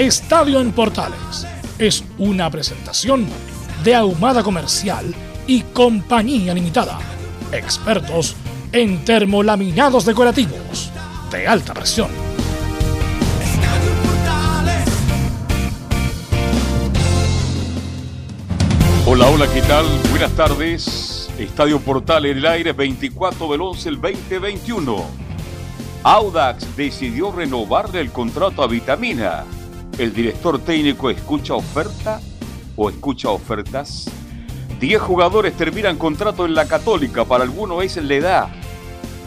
Estadio 0.00 0.62
en 0.62 0.72
Portales 0.72 1.46
es 1.78 2.02
una 2.16 2.50
presentación 2.50 3.26
de 3.84 3.94
Ahumada 3.94 4.42
Comercial 4.42 5.14
y 5.46 5.60
Compañía 5.60 6.54
Limitada. 6.54 6.98
Expertos 7.52 8.34
en 8.72 9.04
termolaminados 9.04 10.06
decorativos 10.06 10.90
de 11.30 11.46
alta 11.46 11.74
presión. 11.74 12.08
Hola, 19.04 19.28
hola, 19.28 19.46
¿qué 19.52 19.60
tal? 19.60 19.84
Buenas 20.08 20.32
tardes. 20.32 21.28
Estadio 21.38 21.78
Portal 21.78 22.24
en 22.24 22.38
el 22.38 22.46
aire 22.46 22.72
24 22.72 23.52
del 23.52 23.60
11 23.60 23.88
el 23.90 24.00
2021. 24.00 25.04
Audax 26.04 26.74
decidió 26.74 27.30
renovarle 27.32 28.00
el 28.00 28.10
contrato 28.10 28.62
a 28.62 28.66
Vitamina. 28.66 29.44
¿El 29.98 30.14
director 30.14 30.58
técnico 30.58 31.10
escucha 31.10 31.54
oferta 31.54 32.20
o 32.76 32.88
escucha 32.88 33.28
ofertas? 33.30 34.08
10 34.80 35.00
jugadores 35.02 35.54
terminan 35.54 35.98
contrato 35.98 36.46
en 36.46 36.54
la 36.54 36.66
Católica, 36.66 37.24
para 37.24 37.44
algunos 37.44 37.84
es 37.84 37.96
la 37.96 38.14
edad. 38.14 38.48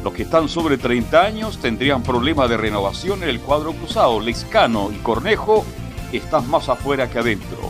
Los 0.03 0.13
que 0.13 0.23
están 0.23 0.49
sobre 0.49 0.77
30 0.77 1.21
años 1.21 1.59
tendrían 1.59 2.01
problemas 2.01 2.49
de 2.49 2.57
renovación 2.57 3.23
en 3.23 3.29
el 3.29 3.39
cuadro 3.39 3.73
cruzado. 3.73 4.19
Lescano 4.19 4.91
y 4.91 4.97
Cornejo 4.97 5.63
están 6.11 6.49
más 6.49 6.69
afuera 6.69 7.09
que 7.09 7.19
adentro. 7.19 7.69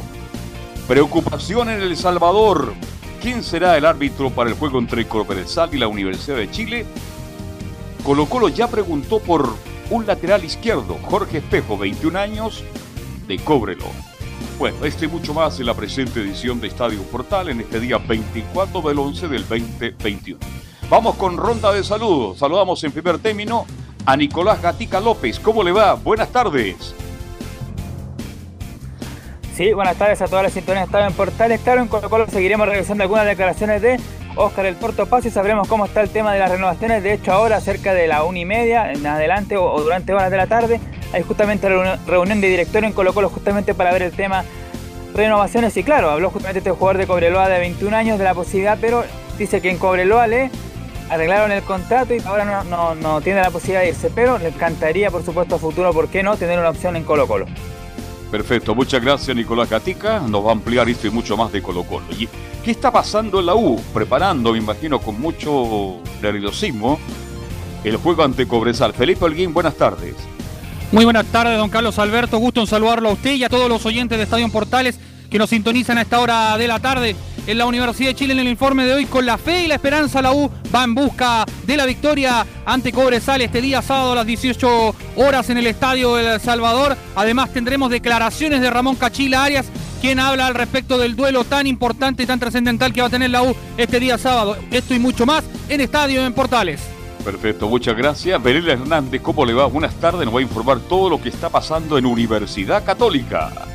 Preocupación 0.88 1.70
en 1.70 1.82
El 1.82 1.98
Salvador. 1.98 2.74
¿Quién 3.22 3.44
será 3.44 3.78
el 3.78 3.86
árbitro 3.86 4.30
para 4.30 4.50
el 4.50 4.56
juego 4.56 4.80
entre 4.80 5.08
Corperezal 5.08 5.74
y 5.74 5.78
la 5.78 5.88
Universidad 5.88 6.38
de 6.38 6.50
Chile? 6.50 6.86
Colo 8.04 8.26
Colo 8.26 8.50
ya 8.50 8.68
preguntó 8.68 9.20
por 9.20 9.56
un 9.90 10.06
lateral 10.06 10.44
izquierdo, 10.44 10.98
Jorge 11.04 11.38
Espejo, 11.38 11.78
21 11.78 12.18
años, 12.18 12.64
de 13.28 13.40
Cóbrelo. 13.40 13.86
Bueno, 14.60 14.86
este 14.86 15.06
y 15.06 15.08
mucho 15.08 15.34
más 15.34 15.60
en 15.60 15.66
la 15.66 15.74
presente 15.74 16.22
edición 16.22 16.62
de 16.62 16.68
Estadio 16.68 17.02
Portal 17.04 17.50
en 17.50 17.62
este 17.62 17.80
día 17.80 17.98
24 17.98 18.82
del 18.82 19.00
11 19.00 19.28
del 19.28 19.48
2021. 19.48 20.40
Vamos 20.90 21.16
con 21.16 21.38
ronda 21.38 21.72
de 21.72 21.84
saludos. 21.84 22.38
Saludamos 22.38 22.84
en 22.84 22.92
primer 22.92 23.18
término 23.18 23.66
a 24.06 24.16
Nicolás 24.16 24.62
Gatica 24.62 25.00
López. 25.00 25.40
¿Cómo 25.40 25.64
le 25.64 25.72
va? 25.72 25.96
Buenas 25.96 26.30
tardes. 26.30 26.94
Sí, 29.56 29.72
buenas 29.72 29.98
tardes 29.98 30.22
a 30.22 30.26
todas 30.26 30.44
las 30.44 30.54
sintonías 30.54 30.86
Estadio 30.86 31.08
en 31.08 31.14
Portales. 31.14 31.62
Claro, 31.62 31.82
en 31.82 31.88
Colo 31.88 32.10
Colo 32.10 32.28
seguiremos 32.28 32.68
revisando 32.68 33.04
algunas 33.04 33.26
declaraciones 33.26 33.82
de 33.82 34.00
Oscar 34.36 34.66
El 34.66 34.76
Porto 34.76 35.06
Paz 35.06 35.26
y 35.26 35.30
sabremos 35.30 35.68
cómo 35.68 35.86
está 35.86 36.02
el 36.02 36.10
tema 36.10 36.34
de 36.34 36.40
las 36.40 36.52
renovaciones. 36.52 37.04
De 37.04 37.14
hecho, 37.14 37.32
ahora 37.34 37.60
cerca 37.60 37.94
de 37.94 38.08
la 38.08 38.24
una 38.24 38.40
y 38.40 38.46
media, 38.46 38.92
en 38.92 39.06
adelante 39.06 39.58
o 39.58 39.82
durante 39.82 40.14
horas 40.14 40.32
de 40.32 40.38
la 40.38 40.48
tarde, 40.48 40.80
hay 41.14 41.22
justamente 41.24 41.70
reunión 42.08 42.42
de 42.42 42.48
director 42.48 42.84
en 42.84 42.94
Colo 42.94 43.14
Colo 43.14 43.30
justamente 43.30 43.74
para 43.74 43.92
ver 43.92 44.02
el 44.02 44.12
tema 44.12 44.44
renovaciones 45.14 45.78
y 45.78 45.84
claro, 45.84 46.10
habló 46.10 46.32
justamente 46.32 46.60
este 46.60 46.72
jugador 46.72 46.98
de 46.98 47.08
Cobreloa 47.08 47.48
de 47.48 47.60
21 47.60 47.96
años 47.96 48.18
de 48.18 48.24
la 48.24 48.34
posibilidad, 48.34 48.78
pero 48.82 49.04
dice 49.38 49.62
que 49.62 49.70
en 49.70 49.78
Cobreloa 49.78 50.28
le 50.28 50.50
arreglaron 51.10 51.52
el 51.52 51.62
contrato 51.62 52.16
y 52.16 52.22
ahora 52.26 52.64
no, 52.64 53.22
tiene 53.22 53.42
la 53.42 53.52
posibilidad 53.52 53.82
de 53.82 53.90
irse, 53.90 54.10
pero 54.14 54.40
le 54.40 54.48
encantaría 54.48 55.12
por 55.12 55.24
supuesto 55.24 55.56
a 55.56 55.60
futuro, 55.60 55.94
¿por 55.94 56.08
qué 56.08 56.24
no?, 56.24 56.36
tener 56.36 56.58
una 56.58 56.70
opción 56.70 56.96
en 56.96 57.04
Colo 57.04 57.28
Colo. 57.28 57.46
Perfecto, 58.34 58.74
muchas 58.74 59.00
gracias 59.00 59.38
Nicolás 59.38 59.70
Gatica, 59.70 60.20
nos 60.20 60.44
va 60.44 60.50
a 60.50 60.54
ampliar 60.54 60.90
esto 60.90 61.06
y 61.06 61.12
mucho 61.12 61.38
más 61.38 61.52
de 61.52 61.62
Colo 61.62 61.84
Colo. 61.84 62.08
¿Y 62.18 62.28
qué 62.66 62.72
está 62.72 62.92
pasando 62.92 63.40
en 63.40 63.46
la 63.46 63.54
U? 63.54 63.80
Preparando, 63.94 64.54
me 64.54 64.58
imagino, 64.58 64.98
con 64.98 65.22
mucho 65.22 66.00
nerviosismo 66.20 66.98
el 67.84 67.96
juego 67.98 68.24
ante 68.24 68.48
Cobresal. 68.48 68.92
Felipe 68.94 69.24
Holguín, 69.24 69.54
buenas 69.54 69.76
tardes. 69.76 70.16
Muy 70.92 71.04
buenas 71.04 71.28
tardes, 71.28 71.60
don 71.60 71.70
Carlos 71.70 72.00
Alberto. 72.00 72.40
Gusto 72.40 72.62
en 72.62 72.66
saludarlo 72.66 73.10
a 73.10 73.14
usted 73.14 73.36
y 73.36 73.44
a 73.44 73.50
todos 73.50 73.70
los 73.70 73.86
oyentes 73.86 74.18
de 74.18 74.24
Estadio 74.24 74.50
Portales 74.50 75.00
que 75.30 75.38
nos 75.38 75.52
sintonizan 75.52 76.00
a 76.00 76.02
esta 76.02 76.20
hora 76.20 76.58
de 76.58 76.68
la 76.68 76.80
tarde 76.80 77.16
en 77.48 77.58
la 77.58 77.66
Universidad 77.66 78.10
de 78.10 78.16
Chile 78.16 78.34
en 78.34 78.40
el 78.40 78.48
informe 78.48 78.86
de 78.86 78.94
hoy. 78.94 79.06
Con 79.06 79.26
la 79.26 79.38
fe 79.38 79.64
y 79.64 79.68
la 79.68 79.76
esperanza, 79.76 80.22
la 80.22 80.34
U 80.34 80.50
va 80.74 80.84
en 80.84 80.96
busca 80.96 81.46
de 81.66 81.78
la 81.78 81.86
victoria 81.86 82.46
ante 82.66 82.92
Cobresal 82.92 83.42
este 83.42 83.62
día 83.62 83.82
sábado 83.82 84.14
a 84.14 84.16
las 84.16 84.26
18 84.26 84.96
horas 85.18 85.50
en 85.50 85.58
el 85.58 85.68
Estadio 85.68 86.18
El 86.18 86.40
Salvador. 86.40 86.98
Además, 87.16 87.52
tendremos 87.52 87.90
declaraciones 87.90 88.62
de 88.62 88.70
Ramón 88.70 88.96
Cachila 88.96 89.44
Arias, 89.44 89.68
quien 90.02 90.20
habla 90.20 90.48
al 90.48 90.56
respecto 90.56 90.98
del 90.98 91.16
duelo 91.16 91.44
tan 91.44 91.68
importante 91.68 92.24
y 92.24 92.26
tan 92.26 92.40
trascendental 92.40 92.94
que 92.94 93.02
va 93.02 93.08
a 93.08 93.12
tener 93.12 93.30
la 93.30 93.44
U 93.44 93.56
este 93.78 94.00
día 94.00 94.18
sábado. 94.18 94.58
Esto 94.72 94.94
y 94.94 95.00
mucho 95.00 95.26
más 95.26 95.44
en 95.70 95.82
Estadio 95.82 96.26
en 96.26 96.34
Portales. 96.34 96.82
Perfecto, 97.24 97.70
muchas 97.70 97.96
gracias. 97.96 98.42
Belela 98.44 98.74
Hernández, 98.74 99.22
¿cómo 99.22 99.46
le 99.46 99.54
va? 99.54 99.66
Buenas 99.66 99.96
tardes, 99.96 100.26
nos 100.26 100.36
va 100.36 100.40
a 100.40 100.44
informar 100.44 100.80
todo 100.82 101.10
lo 101.10 101.22
que 101.22 101.30
está 101.30 101.50
pasando 101.50 101.98
en 101.98 102.06
Universidad 102.06 102.84
Católica. 102.84 103.73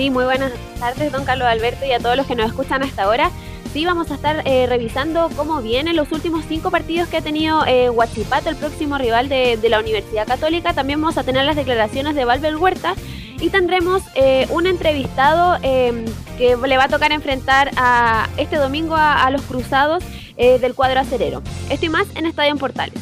Sí, 0.00 0.08
muy 0.08 0.24
buenas 0.24 0.50
tardes, 0.78 1.12
don 1.12 1.26
Carlos 1.26 1.46
Alberto, 1.46 1.84
y 1.84 1.92
a 1.92 1.98
todos 1.98 2.16
los 2.16 2.26
que 2.26 2.34
nos 2.34 2.46
escuchan 2.46 2.82
hasta 2.82 3.02
ahora. 3.02 3.30
Sí, 3.74 3.84
vamos 3.84 4.10
a 4.10 4.14
estar 4.14 4.42
eh, 4.46 4.64
revisando 4.66 5.28
cómo 5.36 5.60
vienen 5.60 5.94
los 5.94 6.10
últimos 6.10 6.46
cinco 6.48 6.70
partidos 6.70 7.06
que 7.10 7.18
ha 7.18 7.20
tenido 7.20 7.66
eh, 7.66 7.90
Huachipato, 7.90 8.48
el 8.48 8.56
próximo 8.56 8.96
rival 8.96 9.28
de, 9.28 9.58
la 9.68 9.78
Universidad 9.78 10.26
Católica. 10.26 10.72
También 10.72 11.02
vamos 11.02 11.18
a 11.18 11.22
tener 11.22 11.44
las 11.44 11.54
declaraciones 11.54 12.14
de 12.14 12.24
Valver 12.24 12.56
Huerta 12.56 12.94
y 13.42 13.50
tendremos 13.50 14.02
eh, 14.14 14.46
un 14.48 14.66
entrevistado 14.66 15.58
em, 15.60 16.06
que 16.38 16.56
le 16.56 16.78
va 16.78 16.84
a 16.84 16.88
tocar 16.88 17.12
enfrentar 17.12 17.70
a 17.76 18.26
este 18.38 18.56
domingo 18.56 18.96
a 18.96 19.30
los 19.30 19.42
Cruzados 19.42 20.02
eh, 20.42 20.58
del 20.58 20.74
cuadro 20.74 20.98
acerero. 20.98 21.42
Estoy 21.68 21.90
más 21.90 22.06
en 22.14 22.24
Estadio 22.24 22.52
en 22.52 22.56
Portales. 22.56 22.94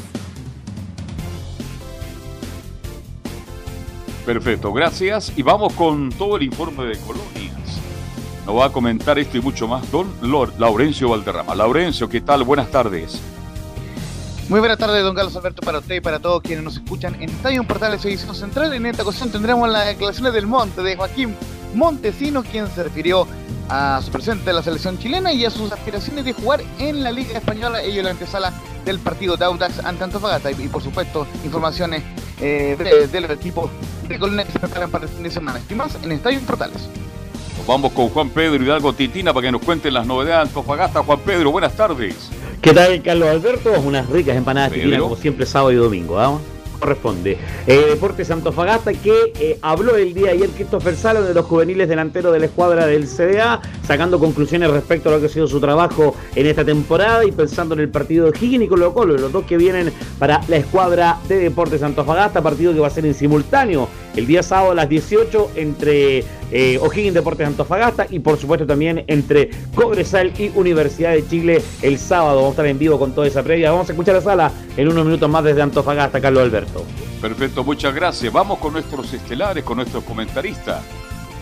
Perfecto, 4.29 4.75
gracias. 4.75 5.33
Y 5.37 5.43
vamos 5.43 5.73
con 5.73 6.11
todo 6.11 6.37
el 6.37 6.43
informe 6.43 6.85
de 6.85 6.99
colonias. 6.99 7.81
Nos 8.45 8.57
va 8.59 8.67
a 8.67 8.71
comentar 8.71 9.19
esto 9.19 9.39
y 9.39 9.41
mucho 9.41 9.67
más 9.67 9.91
don 9.91 10.13
Lord 10.21 10.53
Laurencio 10.59 11.09
Valderrama. 11.09 11.55
Laurencio, 11.55 12.11
¿qué 12.11 12.21
tal? 12.21 12.45
Buenas 12.45 12.71
tardes. 12.71 13.19
Muy 14.51 14.61
buenas 14.61 14.77
tardes, 14.77 15.03
don 15.03 15.15
Carlos 15.15 15.35
Alberto, 15.35 15.63
para 15.63 15.79
usted 15.79 15.95
y 15.95 16.01
para 16.03 16.19
todos 16.19 16.43
quienes 16.43 16.63
nos 16.63 16.77
escuchan 16.77 17.15
en 17.15 17.31
Estadio 17.31 17.65
Portales 17.65 18.05
Edición 18.05 18.35
Central. 18.35 18.75
En 18.75 18.85
esta 18.85 19.03
ocasión 19.03 19.33
tendremos 19.33 19.67
las 19.71 19.87
declaraciones 19.87 20.35
del 20.35 20.47
Monte 20.47 20.83
de 20.83 20.95
Joaquín 20.95 21.35
Montesino, 21.73 22.43
quien 22.43 22.69
se 22.69 22.83
refirió 22.83 23.27
a 23.71 24.03
su 24.05 24.11
presente 24.11 24.45
de 24.45 24.53
la 24.53 24.63
selección 24.63 24.99
chilena 24.99 25.33
y 25.33 25.47
a 25.47 25.51
sus 25.51 25.73
aspiraciones 25.73 26.27
de 26.27 26.35
jugar 26.35 26.63
en 26.79 27.03
la 27.03 27.13
Liga 27.13 27.39
Española, 27.39 27.83
ello 27.83 28.01
en 28.01 28.05
la 28.05 28.11
antesala 28.11 28.53
del 28.89 28.99
partido 28.99 29.37
de 29.37 29.45
Audax 29.45 29.85
ante 29.85 30.05
Antofagasta 30.05 30.51
y, 30.51 30.69
por 30.69 30.83
supuesto 30.83 31.27
informaciones 31.45 32.03
eh, 32.41 32.77
de, 33.11 33.21
los 33.21 33.31
equipos 33.31 33.71
de 34.09 34.19
Colina 34.19 34.45
que 34.45 34.53
se 34.53 34.59
preparan 34.59 34.91
para 34.91 35.05
el 35.05 35.11
fin 35.11 35.23
de 35.23 35.31
semana. 35.31 35.61
Y 35.69 35.75
más 35.75 35.97
en 36.03 36.13
Estadio 36.13 36.41
Portales. 36.41 36.89
vamos 37.67 37.93
con 37.93 38.09
Juan 38.09 38.31
Pedro 38.31 38.63
Hidalgo 38.63 38.95
Titina 38.95 39.35
para 39.35 39.47
que 39.47 39.53
nos 39.53 39.63
cuenten 39.63 39.93
las 39.93 40.07
novedades 40.07 40.37
de 40.37 40.49
Antofagasta. 40.49 41.03
Juan 41.03 41.21
Pedro, 41.21 41.51
buenas 41.51 41.77
tardes. 41.77 42.31
¿Qué 42.63 42.73
tal, 42.73 43.03
Carlos 43.03 43.29
Alberto? 43.29 43.73
Unas 43.81 44.09
ricas 44.09 44.37
empanadas 44.37 44.73
Titina 44.73 44.99
como 44.99 45.17
siempre 45.17 45.45
sábado 45.45 45.73
y 45.73 45.77
domingo. 45.77 46.15
¿vamos? 46.15 46.41
Corresponde. 46.79 47.37
Eh, 47.67 47.87
Deportes 47.91 48.31
Antofagasta 48.31 48.93
que 48.93 49.33
eh, 49.41 49.59
habló 49.63 49.97
el 49.97 50.15
día 50.15 50.31
ayer 50.31 50.49
Christopher 50.51 50.97
Salo 50.97 51.23
de 51.23 51.35
los 51.35 51.45
juveniles 51.47 51.89
delanteros 51.89 52.33
de 52.33 52.39
la 52.39 52.47
escuadra 52.47 52.87
del 52.87 53.07
CDA, 53.07 53.61
sacando 53.87 54.19
conclusiones 54.19 54.71
respecto 54.71 55.09
a 55.09 55.13
lo 55.13 55.21
que 55.21 55.27
ha 55.27 55.29
sido 55.31 55.47
su 55.47 55.61
trabajo 55.61 56.15
en 56.35 56.47
esta 56.47 56.65
temporada 56.65 57.25
y 57.25 57.33
pensando 57.33 57.75
en 57.75 57.81
el 57.81 57.89
partido 57.89 58.31
de 58.31 58.39
Higgins 58.39 58.65
y 58.65 58.69
Colo 58.69 58.95
Colo, 58.95 59.17
los 59.17 59.33
dos 59.33 59.45
que 59.45 59.57
vienen 59.57 59.93
para 60.19 60.41
la 60.49 60.57
escuadra 60.57 61.19
de 61.29 61.39
Deportes 61.39 61.83
Antofagasta, 61.83 62.43
partido 62.43 62.73
que 62.73 62.81
va 62.81 62.87
a 62.89 62.91
ser 62.91 63.07
en 63.07 63.15
simultáneo 63.15 63.89
el 64.19 64.27
día 64.27 64.43
sábado 64.43 64.73
a 64.73 64.75
las 64.75 64.89
18 64.89 65.53
entre 65.55 66.25
eh, 66.51 66.79
O'Higgins 66.81 67.15
Deportes 67.15 67.47
Antofagasta 67.47 68.07
y 68.11 68.19
por 68.19 68.39
supuesto 68.39 68.67
también 68.67 69.05
entre 69.07 69.51
Cobresal 69.75 70.33
y 70.39 70.51
Universidad 70.55 71.13
de 71.13 71.27
Chile 71.27 71.63
el 71.83 71.99
sábado. 71.99 72.37
Vamos 72.37 72.49
a 72.49 72.53
estar 72.53 72.67
en 72.67 72.79
vivo 72.79 72.99
con 72.99 73.13
toda 73.15 73.27
esa 73.27 73.43
previa. 73.43 73.71
Vamos 73.71 73.89
a 73.89 73.93
escuchar 73.93 74.17
la 74.17 74.21
sala 74.21 74.53
en 74.77 74.89
unos 74.89 75.05
minutos 75.05 75.29
más 75.31 75.45
desde 75.45 75.63
Antofagasta, 75.63 76.21
Carlos 76.21 76.43
Alberto. 76.43 76.85
Perfecto, 77.21 77.65
muchas 77.65 77.95
gracias. 77.95 78.33
Vamos 78.33 78.59
con 78.59 78.73
nuestros 78.73 79.13
estelares, 79.13 79.65
con 79.65 79.77
nuestros 79.77 80.05
comentaristas. 80.05 80.83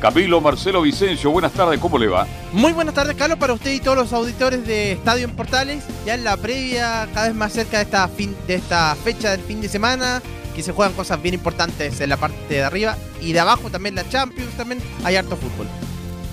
Camilo 0.00 0.43
Marcelo 0.43 0.82
Vicencio, 0.82 1.31
buenas 1.31 1.52
tardes, 1.52 1.81
¿cómo 1.81 1.99
le 1.99 2.06
va? 2.06 2.26
Muy 2.52 2.73
buenas 2.73 2.94
tardes, 2.94 3.17
Carlos, 3.17 3.38
para 3.38 3.55
usted 3.55 3.73
y 3.73 3.81
todos 3.81 3.96
los 3.96 4.12
auditores 4.12 4.67
de 4.67 4.93
Estadio 4.93 5.25
en 5.25 5.34
Portales. 5.34 5.84
Ya 6.05 6.14
en 6.14 6.25
la 6.25 6.37
previa, 6.37 7.08
cada 7.14 7.28
vez 7.28 7.34
más 7.34 7.55
cerca 7.55 7.78
de 7.78 7.84
esta, 7.84 8.06
fin, 8.08 8.37
de 8.46 8.56
esta 8.56 8.94
fecha 8.94 9.31
del 9.31 9.40
fin 9.40 9.62
de 9.62 9.69
semana, 9.69 10.20
que 10.56 10.62
se 10.62 10.72
juegan 10.72 10.94
cosas 10.94 11.20
bien 11.20 11.34
importantes 11.34 12.00
en 12.00 12.08
la 12.08 12.16
parte 12.16 12.54
de 12.54 12.64
arriba 12.64 12.96
y 13.20 13.34
de 13.34 13.40
abajo 13.40 13.68
también 13.70 13.94
la 13.94 14.08
Champions, 14.08 14.50
también 14.56 14.80
hay 15.04 15.16
harto 15.16 15.36
fútbol. 15.36 15.66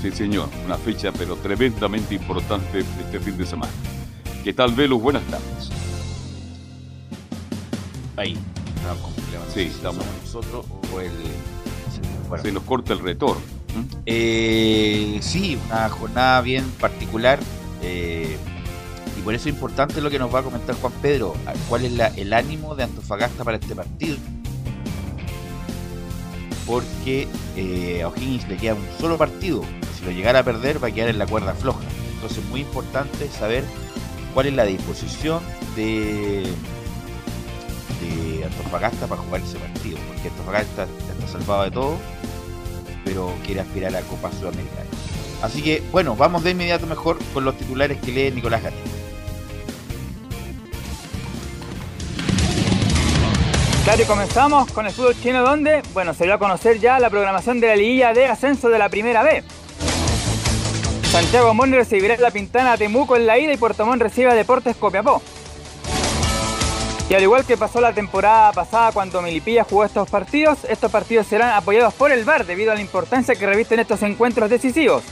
Sí, 0.02 0.12
señor, 0.12 0.48
una 0.66 0.78
fecha 0.78 1.12
pero 1.12 1.36
tremendamente 1.36 2.16
importante 2.16 2.80
este 2.80 3.20
fin 3.20 3.38
de 3.38 3.46
semana. 3.46 3.72
¿Qué 4.44 4.54
tal, 4.54 4.74
Velus? 4.74 5.02
Buenas 5.02 5.24
tardes. 5.24 5.70
Ahí, 8.16 8.38
Sí, 9.54 9.62
estamos. 9.62 10.06
nosotros 10.24 10.66
o 10.94 11.00
el 11.02 11.12
se 12.42 12.52
nos 12.52 12.64
corta 12.64 12.94
el 12.94 13.00
retorno. 13.00 13.42
Eh, 14.06 15.20
sí, 15.22 15.58
una 15.68 15.90
jornada 15.90 16.42
bien 16.42 16.66
particular. 16.80 17.40
Eh, 17.82 18.38
por 19.24 19.34
eso 19.34 19.48
es 19.48 19.56
importante 19.56 20.02
lo 20.02 20.10
que 20.10 20.20
nos 20.20 20.34
va 20.34 20.40
a 20.40 20.44
comentar 20.44 20.76
Juan 20.76 20.94
Pedro. 21.02 21.34
¿Cuál 21.70 21.86
es 21.86 22.18
el 22.18 22.34
ánimo 22.34 22.76
de 22.76 22.84
Antofagasta 22.84 23.44
para 23.44 23.58
este 23.58 23.76
partido? 23.76 24.18
Porque 26.66 27.28
eh, 27.56 28.02
a 28.04 28.08
O'Higgins 28.10 28.48
le 28.48 28.58
queda 28.58 28.76
un 28.76 28.88
solo 29.00 29.18
partido. 29.18 29.64
Si 29.98 30.06
lo 30.06 30.12
llegara 30.12 30.40
a 30.40 30.44
perder, 30.44 30.84
va 30.84 30.90
a 30.90 30.92
quedar 30.92 31.10
en 31.10 31.20
la 31.20 31.28
cuerda 31.28 31.54
floja. 31.54 31.82
Entonces, 32.16 32.40
es 32.40 32.50
muy 32.50 32.62
importante 32.62 33.30
saber 33.30 33.64
cuál 34.34 34.48
es 34.48 34.54
la 34.54 34.66
disposición 34.66 35.42
de, 35.76 36.52
Antofagasta 38.44 39.08
para 39.08 39.22
jugar 39.22 39.42
ese 39.42 39.58
partido. 39.58 39.98
Porque 40.08 40.28
Antofagasta 40.28 40.84
está 40.84 41.28
salvado 41.28 41.64
de 41.64 41.72
todo 41.72 41.98
pero 43.06 43.34
quiere 43.46 43.62
aspirar 43.62 43.96
a 43.96 44.00
la 44.00 44.08
Copa 44.08 44.32
Sudamericana. 44.32 44.86
Así 45.42 45.62
que, 45.62 45.84
bueno, 45.92 46.16
vamos 46.16 46.44
de 46.44 46.52
inmediato 46.52 46.88
mejor 46.88 47.18
con 47.34 47.44
los 47.44 47.58
titulares 47.58 48.00
que 48.00 48.12
lee 48.12 48.32
Nicolás 48.32 48.64
Gatín. 48.64 49.03
Comenzamos 54.08 54.72
con 54.72 54.88
el 54.88 54.92
fútbol 54.92 55.16
chino 55.22 55.44
donde, 55.44 55.84
bueno, 55.94 56.16
se 56.16 56.24
dio 56.24 56.34
a 56.34 56.40
conocer 56.40 56.80
ya 56.80 57.00
la 57.00 57.12
programación 57.12 57.60
de 57.60 57.68
la 57.68 57.76
liguilla 57.76 58.12
de 58.12 58.26
ascenso 58.26 58.68
de 58.70 58.80
la 58.80 58.90
primera 58.90 59.22
B. 59.22 59.44
Santiago 61.12 61.54
Mon 61.54 61.72
recibirá 61.72 62.18
la 62.18 62.32
Pintana 62.32 62.74
a 62.74 62.78
Temuco 62.78 63.16
en 63.16 63.28
la 63.28 63.38
ida 63.38 63.54
y 63.54 63.58
Puerto 63.58 63.86
Montt 63.86 64.02
recibe 64.02 64.32
a 64.32 64.34
Deportes 64.34 64.76
Copiapó. 64.78 65.22
Y 67.08 67.14
al 67.14 67.22
igual 67.22 67.46
que 67.46 67.56
pasó 67.56 67.80
la 67.80 67.94
temporada 67.94 68.52
pasada 68.52 68.92
cuando 68.92 69.22
Milipilla 69.22 69.64
jugó 69.64 69.86
estos 69.86 70.10
partidos, 70.10 70.66
estos 70.68 70.92
partidos 70.92 71.28
serán 71.28 71.52
apoyados 71.52 71.94
por 71.94 72.12
el 72.12 72.26
VAR 72.26 72.48
debido 72.48 72.72
a 72.72 72.76
la 72.76 72.82
importancia 72.82 73.36
que 73.36 73.46
revisten 73.46 73.80
estos 73.80 74.02
encuentros 74.02 74.50
decisivos. 74.50 75.04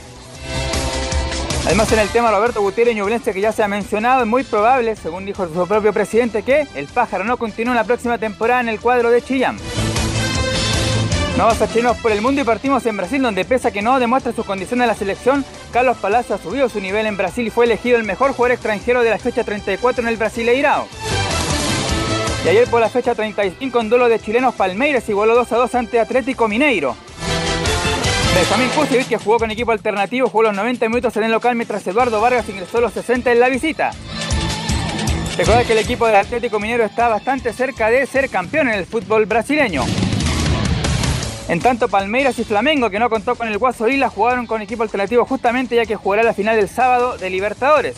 Además 1.64 1.92
en 1.92 2.00
el 2.00 2.08
tema 2.08 2.32
Roberto 2.32 2.60
Gutiérrez 2.60 2.96
Ñublense 2.96 3.32
que 3.32 3.40
ya 3.40 3.52
se 3.52 3.62
ha 3.62 3.68
mencionado, 3.68 4.22
es 4.22 4.26
muy 4.26 4.42
probable, 4.42 4.96
según 4.96 5.24
dijo 5.24 5.46
su 5.46 5.66
propio 5.68 5.92
presidente, 5.92 6.42
que 6.42 6.66
el 6.74 6.86
pájaro 6.86 7.24
no 7.24 7.36
continúe 7.36 7.72
la 7.72 7.84
próxima 7.84 8.18
temporada 8.18 8.60
en 8.60 8.68
el 8.68 8.80
cuadro 8.80 9.10
de 9.10 9.22
Chillán. 9.22 9.58
vamos 11.38 11.60
a 11.62 11.72
chinos 11.72 11.96
por 11.98 12.10
el 12.10 12.20
mundo 12.20 12.40
y 12.40 12.44
partimos 12.44 12.84
en 12.86 12.96
Brasil, 12.96 13.22
donde 13.22 13.44
pese 13.44 13.68
a 13.68 13.70
que 13.70 13.80
no 13.80 14.00
demuestra 14.00 14.32
su 14.32 14.44
condición 14.44 14.82
en 14.82 14.88
la 14.88 14.94
selección, 14.96 15.44
Carlos 15.72 15.96
Palacio 15.98 16.34
ha 16.34 16.38
subido 16.38 16.68
su 16.68 16.80
nivel 16.80 17.06
en 17.06 17.16
Brasil 17.16 17.46
y 17.46 17.50
fue 17.50 17.64
elegido 17.64 17.96
el 17.96 18.04
mejor 18.04 18.32
jugador 18.32 18.52
extranjero 18.52 19.02
de 19.02 19.10
la 19.10 19.18
fecha 19.18 19.44
34 19.44 20.02
en 20.02 20.08
el 20.08 20.16
Brasileirao. 20.16 20.88
Y 22.44 22.48
ayer 22.48 22.68
por 22.68 22.80
la 22.80 22.88
fecha 22.88 23.14
35 23.14 23.80
en 23.80 23.88
duelo 23.88 24.08
de 24.08 24.18
chilenos 24.18 24.56
Palmeiras 24.56 25.08
igualó 25.08 25.36
2 25.36 25.52
a 25.52 25.56
2 25.58 25.74
ante 25.76 26.00
Atlético 26.00 26.48
Mineiro. 26.48 26.96
Benjamín 28.34 28.70
Kusevich, 28.70 29.08
que 29.08 29.18
jugó 29.18 29.38
con 29.38 29.50
equipo 29.50 29.72
alternativo, 29.72 30.26
jugó 30.26 30.44
los 30.44 30.54
90 30.54 30.88
minutos 30.88 31.14
en 31.18 31.24
el 31.24 31.32
local 31.32 31.54
mientras 31.54 31.86
Eduardo 31.86 32.18
Vargas 32.18 32.48
ingresó 32.48 32.80
los 32.80 32.94
60 32.94 33.30
en 33.30 33.38
la 33.38 33.50
visita. 33.50 33.90
Recuerda 35.36 35.64
que 35.64 35.72
el 35.72 35.78
equipo 35.78 36.06
del 36.06 36.16
Atlético 36.16 36.58
Mineiro 36.58 36.84
está 36.84 37.08
bastante 37.08 37.52
cerca 37.52 37.90
de 37.90 38.06
ser 38.06 38.30
campeón 38.30 38.68
en 38.68 38.74
el 38.74 38.86
fútbol 38.86 39.26
brasileño. 39.26 39.84
En 41.48 41.60
tanto, 41.60 41.88
Palmeiras 41.88 42.38
y 42.38 42.44
Flamengo, 42.44 42.88
que 42.88 42.98
no 42.98 43.10
contó 43.10 43.34
con 43.34 43.48
el 43.48 43.58
Guaso 43.58 43.86
Isla, 43.88 44.08
jugaron 44.08 44.46
con 44.46 44.62
equipo 44.62 44.82
alternativo 44.82 45.26
justamente 45.26 45.76
ya 45.76 45.84
que 45.84 45.96
jugará 45.96 46.22
la 46.22 46.32
final 46.32 46.56
del 46.56 46.70
sábado 46.70 47.18
de 47.18 47.28
Libertadores. 47.28 47.96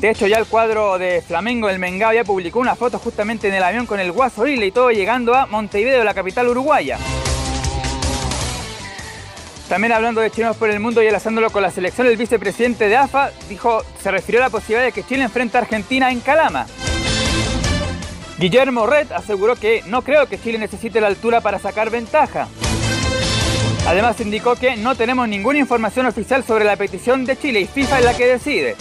De 0.00 0.10
hecho, 0.10 0.26
ya 0.26 0.38
el 0.38 0.46
cuadro 0.46 0.98
de 0.98 1.22
Flamengo, 1.22 1.68
el 1.68 1.78
Mengao, 1.78 2.12
ya 2.12 2.24
publicó 2.24 2.58
una 2.58 2.74
foto 2.74 2.98
justamente 2.98 3.46
en 3.46 3.54
el 3.54 3.62
avión 3.62 3.86
con 3.86 4.00
el 4.00 4.10
Guaso 4.10 4.48
Isla 4.48 4.64
y 4.64 4.72
todo 4.72 4.90
llegando 4.90 5.34
a 5.36 5.46
Montevideo, 5.46 6.02
la 6.02 6.14
capital 6.14 6.48
uruguaya. 6.48 6.98
También 9.68 9.92
hablando 9.92 10.22
de 10.22 10.30
chilenos 10.30 10.56
por 10.56 10.70
el 10.70 10.80
mundo 10.80 11.02
y 11.02 11.06
enlazándolo 11.06 11.50
con 11.50 11.62
la 11.62 11.70
selección, 11.70 12.06
el 12.06 12.16
vicepresidente 12.16 12.88
de 12.88 12.96
AFA 12.96 13.30
dijo, 13.50 13.82
se 14.02 14.10
refirió 14.10 14.40
a 14.40 14.44
la 14.44 14.50
posibilidad 14.50 14.84
de 14.84 14.92
que 14.92 15.04
Chile 15.04 15.24
enfrente 15.24 15.58
a 15.58 15.60
Argentina 15.60 16.10
en 16.10 16.20
Calama. 16.20 16.66
Guillermo 18.38 18.86
Red 18.86 19.12
aseguró 19.12 19.56
que 19.56 19.82
no 19.86 20.00
creo 20.02 20.26
que 20.26 20.40
Chile 20.40 20.58
necesite 20.58 21.02
la 21.02 21.08
altura 21.08 21.42
para 21.42 21.58
sacar 21.58 21.90
ventaja. 21.90 22.48
Además 23.86 24.18
indicó 24.20 24.54
que 24.54 24.76
no 24.76 24.94
tenemos 24.94 25.28
ninguna 25.28 25.58
información 25.58 26.06
oficial 26.06 26.44
sobre 26.44 26.64
la 26.64 26.76
petición 26.76 27.26
de 27.26 27.36
Chile 27.36 27.60
y 27.60 27.66
FIFA 27.66 27.98
es 27.98 28.04
la 28.04 28.16
que 28.16 28.26
decide. 28.26 28.76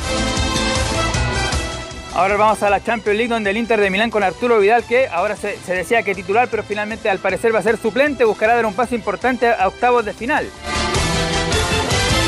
Ahora 2.17 2.35
vamos 2.35 2.63
a 2.63 2.71
la 2.71 2.83
Champions 2.83 3.15
League 3.15 3.31
donde 3.31 3.51
el 3.51 3.57
Inter 3.57 3.79
de 3.79 3.91
Milán 3.91 4.09
con 4.09 4.23
Arturo 4.23 4.57
Vidal, 4.57 4.83
que 4.83 5.07
ahora 5.07 5.35
se, 5.35 5.55
decía 5.67 6.01
que 6.01 6.15
titular, 6.15 6.47
pero 6.49 6.63
finalmente 6.63 7.11
al 7.11 7.19
parecer 7.19 7.53
va 7.53 7.59
a 7.59 7.61
ser 7.61 7.77
suplente, 7.77 8.25
buscará 8.25 8.55
dar 8.55 8.65
un 8.65 8.73
paso 8.73 8.95
importante 8.95 9.47
a 9.47 9.67
octavos 9.67 10.03
de 10.03 10.13
final. 10.13 10.49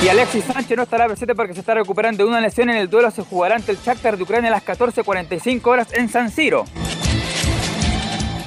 Y 0.05 0.07
Alexis 0.07 0.45
Sánchez 0.45 0.77
no 0.77 0.83
estará 0.83 1.07
presente 1.07 1.33
porque 1.33 1.55
se 1.55 1.61
está 1.61 1.73
recuperando 1.73 2.23
de 2.23 2.29
una 2.29 2.39
lesión 2.39 2.69
en 2.69 2.77
el 2.77 2.87
duelo. 2.87 3.09
Se 3.09 3.23
jugará 3.23 3.55
ante 3.55 3.71
el 3.71 3.79
Shakhtar 3.79 4.15
de 4.15 4.21
Ucrania 4.21 4.49
a 4.49 4.53
las 4.53 4.63
14.45 4.63 5.65
horas 5.65 5.87
en 5.93 6.07
San 6.07 6.29
Siro. 6.29 6.65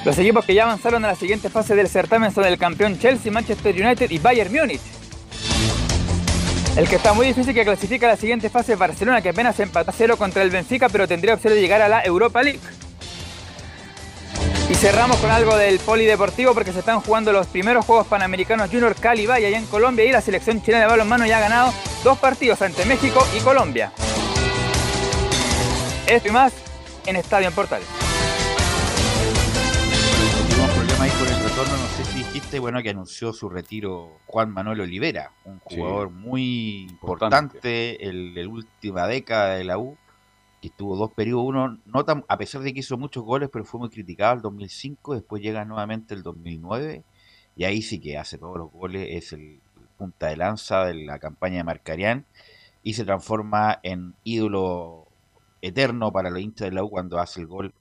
Los 0.05 0.17
equipos 0.17 0.45
que 0.45 0.53
ya 0.53 0.63
avanzaron 0.63 1.03
a 1.03 1.09
la 1.09 1.15
siguiente 1.15 1.49
fase 1.49 1.75
del 1.75 1.89
certamen 1.89 2.31
son 2.31 2.45
el 2.45 2.57
campeón 2.57 2.97
Chelsea, 2.97 3.33
Manchester 3.33 3.75
United 3.75 4.09
y 4.11 4.17
Bayern 4.17 4.53
Múnich. 4.53 5.02
El 6.75 6.89
que 6.89 6.95
está 6.95 7.13
muy 7.13 7.27
difícil 7.27 7.53
que 7.53 7.63
clasifica 7.63 8.07
a 8.07 8.11
la 8.11 8.17
siguiente 8.17 8.49
fase 8.49 8.73
es 8.73 8.79
Barcelona, 8.79 9.21
que 9.21 9.29
apenas 9.29 9.59
empató 9.59 9.91
a 9.91 9.93
cero 9.93 10.17
contra 10.17 10.41
el 10.41 10.49
Benfica, 10.49 10.89
pero 10.89 11.07
tendría 11.07 11.35
opción 11.35 11.53
de 11.53 11.61
llegar 11.61 11.83
a 11.83 11.87
la 11.87 12.03
Europa 12.03 12.41
League. 12.41 12.59
Y 14.69 14.73
cerramos 14.73 15.17
con 15.17 15.29
algo 15.29 15.55
del 15.55 15.77
polideportivo 15.77 16.55
porque 16.55 16.73
se 16.73 16.79
están 16.79 16.99
jugando 17.01 17.31
los 17.31 17.45
primeros 17.45 17.85
Juegos 17.85 18.07
Panamericanos 18.07 18.71
Junior 18.71 18.95
Cali 18.95 19.27
Valle 19.27 19.45
allá 19.47 19.59
en 19.59 19.67
Colombia 19.67 20.03
y 20.05 20.11
la 20.11 20.21
selección 20.21 20.63
chilena 20.63 20.85
de 20.85 20.89
balonmano 20.89 21.27
ya 21.27 21.37
ha 21.37 21.41
ganado 21.41 21.71
dos 22.03 22.17
partidos 22.17 22.59
ante 22.63 22.85
México 22.85 23.23
y 23.37 23.41
Colombia. 23.41 23.91
Esto 26.07 26.27
y 26.27 26.31
más 26.31 26.53
en 27.05 27.17
Estadio 27.17 27.49
en 27.49 27.53
bueno, 32.59 32.81
que 32.81 32.89
anunció 32.89 33.33
su 33.33 33.49
retiro 33.49 34.17
Juan 34.27 34.51
Manuel 34.51 34.81
Olivera, 34.81 35.31
un 35.45 35.59
jugador 35.59 36.09
muy 36.09 36.83
importante, 36.83 38.07
en 38.07 38.35
la 38.35 38.47
última 38.47 39.07
década 39.07 39.55
de 39.55 39.63
la 39.63 39.77
U, 39.77 39.97
que 40.61 40.67
estuvo 40.67 40.95
dos 40.95 41.11
periodos, 41.11 41.45
uno, 41.45 41.79
no 41.85 42.05
tan, 42.05 42.23
a 42.27 42.37
pesar 42.37 42.61
de 42.61 42.73
que 42.73 42.79
hizo 42.81 42.97
muchos 42.97 43.23
goles, 43.23 43.49
pero 43.51 43.65
fue 43.65 43.79
muy 43.79 43.89
criticado 43.89 44.35
el 44.35 44.41
2005, 44.41 45.15
después 45.15 45.41
llega 45.41 45.65
nuevamente 45.65 46.13
el 46.13 46.23
2009, 46.23 47.03
y 47.55 47.63
ahí 47.63 47.81
sí 47.81 47.99
que 47.99 48.17
hace 48.17 48.37
todos 48.37 48.57
los 48.57 48.71
goles, 48.71 49.07
es 49.11 49.33
el 49.33 49.59
punta 49.97 50.27
de 50.27 50.37
lanza 50.37 50.85
de 50.85 50.93
la 50.93 51.19
campaña 51.19 51.57
de 51.57 51.63
Marcarián, 51.63 52.25
y 52.83 52.93
se 52.93 53.05
transforma 53.05 53.79
en 53.83 54.15
ídolo 54.23 55.07
eterno 55.61 56.11
para 56.11 56.29
los 56.29 56.41
hinchas 56.41 56.69
de 56.69 56.75
la 56.75 56.83
U 56.83 56.89
cuando 56.89 57.19
hace 57.19 57.41
el 57.41 57.47
gol 57.47 57.73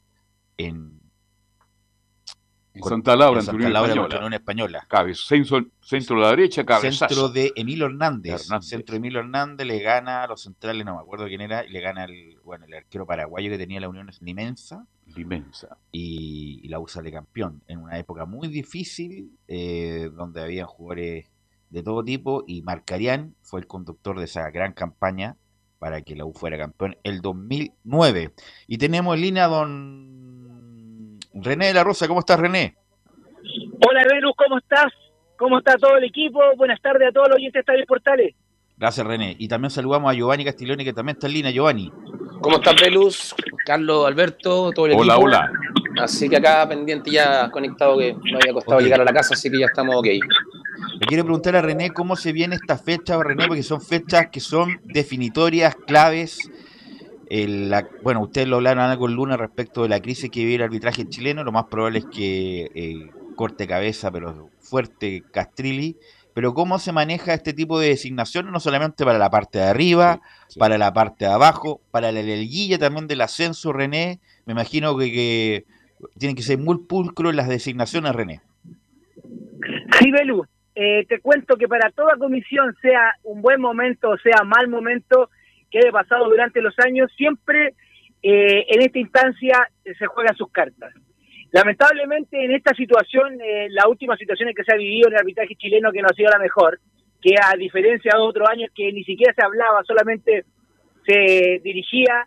en 0.56 1.01
en 2.74 2.82
Santa 2.82 3.16
Laura, 3.16 3.40
en, 3.40 3.46
Santa 3.46 3.68
Laura, 3.68 3.92
Española. 3.92 4.36
Española. 4.36 5.14
centro, 5.14 5.66
centro 5.80 6.16
de 6.16 6.22
la 6.22 6.30
derecha, 6.30 6.64
cabezazo. 6.64 7.08
Centro 7.08 7.28
de 7.28 7.52
Emilio 7.54 7.86
Hernández. 7.86 8.48
Centro 8.60 8.92
de 8.92 8.96
Emilio 8.96 9.20
Hernández 9.20 9.66
le 9.66 9.78
gana 9.80 10.22
a 10.22 10.26
los 10.26 10.42
centrales, 10.42 10.84
no 10.86 10.94
me 10.94 11.02
acuerdo 11.02 11.26
quién 11.26 11.42
era, 11.42 11.64
y 11.64 11.70
le 11.70 11.80
gana 11.80 12.04
el, 12.04 12.38
bueno, 12.44 12.64
el 12.66 12.74
arquero 12.74 13.06
paraguayo 13.06 13.50
que 13.50 13.58
tenía 13.58 13.80
la 13.80 13.88
Unión 13.88 14.10
Limensa. 14.20 14.86
Limensa. 15.14 15.76
Y, 15.90 16.66
la 16.68 16.78
USA 16.78 17.02
de 17.02 17.12
campeón 17.12 17.62
en 17.66 17.78
una 17.78 17.98
época 17.98 18.24
muy 18.24 18.48
difícil, 18.48 19.36
eh, 19.48 20.10
donde 20.14 20.40
había 20.40 20.64
jugadores 20.64 21.30
de 21.68 21.82
todo 21.82 22.02
tipo, 22.02 22.44
y 22.46 22.62
Marcarián 22.62 23.34
fue 23.42 23.60
el 23.60 23.66
conductor 23.66 24.18
de 24.18 24.24
esa 24.24 24.50
gran 24.50 24.72
campaña 24.72 25.36
para 25.78 26.00
que 26.02 26.14
la 26.14 26.24
U 26.24 26.32
fuera 26.32 26.56
campeón 26.56 26.96
el 27.02 27.20
2009. 27.20 28.32
Y 28.68 28.78
tenemos 28.78 29.16
en 29.16 29.20
línea 29.20 29.48
don 29.48 30.21
René 31.34 31.68
de 31.68 31.74
la 31.74 31.84
Rosa, 31.84 32.06
¿cómo 32.08 32.20
estás, 32.20 32.38
René? 32.38 32.76
Hola, 33.88 34.04
Velus, 34.10 34.32
¿cómo 34.36 34.58
estás? 34.58 34.92
¿Cómo 35.38 35.58
está 35.58 35.76
todo 35.76 35.96
el 35.96 36.04
equipo? 36.04 36.40
Buenas 36.56 36.80
tardes 36.80 37.08
a 37.08 37.12
todos 37.12 37.28
los 37.28 37.36
oyentes 37.36 37.64
de 37.66 37.86
Portales. 37.86 38.34
Gracias, 38.76 39.06
René. 39.06 39.36
Y 39.38 39.48
también 39.48 39.70
saludamos 39.70 40.10
a 40.10 40.14
Giovanni 40.14 40.44
Castiglioni, 40.44 40.84
que 40.84 40.92
también 40.92 41.16
está 41.16 41.26
en 41.26 41.32
línea. 41.32 41.50
Giovanni. 41.50 41.90
¿Cómo 42.40 42.56
estás, 42.56 42.74
Velus? 42.80 43.34
Carlos, 43.64 44.06
Alberto, 44.06 44.72
todo 44.72 44.86
el 44.86 44.92
hola, 44.92 45.14
equipo. 45.14 45.26
Hola, 45.26 45.52
Así 46.00 46.28
que 46.28 46.36
acá 46.36 46.66
pendiente 46.68 47.10
ya 47.10 47.50
conectado, 47.50 47.98
que 47.98 48.14
me 48.14 48.36
había 48.36 48.52
costado 48.54 48.78
Ok. 48.78 48.84
llegar 48.84 49.00
a 49.00 49.04
la 49.04 49.12
casa, 49.12 49.34
así 49.34 49.50
que 49.50 49.58
ya 49.58 49.66
estamos 49.66 49.94
ok. 49.96 50.06
Le 50.06 51.06
quiero 51.06 51.24
preguntar 51.24 51.56
a 51.56 51.62
René 51.62 51.90
cómo 51.90 52.16
se 52.16 52.32
viene 52.32 52.56
esta 52.56 52.78
fecha, 52.78 53.22
René, 53.22 53.46
porque 53.46 53.62
son 53.62 53.80
fechas 53.80 54.28
que 54.30 54.40
son 54.40 54.80
definitorias, 54.84 55.74
claves. 55.86 56.38
El- 57.34 57.70
la- 57.70 57.88
bueno, 58.02 58.20
ustedes 58.20 58.46
lo 58.46 58.56
hablaron 58.56 58.84
Ana, 58.84 58.98
con 58.98 59.14
Luna 59.14 59.38
respecto 59.38 59.82
de 59.82 59.88
la 59.88 60.00
crisis 60.00 60.30
que 60.30 60.40
vive 60.40 60.56
el 60.56 60.62
arbitraje 60.64 61.08
chileno. 61.08 61.44
Lo 61.44 61.52
más 61.52 61.64
probable 61.64 62.00
es 62.00 62.04
que 62.06 62.70
eh, 62.74 63.10
corte 63.36 63.66
cabeza, 63.66 64.10
pero 64.10 64.50
fuerte 64.60 65.22
Castrilli. 65.32 65.96
Pero 66.34 66.52
¿cómo 66.52 66.78
se 66.78 66.92
maneja 66.92 67.32
este 67.32 67.54
tipo 67.54 67.78
de 67.80 67.88
designaciones? 67.88 68.52
No 68.52 68.60
solamente 68.60 69.04
para 69.04 69.18
la 69.18 69.30
parte 69.30 69.58
de 69.58 69.64
arriba, 69.64 70.20
Sí. 70.48 70.58
para 70.58 70.76
la 70.76 70.92
parte 70.92 71.24
de 71.24 71.30
abajo, 71.30 71.80
para 71.90 72.12
la 72.12 72.20
liguilla 72.22 72.78
también 72.78 73.06
del 73.06 73.20
ascenso, 73.22 73.72
René. 73.72 74.20
Me 74.44 74.52
imagino 74.52 74.96
que, 74.98 75.10
que 75.10 75.64
tienen 76.18 76.36
que 76.36 76.42
ser 76.42 76.58
muy 76.58 76.78
pulcros 76.86 77.34
las 77.34 77.48
designaciones, 77.48 78.14
René. 78.14 78.40
Sí, 79.98 80.10
Belu, 80.10 80.44
eh, 80.74 81.06
te 81.08 81.20
cuento 81.20 81.56
que 81.56 81.68
para 81.68 81.90
toda 81.90 82.16
comisión, 82.18 82.74
sea 82.82 83.14
un 83.24 83.40
buen 83.42 83.60
momento 83.60 84.10
o 84.10 84.18
sea 84.18 84.42
mal 84.44 84.68
momento 84.68 85.30
que 85.72 85.78
haya 85.78 85.90
pasado 85.90 86.28
durante 86.28 86.60
los 86.60 86.78
años, 86.78 87.10
siempre 87.16 87.74
eh, 88.22 88.66
en 88.68 88.82
esta 88.82 88.98
instancia 88.98 89.68
eh, 89.84 89.94
se 89.98 90.06
juegan 90.06 90.36
sus 90.36 90.52
cartas. 90.52 90.94
Lamentablemente 91.50 92.44
en 92.44 92.52
esta 92.52 92.74
situación, 92.74 93.40
eh, 93.40 93.68
la 93.70 93.88
última 93.88 94.16
situación 94.16 94.50
en 94.50 94.54
que 94.54 94.64
se 94.64 94.72
ha 94.72 94.76
vivido 94.76 95.08
en 95.08 95.14
el 95.14 95.20
arbitraje 95.20 95.56
chileno 95.56 95.90
que 95.90 96.02
no 96.02 96.08
ha 96.10 96.14
sido 96.14 96.30
la 96.30 96.38
mejor, 96.38 96.78
que 97.20 97.34
a 97.42 97.56
diferencia 97.56 98.12
de 98.14 98.20
otros 98.20 98.48
años 98.48 98.70
que 98.74 98.92
ni 98.92 99.02
siquiera 99.04 99.32
se 99.34 99.44
hablaba, 99.44 99.82
solamente 99.84 100.44
se 101.06 101.60
dirigía 101.64 102.26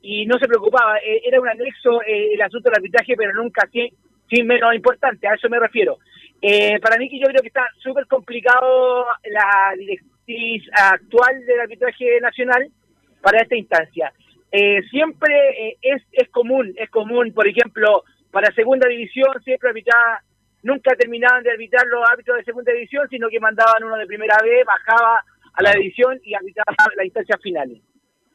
y 0.00 0.24
no 0.26 0.38
se 0.38 0.48
preocupaba, 0.48 0.98
eh, 0.98 1.22
era 1.24 1.40
un 1.40 1.48
anexo 1.48 2.00
el 2.06 2.40
asunto 2.40 2.70
del 2.70 2.78
arbitraje, 2.78 3.14
pero 3.16 3.34
nunca 3.34 3.62
así, 3.66 3.90
sin 4.30 4.46
menos 4.46 4.74
importante, 4.74 5.28
a 5.28 5.34
eso 5.34 5.48
me 5.48 5.60
refiero. 5.60 5.98
Para 6.82 6.96
mí 6.98 7.08
que 7.08 7.18
yo 7.18 7.26
creo 7.26 7.40
que 7.40 7.48
está 7.48 7.66
súper 7.78 8.06
complicado 8.06 9.06
la 9.24 9.74
directriz 9.76 10.62
actual 10.72 11.44
del 11.44 11.60
arbitraje 11.60 12.20
nacional 12.20 12.70
para 13.26 13.42
esta 13.42 13.56
instancia. 13.56 14.12
Eh, 14.52 14.80
siempre 14.88 15.34
eh, 15.58 15.76
es, 15.82 16.00
es 16.12 16.28
común, 16.28 16.72
es 16.76 16.88
común, 16.90 17.32
por 17.34 17.48
ejemplo, 17.48 18.04
para 18.30 18.54
segunda 18.54 18.88
división 18.88 19.26
siempre 19.42 19.70
arbitraba, 19.70 20.20
nunca 20.62 20.94
terminaban 20.94 21.42
de 21.42 21.50
arbitrar 21.50 21.84
los 21.88 22.08
árbitros 22.08 22.36
de 22.36 22.44
segunda 22.44 22.72
división, 22.72 23.08
sino 23.10 23.28
que 23.28 23.40
mandaban 23.40 23.82
uno 23.82 23.96
de 23.96 24.06
primera 24.06 24.36
B, 24.40 24.62
bajaba 24.62 25.24
a 25.54 25.62
la 25.64 25.72
división 25.72 26.20
y 26.22 26.34
arbitraba 26.34 26.72
las 26.96 27.06
instancias 27.06 27.42
finales. 27.42 27.82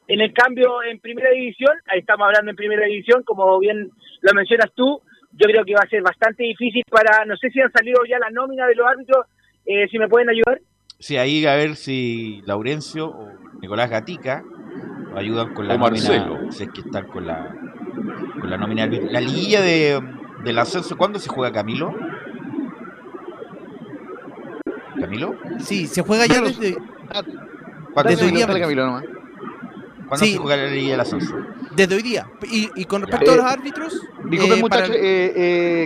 En 0.08 0.20
el 0.20 0.34
cambio, 0.34 0.82
en 0.82 1.00
primera 1.00 1.30
división, 1.30 1.72
ahí 1.86 2.00
estamos 2.00 2.26
hablando 2.26 2.50
en 2.50 2.56
primera 2.56 2.84
división, 2.84 3.22
como 3.22 3.58
bien 3.60 3.88
lo 4.20 4.34
mencionas 4.34 4.70
tú, 4.74 5.00
yo 5.32 5.46
creo 5.46 5.64
que 5.64 5.72
va 5.72 5.84
a 5.84 5.88
ser 5.88 6.02
bastante 6.02 6.42
difícil 6.42 6.82
para, 6.90 7.24
no 7.24 7.34
sé 7.38 7.48
si 7.48 7.62
han 7.62 7.72
salido 7.72 8.04
ya 8.04 8.18
la 8.18 8.28
nómina 8.28 8.66
de 8.66 8.74
los 8.74 8.86
árbitros, 8.86 9.24
eh, 9.64 9.88
si 9.88 9.98
me 9.98 10.08
pueden 10.08 10.28
ayudar. 10.28 10.60
Sí, 11.02 11.16
ahí 11.16 11.44
a 11.46 11.56
ver 11.56 11.74
si 11.74 12.42
Laurencio 12.46 13.08
o 13.08 13.28
Nicolás 13.60 13.90
Gatica 13.90 14.44
ayudan 15.16 15.52
con 15.52 15.66
la 15.66 15.74
O 15.74 15.78
nómina, 15.78 16.08
Marcelo. 16.08 16.52
si 16.52 16.62
es 16.62 16.70
que 16.70 16.82
están 16.82 17.08
con 17.08 17.26
la 17.26 17.52
con 18.40 18.48
la 18.48 18.56
nómina. 18.56 18.86
La 18.86 19.20
liguilla 19.20 19.60
de, 19.60 20.00
del 20.44 20.58
ascenso, 20.60 20.96
¿cuándo 20.96 21.18
se 21.18 21.28
juega 21.28 21.52
Camilo? 21.52 21.92
¿Camilo? 25.00 25.34
Sí, 25.58 25.88
se 25.88 26.02
juega 26.02 26.26
ya 26.26 26.40
desde, 26.40 26.76
¿Cuándo, 27.92 28.10
Desde 28.10 28.28
se. 28.28 28.60
Camilo, 28.60 28.86
nomás. 28.86 29.04
cuándo 30.06 30.24
Sí. 30.24 30.32
se 30.34 30.38
juega 30.38 30.56
la 30.56 30.68
liguilla 30.70 30.92
del 30.92 31.00
ascenso? 31.00 31.36
Desde 31.74 31.94
hoy 31.94 32.02
día. 32.02 32.26
Y, 32.50 32.68
y 32.74 32.84
con 32.84 33.02
respecto 33.02 33.26
Ya. 33.26 33.32
a 33.32 33.36
los 33.36 33.44
árbitros, 33.46 34.00
Disculpen, 34.24 34.58
eh, 34.58 34.60
muchachos, 34.60 34.88
para- 34.88 35.00
eh, 35.00 35.32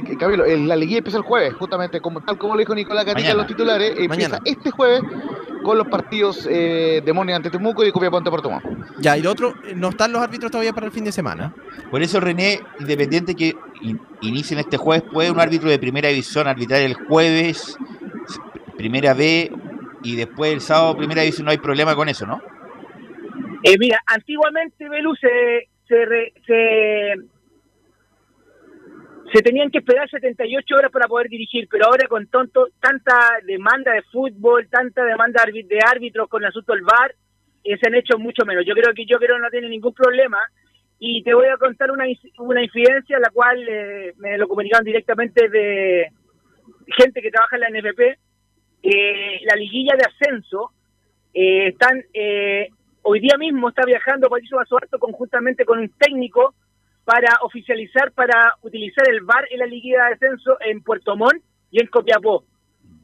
eh, 0.08 0.16
Camilo, 0.18 0.44
eh, 0.44 0.56
la 0.58 0.76
liguilla 0.76 0.98
empieza 0.98 1.18
el 1.18 1.24
jueves, 1.24 1.54
justamente 1.54 2.00
como 2.00 2.20
tal 2.20 2.38
como 2.38 2.54
lo 2.54 2.60
dijo 2.60 2.74
Nicolás 2.74 3.04
Gatica 3.04 3.30
en 3.30 3.36
los 3.36 3.46
titulares, 3.46 3.90
empieza 3.98 4.08
Mañana. 4.08 4.38
este 4.44 4.70
jueves 4.70 5.00
con 5.62 5.78
los 5.78 5.88
partidos 5.88 6.46
eh, 6.50 7.02
de 7.04 7.12
Moni 7.12 7.32
ante 7.32 7.50
Temuco 7.50 7.82
y 7.82 7.86
de 7.86 7.92
Copiapó 7.92 8.18
ante 8.18 8.30
Puerto 8.30 8.48
Montt. 8.50 8.64
ya, 9.00 9.16
y 9.18 9.22
lo 9.22 9.32
otro, 9.32 9.54
eh, 9.66 9.74
no 9.74 9.88
están 9.88 10.12
los 10.12 10.22
árbitros 10.22 10.50
todavía 10.52 10.72
para 10.72 10.86
el 10.86 10.92
fin 10.92 11.04
de 11.04 11.10
semana. 11.12 11.52
Por 11.90 12.02
eso, 12.02 12.20
René, 12.20 12.60
independiente 12.78 13.34
que 13.34 13.56
in- 13.80 14.00
inicien 14.20 14.60
este 14.60 14.76
jueves, 14.76 15.04
puede 15.12 15.30
un 15.30 15.40
árbitro 15.40 15.68
de 15.68 15.78
primera 15.78 16.08
división 16.08 16.46
arbitrar 16.46 16.82
el 16.82 16.94
jueves, 16.94 17.76
primera 18.76 19.12
B, 19.14 19.50
y 20.02 20.14
después 20.14 20.52
el 20.52 20.60
sábado, 20.60 20.96
primera 20.96 21.22
división, 21.22 21.46
no 21.46 21.50
hay 21.50 21.58
problema 21.58 21.96
con 21.96 22.08
eso, 22.08 22.26
¿no? 22.26 22.40
Eh, 23.64 23.74
mira, 23.80 23.98
antiguamente, 24.06 24.88
Belu, 24.88 25.16
se, 25.16 25.68
se, 25.88 26.04
re- 26.04 26.32
se, 29.32 29.42
tenían 29.42 29.70
que 29.70 29.78
esperar 29.78 30.08
78 30.08 30.74
horas 30.76 30.90
para 30.90 31.06
poder 31.08 31.28
dirigir, 31.28 31.68
pero 31.70 31.86
ahora 31.86 32.08
con 32.08 32.26
tonto, 32.28 32.68
tanta 32.80 33.38
demanda 33.44 33.92
de 33.92 34.02
fútbol, 34.02 34.68
tanta 34.68 35.04
demanda 35.04 35.44
de 35.46 35.78
árbitros 35.86 36.28
con 36.28 36.42
el 36.42 36.48
asunto 36.48 36.72
del 36.72 36.82
VAR, 36.82 37.14
eh, 37.64 37.76
se 37.78 37.88
han 37.88 37.94
hecho 37.94 38.18
mucho 38.18 38.44
menos. 38.44 38.64
Yo 38.66 38.74
creo 38.74 38.94
que 38.94 39.04
yo 39.06 39.18
creo 39.18 39.38
no 39.38 39.50
tiene 39.50 39.68
ningún 39.68 39.92
problema. 39.94 40.38
Y 40.98 41.22
te 41.22 41.34
voy 41.34 41.48
a 41.48 41.58
contar 41.58 41.90
una, 41.90 42.04
una 42.38 42.62
infidencia, 42.62 43.18
la 43.18 43.28
cual 43.30 43.62
eh, 43.68 44.14
me 44.16 44.38
lo 44.38 44.48
comunicaron 44.48 44.84
directamente 44.84 45.48
de 45.50 46.10
gente 46.96 47.20
que 47.20 47.30
trabaja 47.30 47.56
en 47.56 47.60
la 47.60 47.68
NFP. 47.70 48.00
Eh, 48.82 49.40
la 49.44 49.56
liguilla 49.56 49.94
de 49.96 50.04
ascenso 50.04 50.70
eh, 51.34 51.68
están 51.68 52.02
eh, 52.14 52.70
hoy 53.06 53.20
día 53.20 53.36
mismo 53.38 53.68
está 53.68 53.82
viajando 53.86 54.28
Patricio 54.28 54.56
Basoarto 54.56 54.98
conjuntamente 54.98 55.64
con 55.64 55.78
un 55.78 55.88
técnico 55.98 56.54
para 57.04 57.28
oficializar, 57.42 58.12
para 58.12 58.54
utilizar 58.62 59.08
el 59.08 59.20
VAR 59.22 59.46
en 59.50 59.60
la 59.60 59.66
liguilla 59.66 60.06
de 60.06 60.14
ascenso 60.14 60.56
en 60.60 60.82
Puerto 60.82 61.16
Montt 61.16 61.42
y 61.70 61.80
en 61.80 61.86
Copiapó. 61.86 62.44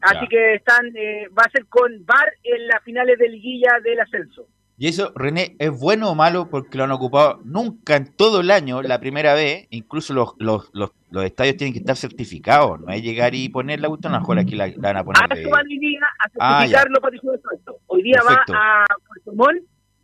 Así 0.01 0.19
Ya. 0.23 0.29
que 0.29 0.55
están, 0.55 0.87
eh, 0.97 1.29
va 1.29 1.45
a 1.47 1.51
ser 1.51 1.67
con 1.67 2.05
VAR 2.05 2.29
en 2.43 2.67
las 2.67 2.83
finales 2.83 3.17
de 3.19 3.29
liguilla 3.29 3.71
del 3.85 4.01
ascenso. 4.01 4.47
Y 4.77 4.89
eso, 4.89 5.13
René, 5.15 5.55
¿es 5.61 5.71
bueno 5.79 6.11
o 6.11 6.15
malo? 6.17 6.49
Porque 6.51 6.77
lo 6.77 6.83
han 6.85 6.91
ocupado 6.91 7.39
nunca 7.45 7.95
en 7.95 8.13
todo 8.17 8.41
el 8.41 8.51
año, 8.51 8.83
la 8.83 8.99
primera 8.99 9.35
vez. 9.35 9.69
Incluso 9.71 10.13
los, 10.13 10.35
los, 10.39 10.71
los, 10.75 10.91
los 11.11 11.25
estadios 11.25 11.57
tienen 11.57 11.73
que 11.73 11.79
estar 11.79 11.95
certificados. 11.95 12.81
No 12.81 12.93
es 12.93 13.01
llegar 13.03 13.33
y 13.37 13.49
poner 13.49 13.79
la 13.79 13.87
a 13.87 13.91
lo 13.91 14.11
mejor 14.19 14.39
aquí 14.41 14.57
la, 14.57 14.67
la 14.67 14.75
van 14.93 14.97
a 14.97 15.05
poner 15.05 15.23
A 15.23 15.35
de... 15.35 15.47
van 15.49 15.67
a 15.67 16.09
Ah, 16.41 16.59
certificarlo 16.63 17.01
Patricio 17.01 17.31
Basoarto. 17.31 17.77
Hoy 17.87 18.03
día 18.03 18.19
Perfecto. 18.27 18.53
va 18.55 18.83
a 18.83 18.87
Puerto 19.07 19.33
Montt 19.35 19.63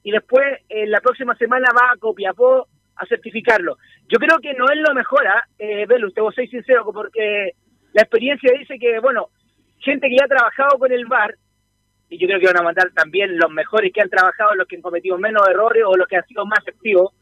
y 0.08 0.10
después 0.10 0.42
en 0.70 0.90
la 0.90 1.02
próxima 1.02 1.36
semana 1.36 1.68
va 1.76 1.92
a 1.92 1.98
Copiapó 1.98 2.66
a 2.96 3.04
certificarlo. 3.04 3.76
Yo 4.08 4.18
creo 4.18 4.38
que 4.38 4.54
no 4.54 4.64
es 4.70 4.78
lo 4.78 4.94
mejor, 4.94 5.26
¿ah? 5.26 5.44
eh, 5.58 5.84
Belu, 5.84 6.10
te 6.12 6.22
voy 6.22 6.32
a 6.32 6.34
ser 6.34 6.48
sincero, 6.48 6.82
porque 6.94 7.52
la 7.92 8.02
experiencia 8.04 8.50
dice 8.58 8.78
que, 8.78 9.00
bueno, 9.00 9.28
gente 9.80 10.08
que 10.08 10.16
ya 10.16 10.24
ha 10.24 10.28
trabajado 10.28 10.78
con 10.78 10.90
el 10.92 11.04
VAR, 11.04 11.34
y 12.08 12.16
yo 12.16 12.26
creo 12.26 12.40
que 12.40 12.46
van 12.46 12.56
a 12.56 12.62
mandar 12.62 12.90
también 12.94 13.36
los 13.36 13.50
mejores 13.50 13.92
que 13.92 14.00
han 14.00 14.08
trabajado, 14.08 14.54
los 14.54 14.66
que 14.66 14.76
han 14.76 14.82
cometido 14.82 15.18
menos 15.18 15.46
errores 15.46 15.82
o 15.86 15.94
los 15.94 16.08
que 16.08 16.16
han 16.16 16.26
sido 16.26 16.46
más 16.46 16.66
activos. 16.66 17.12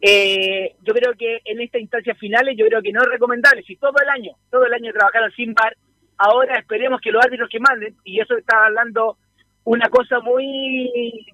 Eh, 0.00 0.74
yo 0.82 0.94
creo 0.94 1.12
que 1.16 1.42
en 1.44 1.60
estas 1.60 1.80
instancias 1.80 2.18
finales, 2.18 2.56
yo 2.58 2.66
creo 2.66 2.82
que 2.82 2.90
no 2.90 3.02
es 3.02 3.08
recomendable. 3.08 3.62
Si 3.62 3.76
todo 3.76 3.94
el 4.02 4.08
año, 4.08 4.32
todo 4.50 4.66
el 4.66 4.74
año 4.74 4.92
trabajaron 4.92 5.30
sin 5.30 5.54
VAR, 5.54 5.76
ahora 6.18 6.58
esperemos 6.58 7.00
que 7.00 7.12
los 7.12 7.24
árbitros 7.24 7.48
que 7.48 7.60
manden, 7.60 7.94
y 8.02 8.18
eso 8.18 8.36
está 8.36 8.66
hablando 8.66 9.16
una 9.62 9.88
cosa 9.90 10.18
muy 10.18 11.24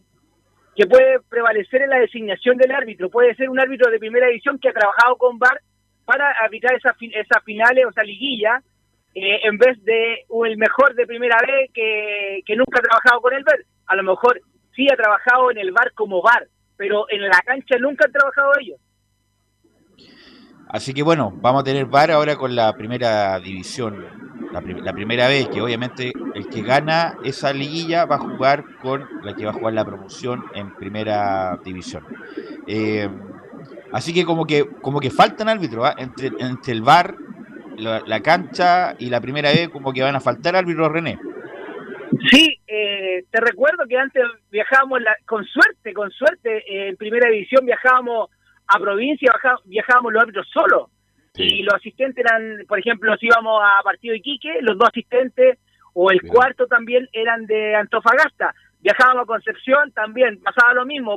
que 0.74 0.86
puede 0.86 1.20
prevalecer 1.28 1.82
en 1.82 1.90
la 1.90 1.98
designación 1.98 2.56
del 2.56 2.72
árbitro. 2.72 3.10
Puede 3.10 3.34
ser 3.34 3.50
un 3.50 3.60
árbitro 3.60 3.90
de 3.90 3.98
primera 3.98 4.26
división 4.28 4.58
que 4.58 4.68
ha 4.68 4.72
trabajado 4.72 5.16
con 5.16 5.38
VAR 5.38 5.60
para 6.04 6.30
arbitrar 6.42 6.74
esas 6.74 6.96
esas 7.00 7.44
finales 7.44 7.84
o 7.84 7.90
esa 7.90 8.02
liguilla, 8.02 8.62
eh, 9.14 9.40
en 9.44 9.58
vez 9.58 9.82
de 9.84 10.24
el 10.46 10.56
mejor 10.56 10.94
de 10.94 11.06
primera 11.06 11.36
vez 11.46 11.70
que, 11.72 12.40
que 12.46 12.56
nunca 12.56 12.78
ha 12.78 12.82
trabajado 12.82 13.20
con 13.20 13.34
el 13.34 13.44
VAR. 13.44 13.58
A 13.86 13.96
lo 13.96 14.02
mejor 14.02 14.40
sí 14.74 14.86
ha 14.90 14.96
trabajado 14.96 15.50
en 15.50 15.58
el 15.58 15.72
VAR 15.72 15.92
como 15.92 16.22
VAR, 16.22 16.48
pero 16.76 17.06
en 17.10 17.22
la 17.22 17.40
cancha 17.44 17.76
nunca 17.78 18.06
han 18.06 18.12
trabajado 18.12 18.52
ellos. 18.60 18.80
Así 20.72 20.94
que 20.94 21.02
bueno, 21.02 21.32
vamos 21.36 21.60
a 21.60 21.64
tener 21.64 21.84
VAR 21.86 22.10
ahora 22.10 22.36
con 22.36 22.56
la 22.56 22.72
primera 22.74 23.38
división, 23.38 24.04
la, 24.52 24.60
la 24.62 24.92
primera 24.92 25.28
vez 25.28 25.48
que 25.48 25.60
obviamente 25.60 26.12
el 26.34 26.48
que 26.48 26.62
gana 26.62 27.14
esa 27.24 27.52
liguilla 27.52 28.06
va 28.06 28.16
a 28.16 28.20
jugar 28.20 28.64
con 28.80 29.06
la 29.22 29.34
que 29.36 29.44
va 29.44 29.50
a 29.50 29.54
jugar 29.54 29.74
la 29.74 29.84
promoción 29.84 30.42
en 30.54 30.74
primera 30.74 31.58
división. 31.62 32.04
Eh, 32.66 33.06
así 33.92 34.14
que 34.14 34.24
como 34.24 34.46
que 34.46 34.66
como 34.80 34.98
que 34.98 35.10
faltan 35.10 35.50
árbitros, 35.50 35.84
¿ah? 35.84 35.94
entre, 35.98 36.30
entre 36.38 36.72
el 36.72 36.80
VAR, 36.80 37.16
la, 37.76 38.02
la 38.06 38.20
cancha 38.20 38.94
y 38.98 39.10
la 39.10 39.20
primera 39.20 39.50
vez 39.50 39.68
como 39.68 39.92
que 39.92 40.02
van 40.02 40.16
a 40.16 40.20
faltar 40.20 40.56
árbitros, 40.56 40.90
René. 40.90 41.18
Sí, 42.30 42.58
eh, 42.66 43.24
te 43.30 43.40
recuerdo 43.40 43.84
que 43.88 43.98
antes 43.98 44.22
viajábamos, 44.50 45.02
la- 45.02 45.16
con 45.26 45.44
suerte, 45.44 45.92
con 45.92 46.10
suerte, 46.10 46.58
eh, 46.66 46.88
en 46.88 46.96
primera 46.96 47.30
división 47.30 47.64
viajábamos 47.66 48.30
a 48.74 48.78
provincia, 48.78 49.30
baja- 49.32 49.58
viajábamos 49.64 50.12
los 50.12 50.22
árbitros 50.22 50.48
solos. 50.50 50.88
y 51.44 51.62
los 51.62 51.74
asistentes 51.74 52.22
eran, 52.24 52.66
por 52.68 52.78
ejemplo, 52.78 53.16
si 53.16 53.26
íbamos 53.26 53.62
a 53.64 53.82
partido 53.82 54.12
de 54.12 54.18
Iquique, 54.18 54.58
los 54.60 54.76
dos 54.76 54.88
asistentes 54.88 55.58
o 55.94 56.10
el 56.10 56.20
cuarto 56.22 56.66
también 56.66 57.08
eran 57.12 57.46
de 57.46 57.74
Antofagasta. 57.74 58.54
Viajábamos 58.80 59.22
a 59.22 59.26
Concepción, 59.26 59.92
también 59.92 60.40
pasaba 60.42 60.74
lo 60.74 60.84
mismo, 60.84 61.16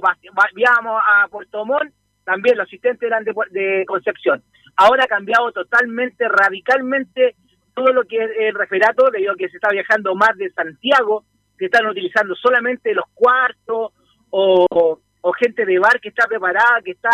viajábamos 0.54 1.02
a 1.06 1.28
Puerto 1.28 1.66
Montt, 1.66 1.94
también 2.24 2.58
los 2.58 2.66
asistentes 2.68 3.04
eran 3.04 3.24
de, 3.26 3.34
de 3.52 3.84
Concepción. 3.86 4.42
Ahora 4.78 5.04
ha 5.04 5.08
cambiado 5.08 5.52
totalmente, 5.52 6.28
radicalmente 6.30 7.36
todo 7.74 7.88
lo 7.92 8.04
que 8.06 8.16
es 8.24 8.32
el 8.40 8.56
referato, 8.56 9.10
debido 9.12 9.34
a 9.34 9.36
que 9.36 9.50
se 9.50 9.58
está 9.58 9.70
viajando 9.72 10.16
más 10.16 10.36
de 10.38 10.50
Santiago, 10.52 11.26
se 11.58 11.66
están 11.66 11.86
utilizando 11.88 12.36
solamente 12.36 12.94
los 12.94 13.06
cuartos 13.14 13.92
o, 14.30 14.66
o 15.22 15.32
gente 15.34 15.66
de 15.66 15.78
bar 15.80 16.00
que 16.00 16.10
está 16.10 16.26
preparada, 16.28 16.82
que 16.84 16.92
está 16.92 17.10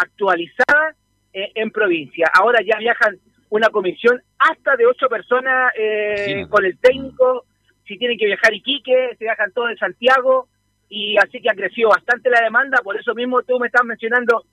actualizada 0.00 0.94
eh, 1.32 1.52
en 1.54 1.70
provincia. 1.70 2.30
Ahora 2.34 2.60
ya 2.64 2.78
viajan 2.78 3.18
una 3.50 3.68
comisión 3.68 4.20
hasta 4.38 4.76
de 4.76 4.86
ocho 4.86 5.08
personas 5.08 5.72
eh, 5.78 6.46
con 6.48 6.64
el 6.64 6.78
técnico. 6.78 7.44
Si 7.86 7.98
tienen 7.98 8.18
que 8.18 8.26
viajar 8.26 8.54
Iquique, 8.54 9.16
se 9.18 9.24
viajan 9.24 9.52
todos 9.52 9.70
en 9.70 9.78
Santiago. 9.78 10.48
Y 10.88 11.16
así 11.18 11.40
que 11.40 11.50
ha 11.50 11.54
crecido 11.54 11.90
bastante 11.90 12.30
la 12.30 12.40
demanda. 12.40 12.80
Por 12.82 12.98
eso 12.98 13.14
mismo 13.14 13.42
tú 13.42 13.58
me 13.58 13.66
estás 13.66 13.84
mencionando, 13.84 14.44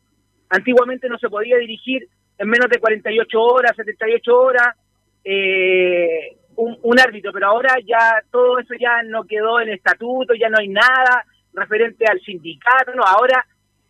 antiguamente 0.50 1.10
no 1.10 1.18
se 1.18 1.30
podía 1.30 1.58
dirigir 1.58 2.08
en 2.38 2.50
menos 2.50 2.70
de 2.70 2.80
48 2.80 3.42
horas, 3.42 3.76
78 3.76 4.40
horas, 4.40 4.76
eh, 5.24 6.38
un, 6.56 6.78
un 6.82 7.00
árbitro. 7.00 7.32
Pero 7.34 7.48
ahora 7.48 7.76
ya 7.86 8.22
todo 8.32 8.60
eso 8.60 8.74
ya 8.80 9.02
no 9.04 9.24
quedó 9.24 9.60
en 9.60 9.70
estatuto, 9.70 10.34
ya 10.36 10.50
no 10.50 10.60
hay 10.60 10.68
nada 10.68 11.26
referente 11.54 12.06
al 12.08 12.20
sindicato. 12.22 12.94
No, 12.96 13.04
ahora 13.04 13.46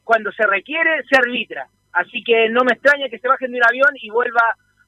cuando 0.08 0.32
se 0.32 0.48
requiere, 0.48 1.04
se 1.10 1.18
arbitra. 1.18 1.68
Así 1.92 2.24
que 2.24 2.50
no 2.50 2.64
me 2.64 2.74
extraña 2.74 3.10
que 3.10 3.20
se 3.20 3.28
bajen 3.28 3.52
de 3.52 3.58
un 3.58 3.66
avión 3.66 3.92
y 4.02 4.10
vuelva 4.10 4.42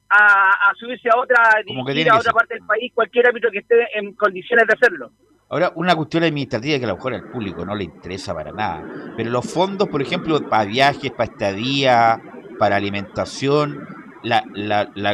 a, 0.08 0.72
subirse 0.76 1.08
a 1.10 1.18
otra, 1.18 1.36
a 1.42 2.18
otra 2.18 2.32
parte 2.32 2.54
del 2.54 2.66
país, 2.66 2.90
cualquier 2.94 3.28
ámbito 3.28 3.48
que 3.52 3.58
esté 3.58 3.86
en 3.94 4.14
condiciones 4.14 4.66
de 4.66 4.74
hacerlo. 4.74 5.12
Ahora, 5.50 5.72
una 5.74 5.94
cuestión 5.94 6.24
administrativa 6.24 6.78
que 6.78 6.84
a 6.84 6.88
lo 6.88 6.94
mejor 6.94 7.14
al 7.14 7.30
público 7.30 7.64
no 7.64 7.74
le 7.74 7.84
interesa 7.84 8.34
para 8.34 8.50
nada, 8.50 8.82
pero 9.16 9.30
los 9.30 9.52
fondos, 9.52 9.88
por 9.88 10.00
ejemplo, 10.00 10.40
para 10.48 10.64
viajes, 10.64 11.10
para 11.10 11.30
estadía, 11.30 12.20
para 12.58 12.76
alimentación, 12.76 13.86
la, 14.22 14.42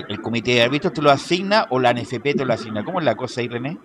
¿el 0.09 0.21
comité 0.21 0.53
de 0.53 0.63
árbitros 0.63 0.93
te 0.93 1.03
lo 1.03 1.11
asigna 1.11 1.67
o 1.71 1.81
la 1.81 1.93
NFP 1.93 2.37
te 2.37 2.45
lo 2.45 2.53
asigna? 2.53 2.85
¿Cómo 2.85 3.01
es 3.01 3.05
la 3.05 3.17
cosa 3.17 3.41
ahí, 3.41 3.49
René? 3.49 3.79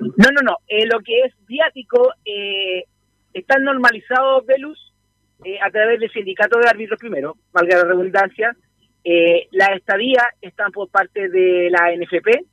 No, 0.00 0.28
no, 0.32 0.40
no. 0.42 0.56
Eh, 0.68 0.86
lo 0.86 1.00
que 1.00 1.20
es 1.20 1.34
viático 1.46 2.12
eh, 2.24 2.84
está 3.32 3.58
normalizado, 3.58 4.42
Velus, 4.42 4.91
eh, 5.44 5.58
a 5.60 5.70
través 5.70 6.00
del 6.00 6.10
sindicato 6.12 6.58
de 6.58 6.68
árbitros 6.68 6.98
primero, 6.98 7.36
valga 7.52 7.78
la 7.78 7.84
redundancia, 7.84 8.54
eh, 9.04 9.48
las 9.50 9.70
estadías 9.70 10.24
están 10.40 10.70
por 10.70 10.88
parte 10.88 11.28
de 11.28 11.70
la 11.70 11.92
NFP, 11.94 12.46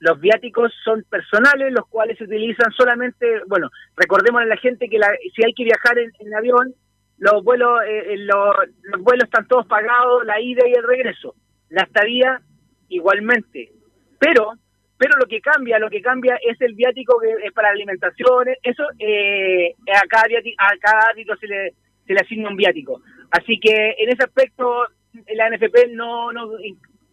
los 0.00 0.20
viáticos 0.20 0.72
son 0.84 1.02
personales, 1.08 1.72
los 1.72 1.86
cuales 1.88 2.18
se 2.18 2.24
utilizan 2.24 2.72
solamente, 2.72 3.40
bueno, 3.46 3.70
recordemos 3.96 4.42
a 4.42 4.46
la 4.46 4.56
gente 4.56 4.88
que 4.88 4.98
si 5.34 5.44
hay 5.44 5.52
que 5.54 5.64
viajar 5.64 5.98
en, 5.98 6.34
avión, 6.34 6.74
los 7.18 7.44
vuelos, 7.44 7.80
eh, 7.86 8.16
los, 8.18 8.54
vuelos 9.00 9.24
están 9.24 9.46
todos 9.46 9.66
pagados, 9.66 10.24
la 10.24 10.40
ida 10.40 10.66
y 10.66 10.72
el 10.72 10.86
regreso, 10.86 11.34
la 11.68 11.82
estadía 11.82 12.40
igualmente, 12.88 13.70
pero 14.18 14.52
pero 14.96 15.18
lo 15.18 15.26
que 15.26 15.40
cambia, 15.40 15.78
lo 15.78 15.90
que 15.90 16.00
cambia 16.00 16.38
es 16.48 16.58
el 16.60 16.74
viático 16.74 17.18
que 17.18 17.46
es 17.46 17.52
para 17.52 17.70
alimentación, 17.70 18.46
eso 18.62 18.84
eh, 18.98 19.74
a 19.92 20.06
cada 20.08 20.24
a 20.24 20.78
cada 20.78 21.00
árbitro 21.10 21.36
se 21.36 21.48
le 21.48 21.74
se 22.06 22.14
le 22.14 22.20
asigna 22.20 22.48
un 22.48 22.56
viático. 22.56 23.00
Así 23.30 23.58
que 23.58 23.94
en 23.98 24.08
ese 24.10 24.24
aspecto 24.24 24.86
la 25.34 25.50
NFP 25.50 25.90
no, 25.92 26.32
no 26.32 26.50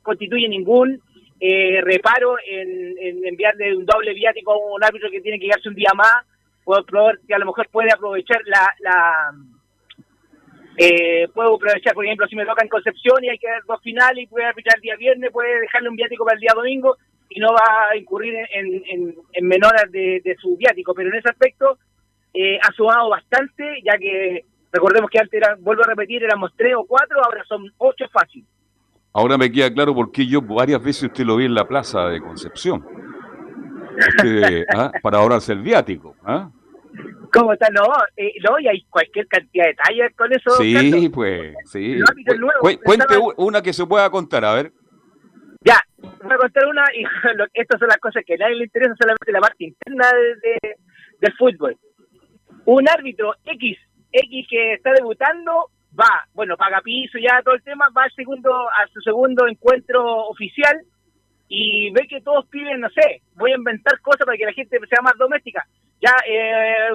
constituye 0.01 0.48
ningún 0.48 1.01
eh, 1.39 1.81
reparo 1.81 2.36
en, 2.45 3.25
enviarle 3.25 3.75
un 3.75 3.86
doble 3.86 4.13
viático 4.13 4.53
a 4.53 4.75
un 4.75 4.83
árbitro 4.83 5.10
que 5.10 5.21
tiene 5.21 5.39
que 5.39 5.48
quedarse 5.48 5.69
un 5.69 5.75
día 5.75 5.91
más, 5.95 6.24
que 7.27 7.33
a 7.33 7.39
lo 7.39 7.45
mejor 7.45 7.67
puede 7.69 7.91
aprovechar 7.91 8.42
la... 8.46 8.74
la 8.79 9.33
eh, 10.77 11.27
puedo 11.33 11.55
aprovechar, 11.55 11.94
por 11.94 12.05
ejemplo, 12.05 12.27
si 12.27 12.35
me 12.35 12.46
toca 12.46 12.63
en 12.63 12.70
Concepción 12.70 13.24
y 13.24 13.29
hay 13.29 13.37
que 13.37 13.48
dar 13.48 13.61
dos 13.68 13.81
finales 13.81 14.24
y 14.24 14.27
puede 14.27 14.46
arbitrar 14.46 14.77
el 14.77 14.81
día 14.81 14.96
viernes, 14.96 15.31
puede 15.31 15.59
dejarle 15.59 15.89
un 15.89 15.96
viático 15.96 16.24
para 16.24 16.35
el 16.35 16.42
día 16.42 16.53
domingo 16.55 16.96
y 17.29 17.39
no 17.39 17.51
va 17.51 17.89
a 17.92 17.98
incurrir 17.98 18.33
en, 18.53 18.83
en, 18.87 19.16
en 19.33 19.48
menoras 19.48 19.92
de, 19.92 20.35
su 20.39 20.55
viático. 20.57 20.94
Pero 20.94 21.09
en 21.09 21.16
ese 21.16 21.29
aspecto 21.29 21.77
eh, 22.33 22.57
ha 22.61 22.72
sumado 22.74 23.09
bastante, 23.09 23.81
ya 23.83 23.98
que 23.98 24.46
Recordemos 24.72 25.10
que 25.10 25.20
antes, 25.20 25.34
era, 25.34 25.55
vuelvo 25.60 25.84
a 25.84 25.88
repetir, 25.88 26.24
éramos 26.24 26.51
tres 26.55 26.74
o 26.77 26.86
cuatro, 26.86 27.24
ahora 27.24 27.44
son 27.46 27.72
ocho 27.77 28.05
fácil. 28.12 28.46
Ahora 29.14 29.38
me 29.38 29.51
queda 29.51 29.74
claro 29.74 29.94
por 29.94 30.12
qué 30.12 30.25
yo 30.25 30.42
varias 30.42 30.81
veces 30.81 31.03
usted 31.03 31.25
lo 31.25 31.36
vi 31.36 31.46
en 31.46 31.53
la 31.53 31.68
plaza 31.68 32.07
de 32.07 32.22
Concepción. 32.22 32.86
¿ah? 34.75 34.92
Para 35.01 35.18
ahorrarse 35.18 35.51
el 35.51 35.62
viático. 35.62 36.16
¿ah? 36.24 36.50
¿Cómo 37.34 37.53
está? 37.53 37.70
No, 37.70 37.84
eh, 38.16 38.34
no, 38.48 38.60
y 38.60 38.68
hay 38.68 38.84
cualquier 38.90 39.27
cantidad 39.27 39.66
de 39.66 39.70
detalles 39.70 40.16
con 40.16 40.34
eso. 40.34 40.51
Sí, 40.51 41.10
pues, 41.10 41.53
sí. 41.66 42.00
cuente 42.84 43.16
una 43.38 43.62
que 43.62 43.74
se 43.74 43.86
pueda 43.86 44.10
contar, 44.10 44.44
a 44.46 44.53
ver. 44.53 44.72
Ya, 45.64 45.77
voy 45.98 46.34
a 46.34 46.38
contar 46.38 46.68
una, 46.68 46.84
y 46.96 47.03
estas 47.53 47.79
son 47.79 47.88
las 47.88 47.98
cosas 47.98 48.24
que 48.25 48.34
a 48.34 48.38
nadie 48.38 48.55
le 48.55 48.64
interesa, 48.66 48.96
solamente 49.00 49.31
la 49.31 49.40
parte 49.40 49.66
interna 49.66 50.07
de, 50.42 50.75
del 51.20 51.34
fútbol. 51.38 51.77
Un 52.66 52.90
árbitro 52.90 53.34
X 53.46 53.77
X 54.11 54.47
que 54.50 54.74
está 54.74 54.91
debutando 54.93 55.69
va, 55.97 56.25
bueno, 56.33 56.55
paga 56.57 56.81
piso 56.81 57.17
ya 57.19 57.41
todo 57.43 57.55
el 57.55 57.63
tema, 57.63 57.89
va 57.95 58.03
al 58.03 58.11
segundo, 58.13 58.51
a 58.69 58.87
su 58.93 59.01
segundo 59.01 59.47
encuentro 59.47 60.27
oficial 60.27 60.81
y 61.47 61.91
ve 61.91 62.07
que 62.07 62.21
todos 62.21 62.45
piden, 62.47 62.79
no 62.79 62.89
sé, 62.89 63.21
voy 63.35 63.51
a 63.51 63.55
inventar 63.55 64.00
cosas 64.00 64.25
para 64.25 64.37
que 64.37 64.45
la 64.45 64.53
gente 64.53 64.79
sea 64.87 65.01
más 65.01 65.17
doméstica. 65.17 65.65
Ya, 66.01 66.13
eh, 66.25 66.93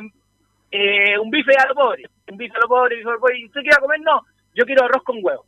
eh, 0.71 1.19
un 1.19 1.31
bife 1.31 1.53
a 1.59 1.69
lo 1.69 1.75
pobre, 1.75 2.05
un 2.31 2.37
bife 2.39 2.57
a 2.57 2.61
lo 2.61 2.69
pobre, 2.69 2.97
bife 2.97 3.09
a 3.09 3.13
lo 3.13 3.21
pobre, 3.21 3.39
¿y 3.39 3.47
usted 3.47 3.61
quiere 3.61 3.81
comer? 3.81 4.01
No, 4.01 4.23
yo 4.55 4.65
quiero 4.65 4.85
arroz 4.85 5.03
con 5.03 5.19
huevo. 5.21 5.45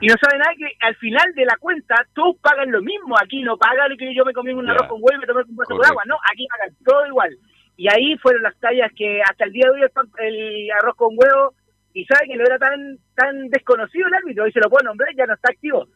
Y 0.00 0.06
no 0.06 0.14
sabe 0.22 0.38
nada 0.38 0.52
que 0.56 0.70
al 0.86 0.94
final 0.96 1.34
de 1.34 1.44
la 1.44 1.56
cuenta 1.58 1.96
todos 2.14 2.36
pagan 2.40 2.70
lo 2.70 2.80
mismo. 2.80 3.16
Aquí 3.20 3.42
no 3.42 3.56
paga 3.56 3.88
lo 3.88 3.96
que 3.96 4.14
yo 4.14 4.24
me 4.24 4.32
comí 4.32 4.52
un 4.52 4.70
arroz 4.70 4.86
con 4.86 5.00
huevo 5.02 5.16
y 5.16 5.18
me 5.18 5.26
tomé 5.26 5.42
un 5.42 5.56
vaso 5.56 5.76
de 5.76 5.88
agua. 5.88 6.04
No, 6.06 6.16
aquí 6.30 6.46
pagan 6.46 6.76
todo 6.84 7.06
igual. 7.06 7.36
Y 7.76 7.88
ahí 7.88 8.16
fueron 8.18 8.42
las 8.42 8.58
tallas 8.60 8.90
que 8.96 9.20
hasta 9.22 9.44
el 9.44 9.52
día 9.52 9.66
de 9.66 9.80
hoy 9.80 9.88
el, 10.18 10.70
arroz 10.70 10.96
con 10.96 11.16
huevo, 11.16 11.54
y 11.92 12.04
sabe 12.04 12.28
que 12.28 12.36
no 12.36 12.44
era 12.44 12.58
tan 12.58 12.98
tan 13.14 13.48
desconocido 13.48 14.08
el 14.08 14.14
árbitro, 14.14 14.46
y 14.46 14.52
se 14.52 14.60
lo 14.60 14.70
puedo 14.70 14.84
nombrar, 14.84 15.14
ya 15.16 15.26
no 15.26 15.34
está 15.34 15.50
activo. 15.52 15.86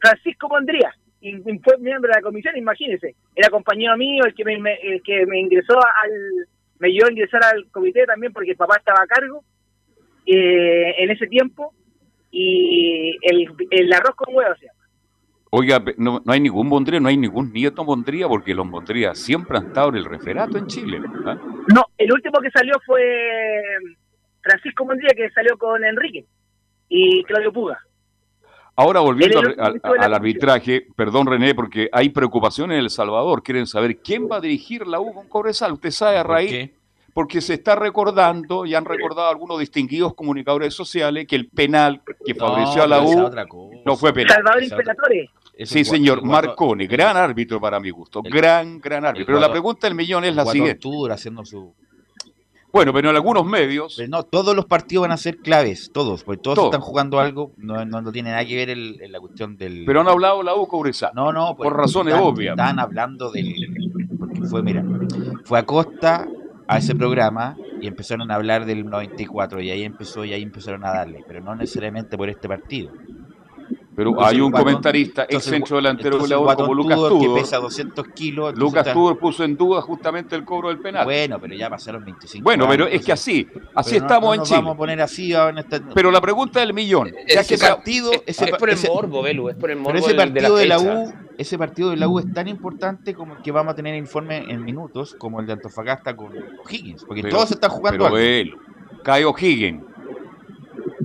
Francisco 0.00 0.48
Pondría, 0.48 0.92
y, 1.20 1.32
fue 1.58 1.78
miembro 1.78 2.10
de 2.10 2.16
la 2.16 2.22
comisión, 2.22 2.56
imagínese, 2.56 3.14
era 3.34 3.48
compañero 3.50 3.96
mío, 3.96 4.24
el 4.24 4.34
que 4.34 4.44
me, 4.44 4.74
el 4.74 5.02
que 5.02 5.26
me 5.26 5.40
ingresó 5.40 5.76
al, 5.78 6.46
me 6.78 6.88
ayudó 6.88 7.06
a 7.06 7.12
ingresar 7.12 7.42
al 7.44 7.66
comité 7.70 8.04
también 8.04 8.32
porque 8.32 8.52
el 8.52 8.56
papá 8.56 8.76
estaba 8.76 9.02
a 9.02 9.06
cargo 9.06 9.42
eh, 10.26 10.94
en 10.98 11.10
ese 11.10 11.26
tiempo, 11.26 11.72
y 12.30 13.16
el, 13.22 13.48
el 13.70 13.92
arroz 13.92 14.16
con 14.16 14.34
huevo, 14.34 14.52
o 14.52 14.56
sea, 14.56 14.72
Oiga, 15.56 15.80
no, 15.98 16.20
hay 16.26 16.40
ningún 16.40 16.68
Bondría, 16.68 16.98
no 16.98 17.08
hay 17.08 17.16
ningún 17.16 17.52
nieto 17.52 17.84
Bondría, 17.84 18.26
porque 18.26 18.52
los 18.52 18.68
Bondría 18.68 19.14
siempre 19.14 19.56
han 19.56 19.68
estado 19.68 19.90
en 19.90 19.94
el 19.94 20.04
referato 20.04 20.58
en 20.58 20.66
Chile. 20.66 21.00
¿ah? 21.24 21.38
No, 21.72 21.84
el 21.96 22.12
último 22.12 22.40
que 22.40 22.50
salió 22.50 22.74
fue 22.84 23.00
Francisco 24.42 24.84
Bondría, 24.84 25.10
que 25.14 25.30
salió 25.30 25.56
con 25.56 25.84
Enrique 25.84 26.26
y 26.88 27.22
Claudio 27.22 27.52
Puga. 27.52 27.78
Ahora 28.74 28.98
volviendo 28.98 29.38
al, 29.38 30.14
arbitraje, 30.14 30.88
perdón 30.96 31.28
René, 31.28 31.54
porque 31.54 31.88
hay 31.92 32.08
preocupación 32.08 32.72
en 32.72 32.80
El 32.80 32.90
Salvador, 32.90 33.44
quieren 33.44 33.68
saber 33.68 33.98
quién 33.98 34.28
va 34.28 34.38
a 34.38 34.40
dirigir 34.40 34.88
la 34.88 34.98
U 34.98 35.14
con 35.14 35.28
Cobresal. 35.28 35.74
Usted 35.74 35.92
sabe 35.92 36.18
a 36.18 36.24
raíz, 36.24 36.72
porque 37.12 37.40
se 37.40 37.54
está 37.54 37.76
recordando, 37.76 38.66
y 38.66 38.74
han 38.74 38.84
recordado 38.84 39.28
algunos 39.28 39.60
distinguidos 39.60 40.14
comunicadores 40.14 40.74
sociales, 40.74 41.28
que 41.28 41.36
el 41.36 41.48
penal 41.48 42.02
que 42.26 42.34
favoreció 42.34 42.82
a 42.82 42.88
la 42.88 43.02
U 43.02 43.30
no 43.86 43.96
fue 43.96 44.12
penal. 44.12 44.34
Salvador 44.34 44.64
Imperatore 44.64 45.30
sí, 45.64 45.84
señor, 45.84 46.24
Marconi, 46.24 46.86
gran 46.86 47.16
árbitro 47.16 47.60
para 47.60 47.80
mi 47.80 47.90
gusto, 47.90 48.22
gran, 48.22 48.80
gran 48.80 49.04
árbitro. 49.04 49.26
Pero 49.26 49.40
la 49.40 49.50
pregunta 49.50 49.86
del 49.86 49.94
millón 49.94 50.24
es 50.24 50.34
la 50.34 50.46
siguiente. 50.46 50.88
haciendo 51.10 51.44
su... 51.44 51.74
Bueno, 52.72 52.92
pero 52.92 53.10
en 53.10 53.14
algunos 53.14 53.46
medios... 53.46 54.02
no, 54.08 54.24
todos 54.24 54.56
los 54.56 54.64
partidos 54.66 55.02
van 55.02 55.12
a 55.12 55.16
ser 55.16 55.38
claves, 55.38 55.92
todos, 55.92 56.24
porque 56.24 56.42
todos 56.42 56.64
están 56.64 56.80
jugando 56.80 57.20
algo, 57.20 57.52
no, 57.56 57.84
no, 57.84 58.10
tiene 58.10 58.30
nada 58.30 58.44
que 58.44 58.56
ver 58.56 58.70
en 58.70 59.12
la 59.12 59.20
cuestión 59.20 59.56
del... 59.56 59.84
Pero 59.86 60.00
han 60.00 60.08
hablado 60.08 60.42
la 60.42 60.56
U 60.56 60.66
Cobresal. 60.66 61.12
No, 61.14 61.32
no, 61.32 61.54
por 61.54 61.76
razones 61.76 62.14
obvias. 62.14 62.54
Están 62.54 62.80
hablando 62.80 63.30
del... 63.30 63.54
Porque 64.18 64.42
fue, 64.42 64.62
mira, 64.64 64.84
fue 65.44 65.60
a 65.60 65.64
Costa 65.64 66.26
a 66.66 66.78
ese 66.78 66.94
programa 66.96 67.56
y 67.80 67.86
empezaron 67.86 68.30
a 68.30 68.34
hablar 68.34 68.64
del 68.64 68.86
94 68.86 69.60
y 69.60 69.70
ahí 69.70 69.84
empezó 69.84 70.24
y 70.24 70.32
ahí 70.32 70.42
empezaron 70.42 70.84
a 70.84 70.92
darle, 70.92 71.22
pero 71.26 71.40
no 71.40 71.54
necesariamente 71.54 72.16
por 72.16 72.28
este 72.28 72.48
partido 72.48 72.90
Pero 73.96 74.22
hay 74.22 74.40
un 74.40 74.50
comentarista, 74.50 75.26
ex 75.28 75.44
centro 75.44 75.76
delantero 75.76 76.18
goleador 76.18 76.56
como 76.56 76.74
Lucas 76.74 76.96
Tudor, 76.96 77.20
que 77.20 77.40
pesa 77.40 77.58
200 77.58 78.08
kilos. 78.08 78.56
Lucas 78.56 78.92
Tudor 78.92 79.18
puso 79.18 79.44
en 79.44 79.56
duda 79.56 79.80
justamente 79.82 80.34
el 80.34 80.44
cobro 80.44 80.68
del 80.68 80.78
penal. 80.78 81.04
Bueno, 81.04 81.38
pero 81.40 81.54
ya 81.54 81.70
pasaron 81.70 82.04
25 82.04 82.42
Bueno, 82.42 82.66
pero 82.68 82.86
es 82.86 83.04
que 83.04 83.12
así, 83.12 83.46
así 83.74 83.96
estamos 83.96 84.36
en 84.36 84.42
Chile. 84.42 84.58
Vamos 84.58 84.74
a 84.74 84.78
poner 84.78 85.00
así 85.00 85.32
en 85.32 85.58
esta... 85.58 85.80
Pero 85.94 86.10
la 86.10 86.20
pregunta 86.20 86.60
del 86.60 86.74
millón. 86.74 87.12
ese 87.26 87.56
partido, 87.58 88.10
ese, 88.26 88.44
es 88.46 88.50
por 88.56 88.70
el 88.70 88.78
morbo, 88.88 89.22
Belu, 89.22 89.48
es 89.50 89.56
por 89.56 89.70
el 89.70 89.76
morbo. 89.76 89.92
Pero 89.92 90.06
ese 90.06 90.14
partido 90.14 90.56
de 90.56 90.66
la, 90.66 90.78
U, 90.78 91.12
ese 91.38 91.58
partido 91.58 91.90
de 91.90 91.96
la 91.96 92.08
U 92.08 92.18
es 92.18 92.32
tan 92.32 92.48
importante 92.48 93.14
como 93.14 93.40
que 93.42 93.52
vamos 93.52 93.72
a 93.72 93.76
tener 93.76 93.94
informe 93.94 94.38
en 94.48 94.64
minutos, 94.64 95.14
como 95.18 95.40
el 95.40 95.46
de 95.46 95.52
Antofagasta 95.52 96.16
con 96.16 96.32
O'Higgins, 96.64 97.04
porque 97.04 97.22
todos 97.24 97.52
están 97.52 97.70
jugando. 97.70 98.10
Pero 98.10 98.56
cae 99.02 99.24
O'Higgins 99.24 99.93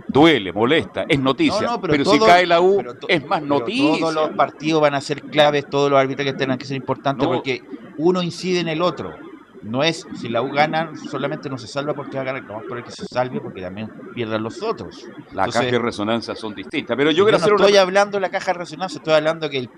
duele, 0.09 0.51
molesta, 0.51 1.05
es 1.07 1.19
noticia. 1.19 1.79
pero, 1.81 2.03
si 2.03 2.19
cae 2.19 2.45
la 2.45 2.61
U, 2.61 2.83
es 3.07 3.25
más 3.25 3.41
noticia. 3.41 3.99
Todos 3.99 4.13
los 4.13 4.29
partidos 4.31 4.81
van 4.81 4.95
a 4.95 5.01
ser 5.01 5.21
claves, 5.23 5.69
todos 5.69 5.89
los 5.89 5.99
arbitrajes 5.99 6.35
tengan 6.37 6.57
que 6.57 6.65
ser 6.65 6.77
importantes 6.77 7.27
porque 7.27 7.63
uno 7.97 8.21
incide 8.21 8.59
en 8.59 8.67
el 8.67 8.81
otro. 8.81 9.15
No 9.61 9.83
es, 9.83 10.07
si 10.15 10.29
la 10.29 10.41
U 10.41 10.51
gana, 10.51 10.91
solamente 11.09 11.49
no 11.49 11.57
se 11.57 11.67
salva 11.67 11.93
porque 11.93 12.15
va 12.15 12.21
a 12.21 12.25
ganar, 12.25 12.43
no 12.43 12.61
por 12.67 12.77
el 12.77 12.83
que 12.83 12.91
se 12.91 13.05
salve 13.05 13.41
porque 13.41 13.61
también 13.61 13.91
pierdan 14.15 14.41
los 14.41 14.63
otros. 14.63 15.05
La 15.33 15.45
caja 15.47 15.63
de 15.63 15.79
resonancia 15.79 16.33
son 16.33 16.55
distintas. 16.55 16.95
Pero 16.95 17.11
yo, 17.11 17.29
no 17.29 17.35
estoy 17.35 17.75
hablando 17.75 18.17
de 18.17 18.21
la 18.21 18.29
caja 18.29 18.53
de 18.53 18.59
resonancia, 18.59 18.99
estoy 18.99 19.13
hablando 19.15 19.49
que 19.49 19.69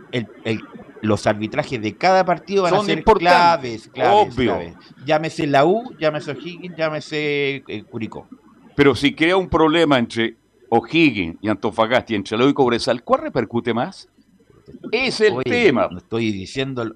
los 1.02 1.26
arbitrajes 1.26 1.82
de 1.82 1.98
cada 1.98 2.24
partido 2.24 2.64
van 2.64 2.76
a 2.76 2.84
ser 2.84 3.04
claves, 3.04 3.90
claves, 3.92 4.34
Obvio. 4.36 4.60
Llámese 5.04 5.48
la 5.48 5.66
U, 5.66 5.96
llámese 6.00 6.32
O'Higgins, 6.32 6.78
llámese 6.78 7.64
eh, 7.68 7.84
Curicó. 7.90 8.28
Pero 8.76 8.96
si 8.96 9.14
crea 9.14 9.38
un 9.38 9.50
problema 9.50 10.00
entre 10.00 10.36
O'Higgins 10.70 11.38
y 11.42 11.50
Antofagasta 11.50 12.14
y 12.14 12.16
entre 12.16 12.38
Loy 12.38 12.52
y 12.52 12.54
Cobresal, 12.54 13.04
¿cuál 13.04 13.22
repercute 13.22 13.74
más? 13.74 14.08
Es 14.92 15.20
el 15.22 15.44
tema. 15.44 15.90
No 15.92 15.98
estoy 15.98 16.32
diciendo. 16.32 16.96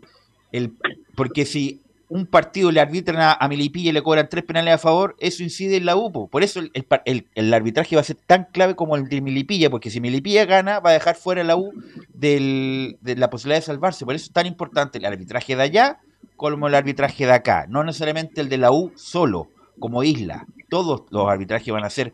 El, 0.52 0.74
porque 1.16 1.46
si 1.46 1.82
un 2.08 2.26
partido 2.28 2.72
le 2.72 2.80
arbitran 2.80 3.20
a, 3.20 3.34
a, 3.34 3.48
Melipilla 3.48 3.90
y 3.90 3.94
le 3.94 4.04
cobran 4.04 4.30
tres 4.30 4.44
penales 4.44 4.76
a 4.76 4.78
favor, 4.78 5.16
eso 5.20 5.44
incide 5.44 5.78
en 5.78 5.86
la 5.86 5.96
UPO. 5.96 6.28
Por 6.28 6.44
eso 6.44 6.62
el, 6.62 7.54
arbitraje 7.54 7.96
va 7.96 8.02
a 8.02 8.06
ser 8.06 8.18
tan 8.26 8.48
clave 8.52 8.76
como 8.76 8.96
el 8.96 9.10
de 9.10 9.22
Melipilla, 9.22 9.70
porque 9.70 9.90
si 9.90 10.00
Melipilla 10.00 10.46
gana, 10.46 10.80
va 10.80 10.92
a 10.92 10.94
dejar 10.94 11.16
fuera 11.16 11.44
la 11.44 11.58
U 11.58 11.74
de 12.14 12.98
la 13.04 13.30
posibilidad 13.30 13.60
de 13.60 13.66
salvarse. 13.66 14.06
Por 14.06 14.16
eso 14.16 14.26
es 14.26 14.32
tan 14.32 14.46
importante 14.46 15.00
el 15.00 15.06
arbitraje 15.06 15.56
de 15.56 15.64
allá 15.64 16.00
como 16.36 16.68
el 16.68 16.76
arbitraje 16.76 17.26
de 17.26 17.34
acá. 17.34 17.66
No 17.68 17.84
necesariamente 17.84 18.42
el 18.42 18.50
de 18.50 18.58
la 18.58 18.72
U 18.72 18.92
solo, 18.96 19.50
como 19.80 20.04
isla. 20.04 20.46
Todos 20.70 21.04
los 21.12 21.28
arbitrajes 21.28 21.74
van 21.74 21.84
a 21.84 21.90
ser 21.90 22.14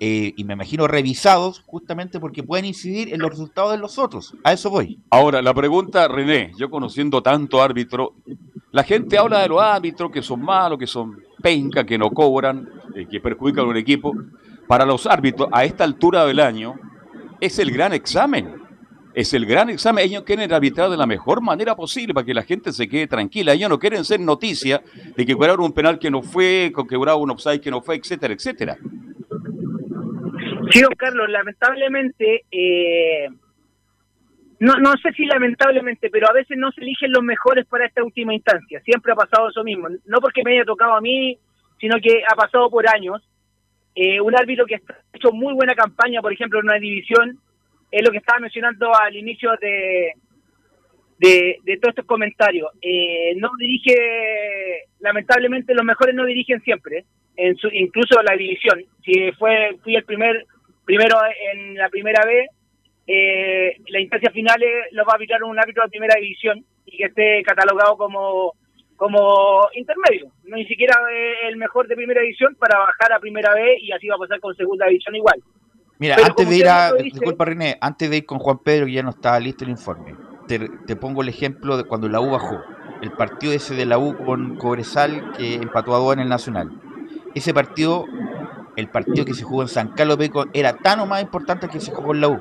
eh, 0.00 0.34
y 0.36 0.44
me 0.44 0.54
imagino 0.54 0.88
revisados 0.88 1.62
justamente 1.66 2.18
porque 2.18 2.42
pueden 2.42 2.64
incidir 2.64 3.14
en 3.14 3.20
los 3.20 3.30
resultados 3.30 3.72
de 3.72 3.78
los 3.78 3.98
otros. 3.98 4.34
A 4.42 4.52
eso 4.52 4.70
voy. 4.70 4.98
Ahora, 5.10 5.40
la 5.40 5.54
pregunta, 5.54 6.08
René, 6.08 6.52
yo 6.58 6.68
conociendo 6.68 7.22
tanto 7.22 7.62
árbitro, 7.62 8.14
la 8.72 8.82
gente 8.82 9.16
habla 9.16 9.40
de 9.40 9.48
los 9.48 9.62
árbitros 9.62 10.10
que 10.10 10.22
son 10.22 10.42
malos, 10.42 10.78
que 10.78 10.86
son 10.86 11.22
penca, 11.40 11.84
que 11.84 11.96
no 11.96 12.10
cobran, 12.10 12.68
eh, 12.94 13.06
que 13.08 13.20
perjudican 13.20 13.66
a 13.66 13.68
un 13.68 13.76
equipo. 13.76 14.12
Para 14.66 14.84
los 14.84 15.06
árbitros, 15.06 15.48
a 15.52 15.64
esta 15.64 15.84
altura 15.84 16.24
del 16.24 16.40
año, 16.40 16.74
es 17.40 17.58
el 17.58 17.70
gran 17.70 17.92
examen. 17.92 18.63
Es 19.14 19.32
el 19.32 19.46
gran 19.46 19.70
examen. 19.70 20.04
Ellos 20.04 20.24
quieren 20.24 20.52
arbitrar 20.52 20.90
de 20.90 20.96
la 20.96 21.06
mejor 21.06 21.40
manera 21.40 21.76
posible 21.76 22.12
para 22.12 22.26
que 22.26 22.34
la 22.34 22.42
gente 22.42 22.72
se 22.72 22.88
quede 22.88 23.06
tranquila. 23.06 23.52
Ellos 23.52 23.70
no 23.70 23.78
quieren 23.78 24.04
ser 24.04 24.18
noticia 24.18 24.82
de 25.16 25.24
que 25.24 25.34
cobraron 25.34 25.66
un 25.66 25.72
penal 25.72 25.98
que 26.00 26.10
no 26.10 26.22
fue, 26.22 26.72
que 26.74 26.96
cobraron 26.96 27.22
un 27.22 27.30
offside 27.30 27.60
que 27.60 27.70
no 27.70 27.80
fue, 27.80 27.96
etcétera, 27.96 28.34
etcétera. 28.34 28.76
Sí, 30.70 30.80
don 30.80 30.94
Carlos, 30.96 31.28
lamentablemente, 31.28 32.44
eh, 32.50 33.28
no, 34.58 34.74
no 34.78 34.92
sé 34.96 35.12
si 35.12 35.26
lamentablemente, 35.26 36.10
pero 36.10 36.28
a 36.28 36.32
veces 36.32 36.56
no 36.58 36.72
se 36.72 36.80
eligen 36.80 37.12
los 37.12 37.22
mejores 37.22 37.66
para 37.66 37.86
esta 37.86 38.02
última 38.02 38.34
instancia. 38.34 38.80
Siempre 38.80 39.12
ha 39.12 39.16
pasado 39.16 39.48
eso 39.48 39.62
mismo. 39.62 39.88
No 40.06 40.18
porque 40.20 40.42
me 40.44 40.52
haya 40.52 40.64
tocado 40.64 40.94
a 40.94 41.00
mí, 41.00 41.38
sino 41.80 41.96
que 42.00 42.22
ha 42.28 42.34
pasado 42.34 42.68
por 42.68 42.88
años. 42.88 43.22
Eh, 43.94 44.20
un 44.20 44.34
árbitro 44.34 44.66
que 44.66 44.74
ha 44.74 44.80
hecho 45.12 45.30
muy 45.30 45.54
buena 45.54 45.74
campaña, 45.76 46.20
por 46.20 46.32
ejemplo, 46.32 46.58
en 46.58 46.66
una 46.66 46.78
división, 46.78 47.38
es 47.94 48.04
lo 48.04 48.10
que 48.10 48.18
estaba 48.18 48.40
mencionando 48.40 48.90
al 48.92 49.14
inicio 49.14 49.52
de, 49.60 50.12
de, 51.18 51.76
todos 51.80 51.92
estos 51.92 52.06
comentarios. 52.06 52.70
Eh, 52.82 53.34
no 53.36 53.50
dirige, 53.56 54.86
lamentablemente 54.98 55.74
los 55.74 55.84
mejores 55.84 56.14
no 56.14 56.24
dirigen 56.24 56.60
siempre, 56.62 57.04
en 57.36 57.56
su, 57.56 57.68
incluso 57.68 58.20
la 58.22 58.36
división. 58.36 58.84
Si 59.04 59.30
fue 59.38 59.76
fui 59.82 59.94
el 59.94 60.04
primer 60.04 60.44
primero 60.84 61.16
en 61.52 61.76
la 61.76 61.88
primera 61.88 62.24
vez, 62.24 62.48
eh, 63.06 63.76
la 63.88 64.00
instancia 64.00 64.30
final 64.30 64.60
lo 64.90 65.04
va 65.04 65.12
a 65.12 65.14
arbitrar 65.14 65.44
un 65.44 65.58
árbitro 65.58 65.84
de 65.84 65.90
primera 65.90 66.16
división 66.18 66.64
y 66.86 66.96
que 66.96 67.04
esté 67.04 67.42
catalogado 67.44 67.96
como 67.96 68.54
como 68.96 69.68
intermedio, 69.74 70.30
no 70.44 70.56
ni 70.56 70.66
siquiera 70.66 70.94
el 71.48 71.56
mejor 71.56 71.88
de 71.88 71.96
primera 71.96 72.22
división 72.22 72.54
para 72.54 72.78
bajar 72.78 73.12
a 73.12 73.18
primera 73.18 73.52
vez 73.52 73.82
y 73.82 73.90
así 73.90 74.06
va 74.06 74.14
a 74.14 74.18
pasar 74.18 74.40
con 74.40 74.54
segunda 74.54 74.86
división 74.86 75.16
igual. 75.16 75.42
Mira, 75.98 76.16
antes 76.24 76.48
de 76.48 76.56
ir 76.56 76.68
a, 76.68 76.92
disculpa 76.92 77.44
René, 77.44 77.78
antes 77.80 78.10
de 78.10 78.18
ir 78.18 78.26
con 78.26 78.38
Juan 78.38 78.58
Pedro 78.58 78.86
que 78.86 78.92
ya 78.92 79.02
no 79.02 79.10
estaba 79.10 79.38
listo 79.38 79.64
el 79.64 79.70
informe, 79.70 80.16
te, 80.48 80.96
pongo 80.96 81.22
el 81.22 81.28
ejemplo 81.28 81.76
de 81.76 81.84
cuando 81.84 82.08
la 82.08 82.20
U 82.20 82.30
bajó, 82.30 82.60
el 83.00 83.12
partido 83.12 83.52
ese 83.52 83.74
de 83.74 83.86
la 83.86 83.98
U 83.98 84.16
con 84.24 84.56
Cobresal 84.56 85.32
que 85.36 85.54
empató 85.54 85.94
a 85.94 85.98
dos 85.98 86.12
en 86.14 86.20
el 86.20 86.28
Nacional. 86.28 86.70
Ese 87.34 87.54
partido 87.54 88.06
el 88.76 88.88
partido 88.88 89.24
que 89.24 89.34
se 89.34 89.44
jugó 89.44 89.62
en 89.62 89.68
San 89.68 89.88
Carlos 89.88 90.18
Beco 90.18 90.46
era 90.52 90.76
tan 90.76 91.00
o 91.00 91.06
más 91.06 91.22
importante 91.22 91.68
que 91.68 91.80
se 91.80 91.92
jugó 91.92 92.14
en 92.14 92.20
la 92.20 92.28
U. 92.28 92.40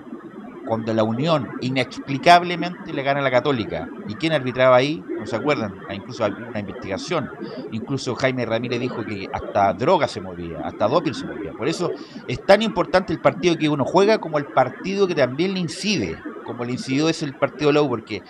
Cuando 0.67 0.93
la 0.93 1.03
Unión 1.03 1.49
inexplicablemente 1.61 2.93
le 2.93 3.03
gana 3.03 3.19
a 3.19 3.23
la 3.23 3.31
Católica. 3.31 3.87
¿Y 4.07 4.15
quién 4.15 4.33
arbitraba 4.33 4.75
ahí? 4.75 5.03
No 5.19 5.25
se 5.25 5.35
acuerdan. 5.35 5.75
Ah, 5.89 5.93
incluso 5.93 6.25
una 6.25 6.59
investigación. 6.59 7.29
Incluso 7.71 8.15
Jaime 8.15 8.45
Ramírez 8.45 8.79
dijo 8.79 9.03
que 9.05 9.29
hasta 9.31 9.73
droga 9.73 10.07
se 10.07 10.21
movía, 10.21 10.59
hasta 10.63 10.87
doping 10.87 11.13
se 11.13 11.25
movía. 11.25 11.51
Por 11.51 11.67
eso 11.67 11.91
es 12.27 12.43
tan 12.45 12.61
importante 12.61 13.13
el 13.13 13.19
partido 13.19 13.57
que 13.57 13.69
uno 13.69 13.85
juega 13.85 14.19
como 14.19 14.37
el 14.37 14.45
partido 14.45 15.07
que 15.07 15.15
también 15.15 15.53
le 15.53 15.59
incide 15.59 16.17
como 16.43 16.65
le 16.65 16.73
incidió 16.73 17.09
es 17.09 17.23
el 17.23 17.33
partido 17.33 17.71
Low, 17.71 17.87
porque 17.87 18.21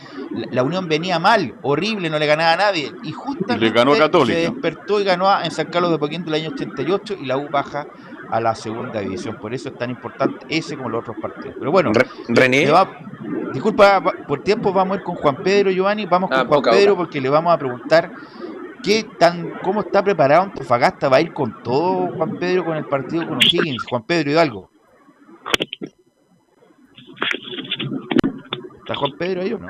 la, 0.52 0.64
Unión 0.64 0.88
venía 0.88 1.20
mal, 1.20 1.56
horrible, 1.62 2.10
no 2.10 2.20
le 2.20 2.26
ganaba 2.26 2.54
a 2.54 2.58
nadie. 2.58 2.92
Y 3.04 3.12
justamente 3.12 3.66
le 3.66 3.72
ganó 3.72 3.96
se 3.96 4.34
despertó 4.34 5.02
y 5.02 5.04
ganó 5.04 5.28
en 5.42 5.52
San 5.52 5.68
Carlos 5.68 5.92
de 5.92 5.98
Poquín 5.98 6.24
el 6.26 6.34
año 6.34 6.50
88 6.50 7.16
y 7.22 7.26
la 7.26 7.38
U 7.38 7.50
baja 7.50 7.88
a 8.30 8.40
la 8.40 8.56
segunda 8.56 9.00
división. 9.00 9.38
Por 9.38 9.54
eso 9.54 9.70
es 9.70 9.76
tan 9.76 9.90
importante 9.90 10.46
ese 10.50 10.76
como 10.78 10.90
los 10.90 11.02
otros 11.02 11.18
partidos. 11.22 11.56
Pero 11.58 11.72
bueno, 11.72 11.92
René. 12.28 12.72
disculpa, 13.54 14.02
por 14.28 14.44
tiempo 14.44 14.74
vamos 14.74 14.98
a 14.98 15.00
ir 15.00 15.06
con 15.06 15.16
Juan 15.16 15.38
Pedro 15.44 15.72
Giovanni. 15.72 16.06
Vamos 16.06 16.30
con 16.30 16.40
ah, 16.40 16.46
Juan 16.46 16.62
Pedro 16.62 16.96
porque 16.96 17.22
le 17.22 17.30
vamos 17.30 17.54
a 17.54 17.58
preguntar 17.58 18.12
qué 18.84 19.06
tan, 19.18 19.60
cómo 19.64 19.82
está 19.82 20.04
preparado 20.04 20.44
Antofagasta. 20.44 21.10
¿Va 21.10 21.18
a 21.18 21.22
ir 21.22 21.34
con 21.34 21.62
todo 21.64 22.08
Juan 22.16 22.38
Pedro 22.38 22.66
con 22.66 22.78
el 22.78 22.86
partido 22.86 23.28
con 23.28 23.38
O'Higgins? 23.38 23.84
Juan 23.90 24.04
Pedro 24.04 24.32
Hidalgo. 24.32 24.70
¿Está 28.80 28.96
Juan 28.96 29.12
Pedro 29.18 29.42
ahí 29.42 29.54
o 29.54 29.60
no? 29.60 29.68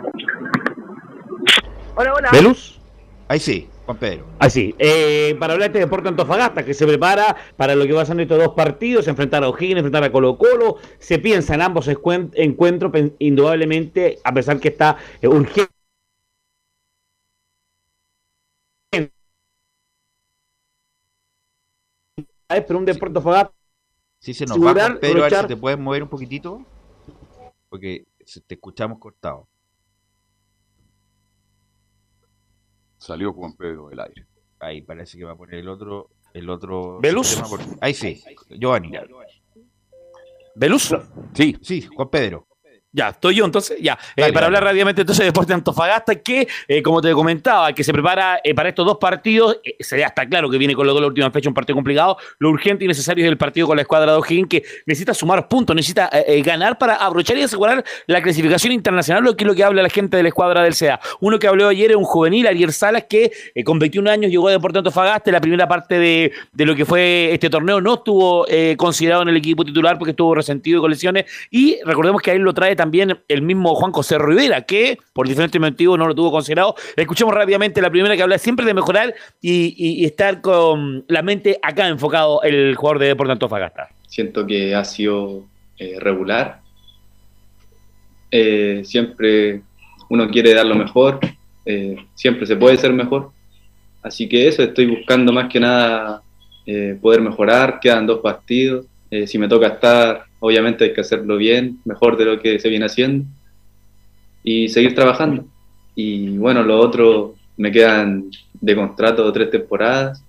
Hola, 1.95 2.13
hola. 2.15 2.29
¿Velus? 2.31 2.79
Ahí 3.27 3.39
sí, 3.39 3.69
Juan 3.85 3.97
Pedro. 3.97 4.25
Ahí 4.39 4.49
sí. 4.49 4.75
Eh, 4.79 5.35
para 5.39 5.53
hablar 5.53 5.71
de 5.71 5.79
Deporte 5.79 6.07
Antofagasta, 6.07 6.63
que 6.63 6.73
se 6.73 6.87
prepara 6.87 7.35
para 7.57 7.75
lo 7.75 7.85
que 7.85 7.93
va 7.93 8.03
a 8.03 8.05
ser 8.05 8.19
estos 8.19 8.37
dos 8.37 8.53
partidos, 8.53 9.07
enfrentar 9.07 9.43
a 9.43 9.49
O'Higgins, 9.49 9.77
enfrentar 9.77 10.03
a 10.03 10.11
Colo 10.11 10.37
Colo. 10.37 10.77
Se 10.99 11.19
piensa 11.19 11.55
en 11.55 11.61
ambos 11.61 11.87
encuentros, 11.87 12.91
indudablemente, 13.19 14.19
a 14.23 14.33
pesar 14.33 14.59
que 14.59 14.69
está 14.69 14.97
eh, 15.21 15.27
urgente. 15.27 15.71
Pero 22.47 22.79
un 22.79 22.85
Deporte 22.85 23.07
Antofagasta. 23.07 23.53
Sí, 24.19 24.33
se 24.33 24.45
nos 24.45 24.57
va, 24.57 24.73
Pedro, 25.01 25.25
a 25.25 25.29
ver 25.29 25.41
si 25.41 25.47
te 25.47 25.57
puedes 25.57 25.77
mover 25.77 26.03
un 26.03 26.09
poquitito. 26.09 26.63
Porque 27.67 28.05
te 28.47 28.55
escuchamos 28.55 28.99
cortado. 28.99 29.47
Salió 33.03 33.33
Juan 33.33 33.53
Pedro 33.57 33.89
del 33.89 33.99
aire. 33.99 34.25
Ahí 34.61 34.81
parece 34.81 35.17
que 35.17 35.25
va 35.25 35.33
a 35.33 35.35
poner 35.35 35.55
el 35.55 35.67
otro. 35.67 36.11
El 36.33 36.49
otro. 36.49 37.01
¿Velus? 37.01 37.37
Ahí 37.81 37.93
sí, 37.93 38.23
Giovanni. 38.49 38.93
¿Velus? 40.55 40.95
Sí, 41.33 41.57
sí, 41.61 41.81
Juan 41.81 42.09
Pedro. 42.09 42.47
Ya, 42.95 43.09
estoy 43.09 43.33
yo 43.33 43.45
entonces, 43.45 43.79
ya. 43.81 43.97
Eh, 44.15 44.31
para 44.31 44.45
hablar 44.45 44.63
rápidamente 44.63 45.01
entonces 45.01 45.23
de 45.23 45.25
Deporte 45.25 45.51
Antofagasta, 45.51 46.13
que, 46.13 46.47
eh, 46.67 46.83
como 46.83 47.01
te 47.01 47.11
comentaba, 47.13 47.73
que 47.73 47.83
se 47.83 47.91
prepara 47.91 48.39
eh, 48.43 48.53
para 48.53 48.69
estos 48.69 48.85
dos 48.85 48.97
partidos, 48.99 49.59
se 49.79 49.97
ya 49.97 50.05
está 50.05 50.29
claro 50.29 50.47
que 50.47 50.59
viene 50.59 50.75
con 50.75 50.85
lo 50.85 50.93
de 50.93 51.01
la 51.01 51.07
última 51.07 51.31
fecha 51.31 51.49
un 51.49 51.55
partido 51.55 51.75
complicado, 51.75 52.17
lo 52.37 52.51
urgente 52.51 52.85
y 52.85 52.87
necesario 52.87 53.25
es 53.25 53.31
el 53.31 53.37
partido 53.37 53.65
con 53.65 53.77
la 53.77 53.81
escuadra 53.81 54.11
de 54.11 54.19
O'Higgins, 54.19 54.47
que 54.47 54.63
necesita 54.85 55.15
sumar 55.15 55.47
puntos, 55.47 55.75
necesita 55.75 56.11
ganar 56.43 56.77
para 56.77 56.97
aprovechar 56.97 57.35
y 57.35 57.41
asegurar 57.41 57.83
la 58.05 58.21
clasificación 58.21 58.71
internacional, 58.73 59.23
lo 59.23 59.35
que 59.35 59.43
es 59.43 59.47
lo 59.47 59.55
que 59.55 59.63
habla 59.63 59.81
la 59.81 59.89
gente 59.89 60.15
de 60.15 60.21
la 60.21 60.29
escuadra 60.29 60.61
del 60.61 60.75
CEA. 60.75 60.99
Uno 61.19 61.39
que 61.39 61.47
habló 61.47 61.69
ayer 61.69 61.89
es 61.89 61.97
un 61.97 62.03
juvenil, 62.03 62.45
Ariel 62.45 62.73
Salas, 62.73 63.05
que 63.09 63.31
con 63.65 63.79
21 63.79 64.07
años 64.11 64.29
llegó 64.29 64.49
a 64.49 64.51
Deporte 64.51 64.77
Antofagasta, 64.77 65.31
la 65.31 65.41
primera 65.41 65.67
parte 65.67 65.97
de, 65.97 66.31
de, 66.51 66.65
lo 66.65 66.75
que 66.75 66.85
fue 66.85 67.33
este 67.33 67.49
torneo 67.49 67.81
no 67.81 67.95
estuvo 67.95 68.45
considerado 68.77 69.23
en 69.23 69.29
el 69.29 69.37
equipo 69.37 69.65
titular 69.65 69.97
porque 69.97 70.11
estuvo 70.11 70.35
resentido 70.35 70.79
con 70.79 70.91
lesiones, 70.91 71.25
y 71.49 71.79
recordemos 71.83 72.21
que 72.21 72.29
a 72.29 72.33
él 72.35 72.41
lo 72.41 72.53
trae 72.53 72.75
también 72.75 72.82
también 72.83 73.17
el 73.29 73.41
mismo 73.41 73.75
Juan 73.75 73.93
José 73.93 74.17
Rivera, 74.17 74.63
que 74.63 74.97
por 75.13 75.25
diferentes 75.25 75.59
motivos 75.59 75.97
no 75.97 76.05
lo 76.05 76.13
tuvo 76.13 76.33
considerado. 76.33 76.75
Escuchemos 76.97 77.33
rápidamente 77.33 77.81
la 77.81 77.89
primera 77.89 78.13
que 78.17 78.23
habla 78.23 78.37
siempre 78.37 78.65
de 78.65 78.73
mejorar 78.73 79.13
y, 79.41 80.03
estar 80.03 80.41
con 80.41 81.05
la 81.07 81.21
mente 81.21 81.59
acá 81.61 81.87
enfocado 81.87 82.43
el 82.43 82.75
jugador 82.75 82.99
de 82.99 83.07
Deportes 83.07 83.31
Antofagasta. 83.31 83.87
Siento 84.05 84.45
que 84.45 84.75
ha 84.75 84.83
sido 84.83 85.45
eh, 85.77 85.95
regular. 85.97 86.59
Eh, 88.29 88.81
siempre 88.83 89.61
uno 90.09 90.29
quiere 90.29 90.53
dar 90.53 90.65
lo 90.65 90.75
mejor, 90.75 91.21
eh, 91.65 91.95
siempre 92.15 92.45
se 92.45 92.57
puede 92.57 92.75
ser 92.75 92.91
mejor. 92.91 93.31
Así 94.01 94.27
que 94.27 94.49
eso, 94.49 94.61
estoy 94.61 94.87
buscando 94.87 95.31
más 95.31 95.47
que 95.47 95.61
nada 95.61 96.21
poder 97.01 97.21
mejorar, 97.21 97.79
quedan 97.79 98.05
dos 98.07 98.19
partidos. 98.19 98.85
si 99.25 99.37
me 99.37 99.47
toca 99.47 99.67
estar 99.67 100.25
obviamente 100.43 100.83
hay 100.83 100.93
que 100.93 100.99
hacerlo 100.99 101.37
bien, 101.37 101.79
mejor 101.85 102.17
de 102.17 102.25
lo 102.25 102.41
que 102.41 102.59
se 102.59 102.67
viene 102.67 102.85
haciendo 102.85 103.25
y 104.43 104.67
seguir 104.67 104.93
trabajando. 104.93 105.45
Y 105.95 106.37
bueno, 106.37 106.63
lo 106.63 106.79
otro 106.79 107.35
me 107.55 107.71
quedan 107.71 108.29
de 108.59 108.75
contrato 108.75 109.31
tres 109.31 109.49
temporadas, 109.51 110.21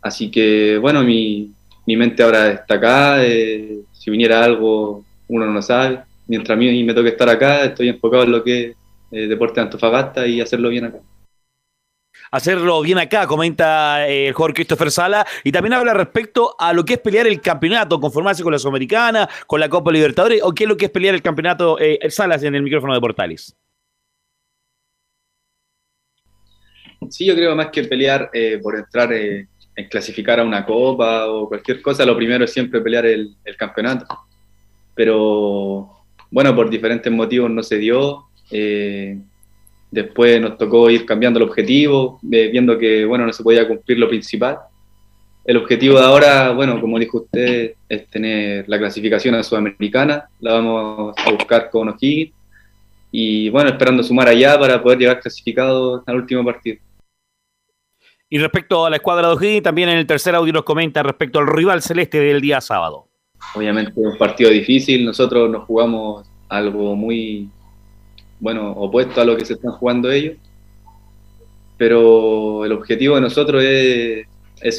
así 0.00 0.30
que 0.30 0.78
bueno, 0.78 1.02
mi, 1.02 1.50
mi 1.86 1.94
mente 1.94 2.22
ahora 2.22 2.52
está 2.52 2.76
acá, 2.76 3.22
eh, 3.22 3.80
si 3.92 4.10
viniera 4.10 4.42
algo 4.42 5.04
uno 5.28 5.46
no 5.46 5.60
sabe, 5.60 6.00
mientras 6.26 6.56
a 6.56 6.58
mí 6.58 6.82
me 6.82 6.94
toque 6.94 7.10
estar 7.10 7.28
acá, 7.28 7.64
estoy 7.64 7.90
enfocado 7.90 8.22
en 8.22 8.32
lo 8.32 8.42
que 8.42 8.64
es 8.64 8.76
eh, 9.10 9.26
deporte 9.26 9.56
de 9.56 9.66
Antofagasta 9.66 10.26
y 10.26 10.40
hacerlo 10.40 10.70
bien 10.70 10.86
acá 10.86 11.00
hacerlo 12.32 12.80
bien 12.80 12.98
acá, 12.98 13.26
comenta 13.26 14.08
eh, 14.08 14.28
el 14.28 14.32
jugador 14.32 14.54
Christopher 14.54 14.90
Sala, 14.90 15.26
y 15.44 15.52
también 15.52 15.74
habla 15.74 15.94
respecto 15.94 16.56
a 16.58 16.72
lo 16.72 16.84
que 16.84 16.94
es 16.94 16.98
pelear 16.98 17.26
el 17.26 17.40
campeonato, 17.40 18.00
conformarse 18.00 18.42
con 18.42 18.52
la 18.52 18.58
Sudamericana, 18.58 19.28
con 19.46 19.60
la 19.60 19.68
Copa 19.68 19.92
Libertadores, 19.92 20.40
o 20.42 20.52
qué 20.52 20.64
es 20.64 20.68
lo 20.68 20.76
que 20.76 20.86
es 20.86 20.90
pelear 20.90 21.14
el 21.14 21.22
campeonato, 21.22 21.78
eh, 21.78 21.98
Salas 22.10 22.42
en 22.42 22.54
el 22.54 22.62
micrófono 22.62 22.94
de 22.94 23.00
Portales. 23.00 23.54
Sí, 27.10 27.26
yo 27.26 27.34
creo 27.34 27.54
más 27.54 27.68
que 27.68 27.84
pelear 27.84 28.30
eh, 28.32 28.58
por 28.62 28.76
entrar 28.76 29.12
en 29.12 29.48
clasificar 29.90 30.40
a 30.40 30.44
una 30.44 30.64
copa 30.64 31.26
o 31.26 31.48
cualquier 31.48 31.82
cosa, 31.82 32.06
lo 32.06 32.16
primero 32.16 32.44
es 32.44 32.52
siempre 32.52 32.80
pelear 32.80 33.06
el, 33.06 33.36
campeonato. 33.58 34.06
Pero 34.94 36.04
bueno, 36.30 36.54
por 36.54 36.70
diferentes 36.70 37.12
motivos 37.12 37.50
no 37.50 37.62
se 37.62 37.76
dio. 37.76 38.28
Eh, 38.50 39.18
Después 39.92 40.40
nos 40.40 40.56
tocó 40.56 40.88
ir 40.88 41.04
cambiando 41.04 41.38
el 41.38 41.44
objetivo, 41.44 42.18
viendo 42.22 42.78
que 42.78 43.04
bueno, 43.04 43.26
no 43.26 43.32
se 43.32 43.42
podía 43.42 43.68
cumplir 43.68 43.98
lo 43.98 44.08
principal. 44.08 44.56
El 45.44 45.58
objetivo 45.58 45.98
de 45.98 46.04
ahora, 46.04 46.50
bueno, 46.52 46.80
como 46.80 46.98
dijo 46.98 47.18
usted, 47.18 47.74
es 47.90 48.08
tener 48.08 48.66
la 48.68 48.78
clasificación 48.78 49.34
a 49.34 49.42
Sudamericana, 49.42 50.30
la 50.40 50.54
vamos 50.54 51.14
a 51.18 51.30
buscar 51.30 51.68
con 51.68 51.90
O'Higgins 51.90 52.32
y 53.10 53.50
bueno, 53.50 53.68
esperando 53.68 54.02
sumar 54.02 54.28
allá 54.28 54.58
para 54.58 54.82
poder 54.82 54.98
llegar 54.98 55.20
clasificado 55.20 56.02
al 56.06 56.16
último 56.16 56.42
partido. 56.42 56.78
Y 58.30 58.38
respecto 58.38 58.86
a 58.86 58.88
la 58.90 58.96
escuadra 58.96 59.28
de 59.28 59.34
O'Higgins, 59.34 59.62
también 59.62 59.90
en 59.90 59.98
el 59.98 60.06
tercer 60.06 60.34
audio 60.34 60.54
nos 60.54 60.62
comenta 60.62 61.02
respecto 61.02 61.38
al 61.38 61.48
rival 61.48 61.82
celeste 61.82 62.18
del 62.18 62.40
día 62.40 62.62
sábado. 62.62 63.08
Obviamente 63.54 63.92
un 63.96 64.16
partido 64.16 64.48
difícil, 64.48 65.04
nosotros 65.04 65.50
nos 65.50 65.64
jugamos 65.64 66.26
algo 66.48 66.96
muy 66.96 67.50
bueno, 68.42 68.72
opuesto 68.72 69.20
a 69.20 69.24
lo 69.24 69.36
que 69.36 69.44
se 69.44 69.52
están 69.54 69.70
jugando 69.70 70.10
ellos. 70.10 70.36
Pero 71.78 72.64
el 72.64 72.72
objetivo 72.72 73.14
de 73.14 73.20
nosotros 73.20 73.62
es, 73.62 74.26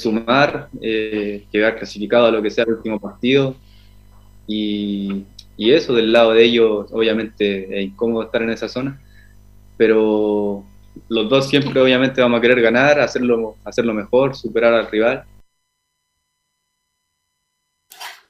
sumar, 0.01 0.67
eh, 0.81 1.45
llegar 1.49 1.77
clasificado 1.77 2.27
a 2.27 2.31
lo 2.31 2.41
que 2.41 2.51
sea 2.51 2.65
el 2.65 2.73
último 2.73 2.99
partido. 2.99 3.55
Y, 4.47 5.25
eso 5.57 5.93
del 5.93 6.11
lado 6.11 6.33
de 6.33 6.43
ellos, 6.43 6.87
obviamente 6.91 7.79
es 7.79 7.85
incómodo 7.85 8.23
estar 8.23 8.41
en 8.41 8.49
esa 8.49 8.67
zona. 8.67 9.01
Pero 9.77 10.65
los 11.07 11.29
dos 11.29 11.47
siempre 11.47 11.79
obviamente 11.79 12.21
vamos 12.21 12.39
a 12.39 12.41
querer 12.41 12.61
ganar, 12.61 12.99
hacerlo, 12.99 13.55
hacerlo 13.63 13.93
mejor, 13.93 14.35
superar 14.35 14.73
al 14.73 14.91
rival 14.91 15.23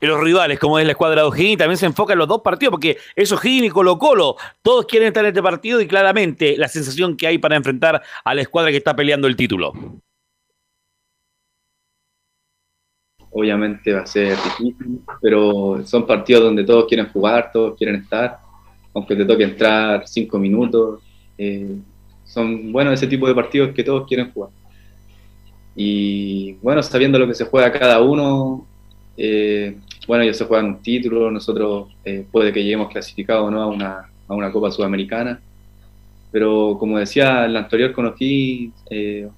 los 0.08 0.20
rivales, 0.20 0.60
como 0.60 0.80
es 0.80 0.86
la 0.86 0.92
escuadra 0.92 1.22
de 1.22 1.28
O'Higgins, 1.28 1.58
también 1.58 1.78
se 1.78 1.86
enfoca 1.86 2.14
en 2.14 2.20
los 2.20 2.28
dos 2.28 2.42
partidos, 2.42 2.72
porque 2.72 2.98
es 3.16 3.32
O'Higgins 3.32 3.68
y 3.68 3.70
Colo 3.70 3.98
Colo, 3.98 4.36
todos 4.62 4.86
quieren 4.86 5.08
estar 5.08 5.24
en 5.24 5.30
este 5.30 5.42
partido 5.42 5.82
y 5.82 5.88
claramente 5.88 6.56
la 6.58 6.68
sensación 6.68 7.16
que 7.16 7.28
hay 7.28 7.38
para 7.38 7.56
enfrentar 7.56 8.02
a 8.24 8.36
la 8.36 8.42
escuadra 8.42 8.72
que 8.72 8.78
está 8.78 8.96
peleando 8.96 9.28
el 9.28 9.36
título. 9.36 9.74
Obviamente 13.36 13.92
va 13.94 14.02
a 14.02 14.06
ser 14.06 14.36
difícil, 14.36 15.02
pero 15.20 15.82
son 15.86 16.06
partidos 16.06 16.44
donde 16.44 16.64
todos 16.64 16.86
quieren 16.88 17.08
jugar, 17.08 17.52
todos 17.52 17.76
quieren 17.76 17.96
estar, 17.96 18.38
aunque 18.94 19.16
te 19.16 19.26
toque 19.26 19.44
entrar 19.44 20.08
cinco 20.08 20.38
minutos. 20.38 21.02
Eh, 21.38 21.78
son, 22.26 22.72
bueno, 22.72 22.92
ese 22.92 23.08
tipo 23.08 23.28
de 23.28 23.34
partidos 23.34 23.74
que 23.74 23.84
todos 23.84 24.08
quieren 24.08 24.32
jugar. 24.32 24.52
Y 25.76 26.54
bueno, 26.62 26.84
sabiendo 26.84 27.18
lo 27.18 27.28
que 27.28 27.34
se 27.34 27.46
juega 27.46 27.72
cada 27.72 28.02
uno, 28.02 28.68
eh, 29.18 29.78
bueno, 30.08 30.24
ellos 30.24 30.38
se 30.38 30.46
juegan 30.46 30.66
un 30.66 30.82
título, 30.82 31.32
nosotros 31.32 31.88
eh, 32.04 32.26
puede 32.32 32.52
que 32.52 32.64
lleguemos 32.64 32.92
clasificados 32.92 33.52
¿no? 33.52 33.62
a, 33.62 33.68
una, 33.68 34.10
a 34.28 34.34
una 34.34 34.52
Copa 34.52 34.72
Sudamericana, 34.72 35.40
pero 36.32 36.78
como 36.80 36.98
decía 36.98 37.46
el 37.46 37.56
anterior 37.56 37.94
con 37.94 38.14
eh, 38.20 39.30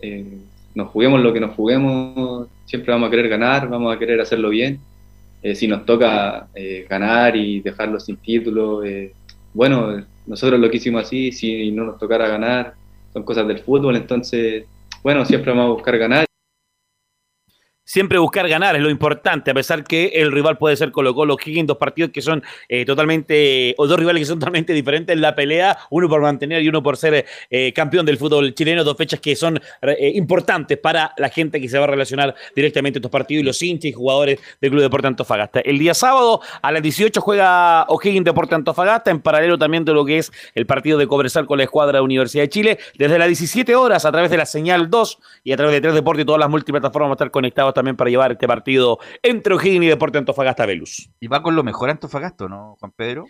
eh, 0.00 0.38
nos 0.74 0.88
juguemos 0.88 1.20
lo 1.20 1.32
que 1.32 1.40
nos 1.40 1.54
juguemos, 1.54 2.48
siempre 2.64 2.92
vamos 2.92 3.08
a 3.08 3.10
querer 3.10 3.28
ganar, 3.28 3.68
vamos 3.68 3.94
a 3.94 3.98
querer 3.98 4.20
hacerlo 4.20 4.50
bien. 4.50 4.80
Eh, 5.42 5.54
si 5.54 5.66
nos 5.66 5.86
toca 5.86 6.48
ganar 6.88 7.34
y 7.34 7.60
dejarlo 7.60 7.98
sin 7.98 8.16
título, 8.16 8.82
bueno, 9.54 10.04
nosotros 10.26 10.60
lo 10.60 10.70
que 10.70 10.76
hicimos 10.76 11.04
así, 11.04 11.32
si 11.32 11.70
no 11.72 11.84
nos 11.84 11.98
tocara 11.98 12.28
ganar, 12.28 12.74
son 13.12 13.22
cosas 13.22 13.46
del 13.48 13.60
fútbol, 13.60 13.96
entonces, 13.96 14.64
bueno, 15.02 15.24
siempre 15.24 15.52
vamos 15.52 15.66
a 15.66 15.74
buscar 15.74 15.98
ganar 15.98 16.29
siempre 17.90 18.20
buscar 18.20 18.48
ganar 18.48 18.76
es 18.76 18.82
lo 18.82 18.88
importante, 18.88 19.50
a 19.50 19.54
pesar 19.54 19.82
que 19.82 20.12
el 20.14 20.30
rival 20.30 20.56
puede 20.58 20.76
ser 20.76 20.92
Colo 20.92 21.12
Colo 21.12 21.36
Higgins, 21.44 21.66
dos 21.66 21.76
partidos 21.76 22.12
que 22.12 22.22
son 22.22 22.40
eh, 22.68 22.84
totalmente, 22.84 23.74
o 23.78 23.86
dos 23.88 23.98
rivales 23.98 24.20
que 24.20 24.26
son 24.26 24.38
totalmente 24.38 24.72
diferentes 24.72 25.12
en 25.12 25.20
la 25.20 25.34
pelea, 25.34 25.76
uno 25.90 26.08
por 26.08 26.20
mantener 26.20 26.62
y 26.62 26.68
uno 26.68 26.84
por 26.84 26.96
ser 26.96 27.26
eh, 27.50 27.72
campeón 27.72 28.06
del 28.06 28.16
fútbol 28.16 28.54
chileno, 28.54 28.84
dos 28.84 28.96
fechas 28.96 29.18
que 29.18 29.34
son 29.34 29.60
eh, 29.82 30.12
importantes 30.14 30.78
para 30.78 31.12
la 31.16 31.30
gente 31.30 31.60
que 31.60 31.68
se 31.68 31.78
va 31.78 31.84
a 31.84 31.88
relacionar 31.88 32.32
directamente 32.54 32.98
a 32.98 33.00
estos 33.00 33.10
partidos 33.10 33.42
y 33.42 33.44
los 33.44 33.60
hinchas 33.60 33.86
y 33.86 33.92
jugadores 33.92 34.38
del 34.60 34.70
Club 34.70 34.82
Deporte 34.82 35.08
Antofagasta. 35.08 35.58
El 35.58 35.80
día 35.80 35.92
sábado 35.92 36.42
a 36.62 36.70
las 36.70 36.82
18 36.82 37.20
juega 37.20 37.86
O'Higgins 37.88 38.24
Deporte 38.24 38.54
Antofagasta, 38.54 39.10
en 39.10 39.20
paralelo 39.20 39.58
también 39.58 39.84
de 39.84 39.94
lo 39.94 40.04
que 40.04 40.18
es 40.18 40.30
el 40.54 40.64
partido 40.64 40.96
de 40.96 41.08
Cobresal 41.08 41.44
con 41.44 41.58
la 41.58 41.64
escuadra 41.64 41.98
de 41.98 42.02
Universidad 42.02 42.44
de 42.44 42.50
Chile, 42.50 42.78
desde 42.96 43.18
las 43.18 43.26
17 43.26 43.74
horas 43.74 44.04
a 44.04 44.12
través 44.12 44.30
de 44.30 44.36
la 44.36 44.46
señal 44.46 44.88
2 44.88 45.18
y 45.42 45.50
a 45.50 45.56
través 45.56 45.74
de 45.74 45.80
3 45.80 45.94
Deportes 45.94 46.22
y 46.22 46.26
todas 46.26 46.38
las 46.38 46.48
multiplataformas 46.48 47.00
vamos 47.06 47.14
a 47.14 47.24
estar 47.24 47.30
conectados 47.32 47.79
también 47.80 47.96
para 47.96 48.10
llevar 48.10 48.32
este 48.32 48.46
partido 48.46 48.98
entre 49.22 49.54
O'Higgins 49.54 49.84
y 49.84 49.88
Deporte 49.88 50.18
Antofagasta 50.18 50.66
Velus. 50.66 51.10
Y 51.18 51.26
va 51.26 51.42
con 51.42 51.56
lo 51.56 51.62
mejor 51.62 51.90
Antofagasta, 51.90 52.48
¿no, 52.48 52.76
Juan 52.78 52.92
Pedro? 52.94 53.26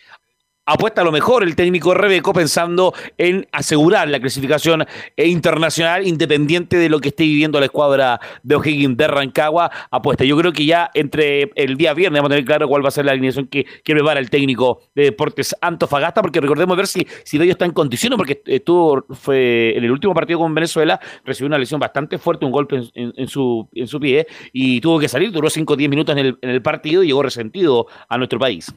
Apuesta 0.72 1.00
a 1.00 1.04
lo 1.04 1.10
mejor 1.10 1.42
el 1.42 1.56
técnico 1.56 1.94
Rebeco 1.94 2.32
pensando 2.32 2.94
en 3.18 3.46
asegurar 3.50 4.08
la 4.08 4.20
clasificación 4.20 4.86
internacional 5.16 6.06
independiente 6.06 6.76
de 6.76 6.88
lo 6.88 7.00
que 7.00 7.08
esté 7.08 7.24
viviendo 7.24 7.58
la 7.58 7.66
escuadra 7.66 8.20
de 8.42 8.54
O'Higgins 8.54 8.96
de 8.96 9.08
Rancagua. 9.08 9.70
Apuesta. 9.90 10.24
Yo 10.24 10.36
creo 10.36 10.52
que 10.52 10.64
ya 10.64 10.90
entre 10.94 11.50
el 11.56 11.76
día 11.76 11.92
viernes 11.92 12.20
vamos 12.20 12.30
a 12.30 12.34
tener 12.34 12.44
claro 12.44 12.68
cuál 12.68 12.84
va 12.84 12.88
a 12.88 12.92
ser 12.92 13.04
la 13.04 13.12
alineación 13.12 13.48
que, 13.48 13.64
que 13.64 13.94
prepara 13.94 14.20
el 14.20 14.30
técnico 14.30 14.82
de 14.94 15.04
Deportes 15.04 15.56
Antofagasta, 15.60 16.22
porque 16.22 16.40
recordemos 16.40 16.76
ver 16.76 16.86
si, 16.86 17.06
si 17.24 17.36
ellos 17.36 17.50
está 17.50 17.64
en 17.64 17.72
condiciones, 17.72 18.16
porque 18.16 18.40
estuvo 18.46 19.04
fue 19.10 19.76
en 19.76 19.84
el 19.84 19.90
último 19.90 20.14
partido 20.14 20.38
con 20.38 20.54
Venezuela, 20.54 21.00
recibió 21.24 21.48
una 21.48 21.58
lesión 21.58 21.80
bastante 21.80 22.18
fuerte, 22.18 22.44
un 22.44 22.52
golpe 22.52 22.80
en, 22.94 23.28
su, 23.28 23.68
en 23.74 23.88
su 23.88 23.98
pie, 23.98 24.26
y 24.52 24.80
tuvo 24.80 25.00
que 25.00 25.08
salir, 25.08 25.32
duró 25.32 25.50
5 25.50 25.72
o 25.72 25.76
10 25.76 25.90
minutos 25.90 26.16
en 26.16 26.26
el, 26.26 26.38
en 26.42 26.50
el 26.50 26.62
partido 26.62 27.02
y 27.02 27.08
llegó 27.08 27.22
resentido 27.22 27.86
a 28.08 28.18
nuestro 28.18 28.38
país. 28.38 28.72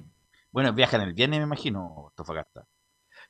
Bueno, 0.54 0.72
viajan 0.72 1.02
el 1.02 1.14
viernes, 1.14 1.40
me 1.40 1.46
imagino, 1.46 2.14
Tofagasta. 2.16 2.68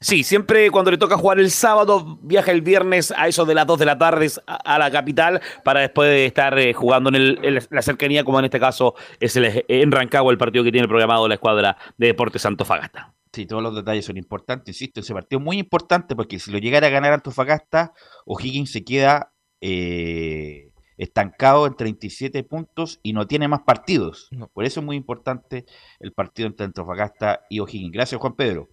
Sí, 0.01 0.23
siempre 0.23 0.69
cuando 0.71 0.91
le 0.91 0.97
toca 0.97 1.17
jugar 1.17 1.39
el 1.39 1.51
sábado, 1.51 2.19
viaja 2.21 2.51
el 2.51 2.61
viernes 2.61 3.13
a 3.15 3.29
eso 3.29 3.45
de 3.45 3.55
las 3.55 3.65
2 3.65 3.79
de 3.79 3.85
la 3.85 3.97
tarde 3.97 4.29
a, 4.45 4.77
la 4.77 4.91
capital 4.91 5.39
para 5.63 5.79
después 5.79 6.09
de 6.09 6.25
estar 6.25 6.59
eh, 6.59 6.73
jugando 6.73 7.09
en, 7.15 7.59
la 7.69 7.81
cercanía, 7.81 8.25
como 8.25 8.39
en 8.39 8.45
este 8.45 8.59
caso 8.59 8.95
es 9.21 9.37
el, 9.37 9.63
en 9.69 9.91
Rancagua, 9.93 10.33
el 10.33 10.37
partido 10.37 10.65
que 10.65 10.73
tiene 10.73 10.87
programado 10.87 11.25
la 11.29 11.35
escuadra 11.35 11.77
de 11.97 12.07
Deportes 12.07 12.45
Antofagasta. 12.45 13.13
Sí, 13.31 13.45
todos 13.45 13.63
los 13.63 13.73
detalles 13.73 14.03
son 14.03 14.17
importantes, 14.17 14.75
insisto, 14.75 14.99
ese 14.99 15.13
partido 15.13 15.39
es 15.39 15.45
muy 15.45 15.59
importante 15.59 16.17
porque 16.17 16.39
si 16.39 16.51
lo 16.51 16.57
llegara 16.57 16.87
a 16.87 16.89
ganar 16.89 17.13
Antofagasta, 17.13 17.93
O'Higgins 18.25 18.71
se 18.71 18.83
queda 18.83 19.31
eh, 19.61 20.72
estancado 20.97 21.67
en 21.67 21.75
37 21.75 22.43
puntos 22.43 22.99
y 23.03 23.13
no 23.13 23.27
tiene 23.27 23.47
más 23.47 23.61
partidos. 23.61 24.29
Por 24.53 24.65
eso 24.65 24.79
es 24.79 24.85
muy 24.85 24.95
importante 24.95 25.65
el 25.99 26.11
partido 26.11 26.47
entre 26.47 26.65
Antofagasta 26.65 27.41
y 27.49 27.59
O'Higgins. 27.59 27.91
Gracias, 27.91 28.19
Juan 28.19 28.35
Pedro. 28.35 28.69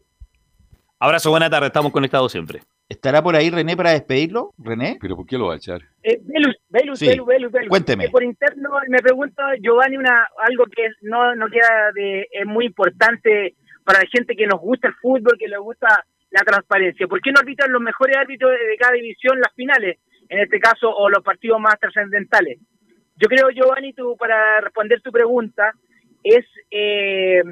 Abrazo, 0.99 1.31
buena 1.31 1.49
tarde, 1.49 1.69
estamos 1.69 1.93
conectados 1.93 2.31
siempre. 2.31 2.61
¿Estará 2.91 3.23
por 3.23 3.37
ahí 3.37 3.51
René 3.51 3.77
para 3.77 3.93
despedirlo? 3.93 4.53
¿René? 4.59 4.99
¿Pero 5.01 5.17
por 5.17 5.25
qué 5.25 5.39
lo 5.39 5.47
va 5.47 5.55
a 5.55 5.57
echar? 5.57 5.81
Eh, 6.03 6.21
Velus, 6.25 6.57
Velus, 6.69 7.01
Velus, 7.01 7.53
Velus, 7.53 7.69
Cuénteme. 7.69 8.07
Eh, 8.07 8.11
por 8.11 8.25
interno 8.25 8.71
me 8.89 8.99
pregunta 8.99 9.45
Giovanni 9.61 9.97
una, 9.97 10.27
algo 10.47 10.65
que 10.67 10.89
no, 11.03 11.37
no 11.37 11.49
queda 11.49 11.93
de, 11.95 12.27
es 12.33 12.47
muy 12.47 12.67
importante 12.67 13.55
para 13.85 14.01
la 14.01 14.07
gente 14.13 14.35
que 14.35 14.47
nos 14.47 14.61
gusta 14.61 14.89
el 14.89 14.95
fútbol, 14.95 15.39
que 15.39 15.47
le 15.47 15.59
gusta 15.59 16.05
la 16.31 16.41
transparencia. 16.41 17.07
¿Por 17.07 17.21
qué 17.21 17.31
no 17.31 17.39
arbitran 17.41 17.73
los 17.73 17.81
mejores 17.81 18.17
árbitros 18.17 18.51
de 18.51 18.77
cada 18.77 18.93
división 18.93 19.39
las 19.39 19.55
finales, 19.55 19.99
en 20.31 20.39
este 20.39 20.61
caso, 20.61 20.89
o 20.89 21.11
los 21.11 21.23
partidos 21.23 21.61
más 21.61 21.79
trascendentales? 21.79 22.59
Yo 23.17 23.29
creo, 23.29 23.51
Giovanni, 23.51 23.93
tú, 23.93 24.17
para 24.17 24.61
responder 24.63 25.03
tu 25.03 25.11
pregunta, 25.11 25.75
es 26.23 26.47
eh, 26.71 27.43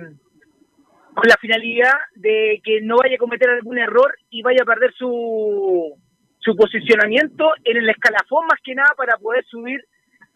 con 1.14 1.28
la 1.28 1.36
finalidad 1.40 1.94
de 2.14 2.60
que 2.64 2.80
no 2.80 2.96
vaya 2.96 3.16
a 3.16 3.18
cometer 3.18 3.50
algún 3.50 3.78
error 3.78 4.16
y 4.30 4.42
vaya 4.42 4.62
a 4.62 4.66
perder 4.66 4.94
su, 4.94 5.92
su 6.38 6.56
posicionamiento 6.56 7.50
en 7.64 7.78
el 7.78 7.90
escalafón 7.90 8.46
más 8.46 8.60
que 8.62 8.74
nada 8.74 8.94
para 8.96 9.16
poder 9.18 9.44
subir 9.46 9.84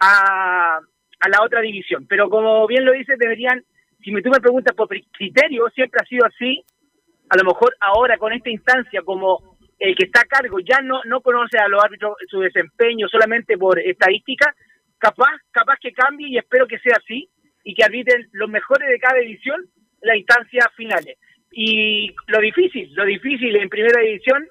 a, 0.00 0.80
a 1.20 1.28
la 1.28 1.42
otra 1.44 1.60
división. 1.60 2.06
Pero 2.08 2.28
como 2.28 2.66
bien 2.66 2.84
lo 2.84 2.92
dices, 2.92 3.18
deberían, 3.18 3.64
si 4.02 4.10
me 4.10 4.20
tú 4.20 4.30
me 4.30 4.40
preguntas 4.40 4.74
por 4.74 4.88
criterio, 4.88 5.68
siempre 5.74 6.00
ha 6.02 6.08
sido 6.08 6.26
así, 6.26 6.64
a 7.28 7.36
lo 7.36 7.44
mejor 7.44 7.76
ahora 7.80 8.18
con 8.18 8.32
esta 8.32 8.50
instancia 8.50 9.02
como 9.02 9.51
el 9.82 9.96
que 9.96 10.04
está 10.04 10.20
a 10.20 10.26
cargo 10.26 10.60
ya 10.60 10.80
no, 10.80 11.00
no 11.06 11.20
conoce 11.20 11.58
a 11.58 11.66
los 11.66 11.82
árbitros 11.82 12.14
su 12.28 12.38
desempeño 12.38 13.08
solamente 13.08 13.58
por 13.58 13.80
estadística, 13.80 14.54
capaz, 14.96 15.40
capaz 15.50 15.76
que 15.80 15.92
cambie 15.92 16.28
y 16.28 16.38
espero 16.38 16.68
que 16.68 16.78
sea 16.78 16.98
así 16.98 17.28
y 17.64 17.74
que 17.74 17.82
arbitren 17.82 18.28
los 18.32 18.48
mejores 18.48 18.88
de 18.88 19.00
cada 19.00 19.18
división 19.18 19.60
las 20.00 20.16
instancias 20.16 20.66
finales. 20.76 21.18
Y 21.50 22.14
lo 22.28 22.38
difícil, 22.38 22.94
lo 22.94 23.04
difícil 23.04 23.56
en 23.56 23.68
primera 23.68 24.00
división, 24.00 24.46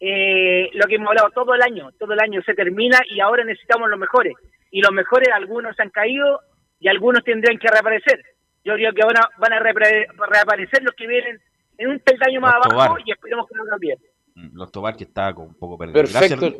eh, 0.00 0.70
lo 0.72 0.86
que 0.86 0.94
hemos 0.94 1.08
hablado 1.08 1.30
todo 1.30 1.54
el 1.54 1.60
año, 1.60 1.90
todo 1.98 2.14
el 2.14 2.20
año 2.20 2.40
se 2.42 2.54
termina 2.54 2.98
y 3.10 3.20
ahora 3.20 3.44
necesitamos 3.44 3.90
los 3.90 4.00
mejores. 4.00 4.32
Y 4.70 4.80
los 4.80 4.92
mejores, 4.92 5.28
algunos 5.34 5.78
han 5.78 5.90
caído 5.90 6.40
y 6.80 6.88
algunos 6.88 7.22
tendrán 7.24 7.58
que 7.58 7.68
reaparecer. 7.68 8.24
Yo 8.64 8.74
creo 8.74 8.94
que 8.94 9.02
ahora 9.02 9.28
van 9.38 9.52
a 9.52 9.60
reaparecer 9.60 10.82
los 10.82 10.94
que 10.94 11.06
vienen 11.06 11.38
en 11.76 11.88
un 11.90 11.98
peldaño 11.98 12.40
más 12.40 12.54
abajo 12.54 12.96
y 13.04 13.12
esperemos 13.12 13.46
que 13.46 13.54
no 13.54 13.66
cambien. 13.66 13.98
Mm, 14.34 14.56
los 14.56 14.72
Tobar 14.72 14.96
que 14.96 15.04
está 15.04 15.32
un 15.34 15.54
poco 15.54 15.76
perdido. 15.76 16.00
Perfecto. 16.00 16.54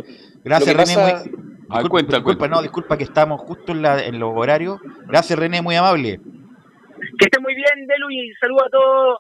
Gracias, 0.45 0.77
René. 0.77 1.31
disculpa, 2.07 2.49
no, 2.49 2.63
disculpa 2.63 2.99
que 2.99 3.05
estamos 3.05 3.41
justo 3.41 3.73
en, 3.73 3.83
la, 3.83 4.05
en 4.05 4.19
los 4.19 4.33
horarios. 4.35 4.81
Gracias, 5.07 5.39
René, 5.39 5.63
muy 5.63 5.75
amable. 5.75 6.21
Que 7.19 7.25
esté 7.25 7.41
muy 7.41 7.55
bien, 7.55 7.87
Delu, 7.87 8.11
y 8.11 8.33
saludo 8.41 8.65
a 8.65 8.71
todos 8.71 9.19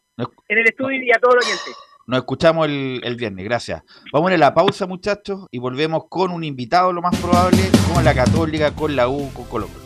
en 0.48 0.58
el 0.58 0.66
estudio 0.66 1.02
y 1.02 1.10
a 1.10 1.18
todos 1.18 1.36
los 1.36 1.46
oyentes. 1.46 1.76
Nos 2.06 2.18
escuchamos 2.18 2.66
el, 2.66 3.00
el, 3.04 3.16
viernes, 3.16 3.44
gracias. 3.44 3.82
Vamos 4.12 4.30
a 4.30 4.36
la 4.36 4.54
pausa, 4.54 4.86
muchachos, 4.86 5.46
y 5.50 5.58
volvemos 5.58 6.04
con 6.08 6.30
un 6.30 6.44
invitado, 6.44 6.92
lo 6.92 7.00
más 7.00 7.18
probable, 7.20 7.58
con 7.92 8.04
la 8.04 8.14
Católica, 8.14 8.74
con 8.74 8.94
la 8.94 9.08
U, 9.08 9.32
con 9.32 9.46
Colombia. 9.46 9.78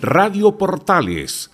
Radio 0.00 0.58
Portales 0.58 1.53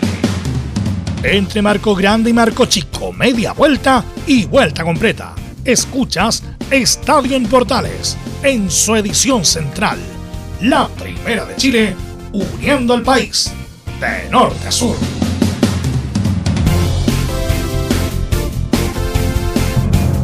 entre 1.23 1.61
marco 1.61 1.93
grande 1.93 2.31
y 2.31 2.33
marco 2.33 2.65
chico, 2.65 3.13
media 3.13 3.53
vuelta 3.53 4.03
y 4.25 4.45
vuelta 4.45 4.83
completa. 4.83 5.35
Escuchas 5.63 6.43
Estadio 6.71 7.35
en 7.35 7.45
Portales, 7.45 8.17
en 8.41 8.71
su 8.71 8.95
edición 8.95 9.45
central. 9.45 9.99
La 10.61 10.87
primera 10.87 11.45
de 11.45 11.55
Chile, 11.55 11.95
uniendo 12.31 12.93
al 12.93 13.03
país, 13.03 13.51
de 13.99 14.29
norte 14.31 14.67
a 14.67 14.71
sur. 14.71 14.95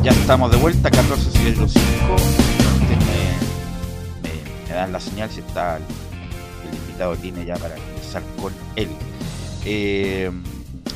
Ya 0.03 0.11
estamos 0.11 0.51
de 0.51 0.57
vuelta, 0.57 0.89
14 0.89 1.29
5. 1.31 1.63
Ustedes 1.63 1.77
me, 4.23 4.67
me, 4.69 4.73
dan 4.73 4.91
la 4.91 4.99
señal 4.99 5.29
si 5.29 5.41
está 5.41 5.77
el, 5.77 6.75
invitado 6.75 7.15
tiene 7.17 7.45
ya 7.45 7.55
para 7.57 7.75
empezar 7.75 8.23
con 8.41 8.53
él. 8.75 8.89
Eh, 9.65 10.31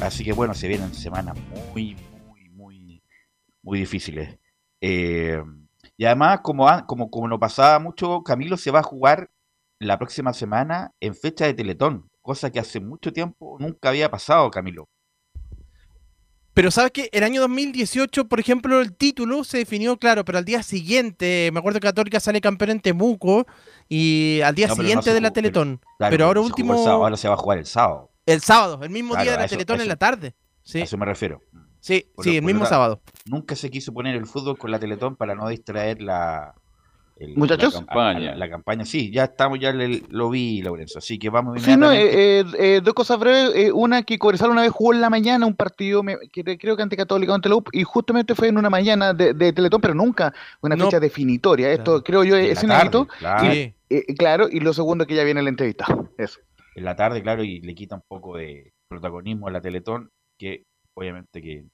Así 0.01 0.23
que 0.23 0.33
bueno, 0.33 0.53
se 0.53 0.67
vienen 0.67 0.93
semanas 0.93 1.37
muy, 1.71 1.95
muy, 2.25 2.49
muy, 2.49 3.03
muy 3.61 3.79
difíciles. 3.79 4.37
Eh, 4.81 5.41
y 5.95 6.05
además, 6.05 6.41
como, 6.41 6.67
como, 6.87 7.11
como 7.11 7.27
no 7.27 7.39
pasaba 7.39 7.77
mucho, 7.79 8.23
Camilo 8.23 8.57
se 8.57 8.71
va 8.71 8.79
a 8.79 8.83
jugar 8.83 9.29
la 9.79 9.97
próxima 9.97 10.33
semana 10.33 10.93
en 10.99 11.15
fecha 11.15 11.45
de 11.45 11.54
Teletón, 11.54 12.10
cosa 12.21 12.52
que 12.52 12.60
hace 12.60 12.79
mucho 12.79 13.13
tiempo 13.13 13.58
nunca 13.60 13.89
había 13.89 14.10
pasado, 14.10 14.49
Camilo. 14.49 14.89
Pero 16.54 16.69
sabes 16.69 16.91
que 16.91 17.10
el 17.13 17.23
año 17.23 17.39
2018, 17.41 18.27
por 18.27 18.39
ejemplo, 18.39 18.81
el 18.81 18.93
título 18.93 19.43
se 19.43 19.60
definió 19.60 19.97
claro, 19.97 20.25
pero 20.25 20.37
al 20.37 20.45
día 20.45 20.63
siguiente, 20.63 21.49
me 21.54 21.60
acuerdo 21.60 21.79
que 21.79 21.87
Católica 21.87 22.19
sale 22.19 22.41
campeón 22.41 22.71
en 22.71 22.81
Temuco 22.81 23.47
y 23.87 24.41
al 24.43 24.54
día 24.54 24.67
siguiente 24.69 25.13
de 25.13 25.21
la 25.21 25.31
Teletón. 25.31 25.79
Pero, 25.97 26.25
ahora 26.25 26.41
último. 26.41 26.73
ahora 26.73 27.15
se 27.15 27.29
va 27.29 27.35
a 27.35 27.37
jugar 27.37 27.58
el 27.58 27.65
sábado. 27.65 28.10
El 28.26 28.42
sábado, 28.42 28.80
el 28.84 28.90
mismo 28.90 29.15
día 29.15 29.32
de 29.32 29.38
la 29.38 29.48
Teletón 29.48 29.82
en 29.82 29.88
la 29.88 29.96
tarde. 29.96 30.36
Sí. 30.63 30.82
A 30.82 30.84
eso 30.84 30.98
me 30.98 31.06
refiero. 31.06 31.42
Sí, 31.80 32.06
sí, 32.19 32.38
el 32.38 32.44
mismo 32.44 32.65
sábado. 32.65 33.02
Nunca 33.26 33.56
se 33.56 33.72
quiso 33.72 33.92
poner 33.92 34.15
el 34.15 34.28
fútbol 34.28 34.58
con 34.58 34.69
la 34.69 34.80
Teletón 34.80 35.15
para 35.15 35.34
no 35.34 35.48
distraer 35.48 36.02
la, 36.02 36.54
Muchachos. 37.36 37.74
La 37.74 37.80
campaña. 37.80 38.36
La, 38.36 38.50
campaña, 38.50 38.86
sí, 38.86 39.12
ya 39.12 39.26
estamos, 39.26 39.60
ya 39.60 39.74
lo 39.74 40.30
vi, 40.30 40.62
Lorenzo. 40.62 41.00
Así 41.00 41.19
que 41.19 41.30
vamos 41.30 41.62
Sí, 41.62 41.78
no, 41.78 41.92
eh, 41.92 42.44
eh, 42.58 42.82
dos 42.84 42.94
cosas 42.94 43.19
breves. 43.19 43.52
Eh, 43.56 43.72
una, 43.72 44.04
que 44.04 44.17
Cobresal 44.17 44.50
una 44.50 44.62
vez 44.62 44.72
jugó 44.72 44.94
en 44.94 45.02
la 45.02 45.10
mañana 45.10 45.46
un 45.46 45.56
partido, 45.56 46.04
que 46.32 46.58
creo 46.58 46.76
que 46.76 46.84
ante 46.84 46.98
Católica, 46.98 47.34
ante 47.34 47.50
la 47.50 47.56
UP, 47.56 47.69
y 47.72 47.84
justamente 47.84 48.34
fue 48.34 48.48
en 48.48 48.58
una 48.58 48.69
mañana 48.69 49.13
de, 49.13 49.34
Teletón, 49.54 49.82
pero 49.82 49.94
nunca 49.94 50.34
una 50.62 50.76
fecha 50.76 51.00
definitoria. 51.00 51.72
Esto 51.72 52.04
creo 52.04 52.24
yo 52.24 52.36
es 52.36 52.63
inédito. 52.63 53.08
Claro. 53.19 53.46
Y, 53.46 54.15
claro, 54.15 54.48
y 54.50 54.62
lo 54.62 54.74
segundo 54.74 55.06
que 55.06 55.15
ya 55.15 55.24
viene 55.24 55.42
la 55.44 55.50
entrevista. 55.50 55.86
Eso. 56.17 56.40
En 56.76 56.86
la 56.86 56.96
tarde, 56.96 57.22
claro, 57.22 57.44
y 57.44 57.62
le 57.62 57.76
quita 57.76 57.96
un 57.96 58.04
poco 58.08 58.38
de 58.38 58.74
protagonismo 58.88 59.48
a 59.48 59.52
la 59.52 59.62
Teletón, 59.62 60.12
que 60.38 60.65
obviamente 60.94 61.42
que 61.42 61.65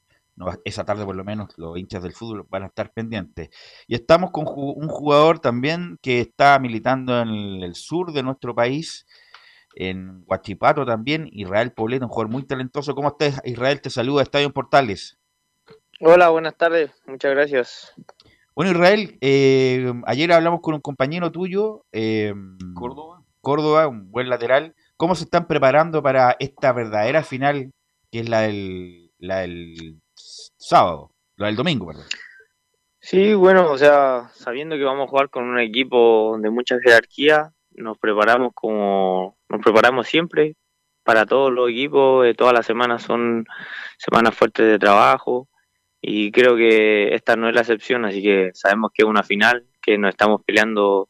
esa 0.66 0.86
tarde 0.86 1.06
por 1.06 1.16
lo 1.16 1.24
menos 1.24 1.50
los 1.58 1.78
hinchas 1.78 2.04
del 2.04 2.14
fútbol 2.14 2.46
van 2.50 2.64
a 2.64 2.68
estar 2.68 2.92
pendientes. 2.94 3.50
Y 3.88 3.96
estamos 3.96 4.32
con 4.32 4.46
un 4.48 4.88
jugador 4.88 5.40
también 5.40 5.98
que 6.02 6.20
está 6.22 6.60
militando 6.60 7.20
en 7.20 7.64
el 7.64 7.76
sur 7.76 8.12
de 8.12 8.24
nuestro 8.24 8.54
país, 8.54 9.06
en 9.76 10.24
Huachipato 10.26 10.86
también, 10.86 11.30
Israel 11.32 11.72
Poblete, 11.72 12.06
un 12.06 12.10
jugador 12.10 12.32
muy 12.32 12.44
talentoso. 12.44 12.96
¿Cómo 12.96 13.10
estás, 13.10 13.42
Israel? 13.46 13.82
Te 13.82 13.90
saluda 13.90 14.24
Estadio 14.24 14.52
Portales. 14.52 15.18
Hola, 16.00 16.30
buenas 16.30 16.56
tardes, 16.56 16.92
muchas 17.08 17.32
gracias. 17.32 17.94
Bueno, 18.56 18.72
Israel, 18.72 19.18
eh, 19.22 19.94
ayer 20.06 20.32
hablamos 20.32 20.62
con 20.62 20.74
un 20.74 20.82
compañero 20.82 21.32
tuyo, 21.32 21.86
eh, 21.92 22.34
Córdoba. 22.74 23.24
Córdoba, 23.42 23.88
un 23.88 24.12
buen 24.12 24.30
lateral. 24.30 24.76
¿Cómo 24.98 25.16
se 25.16 25.26
están 25.26 25.48
preparando 25.48 26.02
para 26.02 26.36
esta 26.40 26.74
verdadera 26.74 27.24
final, 27.24 27.72
que 28.12 28.20
es 28.20 28.30
la 28.30 28.42
del, 28.42 29.12
la 29.20 29.46
sábado, 30.58 31.12
lo 31.36 31.46
del 31.46 31.56
domingo, 31.56 31.88
perdón. 31.88 32.06
Sí, 33.00 33.34
bueno, 33.36 33.72
o 33.72 33.78
sea, 33.78 34.30
sabiendo 34.34 34.76
que 34.76 34.84
vamos 34.84 35.06
a 35.06 35.10
jugar 35.10 35.30
con 35.30 35.46
un 35.46 35.60
equipo 35.60 36.38
de 36.40 36.50
mucha 36.50 36.78
jerarquía, 36.84 37.54
nos 37.72 37.98
preparamos 37.98 38.52
como 38.54 39.38
nos 39.50 39.62
preparamos 39.62 40.08
siempre 40.08 40.56
para 41.04 41.26
todos 41.26 41.54
los 41.54 41.70
equipos, 41.70 42.26
eh, 42.26 42.34
todas 42.34 42.54
las 42.54 42.66
semanas 42.66 43.04
son 43.04 43.46
semanas 43.98 44.36
fuertes 44.36 44.66
de 44.66 44.80
trabajo 44.80 45.48
y 46.02 46.32
creo 46.32 46.58
que 46.58 47.14
esta 47.16 47.36
no 47.36 47.48
es 47.48 47.56
la 47.56 47.62
excepción, 47.62 48.04
así 48.04 48.22
que 48.22 48.52
sabemos 48.54 48.92
que 48.94 49.04
es 49.04 49.08
una 49.08 49.24
final, 49.24 49.66
que 49.82 49.98
nos 49.98 50.10
estamos 50.10 50.42
peleando 50.44 51.08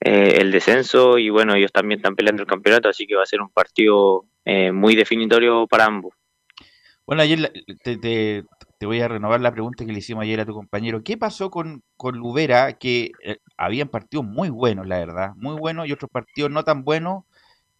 eh, 0.00 0.38
el 0.40 0.50
descenso 0.50 1.18
y 1.18 1.30
bueno, 1.30 1.54
ellos 1.54 1.72
también 1.72 2.00
están 2.00 2.16
peleando 2.16 2.42
el 2.42 2.48
campeonato, 2.48 2.88
así 2.88 3.06
que 3.06 3.16
va 3.16 3.22
a 3.22 3.26
ser 3.26 3.40
un 3.40 3.50
partido 3.50 4.26
eh, 4.44 4.72
muy 4.72 4.96
definitorio 4.96 5.66
para 5.66 5.86
ambos. 5.86 6.14
Bueno, 7.06 7.22
ayer 7.22 7.52
te, 7.82 8.44
te 8.80 8.86
voy 8.86 8.98
a 9.02 9.08
renovar 9.08 9.42
la 9.42 9.52
pregunta 9.52 9.84
que 9.84 9.92
le 9.92 9.98
hicimos 9.98 10.22
ayer 10.22 10.40
a 10.40 10.46
tu 10.46 10.54
compañero. 10.54 11.04
¿Qué 11.04 11.18
pasó 11.18 11.50
con, 11.50 11.82
con 11.98 12.16
Lubera? 12.16 12.72
Que 12.78 13.12
eh, 13.22 13.36
habían 13.58 13.88
partidos 13.88 14.24
muy 14.24 14.48
buenos, 14.48 14.86
la 14.86 14.98
verdad, 14.98 15.32
muy 15.36 15.54
buenos 15.54 15.86
y 15.86 15.92
otros 15.92 16.10
partidos 16.10 16.50
no 16.50 16.64
tan 16.64 16.82
buenos 16.82 17.24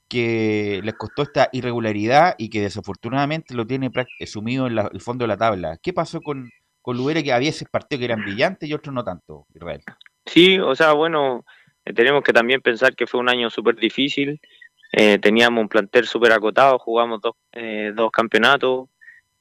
que 0.08 0.82
les 0.84 0.92
costó 0.94 1.22
esta 1.22 1.48
irregularidad 1.52 2.34
y 2.36 2.50
que 2.50 2.60
desafortunadamente 2.60 3.54
lo 3.54 3.66
tiene 3.66 3.90
eh, 4.18 4.26
sumido 4.26 4.66
en 4.66 4.76
el 4.76 5.00
fondo 5.00 5.22
de 5.22 5.28
la 5.28 5.38
tabla. 5.38 5.78
¿Qué 5.82 5.94
pasó 5.94 6.20
con, 6.20 6.50
con 6.82 6.98
Lubera? 6.98 7.22
Que 7.22 7.32
había 7.32 7.48
ese 7.48 7.64
partidos 7.64 8.00
que 8.00 8.04
eran 8.04 8.20
brillantes 8.20 8.68
y 8.68 8.74
otros 8.74 8.94
no 8.94 9.02
tanto, 9.02 9.46
Israel. 9.54 9.80
Sí, 10.26 10.58
o 10.58 10.74
sea, 10.74 10.92
bueno, 10.92 11.46
tenemos 11.94 12.22
que 12.22 12.32
también 12.32 12.60
pensar 12.60 12.94
que 12.94 13.06
fue 13.06 13.20
un 13.20 13.28
año 13.28 13.50
súper 13.50 13.76
difícil. 13.76 14.40
teníamos 15.20 15.62
un 15.62 15.68
plantel 15.68 16.06
súper 16.06 16.32
acotado, 16.32 16.78
jugamos 16.78 17.20
dos, 17.20 17.34
dos 17.94 18.10
campeonatos, 18.10 18.88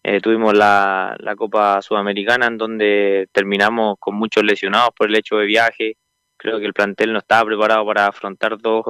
eh, 0.04 0.22
tuvimos 0.22 0.54
la, 0.54 1.16
la, 1.20 1.36
Copa 1.36 1.82
Sudamericana 1.82 2.48
en 2.48 2.58
donde 2.58 3.28
terminamos 3.34 3.98
con 4.00 4.16
muchos 4.16 4.44
lesionados 4.44 4.92
por 4.96 5.10
el 5.10 5.16
hecho 5.16 5.38
de 5.38 5.46
viaje. 5.46 5.98
Creo 6.38 6.60
que 6.60 6.66
el 6.66 6.74
plantel 6.74 7.12
no 7.12 7.20
estaba 7.20 7.46
preparado 7.46 7.86
para 7.86 8.08
afrontar 8.08 8.58
dos, 8.58 8.86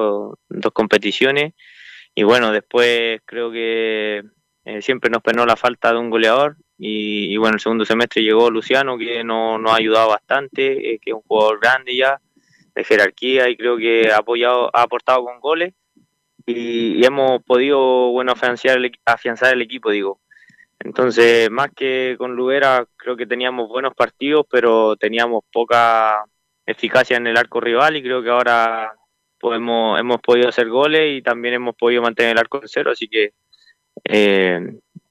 dos 0.47 0.71
competiciones. 0.71 1.53
Y 2.13 2.23
bueno, 2.23 2.51
después 2.51 3.21
creo 3.25 3.51
que 3.51 4.23
eh, 4.65 4.81
siempre 4.81 5.09
nos 5.09 5.23
penó 5.23 5.45
la 5.45 5.55
falta 5.55 5.91
de 5.91 5.99
un 5.99 6.09
goleador. 6.11 6.57
Y, 6.77 7.35
bueno, 7.37 7.55
el 7.55 7.59
segundo 7.59 7.85
semestre 7.85 8.23
llegó 8.23 8.49
Luciano, 8.49 8.97
que 8.97 9.23
nos 9.23 9.59
no 9.59 9.71
ha 9.71 9.75
ayudado 9.77 10.09
bastante, 10.09 10.93
eh, 10.93 10.99
que 11.01 11.09
es 11.11 11.15
un 11.15 11.23
jugador 11.23 11.59
grande 11.59 11.95
ya, 11.95 12.21
de 12.79 12.85
jerarquía, 12.85 13.49
y 13.49 13.57
creo 13.57 13.77
que 13.77 14.11
ha, 14.11 14.17
apoyado, 14.17 14.69
ha 14.73 14.83
aportado 14.83 15.23
con 15.25 15.39
goles. 15.39 15.73
Y, 16.45 17.05
hemos 17.05 17.43
podido 17.43 18.09
bueno 18.11 18.31
afianzar 18.31 18.77
el, 18.77 18.91
afianzar 19.05 19.53
el 19.53 19.61
equipo, 19.61 19.91
digo. 19.91 20.19
Entonces, 20.79 21.51
más 21.51 21.69
que 21.75 22.15
con 22.17 22.35
Lubera, 22.35 22.87
creo 22.95 23.17
que 23.17 23.27
teníamos 23.27 23.67
buenos 23.69 23.93
partidos, 23.95 24.45
pero 24.49 24.95
teníamos 24.95 25.43
poca 25.51 26.23
eficacia 26.65 27.17
en 27.17 27.27
el 27.27 27.37
arco 27.37 27.59
rival 27.59 27.97
y 27.97 28.03
creo 28.03 28.23
que 28.23 28.29
ahora 28.29 28.93
podemos, 29.39 29.99
hemos 29.99 30.21
podido 30.21 30.49
hacer 30.49 30.69
goles 30.69 31.17
y 31.17 31.21
también 31.21 31.55
hemos 31.55 31.75
podido 31.75 32.01
mantener 32.01 32.33
el 32.33 32.37
arco 32.39 32.61
en 32.61 32.67
cero, 32.67 32.91
así 32.91 33.07
que 33.07 33.33
eh, 34.05 34.59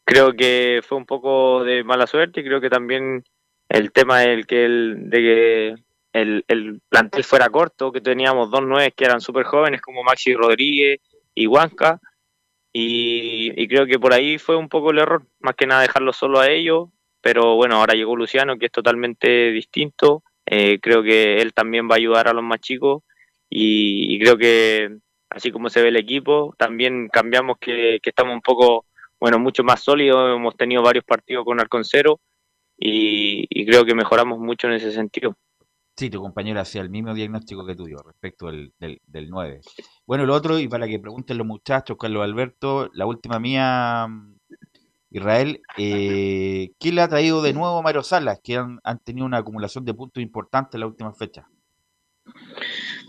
creo 0.05 0.33
que 0.33 0.81
fue 0.87 0.99
un 0.99 1.07
poco 1.07 1.64
de 1.64 1.85
mala 1.85 2.07
suerte 2.07 2.41
y 2.41 2.45
creo 2.45 2.61
que 2.61 2.71
también 2.71 3.25
el 3.69 3.93
tema 3.93 4.21
del 4.21 4.47
que 4.47 4.64
el, 4.64 5.11
de 5.11 5.19
que 5.19 5.75
el, 6.13 6.45
el 6.49 6.81
plantel 6.89 7.25
fuera 7.25 7.49
corto, 7.51 7.93
que 7.93 8.01
teníamos 8.01 8.51
dos 8.51 8.63
nueve 8.65 8.93
que 8.97 9.05
eran 9.05 9.21
súper 9.21 9.45
jóvenes 9.45 9.81
como 9.81 10.03
Maxi 10.03 10.35
Rodríguez 10.35 11.01
y 11.35 11.47
Huanca, 11.47 12.01
y, 12.73 13.67
creo 13.69 13.87
que 13.87 13.99
por 13.99 14.13
ahí 14.13 14.39
fue 14.39 14.57
un 14.57 14.69
poco 14.69 14.91
el 14.91 14.99
error, 14.99 15.27
más 15.41 15.55
que 15.57 15.67
nada 15.67 15.83
dejarlo 15.83 16.13
solo 16.13 16.41
a 16.41 16.49
ellos, 16.51 16.89
pero 17.21 17.57
bueno, 17.57 17.77
ahora 17.77 17.95
llegó 17.95 18.17
Luciano, 18.17 18.59
que 18.59 18.67
es 18.67 18.73
totalmente 18.73 19.51
distinto, 19.53 20.23
eh, 20.47 20.79
creo 20.81 21.03
que 21.03 21.41
él 21.41 21.53
también 21.55 21.89
va 21.89 21.95
a 21.95 21.99
ayudar 21.99 22.29
a 22.29 22.33
los 22.33 22.45
más 22.45 22.61
chicos. 22.61 23.03
Y, 23.51 24.19
creo 24.21 24.37
que 24.39 24.99
así 25.31 25.51
como 25.51 25.71
se 25.71 25.83
ve 25.83 25.89
el 25.89 25.97
equipo, 25.97 26.55
también 26.59 27.09
cambiamos 27.09 27.59
que, 27.59 28.01
estamos 28.03 28.35
un 28.35 28.43
poco, 28.43 28.87
bueno, 29.21 29.39
mucho 29.39 29.65
más 29.65 29.81
sólidos, 29.83 30.37
hemos 30.37 30.57
tenido 30.57 30.83
varios 30.83 31.05
partidos 31.05 31.45
con 31.45 31.61
Arconcero 31.61 32.21
y 32.79 33.67
creo 33.67 33.85
que 33.85 33.95
mejoramos 33.95 34.39
mucho 34.39 34.69
en 34.69 34.75
ese 34.75 34.93
sentido. 34.93 35.37
Sí, 35.99 36.11
tu 36.11 36.20
compañero 36.20 36.61
hacía 36.61 36.80
el 36.80 36.90
mismo 36.90 37.12
diagnóstico 37.12 37.66
que 37.66 37.74
tú 37.74 37.86
dio 37.86 37.99
respecto 37.99 38.46
del, 38.46 38.72
del, 38.78 39.30
9. 39.30 39.61
Bueno, 40.07 40.26
lo 40.26 40.34
otro, 40.34 40.57
y 40.61 40.68
para 40.68 40.86
que 40.86 41.01
pregunten 41.01 41.36
los 41.36 41.46
muchachos, 41.46 41.96
Carlos 41.99 42.22
Alberto, 42.22 42.88
la 42.92 43.05
última 43.05 43.40
mía, 43.40 44.07
Israel, 45.11 45.61
eh, 45.76 46.70
¿qué 46.78 46.92
le 46.92 47.01
ha 47.01 47.09
traído 47.09 47.42
de 47.42 47.53
nuevo 47.53 47.78
a 47.78 47.82
Mario 47.82 48.05
Salas, 48.05 48.38
que 48.40 48.55
han, 48.55 48.78
tenido 49.05 49.26
una 49.26 49.38
acumulación 49.38 49.84
de 49.84 49.92
puntos 49.92 50.22
importante 50.22 50.76
en 50.76 50.82
la 50.82 50.86
última 50.86 51.12
fecha? 51.12 51.49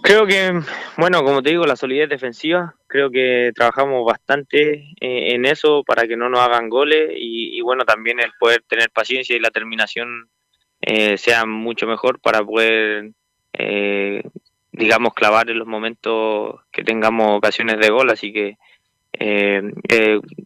Creo 0.02 0.26
que, 0.26 0.60
bueno, 0.98 1.24
como 1.24 1.44
te 1.44 1.52
digo, 1.52 1.68
la 1.68 1.76
solidez 1.76 2.10
defensiva, 2.10 2.74
creo 2.88 3.12
que 3.12 3.52
trabajamos 3.54 4.04
bastante 4.04 4.96
eh, 5.00 5.36
en 5.36 5.46
eso 5.46 5.84
para 5.86 6.08
que 6.08 6.18
no 6.18 6.28
nos 6.28 6.40
hagan 6.40 6.70
goles 6.70 7.12
y, 7.16 7.56
y 7.56 7.62
bueno, 7.62 7.86
también 7.86 8.20
el 8.20 8.32
poder 8.40 8.64
tener 8.68 8.90
paciencia 8.90 9.36
y 9.36 9.40
la 9.40 9.52
terminación 9.52 10.28
eh, 10.82 11.18
sea 11.18 11.46
mucho 11.46 11.88
mejor 11.88 12.20
para 12.20 12.44
poder, 12.44 13.12
eh, 13.54 14.24
digamos, 14.72 15.14
clavar 15.14 15.50
en 15.50 15.60
los 15.60 15.68
momentos 15.68 16.62
que 16.72 16.84
tengamos 16.84 17.38
ocasiones 17.38 17.80
de 17.80 17.90
gol. 17.90 18.10
Así 18.10 18.32
que 18.32 18.58
eh, 19.14 19.62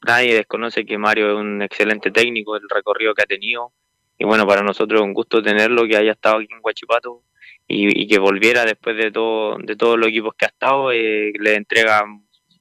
nadie 0.06 0.36
desconoce 0.36 0.86
que 0.86 0.98
Mario 0.98 1.34
es 1.34 1.36
un 1.36 1.62
excelente 1.62 2.12
técnico, 2.12 2.56
el 2.56 2.70
recorrido 2.70 3.14
que 3.14 3.24
ha 3.24 3.26
tenido. 3.26 3.72
Y 4.18 4.26
bueno, 4.26 4.48
para 4.48 4.64
nosotros 4.64 5.02
es 5.02 5.06
un 5.06 5.14
gusto 5.14 5.42
tenerlo, 5.42 5.88
que 5.88 5.98
haya 5.98 6.12
estado 6.12 6.38
aquí 6.38 6.48
en 6.52 6.60
Huachipato 6.64 7.24
y, 7.68 8.08
que 8.08 8.20
volviera 8.20 8.66
después 8.66 8.96
de, 8.98 9.12
todo, 9.12 9.58
de 9.58 9.76
todos 9.76 9.98
los 9.98 10.08
equipos 10.08 10.34
que 10.36 10.46
ha 10.46 10.50
estado. 10.50 10.92
le 10.92 11.56
entrega 11.56 12.06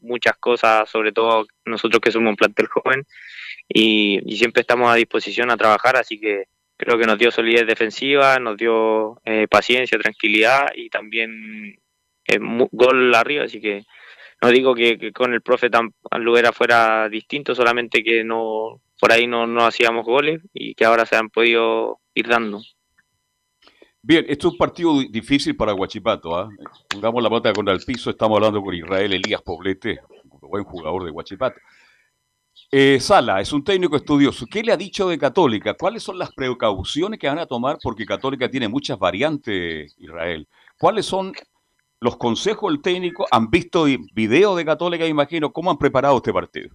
muchas 0.00 0.36
cosas, 0.38 0.88
sobre 0.90 1.12
todo 1.12 1.46
nosotros 1.64 2.00
que 2.00 2.10
somos 2.12 2.30
un 2.30 2.36
plantel 2.36 2.66
joven. 2.66 3.06
Y 3.68 4.20
siempre 4.36 4.62
estamos 4.62 4.90
a 4.90 4.96
disposición 4.96 5.50
a 5.50 5.56
trabajar, 5.56 5.96
así 5.96 6.20
que 6.20 6.44
creo 6.82 6.98
que 6.98 7.06
nos 7.06 7.16
dio 7.16 7.30
solidez 7.30 7.64
defensiva, 7.64 8.40
nos 8.40 8.56
dio 8.56 9.20
eh, 9.24 9.46
paciencia, 9.48 9.96
tranquilidad 10.00 10.66
y 10.74 10.90
también 10.90 11.78
eh, 12.26 12.38
gol 12.72 13.14
arriba, 13.14 13.44
así 13.44 13.60
que 13.60 13.84
no 14.40 14.48
digo 14.48 14.74
que, 14.74 15.12
con 15.12 15.32
el 15.32 15.42
profe 15.42 15.70
tan 15.70 15.94
Luguera 16.18 16.50
fuera 16.52 17.08
distinto, 17.08 17.54
solamente 17.54 18.02
que 18.02 18.24
no 18.24 18.80
por 19.00 19.12
ahí 19.12 19.28
no, 19.28 19.46
no 19.46 19.64
hacíamos 19.64 20.04
goles 20.04 20.42
y 20.52 20.74
que 20.74 20.84
ahora 20.84 21.06
se 21.06 21.14
han 21.14 21.30
podido 21.30 22.00
ir 22.14 22.26
dando. 22.26 22.60
Bien, 24.02 24.24
esto 24.28 24.48
es 24.48 24.52
un 24.54 24.58
partido 24.58 25.00
difícil 25.08 25.54
para 25.54 25.70
Guachipato. 25.70 26.36
¿ah? 26.36 26.48
Pongamos 26.88 27.22
la 27.22 27.28
bota 27.28 27.52
contra 27.52 27.74
el 27.74 27.84
piso, 27.86 28.10
estamos 28.10 28.38
hablando 28.38 28.60
con 28.60 28.74
Israel 28.74 29.12
Elías 29.12 29.42
Poblete, 29.42 30.00
buen 30.40 30.64
jugador 30.64 31.04
de 31.04 31.12
Guachipato. 31.12 31.60
Eh, 32.74 33.00
Sala 33.00 33.42
es 33.42 33.52
un 33.52 33.62
técnico 33.62 33.96
estudioso. 33.96 34.46
¿Qué 34.50 34.62
le 34.62 34.72
ha 34.72 34.78
dicho 34.78 35.06
de 35.06 35.18
Católica? 35.18 35.74
¿Cuáles 35.74 36.02
son 36.02 36.18
las 36.18 36.32
precauciones 36.32 37.20
que 37.20 37.28
van 37.28 37.38
a 37.38 37.44
tomar? 37.44 37.76
Porque 37.82 38.06
Católica 38.06 38.50
tiene 38.50 38.66
muchas 38.66 38.98
variantes, 38.98 39.94
Israel. 39.98 40.48
¿Cuáles 40.78 41.04
son 41.04 41.34
los 42.00 42.16
consejos 42.16 42.72
del 42.72 42.80
técnico? 42.80 43.26
¿Han 43.30 43.50
visto 43.50 43.84
videos 44.14 44.56
de 44.56 44.64
Católica, 44.64 45.04
imagino? 45.04 45.52
¿Cómo 45.52 45.70
han 45.70 45.76
preparado 45.76 46.16
este 46.16 46.32
partido? 46.32 46.74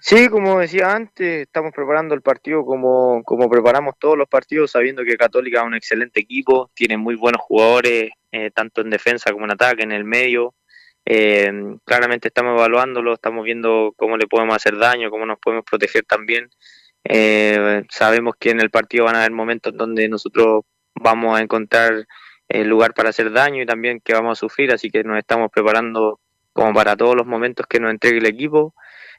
Sí, 0.00 0.28
como 0.28 0.58
decía 0.58 0.92
antes, 0.92 1.42
estamos 1.42 1.70
preparando 1.72 2.16
el 2.16 2.22
partido 2.22 2.64
como, 2.64 3.22
como 3.22 3.48
preparamos 3.48 3.94
todos 4.00 4.18
los 4.18 4.28
partidos, 4.28 4.72
sabiendo 4.72 5.04
que 5.04 5.16
Católica 5.16 5.60
es 5.60 5.66
un 5.66 5.76
excelente 5.76 6.18
equipo, 6.18 6.72
tiene 6.74 6.96
muy 6.96 7.14
buenos 7.14 7.40
jugadores, 7.40 8.10
eh, 8.32 8.50
tanto 8.50 8.80
en 8.80 8.90
defensa 8.90 9.30
como 9.30 9.44
en 9.44 9.52
ataque, 9.52 9.84
en 9.84 9.92
el 9.92 10.02
medio. 10.02 10.54
Eh, 11.08 11.78
claramente 11.84 12.28
estamos 12.28 12.58
evaluándolo, 12.58 13.14
estamos 13.14 13.44
viendo 13.44 13.94
cómo 13.96 14.16
le 14.16 14.26
podemos 14.26 14.56
hacer 14.56 14.76
daño, 14.76 15.08
cómo 15.08 15.24
nos 15.24 15.38
podemos 15.38 15.64
proteger 15.64 16.04
también. 16.04 16.50
Eh, 17.04 17.84
sabemos 17.88 18.34
que 18.38 18.50
en 18.50 18.60
el 18.60 18.70
partido 18.70 19.04
van 19.04 19.14
a 19.14 19.20
haber 19.20 19.30
momentos 19.30 19.72
donde 19.76 20.08
nosotros 20.08 20.64
vamos 20.96 21.38
a 21.38 21.42
encontrar 21.42 22.06
el 22.48 22.68
lugar 22.68 22.92
para 22.92 23.10
hacer 23.10 23.32
daño 23.32 23.62
y 23.62 23.66
también 23.66 24.00
que 24.00 24.14
vamos 24.14 24.38
a 24.38 24.40
sufrir, 24.40 24.72
así 24.72 24.90
que 24.90 25.04
nos 25.04 25.18
estamos 25.18 25.50
preparando 25.52 26.18
como 26.52 26.74
para 26.74 26.96
todos 26.96 27.14
los 27.14 27.26
momentos 27.26 27.66
que 27.68 27.78
nos 27.78 27.92
entregue 27.92 28.18
el 28.18 28.26
equipo, 28.26 28.74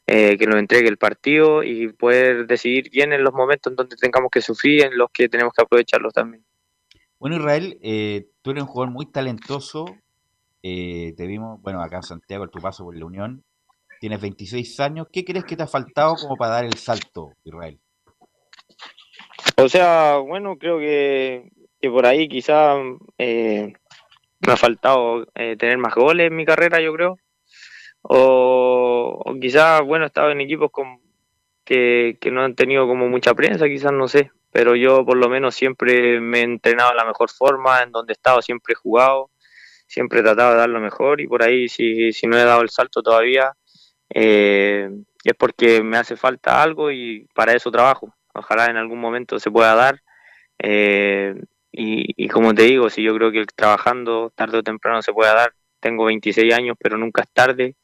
eh, 0.07 0.38
que 0.38 0.47
nos 0.47 0.57
entregue 0.57 0.89
el 0.89 0.97
partido 0.97 1.63
y 1.63 1.93
poder 1.93 2.47
decidir 2.47 2.89
bien 2.89 3.13
en 3.13 3.23
los 3.23 3.33
momentos 3.33 3.71
en 3.71 3.77
donde 3.77 3.95
tengamos 3.95 4.29
que 4.31 4.41
sufrir, 4.41 4.85
en 4.85 4.97
los 4.97 5.09
que 5.11 5.29
tenemos 5.29 5.53
que 5.53 5.61
aprovecharlos 5.61 6.13
también. 6.13 6.43
Bueno, 7.19 7.38
Israel, 7.38 7.79
eh, 7.81 8.27
tú 8.41 8.51
eres 8.51 8.63
un 8.63 8.69
jugador 8.69 8.93
muy 8.93 9.05
talentoso. 9.05 9.85
Eh, 10.70 11.13
te 11.15 11.28
vimos, 11.28 11.61
bueno, 11.61 11.82
acá 11.82 11.97
en 11.97 12.03
Santiago, 12.03 12.43
en 12.43 12.51
tu 12.51 12.59
paso 12.59 12.84
por 12.84 12.97
la 12.97 13.05
Unión. 13.05 13.43
Tienes 13.99 14.22
26 14.22 14.80
años. 14.80 15.07
¿Qué 15.11 15.24
crees 15.24 15.45
que 15.45 15.55
te 15.55 15.63
ha 15.63 15.68
faltado 15.68 16.15
como 16.15 16.36
para 16.36 16.55
dar 16.55 16.65
el 16.65 16.76
salto, 16.76 17.34
Israel? 17.43 17.80
O 19.57 19.70
sea, 19.70 20.18
bueno, 20.18 20.57
creo 20.57 20.78
que, 20.80 21.49
por 21.82 22.05
ahí 22.05 22.28
quizá 22.28 22.76
me 23.18 23.74
ha 24.47 24.57
faltado 24.57 25.26
tener 25.34 25.78
más 25.78 25.95
goles 25.95 26.28
en 26.28 26.36
mi 26.36 26.45
carrera, 26.45 26.80
yo 26.82 26.93
creo 26.93 27.18
o, 28.09 29.36
quizás, 29.41 29.82
bueno, 29.84 30.05
he 30.05 30.07
estado 30.07 30.32
en 30.32 30.41
equipos 30.41 30.72
con, 30.72 31.01
que, 31.65 32.18
no 32.32 32.43
han 32.43 32.55
tenido 32.55 32.88
como 32.88 33.09
mucha 33.09 33.34
prensa, 33.34 33.68
quizás 33.68 33.91
no 33.91 34.07
sé, 34.07 34.32
pero 34.51 34.76
yo 34.76 35.05
por 35.05 35.18
lo 35.18 35.30
menos 35.30 35.55
siempre 35.55 36.22
me 36.22 36.39
he 36.39 36.43
entrenado 36.43 36.91
de 36.91 36.95
la 36.95 37.05
mejor 37.05 37.30
forma, 37.30 37.84
en 37.84 37.91
donde 37.91 38.13
he 38.13 38.15
estado 38.15 38.41
siempre 38.41 38.74
he 38.74 38.76
jugado, 38.76 39.30
siempre 39.88 40.19
he 40.19 40.23
tratado 40.23 40.51
de 40.51 40.57
dar 40.57 40.69
lo 40.69 40.79
mejor 40.79 41.21
y 41.21 41.27
por 41.27 41.43
ahí 41.43 41.67
si, 41.69 42.11
si 42.13 42.27
no 42.27 42.38
he 42.38 42.43
dado 42.43 42.61
el 42.61 42.69
salto 42.69 43.01
todavía 43.01 43.53
eh, 44.09 44.89
es 45.23 45.33
porque 45.35 45.83
me 45.83 45.97
hace 45.97 46.15
falta 46.15 46.61
algo 46.61 46.91
y 46.91 47.27
para 47.33 47.53
eso 47.53 47.71
trabajo. 47.71 48.13
Ojalá 48.33 48.67
en 48.67 48.77
algún 48.77 48.99
momento 48.99 49.39
se 49.39 49.51
pueda 49.51 49.75
dar. 49.75 50.01
Eh, 50.59 51.35
y, 51.71 52.13
y 52.25 52.29
como 52.29 52.53
te 52.53 52.63
digo, 52.63 52.89
si 52.89 53.03
yo 53.03 53.15
creo 53.15 53.31
que 53.31 53.45
trabajando 53.55 54.31
tarde 54.35 54.59
o 54.59 54.63
temprano 54.63 55.01
se 55.01 55.13
pueda 55.13 55.33
dar, 55.33 55.53
tengo 55.79 56.05
26 56.05 56.53
años, 56.53 56.77
pero 56.79 56.97
nunca 56.97 57.23
es 57.23 57.29
tarde. 57.31 57.75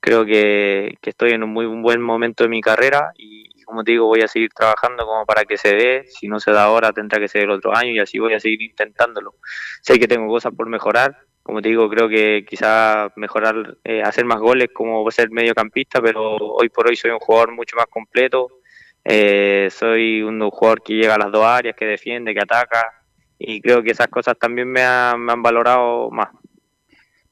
Creo 0.00 0.24
que, 0.24 0.96
estoy 1.02 1.32
en 1.32 1.42
un 1.42 1.50
muy 1.50 1.66
buen 1.66 2.00
momento 2.00 2.44
de 2.44 2.50
mi 2.50 2.60
carrera 2.60 3.12
y, 3.16 3.62
como 3.64 3.84
te 3.84 3.92
digo, 3.92 4.06
voy 4.06 4.22
a 4.22 4.28
seguir 4.28 4.50
trabajando 4.54 5.04
como 5.06 5.26
para 5.26 5.44
que 5.44 5.56
se 5.58 5.74
dé. 5.74 6.04
Si 6.06 6.28
no 6.28 6.40
se 6.40 6.52
da 6.52 6.64
ahora, 6.64 6.92
tendrá 6.92 7.18
que 7.20 7.28
ser 7.28 7.42
el 7.42 7.50
otro 7.50 7.76
año 7.76 7.92
y 7.92 7.98
así 7.98 8.18
voy 8.18 8.34
a 8.34 8.40
seguir 8.40 8.62
intentándolo. 8.62 9.34
Sé 9.82 9.98
que 9.98 10.08
tengo 10.08 10.28
cosas 10.28 10.52
por 10.54 10.68
mejorar. 10.68 11.16
Como 11.50 11.62
te 11.62 11.68
digo, 11.68 11.90
creo 11.90 12.08
que 12.08 12.46
quizá 12.48 13.10
mejorar, 13.16 13.76
eh, 13.82 14.02
hacer 14.04 14.24
más 14.24 14.38
goles 14.38 14.68
como 14.72 15.10
ser 15.10 15.32
mediocampista, 15.32 16.00
pero 16.00 16.36
hoy 16.36 16.68
por 16.68 16.86
hoy 16.86 16.94
soy 16.94 17.10
un 17.10 17.18
jugador 17.18 17.50
mucho 17.50 17.74
más 17.74 17.86
completo. 17.86 18.60
Eh, 19.02 19.66
soy 19.68 20.22
un 20.22 20.48
jugador 20.48 20.80
que 20.80 20.94
llega 20.94 21.16
a 21.16 21.18
las 21.18 21.32
dos 21.32 21.44
áreas, 21.44 21.74
que 21.74 21.86
defiende, 21.86 22.34
que 22.34 22.40
ataca 22.40 23.02
y 23.36 23.60
creo 23.60 23.82
que 23.82 23.90
esas 23.90 24.06
cosas 24.06 24.38
también 24.38 24.68
me, 24.68 24.82
me 25.18 25.32
han 25.32 25.42
valorado 25.42 26.08
más. 26.12 26.28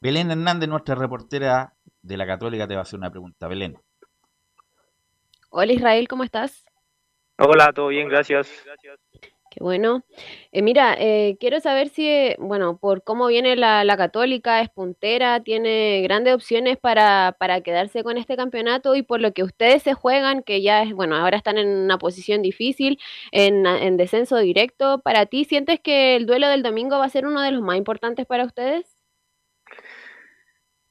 Belén 0.01 0.33
Hernández, 0.33 0.69
nuestra 0.69 0.97
reportera 0.97 1.75
de 2.03 2.17
la 2.17 2.27
Católica, 2.27 2.67
te 2.67 2.75
va 2.75 2.81
a 2.81 2.83
hacer 2.83 2.99
una 2.99 3.13
pregunta. 3.13 3.47
Belén. 3.47 3.79
Hola 5.51 5.73
Israel, 5.73 6.09
¿cómo 6.09 6.25
estás? 6.25 6.65
Hola, 7.37 7.73
todo 7.73 7.87
bien, 7.87 8.09
gracias. 8.09 8.51
Bueno. 9.61 10.05
Eh, 10.53 10.63
mira, 10.63 10.97
eh, 10.99 11.37
quiero 11.41 11.61
saber 11.61 11.89
si, 11.89 12.35
bueno, 12.39 12.79
por 12.79 13.03
cómo 13.05 13.27
viene 13.27 13.57
la, 13.57 13.97
Católica, 13.97 14.61
es 14.61 14.69
puntera, 14.71 15.41
tiene 15.43 16.01
grandes 16.03 16.35
opciones 16.35 16.77
para, 16.77 17.37
para, 17.39 17.61
quedarse 17.61 18.03
con 18.05 18.17
este 18.17 18.37
campeonato 18.37 18.95
y 18.95 19.03
por 19.03 19.21
lo 19.21 19.33
que 19.33 19.43
ustedes 19.43 19.83
se 19.83 19.95
juegan, 19.95 20.43
que 20.43 20.63
ya 20.63 20.83
es, 20.83 20.93
bueno, 20.95 21.17
ahora 21.17 21.37
están 21.37 21.59
en 21.59 21.69
una 21.69 21.99
posición 21.99 22.43
difícil, 22.43 22.99
en, 23.33 23.67
en 23.67 23.97
descenso 23.97 24.37
directo. 24.39 25.01
¿Para 25.01 25.27
ti 25.27 25.45
sientes 25.45 25.81
que 25.81 26.17
el 26.17 26.27
duelo 26.27 26.49
del 26.49 26.63
domingo 26.63 26.99
va 26.99 27.05
a 27.07 27.09
ser 27.09 27.27
uno 27.27 27.43
de 27.43 27.53
los 27.53 27.63
más 27.63 27.77
importantes 27.77 28.27
para 28.27 28.45
ustedes? 28.45 28.99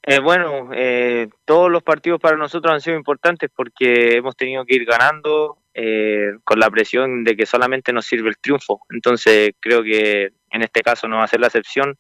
Eh, 0.10 0.20
bueno, 0.20 0.70
eh, 0.74 1.28
todos 1.44 1.70
los 1.70 1.84
partidos 1.84 2.22
para 2.22 2.38
nosotros 2.38 2.74
han 2.74 2.80
sido 2.80 2.96
importantes 2.96 3.50
porque 3.54 4.16
hemos 4.16 4.38
tenido 4.38 4.64
que 4.64 4.76
ir 4.76 4.86
ganando 4.86 5.58
eh, 5.80 6.32
con 6.44 6.60
la 6.60 6.72
presión 6.72 7.24
de 7.24 7.36
que 7.38 7.46
solamente 7.46 7.94
nos 7.94 8.06
sirve 8.08 8.30
el 8.30 8.38
triunfo. 8.38 8.82
Entonces 8.90 9.52
creo 9.60 9.84
que 9.84 10.32
en 10.50 10.64
este 10.64 10.82
caso 10.82 11.08
no 11.08 11.18
va 11.18 11.26
a 11.26 11.28
ser 11.28 11.40
la 11.40 11.48
excepción. 11.48 11.96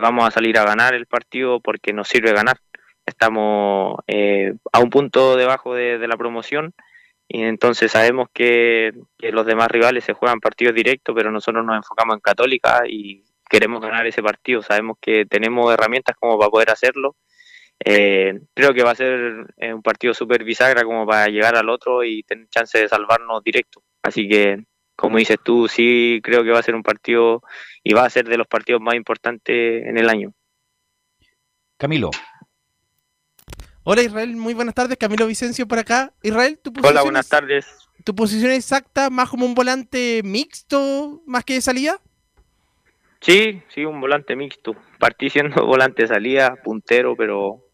vamos 0.00 0.26
a 0.26 0.30
salir 0.32 0.58
a 0.58 0.64
ganar 0.64 0.94
el 0.94 1.06
partido 1.06 1.60
porque 1.60 1.92
nos 1.92 2.08
sirve 2.08 2.32
ganar. 2.32 2.58
Estamos 3.06 3.98
a 4.72 4.80
un 4.80 4.90
punto 4.90 5.36
debajo 5.36 5.74
de, 5.74 6.06
la 6.08 6.16
promoción 6.16 6.74
y 7.28 7.42
entonces 7.42 7.92
sabemos 7.92 8.28
que, 8.34 8.92
que 9.16 9.32
los 9.32 9.46
demás 9.46 9.68
rivales 9.68 10.04
se 10.04 10.14
juegan 10.14 10.40
partidos 10.40 10.74
directos, 10.74 11.14
pero 11.14 11.30
nosotros 11.30 11.64
nos 11.64 11.76
enfocamos 11.76 12.16
en 12.16 12.20
Católica 12.20 12.82
y 12.88 13.22
queremos 13.48 13.80
ganar 13.80 14.06
ese 14.06 14.22
partido, 14.22 14.62
sabemos 14.62 14.98
que 15.00 15.24
tenemos 15.24 15.72
herramientas 15.72 16.16
como 16.18 16.38
para 16.38 16.50
poder 16.50 16.70
hacerlo. 16.70 17.16
Eh, 17.84 18.40
creo 18.54 18.74
que 18.74 18.82
va 18.82 18.90
a 18.90 18.96
ser 18.96 19.46
eh, 19.56 19.72
un 19.72 19.82
partido 19.82 20.12
súper 20.12 20.44
bisagra 20.44 20.84
como 20.84 21.06
para 21.06 21.28
llegar 21.28 21.56
al 21.56 21.68
otro 21.68 22.04
y 22.04 22.22
tener 22.24 22.48
chance 22.48 22.78
de 22.78 22.88
salvarnos 22.88 23.42
directo. 23.44 23.82
Así 24.02 24.28
que, 24.28 24.64
como 24.96 25.18
dices 25.18 25.38
tú, 25.42 25.68
sí 25.68 26.20
creo 26.22 26.42
que 26.42 26.50
va 26.50 26.58
a 26.58 26.62
ser 26.62 26.74
un 26.74 26.82
partido 26.82 27.42
y 27.84 27.92
va 27.92 28.04
a 28.04 28.10
ser 28.10 28.28
de 28.28 28.36
los 28.36 28.46
partidos 28.46 28.80
más 28.80 28.94
importantes 28.94 29.86
en 29.86 29.96
el 29.96 30.08
año. 30.08 30.32
Camilo. 31.76 32.10
Hola 33.84 34.02
Israel, 34.02 34.36
muy 34.36 34.52
buenas 34.52 34.74
tardes, 34.74 34.98
Camilo 34.98 35.26
Vicencio 35.26 35.66
por 35.66 35.78
acá. 35.78 36.12
Israel, 36.22 36.58
tu 36.62 36.72
posición 36.72 36.92
Hola, 36.92 37.02
buenas 37.02 37.28
tardes. 37.28 37.66
¿Tu 38.04 38.14
posición 38.14 38.50
exacta 38.50 39.08
más 39.08 39.30
como 39.30 39.46
un 39.46 39.54
volante 39.54 40.20
mixto 40.24 41.22
más 41.26 41.44
que 41.44 41.54
de 41.54 41.60
salida? 41.60 42.00
Sí, 43.20 43.62
sí, 43.74 43.84
un 43.84 44.00
volante 44.00 44.36
mixto. 44.36 44.76
Partí 44.98 45.30
siendo 45.30 45.64
volante 45.66 46.02
de 46.02 46.08
salida, 46.08 46.56
puntero, 46.62 47.16
pero 47.16 47.64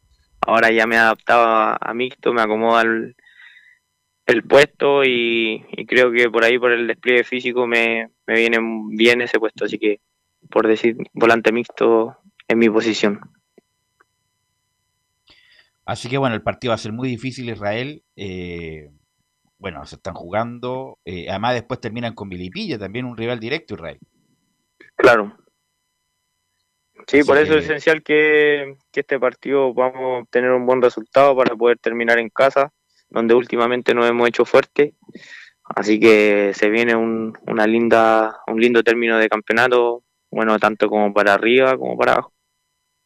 ahora 0.47 0.71
ya 0.71 0.87
me 0.87 0.97
he 0.97 0.99
adaptado 0.99 1.77
a, 1.81 1.95
mixto, 1.95 2.33
me 2.33 2.43
acomoda 2.43 2.83
el, 2.83 4.43
puesto 4.49 5.05
y, 5.05 5.65
creo 5.87 6.11
que 6.13 6.31
por 6.31 6.45
ahí, 6.45 6.59
por 6.59 6.73
el 6.73 6.87
despliegue 6.87 7.25
físico, 7.25 7.67
me, 7.67 8.11
me 8.27 8.35
viene 8.35 8.59
bien 8.91 9.21
ese 9.21 9.39
puesto. 9.39 9.65
Así 9.65 9.79
que, 9.79 10.01
por 10.51 10.67
decir, 10.67 10.97
volante 11.13 11.53
mixto 11.53 12.17
en 12.49 12.59
mi 12.59 12.69
posición. 12.69 13.21
Así 15.85 16.09
que 16.09 16.19
bueno, 16.19 16.35
el 16.35 16.43
partido 16.43 16.71
va 16.71 16.77
a 16.77 16.79
ser 16.79 16.93
muy 16.93 17.09
difícil, 17.09 17.51
Israel. 17.51 18.03
Eh, 18.17 18.91
bueno, 19.59 19.85
se 19.87 19.97
están 19.97 20.15
jugando. 20.15 20.99
Eh, 21.05 21.27
además, 21.29 21.55
después 21.55 21.81
terminan 21.81 22.15
con 22.15 22.29
Vilipilla, 22.29 22.79
también 22.79 23.05
un 23.05 23.17
rival 23.17 23.39
directo, 23.39 23.75
Israel. 23.75 23.99
Claro. 24.97 25.37
Sí, 27.07 27.23
por 27.23 27.37
eso 27.39 27.55
es 27.57 27.65
esencial 27.65 28.03
que, 28.03 28.77
este 28.93 29.19
partido 29.19 29.75
vamos 29.75 29.97
a 29.97 30.23
obtener 30.23 30.51
un 30.53 30.67
buen 30.67 30.81
resultado 30.81 31.37
para 31.37 31.55
poder 31.55 31.79
terminar 31.79 32.19
en 32.19 32.31
casa, 32.31 32.73
donde 33.09 33.35
últimamente 33.35 33.95
nos 33.95 34.09
hemos 34.09 34.29
hecho 34.29 34.45
fuerte. 34.45 34.95
Así 35.65 35.99
que 35.99 36.53
se 36.55 36.69
viene 36.69 36.95
un, 36.95 37.37
una 37.47 37.67
linda, 37.67 38.41
un 38.47 38.61
lindo 38.61 38.83
término 38.83 39.19
de 39.19 39.29
campeonato, 39.29 40.03
bueno, 40.31 40.59
tanto 40.59 40.89
como 40.89 41.13
para 41.13 41.35
arriba 41.35 41.77
como 41.77 41.97
para 41.97 42.13
abajo. 42.13 42.35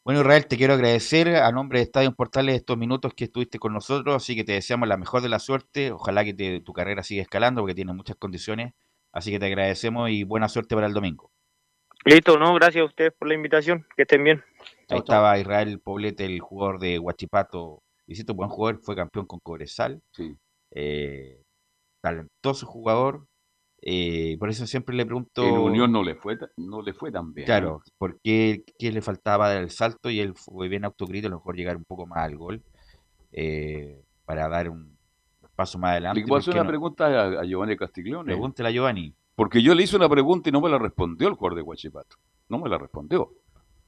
Bueno, 0.05 0.21
Israel, 0.23 0.47
te 0.47 0.57
quiero 0.57 0.73
agradecer 0.73 1.37
a 1.37 1.53
nombre 1.53 1.81
de 1.81 1.85
Estadio 1.85 2.15
Portales 2.15 2.57
estos 2.57 2.79
minutos 2.79 3.13
que 3.15 3.25
estuviste 3.25 3.59
con 3.59 3.75
nosotros, 3.75 4.17
así 4.17 4.35
que 4.35 4.43
te 4.43 4.53
deseamos 4.53 4.89
la 4.89 4.97
mejor 4.97 5.21
de 5.21 5.29
la 5.29 5.39
suerte. 5.39 5.93
Ojalá 5.93 6.25
que 6.25 6.63
tu 6.65 6.73
carrera 6.73 7.03
siga 7.03 7.21
escalando 7.23 7.61
porque 7.61 7.75
tiene 7.75 7.93
muchas 7.93 8.17
condiciones. 8.17 8.73
Así 9.13 9.31
que 9.31 9.39
te 9.39 9.47
agradecemos 9.47 10.09
y 10.09 10.25
buena 10.25 10.49
suerte 10.49 10.75
para 10.75 10.87
el 10.87 10.95
domingo. 10.95 11.31
Listo, 12.09 12.39
no, 12.39 12.55
gracias 12.55 12.83
a 12.83 12.87
ustedes 12.87 13.13
por 13.13 13.29
la 13.29 13.35
invitación, 13.35 13.85
que 13.95 14.03
estén 14.03 14.25
bien. 14.25 14.43
Ahí 14.89 14.99
estaba 14.99 15.39
Israel 15.39 15.79
Poblete, 15.79 16.25
el 16.25 16.41
jugador 16.41 16.79
de 16.79 16.99
Huachipato, 16.99 17.83
hiciste 18.07 18.33
buen 18.33 18.49
jugador, 18.49 18.81
fue 18.83 18.97
campeón 18.97 19.27
con 19.27 19.41
Cobresal, 19.41 20.01
sí. 20.13 20.35
Eh, 20.71 21.43
talentoso 22.01 22.67
jugador, 22.67 23.27
eh, 23.83 24.37
por 24.39 24.49
eso 24.49 24.67
siempre 24.67 24.97
le 24.97 25.05
pregunto... 25.05 25.43
En 25.43 25.59
Unión 25.59 25.93
no 25.93 26.03
le 26.03 26.15
fue, 26.15 26.39
no 26.57 26.81
le 26.81 26.95
fue 26.95 27.13
tan 27.13 27.35
bien. 27.35 27.45
Claro, 27.45 27.83
porque 27.99 28.65
qué 28.79 28.91
le 28.91 29.03
faltaba 29.03 29.55
el 29.55 29.71
salto 29.71 30.09
y 30.09 30.21
él 30.21 30.35
fue 30.35 30.69
bien 30.69 30.87
autocrítico, 30.87 31.27
a 31.27 31.31
lo 31.31 31.37
mejor 31.37 31.57
llegar 31.57 31.77
un 31.77 31.85
poco 31.85 32.07
más 32.07 32.21
al 32.21 32.39
gol 32.39 32.63
eh, 33.33 34.03
para 34.25 34.49
dar 34.49 34.71
un 34.71 34.97
paso 35.55 35.79
más 35.79 35.91
adelante. 35.91 36.21
Le 36.21 36.27
puedo 36.27 36.39
hacer 36.39 36.55
una 36.55 36.67
pregunta 36.67 37.41
a, 37.41 37.45
Giovanni 37.45 37.77
Castiglione. 37.77 38.25
Pregúntele 38.25 38.71
a 38.71 38.73
Giovanni. 38.73 39.15
Porque 39.39 39.63
yo 39.63 39.73
le 39.73 39.85
hice 39.85 39.95
una 39.95 40.09
pregunta 40.09 40.49
y 40.49 40.53
no 40.53 40.61
me 40.61 40.69
la 40.69 40.79
respondió 40.79 41.29
el 41.29 41.35
jugador 41.35 41.59
de 41.59 41.63
Huachipato. 41.63 42.17
No 42.49 42.59
me 42.59 42.69
la 42.69 42.77
respondió. 42.77 43.35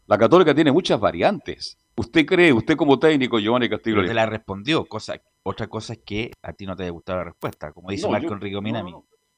La 0.07 0.17
Católica 0.17 0.55
tiene 0.55 0.71
muchas 0.71 1.01
variantes. 1.01 1.77
¿Usted 1.97 2.25
cree, 2.25 2.53
usted 2.53 2.77
como 2.77 3.01
técnico, 3.01 3.41
Giovanni 3.41 3.69
Castillo? 3.69 4.05
te 4.05 4.15
la 4.15 4.27
respondió, 4.27 4.85
cosa 4.85 5.21
Otra 5.43 5.67
cosa 5.67 5.95
es 5.95 6.03
que 6.07 6.31
a 6.41 6.53
ti 6.53 6.67
no 6.67 6.77
te 6.77 6.85
haya 6.85 6.93
gustado 6.93 7.19
la 7.19 7.25
respuesta, 7.25 7.73
como 7.73 7.91
dice 7.91 8.09
Marco 8.09 8.33
Enrico 8.33 8.63
Minami. 8.63 8.95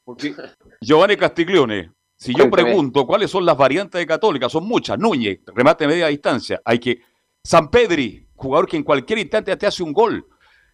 Giovanni 0.83 1.17
Castiglione, 1.17 1.93
si 2.15 2.35
yo 2.35 2.51
pregunto 2.51 3.07
cuáles 3.07 3.31
son 3.31 3.47
las 3.47 3.57
variantes 3.57 3.99
de 3.99 4.07
Católica, 4.07 4.51
son 4.51 4.69
muchas. 4.69 4.99
Núñez, 4.99 5.41
remate 5.47 5.87
media 5.87 6.09
distancia. 6.09 6.61
Hay 6.63 6.79
que. 6.79 7.01
San 7.43 7.71
Pedri, 7.71 8.29
jugador 8.35 8.69
que 8.69 8.77
en 8.77 8.83
cualquier 8.83 9.19
instante 9.21 9.57
te 9.57 9.67
hace 9.67 9.83
un 9.83 9.95
gol. 9.95 10.27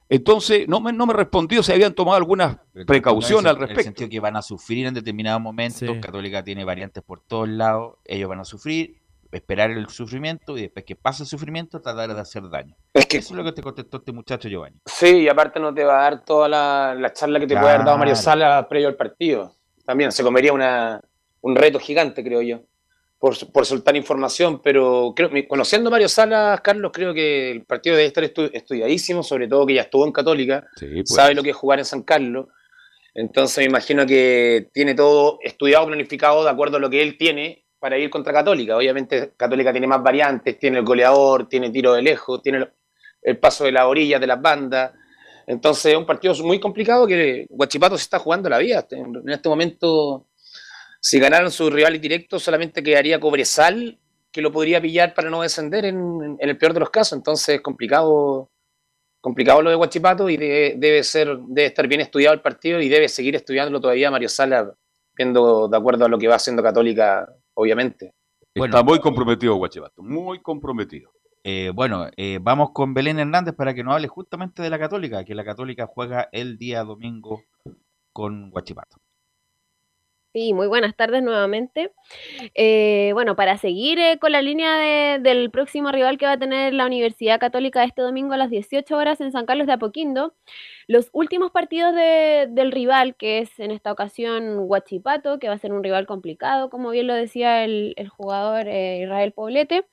Entonces, 0.09 0.67
no 0.69 0.81
me, 0.81 0.93
no 0.93 1.07
me 1.07 1.13
respondió 1.13 1.63
si 1.63 1.73
habían 1.73 1.95
tomado 1.95 2.17
algunas 2.17 2.57
precauciones 2.87 3.51
al 3.51 3.57
respecto. 3.57 3.73
En 3.73 3.79
el 3.79 3.85
sentido 3.85 4.11
que 4.11 4.21
van 4.21 4.37
a 4.37 4.43
sufrir 4.43 4.87
en 4.87 4.95
determinados 4.95 5.41
momentos. 5.41 5.89
Católica 6.01 6.43
tiene 6.43 6.65
variantes 6.65 7.03
por 7.03 7.21
todos 7.21 7.49
lados. 7.49 7.97
Ellos 8.05 8.29
van 8.29 8.41
a 8.41 8.45
sufrir, 8.45 8.97
esperar 9.33 9.71
el 9.71 9.89
sufrimiento 9.89 10.57
y 10.57 10.63
después 10.63 10.85
que 10.87 10.97
pase 10.97 11.25
el 11.25 11.29
sufrimiento, 11.29 11.81
tratar 11.81 12.15
de 12.15 12.21
hacer 12.21 12.49
daño. 12.49 12.75
Es 12.95 13.07
que, 13.07 13.19
Eso 13.19 13.35
es 13.35 13.37
lo 13.37 13.45
que 13.45 13.53
te 13.53 13.63
contestó 13.63 13.99
este 13.99 14.13
muchacho 14.13 14.49
Giovanni. 14.49 14.81
Sí, 14.87 15.23
y 15.23 15.29
aparte 15.29 15.61
no 15.61 15.75
te 15.75 15.85
va 15.85 15.99
a 15.99 16.03
dar 16.03 16.25
toda 16.25 16.49
la, 16.49 17.13
charla 17.13 17.39
que 17.39 17.47
te 17.47 17.55
puede 17.55 17.75
haber 17.75 17.85
dado 17.85 17.99
Mario 17.99 18.17
Sala 18.17 18.67
previo 18.69 18.89
al 18.89 18.97
partido. 18.97 19.53
También 19.85 20.11
se 20.13 20.23
comería 20.23 20.53
una, 20.53 21.03
un 21.43 21.55
reto 21.55 21.79
gigante, 21.79 22.25
creo 22.25 22.41
yo 22.41 22.63
por, 23.19 23.53
por 23.53 23.67
soltar 23.67 23.97
información, 23.97 24.61
pero 24.63 25.13
creo, 25.15 25.31
conociendo 25.49 25.89
a 25.89 25.91
Mario 25.91 26.09
Salas, 26.09 26.61
Carlos, 26.61 26.93
creo 26.95 27.13
que 27.13 27.51
el 27.51 27.65
partido 27.65 27.97
debe 27.97 28.09
estar 28.09 28.25
estudiadísimo, 28.25 29.23
sobre 29.23 29.49
todo 29.49 29.67
que 29.67 29.75
ya 29.75 29.83
estuvo 29.83 30.07
en 30.07 30.13
Católica, 30.13 30.67
pues. 30.79 31.11
sabe 31.11 31.35
lo 31.35 31.43
que 31.43 31.51
es 31.51 31.57
jugar 31.57 31.81
en 31.81 31.85
San 31.85 32.03
Carlos, 32.03 32.47
entonces 33.15 33.59
me 33.59 33.65
imagino 33.65 34.07
que 34.07 34.69
tiene 34.73 34.95
todo 34.95 35.41
estudiado, 35.43 35.89
planificado 35.89 36.45
de 36.45 36.51
acuerdo 36.51 36.77
a 36.77 36.81
lo 36.81 36.89
que 36.89 37.03
él 37.03 37.19
tiene 37.19 37.65
para 37.81 37.99
ir 37.99 38.11
contra 38.11 38.33
Católica. 38.33 38.77
Obviamente 38.77 39.33
Católica 39.37 39.73
tiene 39.73 39.89
más 39.89 40.01
variantes, 40.01 40.57
tiene 40.57 40.79
el 40.79 40.85
goleador, 40.85 41.49
tiene 41.49 41.71
tiro 41.71 41.95
de 41.95 42.03
lejos, 42.03 42.41
tiene 42.41 42.69
el 43.23 43.39
paso 43.39 43.65
de 43.65 43.73
la 43.73 43.89
orilla 43.89 44.21
de 44.21 44.27
las 44.29 44.41
bandas. 44.41 44.93
Entonces 45.49 45.87
es 45.87 45.99
un 45.99 46.07
partido 46.07 46.33
muy 46.45 46.61
complicado 46.61 47.09
que 47.09 47.47
Guachipato 47.51 47.97
se 47.97 48.05
está 48.05 48.21
jugando 48.21 48.49
la 48.49 48.59
vida. 48.59 48.87
En 48.91 49.29
este 49.29 49.49
momento 49.49 50.28
si 51.01 51.19
ganaron 51.19 51.51
su 51.51 51.71
rival 51.71 52.01
directo, 52.01 52.39
solamente 52.39 52.83
quedaría 52.83 53.21
Cobresal, 53.21 53.99
que 54.33 54.43
lo 54.43 54.53
podría 54.53 54.81
pillar 54.81 55.15
para 55.15 55.31
no 55.31 55.43
descender 55.43 55.85
en, 55.85 56.37
el 56.39 56.59
peor 56.59 56.75
de 56.75 56.81
los 56.81 56.91
casos. 56.91 57.17
Entonces 57.17 57.57
es 57.57 57.61
complicado, 57.61 58.51
complicado 59.21 59.63
lo 59.63 59.71
de 59.71 59.77
Guachipato 59.77 60.29
y 60.29 60.37
debe, 60.37 61.03
ser, 61.03 61.39
debe 61.49 61.67
estar 61.67 61.87
bien 61.87 62.01
estudiado 62.01 62.35
el 62.35 62.41
partido 62.41 62.81
y 62.81 62.89
debe 62.89 63.09
seguir 63.09 63.37
estudiándolo 63.37 63.81
todavía 63.81 64.11
Mario 64.11 64.29
Sala, 64.29 64.73
viendo 65.15 65.69
de 65.69 65.77
acuerdo 65.77 66.05
a 66.05 66.09
lo 66.09 66.19
que 66.19 66.29
va 66.29 66.37
haciendo 66.37 66.63
Católica, 66.63 67.29
obviamente. 67.55 68.15
Está 68.55 68.83
muy 68.83 68.99
comprometido 68.99 69.55
Guachipato, 69.55 70.03
muy 70.03 70.41
comprometido. 70.41 71.13
Eh, 71.45 71.71
bueno, 71.75 72.09
eh, 72.17 72.41
vamos 72.43 72.71
con 72.73 72.93
Belén 72.93 73.19
Hernández 73.21 73.55
para 73.55 73.73
que 73.73 73.85
nos 73.85 73.95
hable 73.95 74.09
justamente 74.09 74.63
de 74.63 74.71
la 74.71 74.79
Católica, 74.79 75.25
que 75.25 75.35
la 75.35 75.45
Católica 75.45 75.87
juega 75.87 76.29
el 76.33 76.59
día 76.59 76.83
domingo 76.83 77.43
con 78.13 78.51
Guachipato. 78.51 78.97
Sí, 80.35 80.53
muy 80.53 80.67
buenas 80.67 80.95
tardes 80.95 81.23
nuevamente. 81.23 81.91
Eh, 82.55 83.13
bueno, 83.15 83.35
para 83.35 83.57
seguir 83.57 83.99
eh, 83.99 84.19
con 84.21 84.31
la 84.33 84.43
línea 84.43 85.19
del 85.19 85.51
próximo 85.51 85.91
rival 85.91 86.19
que 86.19 86.27
va 86.27 86.33
a 86.33 86.39
tener 86.39 86.75
la 86.75 86.85
Universidad 86.85 87.41
Católica 87.41 87.83
este 87.83 88.03
domingo 88.03 88.35
a 88.35 88.37
las 88.37 88.51
18 88.51 88.95
horas 88.95 89.23
en 89.23 89.33
San 89.33 89.47
Carlos 89.47 89.67
de 89.67 89.73
Apoquindo, 89.73 90.35
los 90.87 91.09
últimos 91.13 91.51
partidos 91.51 91.95
del 91.95 92.73
rival, 92.73 93.17
que 93.17 93.39
es 93.39 93.59
en 93.59 93.71
esta 93.71 93.91
ocasión 93.91 94.59
Huachipato, 94.59 95.39
que 95.39 95.49
va 95.49 95.55
a 95.55 95.59
ser 95.59 95.73
un 95.73 95.83
rival 95.83 96.07
complicado, 96.07 96.69
como 96.69 96.91
bien 96.91 97.07
lo 97.07 97.15
decía 97.15 97.65
el, 97.65 97.95
jugador 98.15 98.69
eh, 98.69 99.01
Israel 99.05 99.33
Poblete. 99.33 99.87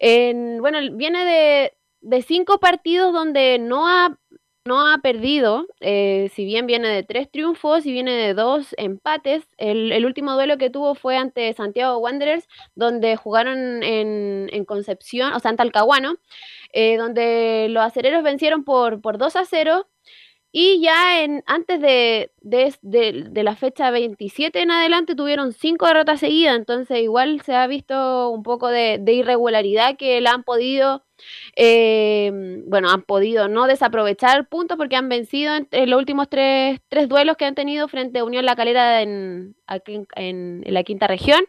bueno, 0.00 0.78
viene 0.96 1.24
de, 1.24 1.72
de 2.00 2.22
cinco 2.22 2.58
partidos 2.58 3.12
donde 3.12 3.58
no 3.60 3.88
ha 3.88 4.18
no 4.64 4.86
ha 4.86 4.98
perdido, 4.98 5.66
eh, 5.80 6.30
si 6.34 6.44
bien 6.44 6.66
viene 6.66 6.88
de 6.88 7.02
tres 7.02 7.30
triunfos 7.30 7.86
y 7.86 7.92
viene 7.92 8.12
de 8.12 8.34
dos 8.34 8.74
empates. 8.76 9.44
El, 9.56 10.04
último 10.04 10.32
duelo 10.34 10.58
que 10.58 10.70
tuvo 10.70 10.94
fue 10.94 11.16
ante 11.16 11.52
Santiago 11.54 11.98
Wanderers, 11.98 12.46
donde 12.74 13.16
jugaron 13.16 13.82
en, 13.82 14.64
Concepción, 14.66 15.32
o 15.32 15.40
sea, 15.40 15.50
en 15.50 15.56
Talcahuano, 15.56 16.16
eh, 16.72 16.96
donde 16.96 17.68
los 17.70 17.82
acereros 17.82 18.22
vencieron 18.22 18.62
por, 18.64 19.00
por 19.00 19.18
2 19.18 19.36
a 19.36 19.44
0. 19.44 19.86
Y 20.52 20.80
ya 20.82 21.22
en, 21.22 21.44
antes 21.46 21.80
de, 21.80 22.32
de, 22.40 23.42
la 23.44 23.54
fecha 23.54 23.92
27 23.92 24.60
en 24.60 24.72
adelante 24.72 25.14
tuvieron 25.14 25.52
cinco 25.52 25.86
derrotas 25.86 26.18
seguidas, 26.18 26.56
entonces 26.56 26.98
igual 26.98 27.40
se 27.42 27.54
ha 27.54 27.68
visto 27.68 28.30
un 28.30 28.42
poco 28.42 28.66
de, 28.68 29.00
irregularidad 29.06 29.96
que 29.96 30.20
la 30.20 30.32
han 30.32 30.42
podido, 30.42 31.04
eh, 31.54 32.32
bueno, 32.66 32.90
han 32.90 33.02
podido 33.02 33.46
no 33.46 33.68
desaprovechar 33.68 34.48
puntos 34.48 34.76
porque 34.76 34.96
han 34.96 35.08
vencido 35.08 35.54
en, 35.54 35.90
los 35.90 35.98
últimos 36.00 36.28
tres, 36.28 36.80
tres, 36.88 37.08
duelos 37.08 37.36
que 37.36 37.44
han 37.44 37.54
tenido 37.54 37.86
frente 37.86 38.18
a 38.18 38.24
Unión 38.24 38.44
La 38.44 38.56
Calera 38.56 39.02
en, 39.02 39.54
aquí 39.68 40.00
en, 40.16 40.64
la 40.66 40.82
quinta 40.82 41.06
región. 41.06 41.44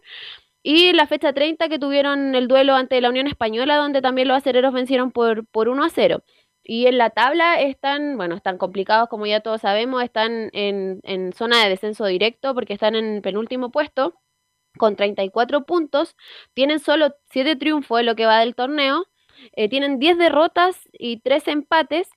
Y 0.64 0.94
la 0.94 1.08
fecha 1.08 1.34
30 1.34 1.70
que 1.70 1.80
tuvieron 1.80 2.36
el 2.36 2.48
duelo 2.48 2.76
ante 2.76 3.02
la 3.02 3.10
Unión 3.10 3.26
Española, 3.26 3.78
donde 3.78 4.02
también 4.02 4.28
los 4.28 4.38
acereros 4.38 4.74
vencieron 4.74 5.12
por, 5.12 5.48
por 5.48 5.70
1 5.70 5.84
a 5.84 5.90
0. 5.90 6.24
Y 6.64 6.88
en 6.88 6.98
la 6.98 7.10
tabla 7.10 7.60
están, 7.60 8.18
bueno, 8.18 8.36
están 8.36 8.58
complicados 8.58 9.10
como 9.10 9.26
ya 9.26 9.42
todos 9.42 9.62
sabemos, 9.62 10.04
están 10.04 10.50
en, 10.54 11.34
zona 11.34 11.64
de 11.64 11.70
descenso 11.70 12.06
directo 12.06 12.54
porque 12.54 12.74
están 12.74 12.96
en 12.96 13.22
penúltimo 13.22 13.72
puesto 13.72 14.16
con 14.78 14.96
34 14.96 15.66
puntos, 15.66 16.16
tienen 16.54 16.80
solo 16.80 17.16
7 17.32 17.56
triunfos 17.58 18.00
en 18.00 18.06
lo 18.06 18.16
que 18.16 18.26
va 18.26 18.40
del 18.40 18.56
torneo, 18.56 19.06
eh, 19.54 19.70
tienen 19.70 20.00
10 20.00 20.18
derrotas 20.18 20.80
y 20.94 21.18
3 21.22 21.48
empates, 21.50 22.10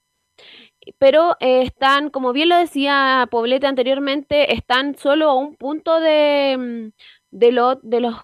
pero 0.98 1.36
eh, 1.40 1.62
están, 1.62 2.10
como 2.10 2.32
bien 2.32 2.48
lo 2.50 2.56
decía 2.56 3.26
Poblete 3.30 3.66
anteriormente, 3.66 4.54
están 4.54 4.96
solo 4.96 5.30
a 5.30 5.34
un 5.34 5.56
punto 5.56 6.00
de, 6.00 6.56
mm, 6.58 7.38
de, 7.38 7.52
lo, 7.52 7.76
de 7.76 8.00
los 8.00 8.14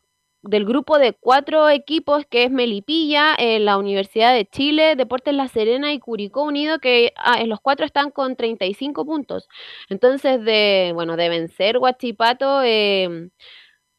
del 0.42 0.64
grupo 0.64 0.98
de 0.98 1.12
cuatro 1.12 1.68
equipos 1.68 2.24
que 2.26 2.44
es 2.44 2.50
Melipilla, 2.50 3.34
eh, 3.38 3.58
la 3.60 3.78
Universidad 3.78 4.34
de 4.34 4.46
Chile, 4.46 4.96
Deportes 4.96 5.34
La 5.34 5.48
Serena 5.48 5.92
y 5.92 5.98
Curicó 6.00 6.42
Unido, 6.44 6.78
que 6.78 7.12
ah, 7.16 7.44
los 7.44 7.60
cuatro 7.60 7.84
están 7.86 8.10
con 8.10 8.36
35 8.36 9.04
puntos. 9.04 9.48
Entonces, 9.88 10.42
de, 10.44 10.92
bueno, 10.94 11.16
de 11.16 11.28
vencer 11.28 11.78
Huachipato, 11.78 12.62
em, 12.62 13.30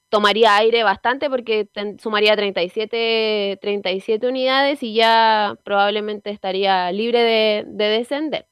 tomaría 0.10 0.58
aire 0.58 0.84
bastante 0.84 1.30
porque 1.30 1.70
sumaría 2.00 2.36
37, 2.36 3.58
37 3.62 4.28
unidades 4.28 4.84
y 4.84 4.94
ya 4.96 5.58
probablemente 5.64 6.32
estaría 6.32 6.92
libre 6.92 7.22
de, 7.24 7.66
de 7.68 7.86
descender. 7.86 8.48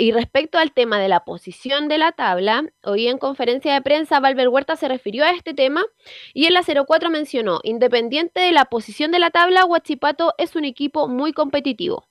Y 0.00 0.12
respecto 0.12 0.58
al 0.58 0.72
tema 0.72 1.00
de 1.00 1.08
la 1.08 1.24
posición 1.24 1.88
de 1.88 1.98
la 1.98 2.12
tabla, 2.12 2.64
hoy 2.84 3.08
en 3.08 3.18
conferencia 3.18 3.74
de 3.74 3.82
prensa 3.82 4.20
Valver 4.20 4.48
Huerta 4.48 4.76
se 4.76 4.86
refirió 4.86 5.24
a 5.24 5.32
este 5.32 5.54
tema 5.54 5.84
y 6.32 6.46
en 6.46 6.54
la 6.54 6.62
04 6.62 7.10
mencionó, 7.10 7.58
independiente 7.64 8.38
de 8.38 8.52
la 8.52 8.66
posición 8.66 9.10
de 9.10 9.18
la 9.18 9.30
tabla, 9.30 9.64
Huachipato 9.64 10.34
es 10.38 10.54
un 10.54 10.64
equipo 10.64 11.08
muy 11.08 11.32
competitivo. 11.32 12.06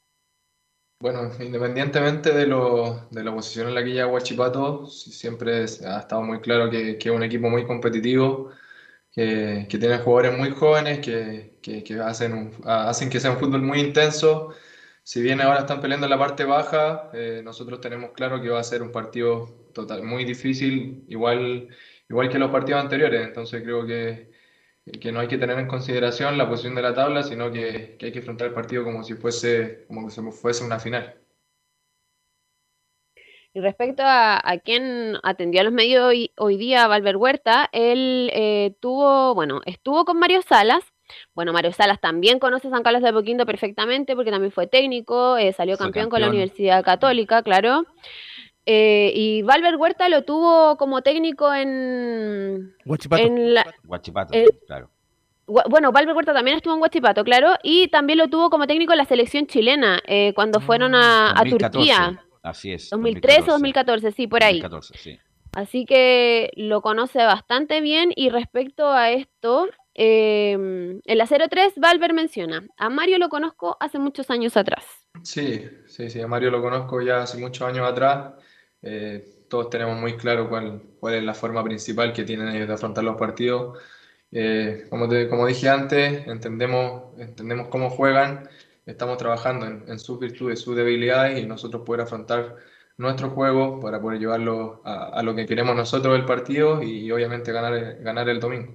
Bueno, 0.99 1.31
independientemente 1.39 2.33
de, 2.33 2.45
la 2.45 3.33
posición 3.33 3.69
en 3.69 3.75
la 3.75 3.83
que 3.85 3.91
llega 3.91 4.07
Huachipato, 4.07 4.87
siempre 4.87 5.61
ha 5.61 5.63
estado 5.63 6.23
muy 6.23 6.41
claro 6.41 6.69
que, 6.69 6.97
es 6.99 7.05
un 7.05 7.23
equipo 7.23 7.49
muy 7.49 7.65
competitivo, 7.65 8.51
que, 9.13 9.65
tiene 9.69 9.99
jugadores 9.99 10.37
muy 10.37 10.49
jóvenes, 10.51 10.99
que, 10.99 12.01
hacen, 12.03 12.51
hacen 12.65 13.09
que 13.09 13.21
sea 13.21 13.31
un 13.31 13.37
fútbol 13.37 13.61
muy 13.61 13.79
intenso 13.79 14.53
si 15.07 15.21
bien 15.21 15.39
ahora 15.39 15.59
están 15.59 15.79
peleando 15.79 16.05
en 16.05 16.09
la 16.09 16.19
parte 16.19 16.43
baja, 16.43 17.09
eh, 17.13 17.39
nosotros 17.41 17.79
tenemos 17.79 18.11
claro 18.11 18.41
que 18.41 18.49
va 18.49 18.59
a 18.59 18.63
ser 18.63 18.81
un 18.81 18.91
partido 18.91 19.47
total, 19.73 20.03
muy 20.03 20.25
difícil, 20.25 21.05
igual, 21.07 21.69
igual 22.09 22.27
que 22.29 22.37
los 22.37 22.51
partidos 22.51 22.81
anteriores. 22.81 23.25
Entonces 23.25 23.63
creo 23.63 23.85
que, 23.87 24.31
que 24.99 25.13
no 25.13 25.21
hay 25.21 25.29
que 25.29 25.37
tener 25.37 25.57
en 25.59 25.67
consideración 25.69 26.37
la 26.37 26.49
posición 26.49 26.75
de 26.75 26.81
la 26.81 26.93
tabla, 26.93 27.23
sino 27.23 27.49
que, 27.53 27.95
que 27.97 28.07
hay 28.07 28.11
que 28.11 28.19
enfrentar 28.19 28.49
el 28.49 28.53
partido 28.53 28.83
como 28.83 29.01
si 29.01 29.13
fuese, 29.13 29.85
como 29.87 30.09
si 30.09 30.21
fuese 30.29 30.65
una 30.65 30.77
final. 30.77 31.15
Y 33.53 33.61
respecto 33.61 34.03
a, 34.03 34.41
a 34.43 34.57
quien 34.57 35.15
atendió 35.23 35.61
a 35.61 35.63
los 35.63 35.73
medios 35.73 36.03
hoy, 36.03 36.33
hoy 36.35 36.57
día, 36.57 36.85
Valver 36.85 37.15
Huerta, 37.15 37.69
él 37.71 38.29
eh, 38.33 38.75
tuvo, 38.81 39.33
bueno, 39.35 39.61
estuvo 39.65 40.03
con 40.03 40.19
Mario 40.19 40.41
Salas, 40.41 40.83
bueno, 41.33 41.53
Mario 41.53 41.71
Salas 41.73 41.99
también 41.99 42.39
conoce 42.39 42.69
San 42.69 42.83
Carlos 42.83 43.01
de 43.01 43.09
Apoquindo 43.09 43.45
perfectamente 43.45 44.15
porque 44.15 44.31
también 44.31 44.51
fue 44.51 44.67
técnico, 44.67 45.37
eh, 45.37 45.53
salió 45.53 45.77
campeón, 45.77 46.09
con 46.09 46.21
la 46.21 46.29
Universidad 46.29 46.83
Católica, 46.83 47.43
claro. 47.43 47.85
Eh, 48.65 49.13
y 49.15 49.41
Valver 49.43 49.77
Huerta 49.77 50.09
lo 50.09 50.23
tuvo 50.23 50.75
como 50.77 51.01
técnico 51.01 51.53
en. 51.53 52.75
Huachipato. 52.85 54.33
En 54.33 54.45
claro. 54.65 54.89
Bueno, 55.45 55.93
Valver 55.93 56.13
Huerta 56.13 56.33
también 56.33 56.57
estuvo 56.57 56.73
en 56.73 56.81
Huachipato, 56.81 57.23
claro, 57.23 57.53
y 57.63 57.87
también 57.87 58.19
lo 58.19 58.27
tuvo 58.27 58.49
como 58.49 58.67
técnico 58.67 58.91
en 58.91 58.97
la 58.97 59.05
selección 59.05 59.47
chilena 59.47 60.01
eh, 60.05 60.33
cuando 60.35 60.59
fueron 60.59 60.93
a, 60.93 61.39
a, 61.39 61.45
Turquía. 61.45 62.21
Así 62.43 62.73
es. 62.73 62.89
2013 62.89 63.43
o 63.43 63.53
2014, 63.53 64.11
sí, 64.11 64.27
por 64.27 64.43
ahí. 64.43 64.59
2014, 64.59 64.97
sí. 64.97 65.19
Así 65.53 65.85
que 65.85 66.51
lo 66.55 66.81
conoce 66.81 67.19
bastante 67.19 67.81
bien 67.81 68.11
y 68.15 68.29
respecto 68.29 68.91
a 68.91 69.11
esto, 69.11 69.67
eh, 69.97 70.99
el 71.05 71.21
Acero 71.21 71.47
03, 71.49 71.73
Valver 71.77 72.13
menciona, 72.13 72.65
a 72.77 72.89
Mario 72.89 73.17
lo 73.19 73.29
conozco 73.29 73.77
hace 73.79 73.99
muchos 73.99 74.29
años 74.29 74.55
atrás. 74.57 74.85
Sí, 75.23 75.67
sí, 75.87 76.09
sí, 76.09 76.21
a 76.21 76.27
Mario 76.27 76.51
lo 76.51 76.61
conozco 76.61 77.01
ya 77.01 77.23
hace 77.23 77.37
muchos 77.37 77.67
años 77.67 77.87
atrás. 77.89 78.33
Eh, 78.81 79.45
todos 79.49 79.69
tenemos 79.69 79.99
muy 79.99 80.15
claro 80.17 80.47
cuál, 80.49 80.81
cuál 80.99 81.15
es 81.15 81.23
la 81.23 81.33
forma 81.33 81.63
principal 81.63 82.13
que 82.13 82.23
tienen 82.23 82.49
ellos 82.49 82.67
de 82.67 82.73
afrontar 82.75 83.03
los 83.03 83.17
partidos. 83.17 83.77
Eh, 84.31 84.85
como, 84.89 85.07
te- 85.09 85.27
como 85.29 85.47
dije 85.47 85.69
antes, 85.69 86.27
entendemos, 86.27 87.17
entendemos 87.19 87.67
cómo 87.69 87.89
juegan, 87.89 88.49
estamos 88.85 89.17
trabajando 89.17 89.65
en, 89.65 89.85
en 89.87 89.99
sus 89.99 90.19
virtudes, 90.19 90.59
sus 90.61 90.75
debilidades 90.75 91.39
y 91.41 91.45
nosotros 91.47 91.83
poder 91.85 92.01
afrontar 92.01 92.55
nuestro 92.97 93.29
juego 93.31 93.79
para 93.79 94.01
poder 94.01 94.19
llevarlo 94.19 94.81
a, 94.85 95.21
lo 95.23 95.35
que 95.35 95.45
queremos 95.45 95.75
nosotros 95.75 96.13
del 96.15 96.25
partido 96.25 96.81
y 96.83 97.11
obviamente 97.11 97.51
ganar, 97.51 97.97
ganar 98.01 98.29
el 98.29 98.39
domingo. 98.39 98.73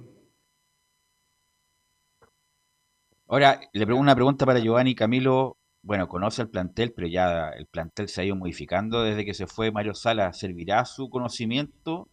Ahora, 3.33 3.63
le 3.73 3.87
pregunto 3.87 4.03
una 4.03 4.15
pregunta 4.15 4.45
para 4.45 4.59
Giovanni 4.59 4.95
Camilo. 4.95 5.57
Bueno, 5.81 6.07
conoce 6.07 6.43
el 6.43 6.51
plantel, 6.51 6.93
pero 6.93 7.09
ya 7.09 7.49
el 7.57 7.65
plantel 7.65 8.11
se 8.11 8.21
ha 8.21 8.25
ido 8.25 8.37
modificando 8.37 9.03
desde 9.03 9.25
que 9.25 9.33
se 9.33 9.47
fue 9.47 9.73
Mario 9.73 9.95
Sala. 9.95 10.35
¿Servirá 10.35 10.85
su 10.85 11.09
conocimiento 11.09 12.09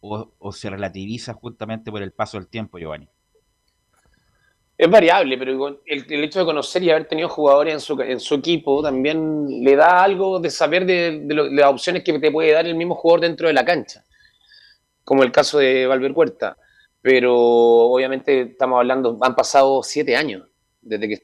o, 0.00 0.52
se 0.52 0.68
relativiza 0.68 1.32
justamente 1.32 1.90
por 1.90 2.02
el 2.02 2.12
paso 2.12 2.36
del 2.36 2.48
tiempo, 2.48 2.78
Giovanni? 2.78 3.08
Es 4.76 4.90
variable, 4.90 5.38
pero 5.38 5.80
el, 5.86 6.24
hecho 6.24 6.40
de 6.40 6.44
conocer 6.44 6.82
y 6.82 6.90
haber 6.90 7.08
tenido 7.08 7.30
jugadores 7.30 7.72
en 7.72 7.80
su, 7.80 7.98
en 8.02 8.20
su 8.20 8.34
equipo 8.34 8.82
también 8.82 9.46
le 9.64 9.74
da 9.74 10.02
algo 10.02 10.38
de 10.38 10.50
saber 10.50 10.84
de, 10.84 11.20
de 11.24 11.34
las 11.34 11.70
opciones 11.70 12.04
que 12.04 12.18
te 12.18 12.30
puede 12.30 12.52
dar 12.52 12.66
el 12.66 12.74
mismo 12.74 12.94
jugador 12.94 13.22
dentro 13.22 13.48
de 13.48 13.54
la 13.54 13.64
cancha, 13.64 14.04
como 15.02 15.22
el 15.22 15.32
caso 15.32 15.60
de 15.60 15.86
Valver 15.86 16.12
Huerta. 16.12 16.58
Pero 17.00 17.34
obviamente 17.34 18.42
estamos 18.42 18.78
hablando, 18.78 19.16
han 19.22 19.34
pasado 19.34 19.82
siete 19.82 20.14
años 20.14 20.48
desde 20.88 21.08
que, 21.08 21.22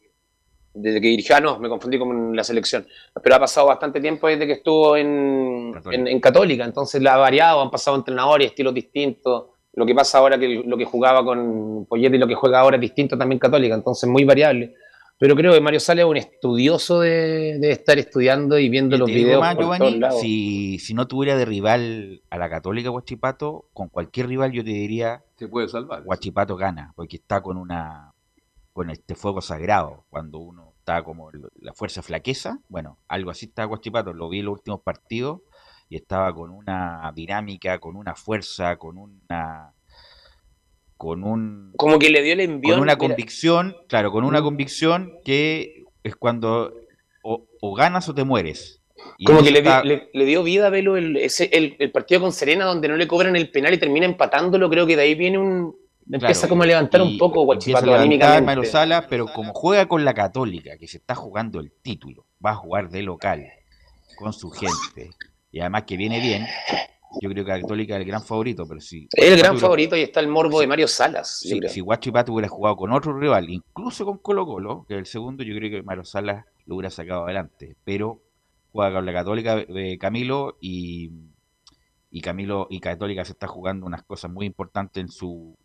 desde 0.75 1.01
que 1.01 1.09
dirigió, 1.09 1.37
ah, 1.37 1.41
no, 1.41 1.59
me 1.59 1.69
confundí 1.69 1.99
con 1.99 2.35
la 2.35 2.45
selección, 2.45 2.87
pero 3.23 3.37
ha 3.37 3.41
pasado 3.41 3.69
bastante 3.69 4.01
tiempo 4.01 4.29
desde 4.29 4.47
que 4.47 4.55
estuvo 4.55 4.97
en, 4.97 5.73
en, 5.91 6.07
en 6.07 6.21
Católica, 6.21 6.65
entonces 6.65 7.01
la 7.03 7.15
ha 7.15 7.19
variado, 7.19 7.61
han 7.61 7.71
pasado 7.71 7.97
entrenadores, 7.97 8.49
estilos 8.49 8.75
distintos. 8.75 9.47
Lo 9.77 9.85
que 9.85 9.95
pasa 9.95 10.19
ahora 10.19 10.39
que 10.39 10.63
lo 10.65 10.77
que 10.77 10.85
jugaba 10.85 11.25
con 11.25 11.85
Poyet 11.87 12.15
y 12.15 12.19
lo 12.19 12.29
que 12.29 12.37
juega 12.37 12.61
ahora 12.61 12.77
es 12.77 12.81
distinto 12.81 13.19
también 13.19 13.41
Católica, 13.41 13.75
entonces 13.75 14.09
muy 14.09 14.23
variable. 14.25 14.75
Pero 15.19 15.37
creo 15.37 15.53
que 15.53 15.61
Mario 15.61 15.81
Sala 15.81 16.03
es 16.03 16.07
un 16.07 16.17
estudioso 16.17 17.01
de, 17.01 17.59
de 17.59 17.71
estar 17.71 17.99
estudiando 17.99 18.59
y 18.59 18.69
viendo 18.69 18.97
los 18.99 19.09
videos 19.09 19.41
más, 19.41 19.55
por 19.55 19.65
todos 19.65 19.79
Giovanni, 19.79 19.99
lados. 19.99 20.21
si, 20.21 20.79
si 20.79 20.95
no 20.95 21.07
tuviera 21.07 21.37
de 21.37 21.45
rival 21.45 22.23
a 22.31 22.39
la 22.39 22.49
Católica 22.51 22.91
Huachipato, 22.91 23.67
con 23.73 23.89
cualquier 23.89 24.29
rival 24.29 24.53
yo 24.53 24.63
te 24.63 24.71
diría 24.71 25.23
Se 25.37 25.49
puede 25.49 25.69
salvar. 25.69 26.03
Huachipato 26.05 26.57
gana, 26.57 26.93
porque 26.95 27.17
está 27.17 27.43
con 27.43 27.57
una 27.57 28.14
con 28.75 28.91
este 28.91 29.15
fuego 29.15 29.41
sagrado, 29.41 30.05
cuando 30.11 30.39
uno 30.39 30.75
está 30.79 31.03
como 31.03 31.31
la 31.61 31.73
fuerza 31.73 32.03
flaqueza, 32.03 32.59
bueno, 32.69 32.99
algo 33.09 33.31
así 33.31 33.47
está 33.47 33.67
Huachipato, 33.67 34.13
lo 34.13 34.29
vi 34.29 34.41
en 34.41 34.47
los 34.47 34.55
últimos 34.55 34.83
partidos 34.83 35.41
y 35.89 35.97
estaba 35.97 36.35
con 36.35 36.51
una 36.51 37.11
dinámica, 37.15 37.79
con 37.79 37.97
una 37.97 38.15
fuerza, 38.17 38.77
con 38.77 38.99
una 38.99 39.73
con 40.97 41.25
un 41.25 41.73
Como 41.77 41.99
que 41.99 42.11
le 42.11 42.23
dio 42.23 42.33
el 42.35 42.41
envión. 42.41 42.75
con 42.75 42.83
una 42.83 42.95
mira, 42.95 42.99
convicción, 42.99 43.77
claro, 43.89 44.11
con 44.13 44.25
una 44.25 44.43
convicción 44.43 45.13
que 45.25 45.85
es 46.03 46.17
cuando 46.17 46.73
o, 47.23 47.47
o 47.61 47.75
ganas 47.75 48.09
o 48.09 48.15
te 48.15 48.25
mueres. 48.25 48.81
Y 49.19 49.25
Como 49.25 49.43
que 49.43 49.51
está- 49.51 49.85
le- 49.85 50.09
le 50.13 50.25
dio 50.25 50.43
vida 50.43 50.67
a 50.67 50.71
Velo 50.71 50.97
el, 50.97 51.17
ese, 51.17 51.49
el, 51.53 51.77
el 51.79 51.91
partido 51.91 52.21
con 52.23 52.33
Serena 52.33 52.65
donde 52.65 52.89
no 52.89 52.97
le 52.97 53.07
cobran 53.09 53.37
el 53.37 53.51
penal 53.51 53.75
y 53.75 53.79
termina 53.79 54.07
empatándolo. 54.07 54.71
Creo 54.71 54.87
que 54.87 54.97
de 54.97 55.03
ahí 55.03 55.15
viene 55.15 55.39
un. 55.39 55.77
Empieza 56.11 56.41
Claro, 56.41 56.49
como 56.51 56.63
a 56.63 56.67
levantar 56.67 57.03
un 57.03 57.17
poco 57.17 57.45
Guachipato 57.45 57.95
anímicamente. 57.95 58.43
Mario 58.43 58.65
Sala, 58.65 59.07
pero 59.09 59.27
como 59.27 59.53
juega 59.55 59.87
con 59.87 60.05
la 60.05 60.13
Católica, 60.13 60.77
que 60.79 60.87
se 60.87 60.99
está 60.99 61.15
jugando 61.15 61.61
el 61.61 61.73
título, 61.73 62.27
va 62.45 62.51
a 62.51 62.57
jugar 62.57 62.91
de 62.91 63.03
local 63.03 63.47
con 64.17 64.33
su 64.33 64.51
gente, 64.51 65.11
y 65.51 65.61
además 65.61 65.85
que 65.85 65.97
viene 65.97 66.21
bien, 66.21 66.47
yo 67.21 67.31
creo 67.31 67.45
que 67.45 67.51
la 67.51 67.61
Católica 67.61 67.95
es 67.95 68.01
el 68.01 68.07
gran 68.07 68.23
favorito, 68.23 68.67
pero 68.69 68.81
si 68.81 69.09
Es 69.13 69.33
el 69.33 69.39
gran 69.39 69.59
favorito 69.59 69.97
y 69.97 70.03
está 70.03 70.21
el 70.21 70.29
morbo 70.29 70.61
de 70.61 70.67
Mario 70.67 70.89
Salas. 70.89 71.43
yo 71.45 71.69
si, 71.69 71.81
Huachipato 71.81 72.33
hubiera 72.33 72.49
jugado 72.49 72.77
con 72.77 72.93
otro 72.93 73.19
rival, 73.19 73.49
incluso 73.49 74.05
con 74.05 74.19
Colo 74.19 74.47
Colo, 74.47 74.85
que 74.87 74.95
es 74.95 74.99
el 74.99 75.07
segundo, 75.07 75.43
yo 75.43 75.55
creo 75.57 75.71
que 75.71 75.83
Mario 75.83 76.05
Salas 76.05 76.45
lo 76.67 76.77
hubiera 76.77 76.91
sacado 76.91 77.25
adelante, 77.25 77.77
pero 77.85 78.21
juega 78.73 78.93
con 78.93 79.07
la 79.07 79.13
Católica 79.13 79.57
de 79.57 79.97
Camilo 79.99 80.59
y, 80.61 81.11
y 82.11 82.21
Camilo 82.21 82.67
y 82.69 82.81
Católica 82.81 83.25
se 83.25 83.33
está 83.33 83.47
jugando 83.47 83.87
unas 83.87 84.03
cosas 84.03 84.31
muy 84.31 84.47
importantes 84.47 85.01
en 85.01 85.09
su, 85.09 85.57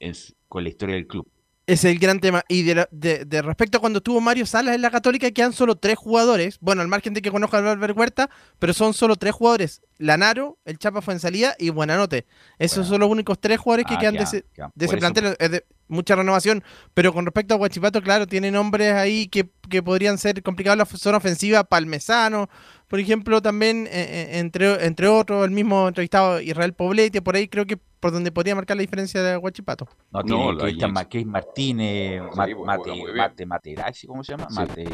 en 0.00 0.14
su- 0.14 0.32
con 0.48 0.62
la 0.62 0.68
historia 0.70 0.94
del 0.96 1.06
club. 1.06 1.26
Es 1.66 1.84
el 1.84 1.98
gran 1.98 2.18
tema. 2.18 2.42
Y 2.48 2.62
de, 2.62 2.74
la- 2.76 2.88
de- 2.90 3.26
de 3.26 3.42
respecto 3.42 3.76
a 3.76 3.80
cuando 3.82 3.98
estuvo 3.98 4.22
Mario 4.22 4.46
Salas 4.46 4.74
en 4.74 4.80
la 4.80 4.90
Católica, 4.90 5.30
quedan 5.30 5.52
solo 5.52 5.76
tres 5.76 5.96
jugadores. 5.98 6.56
Bueno, 6.60 6.80
al 6.80 6.88
margen 6.88 7.12
de 7.12 7.20
que 7.20 7.30
conozca 7.30 7.58
a 7.58 7.72
Albert 7.72 7.94
Huerta, 7.94 8.30
pero 8.58 8.72
son 8.72 8.94
solo 8.94 9.16
tres 9.16 9.34
jugadores. 9.34 9.82
Lanaro, 9.98 10.56
el 10.64 10.78
Chapa 10.78 11.02
Fuensalía 11.02 11.54
y 11.58 11.68
Buenanote. 11.68 12.24
Esos 12.58 12.88
son 12.88 13.00
los 13.00 13.10
únicos 13.10 13.38
tres 13.38 13.58
jugadores 13.58 13.84
que 13.86 13.94
Ah, 13.96 13.98
quedan 13.98 14.14
de 14.14 14.22
ese, 14.22 14.44
de 14.74 14.86
ese 14.86 14.96
plantel. 14.96 15.36
Es 15.38 15.50
de 15.50 15.66
mucha 15.88 16.16
renovación. 16.16 16.64
Pero 16.94 17.12
con 17.12 17.26
respecto 17.26 17.52
a 17.52 17.58
Huachipato, 17.58 18.00
claro, 18.00 18.26
tiene 18.26 18.50
nombres 18.50 18.94
ahí 18.94 19.26
que, 19.28 19.50
que 19.68 19.82
podrían 19.82 20.16
ser 20.16 20.42
complicados 20.42 20.74
en 20.74 20.78
la 20.78 20.86
zona 20.86 21.18
ofensiva. 21.18 21.64
Palmesano, 21.64 22.48
por 22.88 22.98
ejemplo, 23.00 23.40
también, 23.42 23.86
eh, 23.86 23.90
eh, 23.92 24.38
entre, 24.38 24.84
entre 24.86 25.08
otros, 25.08 25.44
el 25.44 25.50
mismo 25.50 25.86
entrevistado 25.88 26.40
Israel 26.40 26.72
Poblete, 26.72 27.22
por 27.22 27.36
ahí 27.36 27.46
creo 27.48 27.66
que 27.66 27.76
por 28.00 28.12
donde 28.12 28.30
podría 28.32 28.54
marcar 28.54 28.76
la 28.76 28.82
diferencia 28.82 29.22
de 29.22 29.36
Huachipato. 29.36 29.88
No, 30.12 30.22
tiene 30.22 30.52
No, 30.52 30.58
Cristian. 30.58 30.92
Marqués 30.92 31.26
Martínez, 31.26 32.22
Mate, 32.36 32.92
bien. 32.92 33.16
Mate 33.16 33.46
Materazzi, 33.46 34.06
¿cómo 34.06 34.22
se 34.24 34.32
llama? 34.32 34.46
Sí. 34.48 34.56
Mate. 34.56 34.84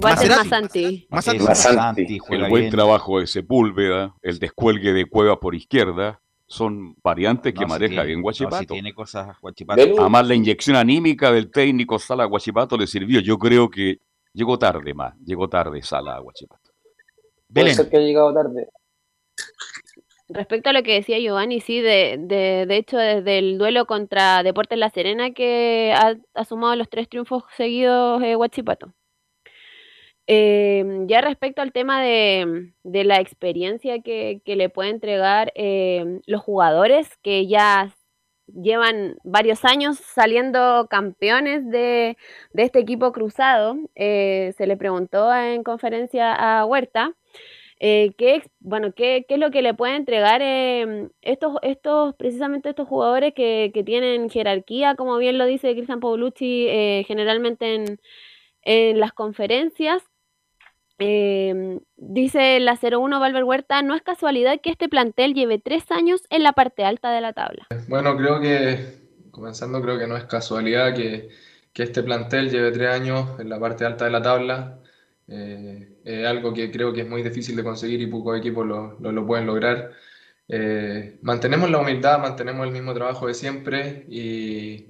Masanti. 0.00 1.06
Masanti. 1.10 1.42
Masanti, 1.44 2.18
el 2.30 2.48
buen 2.48 2.70
trabajo 2.70 3.20
de 3.20 3.26
Sepúlveda, 3.26 4.14
el 4.22 4.38
descuelgue 4.38 4.92
de 4.92 5.06
Cueva 5.06 5.38
por 5.40 5.54
izquierda, 5.54 6.20
son 6.46 6.94
variantes 7.02 7.52
que 7.52 7.60
No, 7.60 7.66
si 7.66 7.70
maneja 7.70 7.88
tiene- 7.90 8.06
bien 8.06 8.22
no, 8.22 8.32
si 8.32 8.44
Guachipato. 8.44 8.74
tiene 8.74 8.94
cosas 8.94 9.36
Huachipato. 9.42 9.82
Velu- 9.82 9.98
Además, 10.00 10.26
la 10.28 10.34
inyección 10.34 10.76
anímica 10.76 11.30
del 11.32 11.50
técnico 11.50 11.98
Sala 11.98 12.24
Guachipato 12.24 12.76
le 12.76 12.86
sirvió. 12.86 13.20
Yo 13.20 13.38
creo 13.38 13.68
que 13.68 13.98
llegó 14.32 14.58
tarde 14.58 14.94
más, 14.94 15.14
llegó 15.24 15.48
tarde 15.48 15.82
Sala 15.82 16.16
a 16.16 16.20
Guachipato. 17.48 17.52
Puede 17.52 17.64
Belén. 17.64 17.74
ser 17.74 17.88
que 17.88 17.96
haya 17.96 18.06
llegado 18.06 18.34
tarde. 18.34 18.68
Respecto 20.30 20.68
a 20.68 20.72
lo 20.74 20.82
que 20.82 20.92
decía 20.94 21.18
Giovanni, 21.18 21.60
sí, 21.60 21.80
de, 21.80 22.16
de, 22.20 22.66
de 22.66 22.76
hecho, 22.76 22.98
desde 22.98 23.38
el 23.38 23.56
duelo 23.56 23.86
contra 23.86 24.42
Deportes 24.42 24.78
La 24.78 24.90
Serena, 24.90 25.32
que 25.32 25.94
ha, 25.96 26.16
ha 26.34 26.44
sumado 26.44 26.76
los 26.76 26.90
tres 26.90 27.08
triunfos 27.08 27.44
seguidos 27.56 28.22
eh, 28.22 28.36
Huachipato. 28.36 28.92
Eh, 30.26 30.84
ya 31.06 31.22
respecto 31.22 31.62
al 31.62 31.72
tema 31.72 32.02
de, 32.02 32.74
de 32.82 33.04
la 33.04 33.18
experiencia 33.20 34.02
que, 34.02 34.42
que 34.44 34.56
le 34.56 34.68
puede 34.68 34.90
entregar 34.90 35.50
eh, 35.54 36.20
los 36.26 36.42
jugadores 36.42 37.16
que 37.22 37.46
ya 37.46 37.90
llevan 38.54 39.16
varios 39.24 39.64
años 39.64 39.98
saliendo 39.98 40.86
campeones 40.90 41.68
de, 41.70 42.16
de 42.52 42.62
este 42.62 42.78
equipo 42.80 43.12
cruzado, 43.12 43.76
eh, 43.94 44.54
se 44.56 44.66
le 44.66 44.76
preguntó 44.76 45.34
en 45.34 45.62
conferencia 45.62 46.34
a 46.34 46.64
Huerta 46.64 47.14
eh, 47.80 48.12
¿qué, 48.18 48.42
bueno, 48.60 48.92
qué, 48.92 49.24
qué 49.28 49.34
es 49.34 49.40
lo 49.40 49.50
que 49.50 49.62
le 49.62 49.72
puede 49.74 49.94
entregar 49.96 50.40
eh, 50.42 51.08
estos, 51.22 51.58
estos, 51.62 52.14
precisamente 52.16 52.70
estos 52.70 52.88
jugadores 52.88 53.34
que, 53.34 53.70
que 53.72 53.84
tienen 53.84 54.30
jerarquía, 54.30 54.96
como 54.96 55.16
bien 55.18 55.38
lo 55.38 55.46
dice 55.46 55.74
Cristian 55.74 56.00
Paulucci, 56.00 56.66
eh, 56.68 57.04
generalmente 57.06 57.74
en, 57.76 58.00
en 58.62 59.00
las 59.00 59.12
conferencias? 59.12 60.02
Eh, 60.98 61.80
dice 61.96 62.58
la 62.60 62.76
01 62.76 63.20
Valver 63.20 63.44
Huerta, 63.44 63.82
no 63.82 63.94
es 63.94 64.02
casualidad 64.02 64.60
que 64.60 64.70
este 64.70 64.88
plantel 64.88 65.34
lleve 65.34 65.58
tres 65.58 65.90
años 65.90 66.22
en 66.30 66.42
la 66.42 66.52
parte 66.52 66.84
alta 66.84 67.10
de 67.10 67.20
la 67.20 67.32
tabla. 67.32 67.66
Bueno, 67.88 68.16
creo 68.16 68.40
que, 68.40 68.78
comenzando, 69.30 69.80
creo 69.82 69.98
que 69.98 70.06
no 70.06 70.16
es 70.16 70.24
casualidad 70.24 70.94
que, 70.94 71.28
que 71.72 71.82
este 71.84 72.02
plantel 72.02 72.50
lleve 72.50 72.72
tres 72.72 72.88
años 72.90 73.38
en 73.38 73.48
la 73.48 73.60
parte 73.60 73.84
alta 73.84 74.04
de 74.06 74.10
la 74.10 74.22
tabla. 74.22 74.80
Eh, 75.28 75.88
es 76.04 76.26
algo 76.26 76.52
que 76.54 76.70
creo 76.70 76.92
que 76.92 77.02
es 77.02 77.08
muy 77.08 77.22
difícil 77.22 77.54
de 77.56 77.62
conseguir 77.64 78.00
y 78.00 78.06
pocos 78.06 78.38
equipos 78.38 78.66
lo, 78.66 78.98
lo- 78.98 79.26
pueden 79.26 79.46
lograr. 79.46 79.92
Eh, 80.48 81.18
mantenemos 81.22 81.70
la 81.70 81.78
humildad, 81.78 82.18
mantenemos 82.20 82.66
el 82.66 82.72
mismo 82.72 82.94
trabajo 82.94 83.26
de 83.26 83.34
siempre 83.34 84.06
y, 84.08 84.86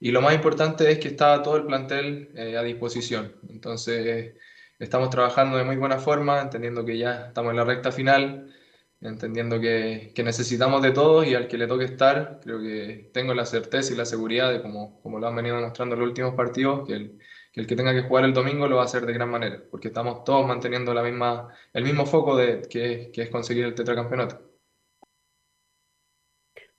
y 0.00 0.10
lo 0.10 0.20
más 0.20 0.34
importante 0.34 0.90
es 0.90 0.98
que 0.98 1.08
está 1.08 1.42
todo 1.42 1.56
el 1.56 1.64
plantel 1.66 2.30
eh, 2.36 2.56
a 2.58 2.62
disposición. 2.62 3.34
Entonces, 3.48 4.34
estamos 4.78 5.10
trabajando 5.10 5.56
de 5.56 5.64
muy 5.64 5.76
buena 5.76 5.98
forma, 5.98 6.40
entendiendo 6.40 6.84
que 6.84 6.98
ya 6.98 7.26
estamos 7.28 7.50
en 7.50 7.56
la 7.56 7.64
recta 7.64 7.92
final 7.92 8.54
entendiendo 9.00 9.60
que, 9.60 10.12
que 10.14 10.22
necesitamos 10.22 10.82
de 10.82 10.90
todos 10.92 11.26
y 11.26 11.34
al 11.34 11.48
que 11.48 11.58
le 11.58 11.66
toque 11.66 11.84
estar, 11.84 12.40
creo 12.42 12.60
que 12.60 13.10
tengo 13.12 13.34
la 13.34 13.46
certeza 13.46 13.92
y 13.92 13.96
la 13.96 14.04
seguridad 14.04 14.50
de, 14.50 14.60
como, 14.62 15.00
como 15.02 15.18
lo 15.18 15.28
han 15.28 15.36
venido 15.36 15.56
demostrando 15.56 15.94
en 15.94 16.00
los 16.00 16.08
últimos 16.08 16.34
partidos, 16.34 16.86
que 16.86 16.94
el, 16.94 17.18
que 17.52 17.60
el 17.60 17.66
que 17.66 17.76
tenga 17.76 17.92
que 17.94 18.02
jugar 18.02 18.24
el 18.24 18.34
domingo 18.34 18.66
lo 18.68 18.76
va 18.76 18.82
a 18.82 18.84
hacer 18.86 19.06
de 19.06 19.12
gran 19.12 19.30
manera, 19.30 19.62
porque 19.70 19.88
estamos 19.88 20.24
todos 20.24 20.46
manteniendo 20.46 20.92
la 20.94 21.02
misma, 21.02 21.48
el 21.72 21.84
mismo 21.84 22.06
foco 22.06 22.36
de, 22.36 22.62
que, 22.68 23.10
que 23.12 23.22
es 23.22 23.30
conseguir 23.30 23.64
el 23.64 23.74
tetracampeonato. 23.74 24.47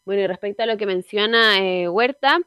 Bueno, 0.09 0.23
y 0.23 0.27
respecto 0.27 0.63
a 0.63 0.65
lo 0.65 0.75
que 0.75 0.87
menciona 0.87 1.59
eh, 1.59 1.87
Huerta, 1.87 2.39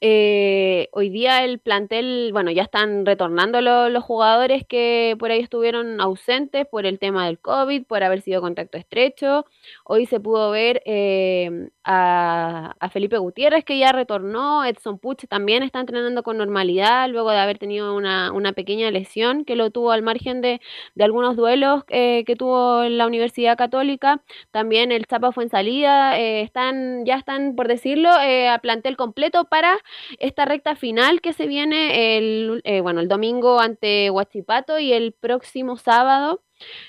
eh, 0.00 0.88
hoy 0.90 1.10
día 1.10 1.44
el 1.44 1.60
plantel, 1.60 2.30
bueno, 2.32 2.50
ya 2.50 2.64
están 2.64 3.06
retornando 3.06 3.60
los 3.60 4.02
jugadores 4.02 4.66
que 4.66 5.14
por 5.20 5.30
ahí 5.30 5.38
estuvieron 5.38 6.00
ausentes 6.00 6.66
por 6.66 6.86
el 6.86 6.98
tema 6.98 7.26
del 7.26 7.38
COVID, 7.38 7.84
por 7.86 8.02
haber 8.02 8.20
sido 8.20 8.40
contacto 8.40 8.78
estrecho. 8.78 9.46
Hoy 9.84 10.06
se 10.06 10.18
pudo 10.18 10.50
ver 10.50 10.82
eh, 10.86 11.68
a, 11.84 12.74
Felipe 12.90 13.18
Gutiérrez 13.18 13.64
que 13.64 13.78
ya 13.78 13.92
retornó, 13.92 14.64
Edson 14.64 14.98
Puch 14.98 15.26
también 15.28 15.62
está 15.62 15.78
entrenando 15.78 16.24
con 16.24 16.36
normalidad 16.36 17.08
luego 17.08 17.30
de 17.30 17.38
haber 17.38 17.58
tenido 17.58 17.94
una, 17.94 18.32
pequeña 18.56 18.90
lesión 18.90 19.44
que 19.44 19.54
lo 19.54 19.70
tuvo 19.70 19.92
al 19.92 20.02
margen 20.02 20.40
de, 20.40 20.60
algunos 20.98 21.36
duelos 21.36 21.84
que 21.84 22.34
tuvo 22.36 22.82
en 22.82 22.98
la 22.98 23.06
Universidad 23.06 23.56
Católica. 23.56 24.20
También 24.50 24.90
el 24.90 25.06
Chapa 25.06 25.30
fue 25.30 25.44
en 25.44 25.50
salida, 25.50 26.18
están 26.18 27.03
ya 27.04 27.16
están, 27.16 27.54
por 27.56 27.68
decirlo, 27.68 28.10
eh, 28.20 28.48
a 28.48 28.58
plantel 28.58 28.96
completo 28.96 29.44
para 29.44 29.76
esta 30.18 30.44
recta 30.44 30.76
final 30.76 31.20
que 31.20 31.32
se 31.32 31.46
viene 31.46 32.16
el, 32.16 32.60
eh, 32.64 32.80
bueno, 32.80 33.00
el 33.00 33.08
domingo 33.08 33.60
ante 33.60 34.10
Huachipato 34.10 34.78
y 34.78 34.92
el 34.92 35.12
próximo 35.12 35.76
sábado 35.76 36.42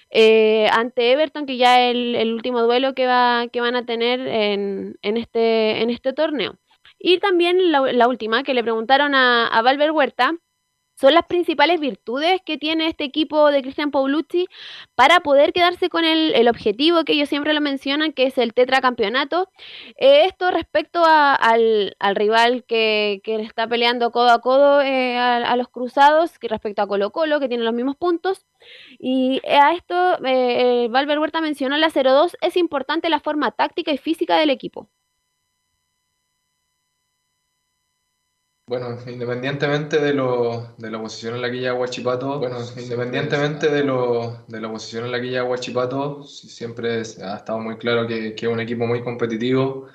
eh, 0.10 0.68
ante 0.72 1.12
Everton, 1.12 1.46
que 1.46 1.58
ya 1.58 1.82
es 1.82 1.96
el, 1.96 2.34
último 2.34 2.62
duelo 2.62 2.94
que, 2.96 3.08
va, 3.08 3.48
que 3.52 3.62
van 3.62 3.76
a 3.76 3.86
tener 3.86 4.20
en, 4.28 4.98
en, 5.02 5.18
este, 5.18 5.82
en 5.82 5.90
este 5.90 6.14
torneo. 6.14 6.58
Y 7.00 7.20
también 7.20 7.72
la, 7.72 8.08
última, 8.08 8.44
que 8.44 8.54
le 8.54 8.64
preguntaron 8.64 9.16
a, 9.16 9.48
a 9.48 9.62
Valver 9.62 9.92
Huerta, 9.92 10.36
son 10.96 11.14
las 11.14 11.26
principales 11.26 11.80
virtudes 11.80 12.42
que 12.46 12.58
tiene 12.58 12.88
este 12.88 13.04
equipo 13.04 13.52
de 13.52 13.62
Cristian 13.62 13.92
Paulucci 13.92 14.48
para 14.96 15.20
poder 15.20 15.54
quedarse 15.54 15.90
con 15.90 16.06
el, 16.06 16.48
objetivo 16.48 17.04
que 17.04 17.14
ellos 17.14 17.30
siempre 17.30 17.54
lo 17.54 17.62
mencionan, 17.62 18.14
que 18.14 18.26
es 18.26 18.38
el 18.38 18.54
tetracampeonato. 18.54 19.50
Eh, 19.98 20.26
esto 20.26 20.52
respecto 20.52 21.04
al, 21.06 21.96
rival 22.14 22.64
que, 22.66 23.22
que, 23.24 23.36
está 23.42 23.68
peleando 23.68 24.12
codo 24.12 24.30
a 24.32 24.40
codo 24.42 24.82
eh, 24.82 25.18
a, 25.18 25.56
los 25.58 25.68
cruzados, 25.70 26.40
que 26.40 26.48
respecto 26.48 26.82
a 26.82 26.88
Colo 26.88 27.12
Colo, 27.12 27.40
que 27.40 27.50
tiene 27.50 27.64
los 27.64 27.74
mismos 27.74 27.98
puntos. 27.98 28.46
Y 29.00 29.42
a 29.48 29.74
esto, 29.74 30.18
eh, 30.26 30.88
Valver 30.90 31.20
Huerta 31.20 31.42
mencionó 31.42 31.78
la 31.78 31.90
0-2, 31.90 32.36
es 32.42 32.58
importante 32.58 33.10
la 33.10 33.20
forma 33.20 33.52
táctica 33.52 33.92
y 33.92 33.98
física 33.98 34.38
del 34.38 34.50
equipo. 34.50 34.90
Bueno, 38.68 38.98
independientemente 39.06 40.00
de, 40.00 40.12
lo, 40.14 40.74
de 40.80 40.90
la 40.90 41.00
posición 41.00 41.36
en 41.36 41.42
la 41.44 41.52
que 41.52 41.58
llega 41.58 41.76
Huachipato, 41.76 42.40
bueno, 42.40 42.58
independientemente 42.76 43.70
de, 43.70 43.84
lo, 43.84 44.44
de 44.48 44.60
la 44.60 44.72
posición 44.72 45.06
en 45.06 45.12
la 45.12 45.22
que 45.22 45.28
llega 45.28 45.44
Huachipato, 45.44 46.24
siempre 46.24 46.96
ha 46.98 47.02
estado 47.36 47.60
muy 47.60 47.78
claro 47.78 48.08
que, 48.08 48.34
que 48.34 48.48
es 48.48 48.52
un 48.52 48.60
equipo 48.60 48.88
muy 48.88 49.04
competitivo, 49.04 49.88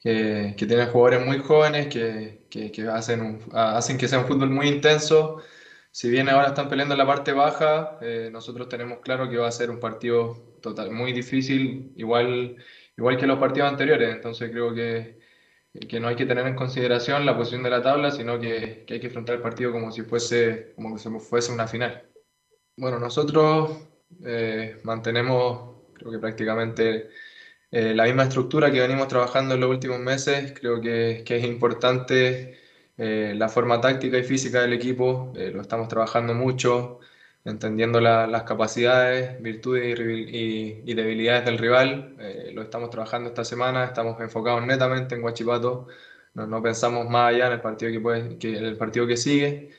que, 0.00 0.54
que 0.58 0.66
tiene 0.66 0.86
jugadores 0.86 1.26
muy 1.26 1.38
jóvenes, 1.40 1.88
que, 1.88 2.46
que, 2.50 2.88
hacen, 2.88 3.40
hacen 3.52 3.98
que 3.98 4.08
sea 4.08 4.20
un 4.20 4.26
fútbol 4.26 4.50
muy 4.50 4.68
intenso. 4.68 5.42
Si 5.90 6.10
bien 6.10 6.28
ahora 6.30 6.48
están 6.48 6.68
peleando 6.70 6.94
en 6.94 6.98
la 6.98 7.06
parte 7.06 7.32
baja, 7.32 7.98
eh, 8.02 8.30
nosotros 8.32 8.68
tenemos 8.68 9.00
claro 9.00 9.28
que 9.30 9.38
va 9.38 9.48
a 9.48 9.52
ser 9.52 9.70
un 9.70 9.80
partido 9.80 10.56
total, 10.62 10.90
muy 10.92 11.12
difícil, 11.12 11.92
igual, 11.96 12.56
igual 12.96 13.18
que 13.18 13.26
los 13.26 13.38
partidos 13.38 13.70
anteriores. 13.70 14.14
Entonces 14.14 14.50
creo 14.50 14.74
que 14.74 15.18
que 15.88 16.00
no 16.00 16.08
hay 16.08 16.16
que 16.16 16.26
tener 16.26 16.46
en 16.46 16.54
consideración 16.54 17.26
la 17.26 17.36
posición 17.36 17.62
de 17.62 17.70
la 17.70 17.82
tabla, 17.82 18.10
sino 18.10 18.38
que, 18.38 18.84
que 18.86 18.94
hay 18.94 19.00
que 19.00 19.06
enfrentar 19.06 19.36
el 19.36 19.42
partido 19.42 19.72
como 19.72 19.90
si 19.92 20.02
fuese, 20.02 20.72
como 20.74 20.98
si 20.98 21.08
fuese 21.20 21.52
una 21.52 21.66
final. 21.66 22.02
Bueno, 22.76 22.98
nosotros 22.98 23.88
eh, 24.24 24.78
mantenemos, 24.84 25.76
creo 25.94 26.12
que 26.12 26.18
prácticamente 26.18 27.10
eh, 27.70 27.94
la 27.94 28.04
misma 28.04 28.24
estructura 28.24 28.70
que 28.70 28.80
venimos 28.80 29.08
trabajando 29.08 29.54
en 29.54 29.60
los 29.60 29.70
últimos 29.70 29.98
meses. 30.00 30.52
Creo 30.58 30.80
que, 30.80 31.22
que 31.26 31.36
es 31.36 31.44
importante 31.44 32.58
eh, 32.96 33.34
la 33.36 33.48
forma 33.48 33.80
táctica 33.80 34.18
y 34.18 34.24
física 34.24 34.62
del 34.62 34.72
equipo, 34.74 35.32
lo 35.34 35.60
estamos 35.62 35.88
trabajando 35.88 36.34
mucho 36.34 37.00
entendiendo 37.46 38.00
las 38.00 38.42
capacidades, 38.42 39.40
virtudes 39.40 39.98
y, 39.98 40.94
debilidades 40.94 41.44
del 41.46 41.58
rival. 41.58 42.16
Eh, 42.20 42.50
lo 42.52 42.62
estamos 42.62 42.90
trabajando 42.90 43.28
esta 43.28 43.44
semana, 43.44 43.84
estamos 43.84 44.20
enfocados 44.20 44.66
netamente 44.66 45.14
en 45.14 45.22
Guachipato, 45.22 45.86
no, 46.34 46.62
pensamos 46.62 47.08
más 47.08 47.32
allá 47.34 47.46
en 47.46 47.52
el 47.54 47.60
partido 47.62 48.38
que, 48.38 48.56
el 48.58 48.76
partido 48.76 49.06
que 49.06 49.16
sigue. 49.16 49.70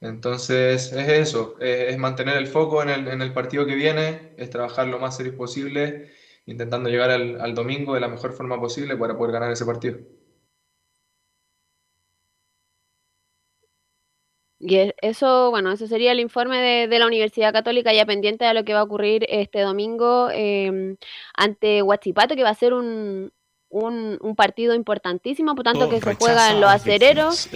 Entonces 0.00 0.92
es 0.92 1.08
eso, 1.08 1.56
es, 1.60 1.96
mantener 1.98 2.36
el 2.36 2.48
foco 2.48 2.82
en 2.82 2.90
el, 2.90 3.08
en 3.08 3.22
el, 3.22 3.32
partido 3.32 3.66
que 3.66 3.74
viene, 3.76 4.34
es 4.36 4.50
trabajar 4.50 4.88
lo 4.88 4.98
más 4.98 5.16
serio 5.16 5.36
posible, 5.36 6.10
intentando 6.46 6.90
llegar 6.90 7.10
al, 7.10 7.40
al 7.40 7.54
domingo 7.54 7.94
de 7.94 8.00
la 8.00 8.08
mejor 8.08 8.32
forma 8.32 8.60
posible 8.60 8.96
para 8.96 9.16
poder 9.16 9.32
ganar 9.32 9.52
ese 9.52 9.64
partido. 9.64 9.98
Y 14.64 14.92
eso, 15.02 15.50
bueno, 15.50 15.72
eso 15.72 15.88
sería 15.88 16.12
el 16.12 16.20
informe 16.20 16.86
de, 16.86 16.98
la 16.98 17.06
Universidad 17.06 17.52
Católica 17.52 17.92
ya 17.92 18.06
pendiente 18.06 18.44
de 18.44 18.54
lo 18.54 18.64
que 18.64 18.74
va 18.74 18.80
a 18.80 18.84
ocurrir 18.84 19.26
este 19.28 19.60
domingo 19.60 20.30
em, 20.30 20.96
ante 21.36 21.82
Huachipato, 21.82 22.36
que 22.36 22.44
va 22.44 22.50
a 22.50 22.54
ser 22.54 22.72
un, 22.72 23.32
un, 23.70 24.34
partido 24.36 24.74
importantísimo, 24.74 25.56
por 25.56 25.64
tanto 25.64 25.88
que 25.88 26.00
se 26.00 26.14
juega 26.14 26.52
en 26.52 26.60
los 26.60 26.70
acereros. 26.70 27.48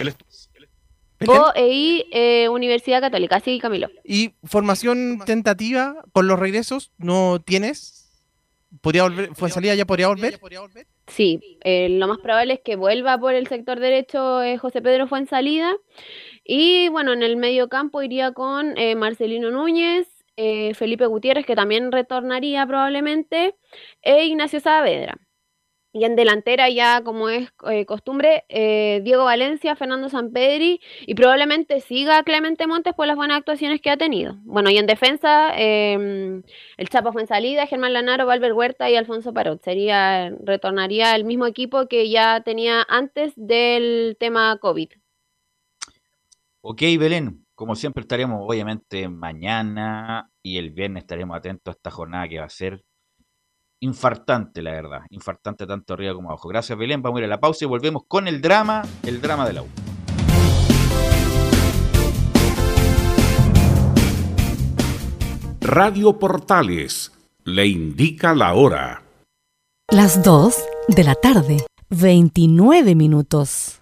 O 1.25 1.51
EI 1.55 2.05
eh, 2.11 2.49
Universidad 2.49 3.01
Católica, 3.01 3.39
sí, 3.39 3.57
Camilo. 3.59 3.89
¿Y 4.03 4.35
formación 4.43 5.19
tentativa 5.25 6.03
con 6.11 6.27
los 6.27 6.37
regresos 6.37 6.91
no 6.97 7.41
tienes? 7.43 8.21
¿Podría 8.81 9.03
volver, 9.03 9.33
fue 9.33 9.49
salida 9.49 9.73
ya 9.73 9.85
podría 9.85 10.09
volver? 10.09 10.39
Sí, 11.07 11.57
eh, 11.63 11.87
lo 11.89 12.07
más 12.07 12.19
probable 12.19 12.55
es 12.55 12.59
que 12.63 12.75
vuelva 12.75 13.17
por 13.17 13.33
el 13.33 13.47
sector 13.47 13.79
derecho 13.79 14.43
eh, 14.43 14.57
José 14.57 14.81
Pedro 14.81 15.07
fue 15.07 15.19
en 15.19 15.27
salida 15.27 15.73
y 16.47 16.87
bueno, 16.89 17.11
en 17.11 17.23
el 17.23 17.35
medio 17.35 17.67
campo 17.67 18.01
iría 18.01 18.31
con 18.31 18.77
eh, 18.77 18.95
Marcelino 18.95 19.51
Núñez, 19.51 20.07
eh, 20.37 20.73
Felipe 20.75 21.05
Gutiérrez, 21.05 21.45
que 21.45 21.55
también 21.55 21.91
retornaría 21.91 22.65
probablemente, 22.65 23.55
e 24.01 24.25
Ignacio 24.25 24.61
Saavedra. 24.61 25.17
Y 25.93 26.05
en 26.05 26.15
delantera 26.15 26.69
ya, 26.69 27.01
como 27.03 27.29
es 27.29 27.49
eh, 27.69 27.85
costumbre, 27.85 28.45
Diego 28.49 29.25
Valencia, 29.25 29.75
Fernando 29.75 30.09
Sampedri 30.09 30.79
y 31.07 31.15
probablemente 31.15 31.81
siga 31.81 32.23
Clemente 32.23 32.67
Montes 32.67 32.93
por 32.93 33.07
las 33.07 33.15
buenas 33.17 33.39
actuaciones 33.39 33.81
que 33.81 33.89
ha 33.89 33.97
tenido. 33.97 34.35
Bueno, 34.43 34.69
y 34.69 34.77
en 34.77 34.85
defensa, 34.85 35.51
em, 35.57 36.43
el 36.77 36.89
Chapo 36.89 37.11
fue 37.13 37.23
en 37.23 37.27
salida, 37.27 37.67
Germán 37.67 37.93
Lanaro, 37.93 38.25
Valver 38.25 38.53
Huerta 38.53 38.89
y 38.89 38.95
Alfonso 38.95 39.33
Parot. 39.33 39.61
Sería, 39.63 40.31
retornaría 40.43 41.15
el 41.15 41.25
mismo 41.25 41.45
equipo 41.47 41.87
que 41.87 42.09
ya 42.09 42.41
tenía 42.41 42.85
antes 42.87 43.33
del 43.35 44.17
tema 44.19 44.57
COVID. 44.61 44.89
Ok, 46.69 46.81
Belén, 46.99 47.45
como 47.55 47.77
siempre 47.77 48.01
estaremos 48.01 48.41
obviamente 48.45 49.07
mañana 49.07 50.29
y 50.43 50.57
el 50.57 50.71
viernes 50.71 51.03
estaremos 51.03 51.37
atentos 51.37 51.71
a 51.71 51.77
esta 51.77 51.91
jornada 51.91 52.27
que 52.27 52.39
va 52.39 52.45
a 52.45 52.49
ser 52.49 52.83
infartante, 53.79 54.61
la 54.61 54.71
verdad. 54.71 54.99
Infartante 55.09 55.65
tanto 55.65 55.93
arriba 55.93 56.13
como 56.13 56.27
abajo. 56.27 56.49
Gracias, 56.49 56.77
Belén. 56.77 57.01
Vamos 57.01 57.19
a 57.19 57.21
ir 57.21 57.23
a 57.23 57.29
la 57.29 57.39
pausa 57.39 57.63
y 57.63 57.69
volvemos 57.69 58.03
con 58.05 58.27
el 58.27 58.41
drama, 58.41 58.81
el 59.03 59.21
drama 59.21 59.47
de 59.47 59.53
la 59.53 59.61
U. 59.61 59.67
Radio 65.61 66.19
Portales 66.19 67.13
le 67.45 67.65
indica 67.65 68.35
la 68.35 68.55
hora. 68.55 69.03
Las 69.89 70.21
2 70.21 70.53
de 70.89 71.03
la 71.05 71.15
tarde, 71.15 71.65
29 71.91 72.93
minutos. 72.93 73.81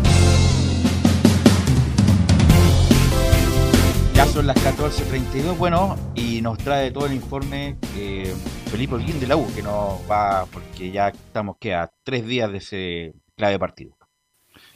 Ya 4.21 4.27
son 4.27 4.45
las 4.45 4.55
14.32, 4.57 5.57
bueno, 5.57 5.97
y 6.13 6.41
nos 6.41 6.59
trae 6.59 6.91
todo 6.91 7.07
el 7.07 7.13
informe 7.13 7.75
Felipe 8.69 8.93
Holguín 8.93 9.19
de 9.19 9.25
la 9.25 9.35
U, 9.35 9.51
que 9.55 9.63
nos 9.63 9.99
va, 10.07 10.45
porque 10.45 10.91
ya 10.91 11.07
estamos 11.07 11.55
que 11.59 11.73
a 11.73 11.89
tres 12.03 12.27
días 12.27 12.51
de 12.51 12.59
ese 12.59 13.13
clave 13.35 13.57
partido. 13.57 13.97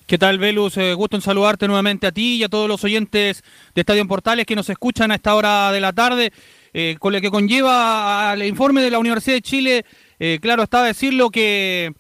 ¿Qué 0.08 0.18
tal, 0.18 0.40
Velus? 0.40 0.78
Eh, 0.78 0.96
gusto 0.96 1.16
en 1.16 1.22
saludarte 1.22 1.68
nuevamente 1.68 2.08
a 2.08 2.12
ti 2.12 2.38
y 2.38 2.44
a 2.44 2.50
todos 2.50 2.68
los 2.68 2.84
oyentes 2.84 3.44
de 3.76 3.82
Estadio 3.82 4.08
Portales 4.08 4.48
que 4.48 4.56
nos 4.56 4.68
escuchan 4.68 5.12
a 5.12 5.16
esta 5.16 5.36
hora 5.36 5.72
de 5.72 5.80
la 5.80 5.94
tarde, 5.94 6.34
eh, 6.74 6.96
con 7.00 7.14
lo 7.14 7.22
que 7.22 7.30
conlleva 7.30 8.32
al 8.32 8.44
informe 8.44 8.82
de 8.82 8.90
la 8.90 8.98
Universidad 8.98 9.36
de 9.36 9.42
Chile. 9.44 9.86
Eh, 10.18 10.40
claro, 10.42 10.64
está 10.64 10.82
decirlo 10.82 11.30
que 11.30 11.94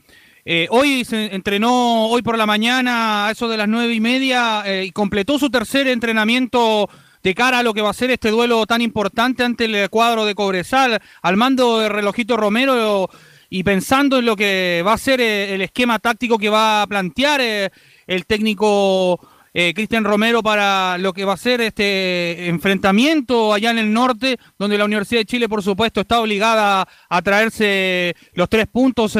eh, 0.46 0.66
hoy 0.72 1.06
se 1.06 1.36
entrenó, 1.36 2.08
hoy 2.08 2.24
por 2.24 2.39
la 2.39 2.48
mañana, 2.48 3.28
a 3.28 3.32
eso 3.32 3.48
de 3.48 3.58
las 3.58 3.68
nueve 3.68 3.93
y 3.93 4.00
media, 4.00 4.64
y 4.84 4.89
completó 4.89 5.38
su 5.38 5.52
tercer 5.52 5.88
entrenamiento 5.88 6.89
de 7.26 7.34
cara 7.34 7.57
a 7.57 7.63
lo 7.63 7.73
que 7.73 7.82
va 7.82 7.89
a 7.89 7.93
ser 7.93 8.11
este 8.11 8.30
duelo 8.30 8.67
tan 8.67 8.82
importante 8.84 9.43
ante 9.43 9.65
el 9.65 9.89
cuadro 9.89 10.26
de 10.26 10.36
Cobresal, 10.36 11.01
al 11.23 11.38
mando 11.38 11.80
de 11.80 11.89
Relojito 11.89 12.38
Romero 12.38 13.09
y 13.49 13.63
pensando 13.63 14.19
en 14.19 14.26
lo 14.26 14.36
que 14.36 14.84
va 14.86 14.93
a 14.93 14.97
ser 14.99 15.19
eh, 15.21 15.55
el 15.55 15.61
esquema 15.61 15.97
táctico 15.97 16.38
que 16.38 16.49
va 16.49 16.84
a 16.84 16.88
plantear 16.88 17.41
eh, 17.41 17.71
el 18.05 18.28
técnico 18.28 19.19
eh, 19.55 19.73
Cristian 19.73 20.03
Romero 20.03 20.43
para 20.43 20.99
lo 20.99 21.13
que 21.13 21.26
va 21.26 21.34
a 21.34 21.38
ser 21.38 21.61
este 21.61 22.47
enfrentamiento 22.47 23.55
allá 23.55 23.71
en 23.71 23.80
el 23.80 23.91
norte, 23.91 24.38
donde 24.59 24.78
la 24.78 24.86
Universidad 24.86 25.21
de 25.21 25.26
Chile, 25.26 25.49
por 25.49 25.63
supuesto, 25.63 26.01
está 26.01 26.19
obligada 26.19 26.88
a 27.09 27.21
traerse 27.23 28.15
los 28.34 28.49
tres 28.49 28.67
puntos 28.67 29.17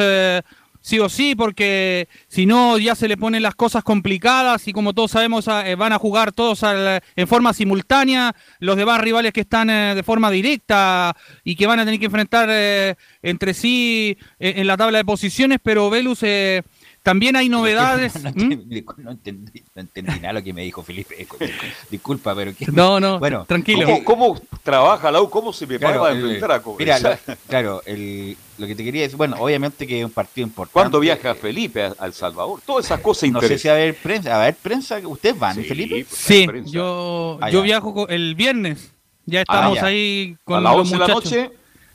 sí 0.86 1.00
o 1.00 1.08
sí, 1.08 1.34
porque 1.34 2.06
si 2.28 2.46
no 2.46 2.78
ya 2.78 2.94
se 2.94 3.08
le 3.08 3.16
ponen 3.16 3.42
las 3.42 3.56
cosas 3.56 3.82
complicadas 3.82 4.68
y 4.68 4.72
como 4.72 4.92
todos 4.92 5.10
sabemos 5.10 5.48
eh, 5.48 5.74
van 5.74 5.92
a 5.92 5.98
jugar 5.98 6.30
todos 6.30 6.62
al- 6.62 7.00
en 7.16 7.26
forma 7.26 7.52
simultánea, 7.52 8.36
los 8.60 8.76
demás 8.76 9.00
rivales 9.00 9.32
que 9.32 9.40
están 9.40 9.68
eh, 9.68 9.96
de 9.96 10.02
forma 10.04 10.30
directa 10.30 11.16
y 11.42 11.56
que 11.56 11.66
van 11.66 11.80
a 11.80 11.84
tener 11.84 11.98
que 11.98 12.06
enfrentar 12.06 12.48
eh, 12.52 12.94
entre 13.22 13.52
sí 13.52 14.16
eh, 14.38 14.54
en 14.58 14.68
la 14.68 14.76
tabla 14.76 14.98
de 14.98 15.04
posiciones, 15.04 15.58
pero 15.60 15.90
Velus, 15.90 16.20
eh, 16.22 16.62
también 17.06 17.36
hay 17.36 17.48
novedades. 17.48 18.14
No, 18.24 18.32
¿Mm? 18.34 18.52
entendí, 18.52 18.84
no 18.98 19.12
entendí- 19.12 19.62
no 19.76 19.80
entendí 19.82 20.18
nada 20.20 20.32
lo 20.32 20.42
que 20.42 20.52
me 20.52 20.62
dijo 20.62 20.82
Felipe. 20.82 21.24
Disculpa, 21.90 22.34
pero 22.34 22.52
que... 22.52 22.66
No, 22.66 22.98
no, 22.98 23.20
bueno, 23.20 23.44
tranquilo. 23.46 23.86
¿Cómo, 23.86 24.04
cómo 24.04 24.40
trabaja 24.64 25.12
la 25.12 25.22
U? 25.22 25.30
¿Cómo 25.30 25.52
se 25.52 25.68
prepara 25.68 25.92
Claro, 25.92 26.02
para 26.02 26.14
el- 26.14 26.20
enfrentar 26.24 26.50
a 26.50 26.54
Mira, 26.54 26.62
Cobresal? 26.64 27.18
lo- 27.28 27.36
claro, 27.48 27.82
el- 27.86 28.36
lo 28.58 28.66
que 28.66 28.74
te 28.74 28.82
quería 28.82 29.02
decir, 29.02 29.16
bueno, 29.16 29.36
obviamente 29.38 29.86
que 29.86 30.00
es 30.00 30.04
un 30.04 30.10
partido 30.10 30.46
importante. 30.48 30.72
¿Cuándo 30.72 30.98
viaja 30.98 31.34
Felipe 31.36 31.84
a, 31.84 31.94
a 31.96 32.06
El 32.06 32.12
Salvador? 32.12 32.60
Todas 32.66 32.86
esas 32.86 33.00
cosas 33.00 33.30
No 33.30 33.38
sé 33.40 33.46
interesantes. 33.46 33.62
si 33.62 33.68
va 33.68 33.74
a 33.74 33.76
haber 33.76 33.94
prensa. 33.94 34.36
¿A 34.36 34.44
ver 34.44 34.54
prensa? 34.56 34.98
¿Ustedes 35.04 35.38
van, 35.38 35.56
Felipe? 35.62 36.04
Sí, 36.10 36.46
yo, 36.64 37.38
Ah, 37.40 37.50
yo 37.50 37.62
viajo 37.62 38.08
el 38.08 38.34
viernes. 38.34 38.90
Ya 39.26 39.42
estamos 39.42 39.78
Ah, 39.78 39.82
ya. 39.82 39.86
ahí 39.86 40.36
con 40.44 40.58
¿A 40.58 40.60
las 40.62 40.72
los 40.72 40.80
11 40.82 40.92
de 40.94 40.98
la 40.98 41.06
noche? 41.14 41.50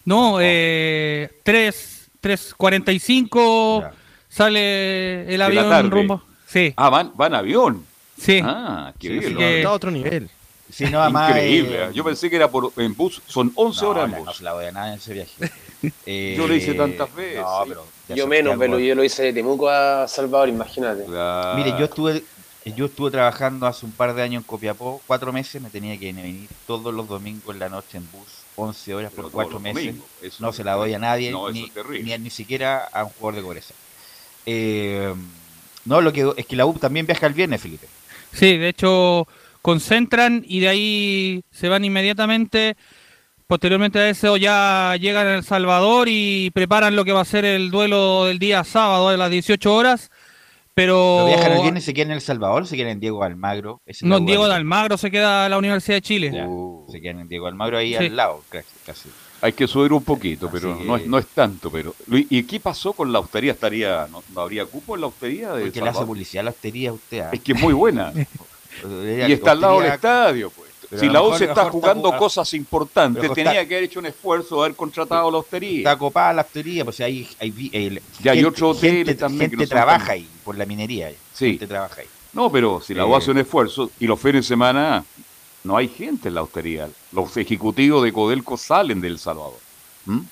No, 0.06 0.38
eh, 0.40 1.30
3, 1.44 2.10
3.45 2.22 3.92
sale 4.32 5.34
el 5.34 5.42
avión 5.42 5.92
rumbo. 5.92 6.22
Sí. 6.48 6.74
Ah, 6.78 6.90
van, 6.90 7.12
van 7.16 7.36
avión. 7.36 7.86
Sí. 8.20 8.40
Ah, 8.44 8.94
qué 9.00 9.08
Sí, 9.08 9.14
bien. 9.14 9.26
así 9.26 9.36
que- 9.36 9.58
Está 9.58 9.70
a 9.70 9.74
otro 9.74 9.92
nivel. 9.92 10.30
Sí, 10.72 10.86
no, 10.86 11.02
además, 11.02 11.32
Increíble. 11.32 11.84
eh, 11.84 11.90
Yo 11.94 12.04
pensé 12.04 12.30
que 12.30 12.38
era 12.38 12.50
por, 12.50 12.72
en 12.78 12.96
bus. 12.96 13.22
Son 13.28 13.52
11 13.56 13.82
No, 13.84 13.90
horas 13.92 14.06
en 14.06 14.12
no 14.12 14.18
bus. 14.26 14.38
se 14.38 14.44
la 14.44 14.54
voy 14.54 14.66
a 14.66 14.72
nada 14.72 14.88
en 14.94 15.00
ese 15.00 15.14
viaje. 15.14 15.52
Eh, 16.06 16.36
Yo 16.38 16.48
lo 16.48 16.56
hice 16.56 16.74
tantas 16.74 17.14
veces. 17.14 17.42
No, 17.42 17.64
pero 17.68 17.86
Yo 18.16 18.28
menos, 18.28 18.56
pero 18.58 18.80
yo 18.80 18.96
lo 18.96 19.04
hice 19.04 19.24
de 19.24 19.34
Temuco 19.34 19.70
a 19.70 20.08
Salvador, 20.08 20.48
imagínate. 20.50 21.06
Mire, 21.56 21.72
yo 21.78 21.86
estuve, 21.86 22.24
yo 22.66 22.86
estuve 22.86 23.12
trabajando 23.12 23.66
hace 23.68 23.86
un 23.86 23.92
par 23.92 24.14
de 24.14 24.22
años 24.22 24.44
en 24.44 24.48
Copiapó, 24.48 25.02
cuatro 25.08 25.34
meses, 25.34 25.62
me 25.62 25.70
tenía 25.70 25.98
que 25.98 26.14
venir 26.14 26.48
todos 26.68 26.94
los 26.94 27.08
domingos 27.08 27.54
en 27.54 27.60
la 27.60 27.68
noche 27.70 27.98
en 27.98 28.10
bus, 28.12 28.28
11 28.56 28.94
horas 28.96 29.12
por 29.12 29.30
cuatro 29.32 29.60
meses. 29.60 29.86
domingos, 29.88 30.40
no 30.40 30.54
se 30.54 30.64
la 30.64 30.74
doy 30.76 30.94
a 30.94 31.00
nadie, 31.00 31.32
No, 31.32 31.50
ni, 31.52 31.70
ni, 32.02 32.18
ni 32.18 32.30
siquiera 32.30 32.88
a 32.94 33.04
un 33.04 33.10
jugador 33.12 33.36
de 33.36 33.42
Cobresal. 33.42 33.76
Eh, 34.46 35.14
no, 35.86 36.02
lo 36.02 36.12
que 36.14 36.32
es 36.38 36.46
que 36.46 36.56
la 36.56 36.66
U 36.66 36.74
también 36.74 37.06
viaja 37.06 37.28
el 37.28 37.34
viernes, 37.34 37.62
Felipe. 37.62 37.88
Sí, 38.34 38.58
de 38.58 38.70
hecho 38.70 39.28
concentran 39.62 40.44
y 40.48 40.60
de 40.62 40.68
ahí 40.70 41.42
se 41.52 41.70
van 41.70 41.86
inmediatamente. 41.86 42.76
Posteriormente 43.48 44.00
a 44.00 44.10
eso 44.10 44.38
ya 44.38 44.96
llegan 45.00 45.28
a 45.28 45.36
El 45.36 45.44
Salvador 45.44 46.08
y 46.10 46.52
preparan 46.52 46.96
lo 46.96 47.04
que 47.04 47.12
va 47.12 47.22
a 47.22 47.26
ser 47.26 47.44
el 47.44 47.70
duelo 47.70 48.26
del 48.26 48.40
día 48.40 48.64
sábado 48.64 49.10
a 49.10 49.18
las 49.18 49.30
18 49.30 49.74
horas. 49.76 50.10
Pero 50.74 51.20
Lo 51.20 51.26
viajan 51.28 51.52
el 51.52 51.62
viernes, 51.64 51.84
se 51.84 51.94
quedan 51.94 52.12
en 52.12 52.16
El 52.16 52.22
Salvador, 52.22 52.66
se 52.66 52.78
quedan 52.78 52.94
en 52.94 53.00
Diego 53.02 53.24
Almagro. 53.24 53.82
es 53.86 54.02
no, 54.04 54.22
Diego 54.22 54.48
de. 54.48 54.54
Almagro 54.56 54.98
se 54.98 55.12
queda 55.12 55.46
a 55.46 55.50
la 55.50 55.58
Universidad 55.58 55.98
de 55.98 56.02
Chile. 56.02 56.32
Ya, 56.34 56.48
se 56.90 57.02
quedan 57.02 57.20
en 57.20 57.28
Diego 57.28 57.48
Almagro 57.48 57.78
ahí 57.78 57.90
Sí. 57.90 58.06
al 58.06 58.16
lado, 58.16 58.42
casi. 58.86 59.10
Hay 59.42 59.54
que 59.54 59.68
subir 59.68 59.92
un 59.92 60.04
poquito, 60.04 60.50
pero 60.52 60.76
no, 60.76 60.96
es, 60.96 61.04
que- 61.04 61.10
no 61.10 61.18
es 61.18 61.26
tanto. 61.28 61.72
pero 61.72 61.96
¿Y 62.10 62.44
qué 62.44 62.60
pasó 62.60 62.94
con 62.94 63.12
la 63.12 63.20
hostería? 63.20 63.54
¿Estaría, 63.54 64.08
no, 64.12 64.24
no 64.34 64.42
habría 64.42 64.66
cupo 64.66 64.96
en 64.96 65.02
la 65.02 65.08
hostería? 65.08 65.54
De 65.54 65.64
Porque 65.66 65.82
le 65.82 65.90
hace 65.90 66.06
publicidad 66.06 66.42
a 66.42 66.44
la 66.46 66.50
hostería 66.52 66.90
a 66.92 66.94
usted. 66.94 67.20
¿ah? 67.22 67.30
Es 67.34 67.40
que 67.42 67.54
es 67.54 67.60
muy 67.62 67.74
buena. 67.74 68.14
Y 69.28 69.32
está 69.34 69.52
al 69.52 69.62
lado 69.62 69.82
del 69.82 69.92
estadio. 69.92 70.50
Pues. 70.50 70.70
Pero 70.90 71.00
Si 71.00 71.06
la 71.08 71.14
mejor- 71.22 71.40
lo 71.40 71.46
está 71.46 71.70
jugando 71.70 72.08
está- 72.10 72.18
cosas 72.20 72.54
importantes, 72.54 73.34
tenía 73.34 73.66
que 73.68 73.76
haber 73.76 73.84
hecho 73.84 74.00
un 74.00 74.06
esfuerzo 74.08 74.56
de 74.58 74.62
haber 74.66 74.76
contratado 74.76 75.30
la 75.32 75.38
hostería. 75.40 75.78
Está 75.80 75.98
copada 75.98 76.34
la 76.34 76.42
hostería, 76.42 76.84
pues 76.86 77.00
hay, 77.02 77.28
hay, 77.40 77.52
vi- 77.52 77.70
el- 77.74 78.02
Y 78.24 78.30
hay 78.30 78.44
otro 78.44 78.70
hotel 78.70 78.96
gente, 78.98 79.16
también 79.16 79.50
que 79.52 79.58
gente 79.58 79.64
no 79.66 79.68
son 79.70 79.76
trabaja 79.76 80.06
tan- 80.06 80.12
ahí 80.16 80.28
por 80.44 80.58
la 80.58 80.66
minería. 80.66 81.12
Sí. 81.34 81.52
Gente 81.52 81.68
trabaja 81.68 82.02
ahí. 82.02 82.08
No, 82.34 82.50
pero 82.52 82.80
si 82.82 82.94
la 82.94 83.04
Eh. 83.06 83.16
hace 83.16 83.32
un 83.32 83.38
esfuerzo 83.40 83.92
y 84.00 84.08
los 84.08 84.20
fines 84.20 84.44
de 84.46 84.48
semana 84.48 85.04
no 85.64 85.78
hay 85.78 85.88
gente 85.88 86.30
en 86.30 86.36
la 86.36 86.44
hostería. 86.44 86.90
Los 87.12 87.36
ejecutivos 87.38 88.04
de 88.04 88.14
Codelco 88.14 88.58
salen 88.58 89.02
de 89.02 89.08
El 89.08 89.20
Salvador. 89.20 89.60
¿m? 90.08 90.24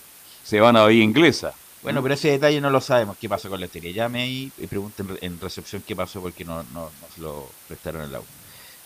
Se 0.44 0.60
van 0.60 0.76
a 0.76 0.84
Bahía 0.84 1.04
Inglesa. 1.04 1.54
Bueno, 1.82 2.02
pero 2.02 2.14
ese 2.16 2.32
detalle 2.32 2.60
no 2.60 2.70
lo 2.70 2.82
sabemos, 2.82 3.18
qué 3.18 3.30
pasó 3.30 3.50
con 3.50 3.60
la 3.60 3.68
lotería. 3.68 3.92
Llame 3.92 4.22
ahí 4.22 4.52
y 4.58 4.68
pregunten 4.68 5.18
en 5.22 5.40
recepción 5.40 5.82
qué 5.88 5.96
pasó 5.96 6.22
porque 6.22 6.44
no, 6.44 6.64
no, 6.74 6.82
no 6.82 7.08
se 7.16 7.22
lo 7.22 7.50
prestaron 7.68 8.02
el 8.02 8.16
agua. 8.16 8.28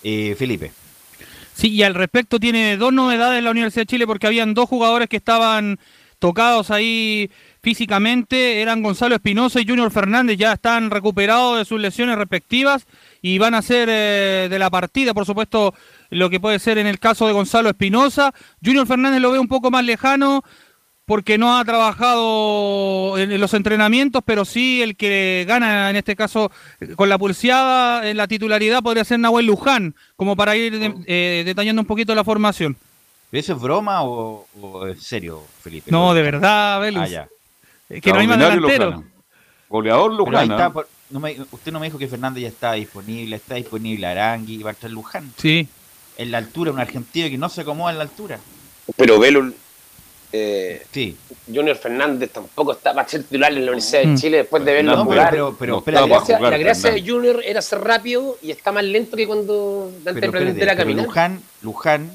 Eh, 0.03 0.35
Felipe. 0.37 0.71
Sí, 1.53 1.69
y 1.69 1.83
al 1.83 1.95
respecto 1.95 2.39
tiene 2.39 2.77
dos 2.77 2.93
novedades 2.93 3.39
en 3.39 3.45
la 3.45 3.51
Universidad 3.51 3.83
de 3.83 3.87
Chile 3.87 4.07
porque 4.07 4.27
habían 4.27 4.53
dos 4.53 4.69
jugadores 4.69 5.09
que 5.09 5.17
estaban 5.17 5.79
tocados 6.19 6.71
ahí 6.71 7.29
físicamente, 7.61 8.61
eran 8.61 8.81
Gonzalo 8.81 9.15
Espinosa 9.15 9.59
y 9.59 9.67
Junior 9.67 9.91
Fernández, 9.91 10.37
ya 10.37 10.53
están 10.53 10.89
recuperados 10.89 11.57
de 11.57 11.65
sus 11.65 11.81
lesiones 11.81 12.17
respectivas 12.17 12.85
y 13.21 13.37
van 13.39 13.55
a 13.55 13.61
ser 13.61 13.89
eh, 13.91 14.47
de 14.49 14.59
la 14.59 14.69
partida, 14.69 15.13
por 15.13 15.25
supuesto, 15.25 15.73
lo 16.13 16.29
que 16.29 16.39
puede 16.39 16.59
ser 16.59 16.77
en 16.77 16.87
el 16.87 16.99
caso 16.99 17.27
de 17.27 17.33
Gonzalo 17.33 17.69
Espinosa. 17.69 18.33
Junior 18.63 18.87
Fernández 18.87 19.21
lo 19.21 19.31
ve 19.31 19.39
un 19.39 19.47
poco 19.47 19.71
más 19.71 19.83
lejano, 19.83 20.43
porque 21.05 21.37
no 21.37 21.57
ha 21.57 21.65
trabajado 21.65 23.17
en 23.17 23.39
los 23.39 23.53
entrenamientos, 23.53 24.21
pero 24.25 24.45
sí 24.45 24.81
el 24.81 24.95
que 24.95 25.45
gana 25.47 25.89
en 25.89 25.95
este 25.95 26.15
caso 26.15 26.51
con 26.95 27.09
la 27.09 27.17
pulseada 27.17 28.09
en 28.09 28.17
la 28.17 28.27
titularidad 28.27 28.81
podría 28.81 29.03
ser 29.03 29.19
Nahuel 29.19 29.47
Luján, 29.47 29.95
como 30.15 30.35
para 30.35 30.55
ir 30.55 30.95
eh, 31.05 31.43
detallando 31.45 31.81
un 31.81 31.87
poquito 31.87 32.15
la 32.15 32.23
formación. 32.23 32.77
¿Eso 33.31 33.53
es 33.53 33.59
broma 33.59 34.03
o, 34.03 34.47
es 34.87 35.01
serio, 35.01 35.43
Felipe? 35.61 35.91
No, 35.91 36.13
de 36.13 36.21
verdad, 36.21 36.79
Velus. 36.79 37.09
Ah, 37.15 37.27
que 38.01 38.13
no 38.13 38.19
hay 38.19 38.27
más 38.27 38.39
delantero. 38.39 39.03
Goleador 39.67 40.13
Luján. 40.13 40.51
¿ah? 40.51 40.71
usted 41.51 41.71
no 41.71 41.79
me 41.79 41.87
dijo 41.87 41.97
que 41.97 42.07
Fernández 42.07 42.43
ya 42.43 42.47
está 42.47 42.73
disponible, 42.73 43.35
está 43.35 43.55
disponible 43.55 44.05
Arangui, 44.05 44.55
y 44.55 44.63
va 44.63 44.69
a 44.69 44.73
estar 44.73 44.89
Luján. 44.89 45.31
Sí. 45.37 45.67
En 46.17 46.31
la 46.31 46.37
altura, 46.37 46.71
un 46.71 46.79
argentino 46.79 47.29
que 47.29 47.37
no 47.37 47.49
se 47.49 47.61
acomoda 47.61 47.91
en 47.91 47.97
la 47.97 48.03
altura. 48.03 48.39
Pero 48.97 49.19
Velus 49.19 49.53
eh, 50.35 50.83
sí. 50.91 51.15
Junior 51.45 51.75
Fernández 51.75 52.31
tampoco 52.31 52.71
está 52.71 52.91
para 52.91 53.07
ser 53.07 53.21
titular 53.23 53.53
en 53.53 53.65
la 53.65 53.71
Universidad 53.71 54.01
de 54.01 54.07
mm. 54.07 54.17
Chile 54.17 54.37
después 54.37 54.65
de 54.65 54.73
verlo 54.73 54.95
no, 54.95 55.05
jugar. 55.05 55.29
Pero, 55.29 55.55
pero, 55.59 55.83
la, 55.85 56.07
gracia, 56.07 56.39
la 56.39 56.57
gracia 56.57 56.91
de 56.91 57.01
Junior 57.07 57.39
era 57.45 57.61
ser 57.61 57.81
rápido 57.81 58.39
y 58.41 58.49
está 58.49 58.71
más 58.71 58.83
lento 58.83 59.15
que 59.15 59.27
cuando 59.27 59.91
Dante 60.03 60.27
Prendente 60.29 60.63
era 60.63 60.75
caminar. 60.75 61.05
Luján, 61.05 61.41
Luján. 61.61 62.11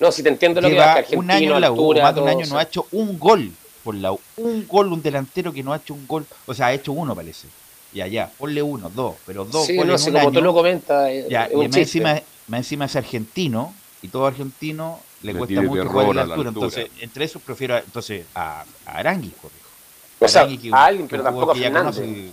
No, 0.00 0.10
si 0.10 0.22
te 0.22 0.30
entiendo 0.30 0.62
lo 0.62 0.68
que 0.70 0.76
va 0.76 1.04
un 1.12 1.30
año 1.30 1.54
en 1.56 1.60
la 1.60 1.70
U, 1.70 1.94
más 1.94 2.14
de 2.14 2.20
un 2.22 2.28
año 2.30 2.46
no 2.46 2.58
ha 2.58 2.62
hecho 2.62 2.86
un 2.90 3.18
gol 3.18 3.52
por 3.84 3.94
la 3.94 4.12
U. 4.12 4.20
Un 4.38 4.66
gol, 4.66 4.90
un 4.90 5.02
delantero 5.02 5.52
que 5.52 5.62
no 5.62 5.74
ha 5.74 5.76
hecho 5.76 5.92
un 5.92 6.06
gol. 6.06 6.24
O 6.46 6.54
sea, 6.54 6.68
ha 6.68 6.72
hecho 6.72 6.92
uno, 6.92 7.14
parece. 7.14 7.48
Ya, 7.92 8.06
ya, 8.06 8.30
ponle 8.38 8.62
uno, 8.62 8.88
dos, 8.88 9.16
pero 9.26 9.44
dos 9.44 9.66
sí, 9.66 9.76
no, 9.76 9.94
como 10.20 10.32
tú 10.32 10.40
lo 10.40 10.54
comentas. 10.54 11.10
Ya, 11.28 11.50
y 11.54 11.64
encima, 11.66 12.22
más 12.52 12.58
encima 12.60 12.84
es 12.84 12.96
argentino 12.96 13.74
y 14.02 14.08
todo 14.08 14.26
argentino 14.26 15.00
le, 15.22 15.34
cuesta 15.34 15.62
mucho 15.62 15.88
jugar 15.88 16.08
en 16.08 16.16
la 16.16 16.22
altura, 16.22 16.48
Entonces, 16.50 16.90
entre 17.00 17.24
esos 17.24 17.40
prefiero 17.40 17.78
entonces 17.78 18.26
a, 18.34 18.66
a 18.84 18.92
Arangui, 18.92 19.30
corrijo. 19.30 19.70
O 20.18 20.28
sea, 20.28 20.42
a 20.42 20.84
alguien, 20.84 21.08
pero 21.08 21.22
tampoco 21.22 21.52
a 21.52 21.56
ya 21.56 21.72
conoce 21.72 22.04
el, 22.04 22.30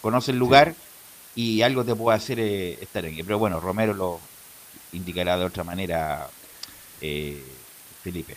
conoce 0.00 0.30
el 0.30 0.38
lugar 0.38 0.76
y 1.34 1.62
algo 1.62 1.84
te 1.84 1.96
puede 1.96 2.16
hacer 2.16 2.38
eh, 2.38 2.78
estar 2.80 3.04
en 3.04 3.16
Pero 3.16 3.40
bueno, 3.40 3.58
Romero 3.58 3.94
lo 3.94 4.20
indicará 4.92 5.36
de 5.36 5.46
otra 5.46 5.64
manera, 5.64 6.28
eh, 7.00 7.42
Felipe 8.04 8.36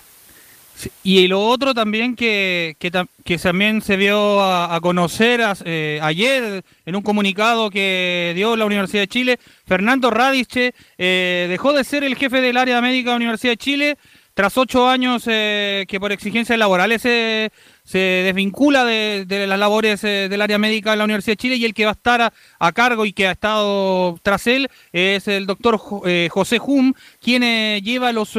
y 1.03 1.27
lo 1.27 1.41
otro 1.41 1.73
también 1.73 2.15
que, 2.15 2.75
que, 2.79 3.37
también 3.37 3.81
se 3.81 3.97
dio 3.97 4.41
a, 4.41 4.79
conocer 4.81 5.41
eh, 5.65 5.99
ayer 6.01 6.63
en 6.85 6.95
un 6.95 7.01
comunicado 7.01 7.69
que 7.69 8.33
dio 8.35 8.55
la 8.55 8.65
Universidad 8.65 9.03
de 9.03 9.07
Chile, 9.07 9.39
Fernando 9.65 10.09
Radice 10.09 10.73
eh, 10.97 11.47
dejó 11.49 11.73
de 11.73 11.83
ser 11.83 12.03
el 12.03 12.15
jefe 12.15 12.41
del 12.41 12.57
área 12.57 12.81
médica 12.81 13.09
de 13.09 13.13
la 13.13 13.17
Universidad 13.17 13.53
de 13.53 13.57
Chile 13.57 13.97
tras 14.33 14.57
ocho 14.57 14.87
años 14.87 15.23
eh, 15.27 15.85
que 15.87 15.99
por 15.99 16.11
exigencias 16.11 16.57
laborales 16.57 17.01
se, 17.01 17.51
se 17.83 17.97
desvincula 17.97 18.85
de, 18.85 19.25
las 19.47 19.59
labores 19.59 20.03
eh, 20.03 20.27
del 20.29 20.41
área 20.41 20.57
médica 20.57 20.91
de 20.91 20.97
la 20.97 21.03
Universidad 21.03 21.33
de 21.33 21.37
Chile 21.37 21.55
y 21.57 21.65
el 21.65 21.73
que 21.73 21.85
va 21.85 21.91
a 21.91 21.93
estar 21.93 22.33
a, 22.59 22.71
cargo 22.71 23.05
y 23.05 23.13
que 23.13 23.27
ha 23.27 23.31
estado 23.31 24.17
tras 24.23 24.47
él 24.47 24.69
es 24.93 25.27
el 25.27 25.45
doctor 25.45 25.79
eh, 26.05 26.29
José 26.31 26.59
Hum, 26.63 26.93
quien 27.21 27.41
lleva 27.83 28.11
los 28.11 28.37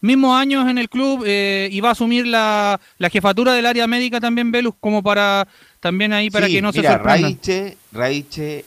mismos 0.00 0.38
años 0.38 0.68
en 0.68 0.78
el 0.78 0.88
club 0.88 1.24
y 1.26 1.80
va 1.80 1.90
a 1.90 1.92
asumir 1.92 2.26
la, 2.26 2.80
jefatura 3.10 3.54
del 3.54 3.66
área 3.66 3.86
médica 3.86 4.20
también, 4.20 4.50
Velus, 4.50 4.74
como 4.80 5.02
para 5.02 5.46
también 5.80 6.12
ahí 6.12 6.30
para 6.30 6.48
que 6.48 6.60
no 6.60 6.72
se 6.72 6.82
sorprenda. 6.82 7.28
Raiche, 7.28 7.76
Raiche 7.92 8.64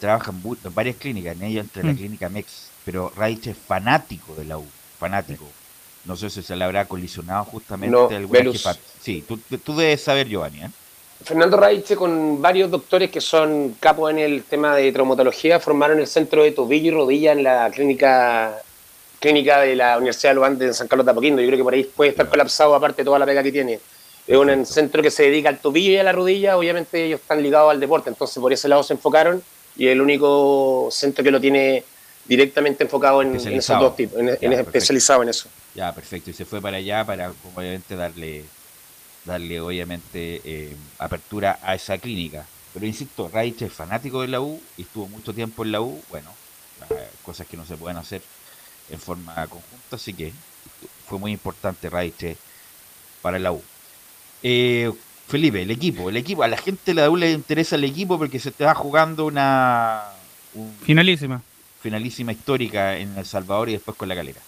trabaja 0.00 0.32
en, 0.32 0.74
varias 0.74 0.96
clínicas, 0.96 1.36
en 1.36 1.42
ella 1.44 1.60
entre 1.60 1.84
la 1.84 1.92
mm. 1.92 1.96
clínica 1.96 2.28
MEX, 2.28 2.70
pero 2.84 3.12
Raiche 3.16 3.52
es 3.52 3.56
fanático 3.56 4.34
de 4.34 4.44
la 4.44 4.58
U, 4.58 4.66
fanático. 4.98 5.50
No 6.04 6.16
sé 6.16 6.28
si 6.30 6.42
se 6.42 6.54
le 6.56 6.64
habrá 6.64 6.84
colisionado 6.86 7.44
justamente 7.44 7.92
no, 7.92 8.08
Sí, 9.00 9.24
tú, 9.26 9.38
tú, 9.58 9.76
debes 9.76 10.02
saber, 10.02 10.28
Giovanni. 10.28 10.60
¿eh? 10.62 10.70
Fernando 11.24 11.56
Raiche, 11.56 11.96
con 11.96 12.42
varios 12.42 12.70
doctores 12.70 13.10
que 13.10 13.20
son 13.20 13.76
capos 13.80 14.10
en 14.10 14.18
el 14.18 14.42
tema 14.44 14.76
de 14.76 14.92
traumatología, 14.92 15.58
formaron 15.60 15.98
el 15.98 16.06
centro 16.06 16.42
de 16.42 16.52
tobillo 16.52 16.88
y 16.88 16.90
rodilla 16.90 17.32
en 17.32 17.42
la 17.42 17.70
clínica 17.70 18.60
clínica 19.24 19.60
de 19.60 19.74
la 19.74 19.96
Universidad 19.96 20.30
de 20.30 20.34
Lugán 20.34 20.58
de 20.58 20.74
San 20.74 20.86
Carlos 20.86 21.06
de 21.06 21.12
Apoquindo. 21.12 21.40
Yo 21.40 21.48
creo 21.48 21.58
que 21.58 21.64
por 21.64 21.72
ahí 21.72 21.84
puede 21.84 22.10
estar 22.10 22.28
colapsado, 22.28 22.74
aparte 22.74 23.00
de 23.00 23.06
toda 23.06 23.18
la 23.18 23.24
pega 23.24 23.42
que 23.42 23.52
tiene. 23.52 23.80
Es 24.26 24.36
un 24.36 24.66
centro 24.66 25.02
que 25.02 25.10
se 25.10 25.24
dedica 25.24 25.48
al 25.48 25.58
tobillo 25.58 25.92
y 25.92 25.96
a 25.96 26.02
la 26.02 26.12
rodilla. 26.12 26.58
Obviamente, 26.58 27.06
ellos 27.06 27.20
están 27.20 27.42
ligados 27.42 27.70
al 27.70 27.80
deporte, 27.80 28.10
entonces 28.10 28.38
por 28.38 28.52
ese 28.52 28.68
lado 28.68 28.82
se 28.82 28.92
enfocaron. 28.92 29.42
Y 29.76 29.88
el 29.88 30.02
único 30.02 30.88
centro 30.90 31.24
que 31.24 31.30
lo 31.30 31.40
tiene 31.40 31.84
directamente 32.26 32.84
enfocado 32.84 33.22
en, 33.22 33.34
esos 33.36 33.78
dos 33.78 33.96
tipos, 33.96 34.18
en, 34.18 34.52
especializado 34.52 35.22
en 35.22 35.28
eso. 35.28 35.48
Ya, 35.74 35.92
perfecto. 35.92 36.30
Y 36.30 36.34
se 36.34 36.44
fue 36.44 36.60
para 36.60 36.78
allá 36.78 37.04
para, 37.04 37.32
obviamente, 37.54 37.96
darle, 37.96 38.44
darle 39.24 39.60
obviamente, 39.60 40.40
eh, 40.44 40.76
apertura 40.98 41.58
a 41.62 41.74
esa 41.74 41.98
clínica. 41.98 42.46
Pero 42.72 42.86
insisto, 42.86 43.30
Raich 43.32 43.62
es 43.62 43.72
fanático 43.72 44.22
de 44.22 44.28
la 44.28 44.40
U 44.40 44.60
y 44.76 44.82
estuvo 44.82 45.06
mucho 45.08 45.32
tiempo 45.32 45.64
en 45.64 45.72
la 45.72 45.80
U. 45.80 46.00
Bueno, 46.10 46.30
cosas 47.22 47.46
que 47.46 47.56
no 47.56 47.64
se 47.64 47.76
pueden 47.76 47.96
hacer 47.98 48.22
en 48.90 48.98
forma 48.98 49.34
conjunta, 49.46 49.96
así 49.96 50.12
que 50.12 50.32
fue 51.08 51.18
muy 51.18 51.32
importante 51.32 51.88
Raich 51.88 52.36
para 53.22 53.38
la 53.38 53.52
U. 53.52 53.62
Eh, 54.42 54.92
Felipe, 55.28 55.62
el 55.62 55.70
equipo, 55.70 56.10
el 56.10 56.16
equipo, 56.16 56.42
a 56.42 56.48
la 56.48 56.58
gente 56.58 56.82
de 56.86 56.94
la 56.94 57.08
U 57.08 57.16
le 57.16 57.30
interesa 57.30 57.76
el 57.76 57.84
equipo 57.84 58.18
porque 58.18 58.38
se 58.38 58.50
te 58.50 58.64
va 58.64 58.74
jugando 58.74 59.24
una 59.24 60.02
finalísima 60.84 61.40
finalísima 61.84 62.32
histórica 62.32 62.96
en 62.96 63.18
El 63.18 63.26
Salvador 63.26 63.68
y 63.68 63.72
después 63.72 63.94
con 63.94 64.08
la 64.08 64.14
calera. 64.14 64.40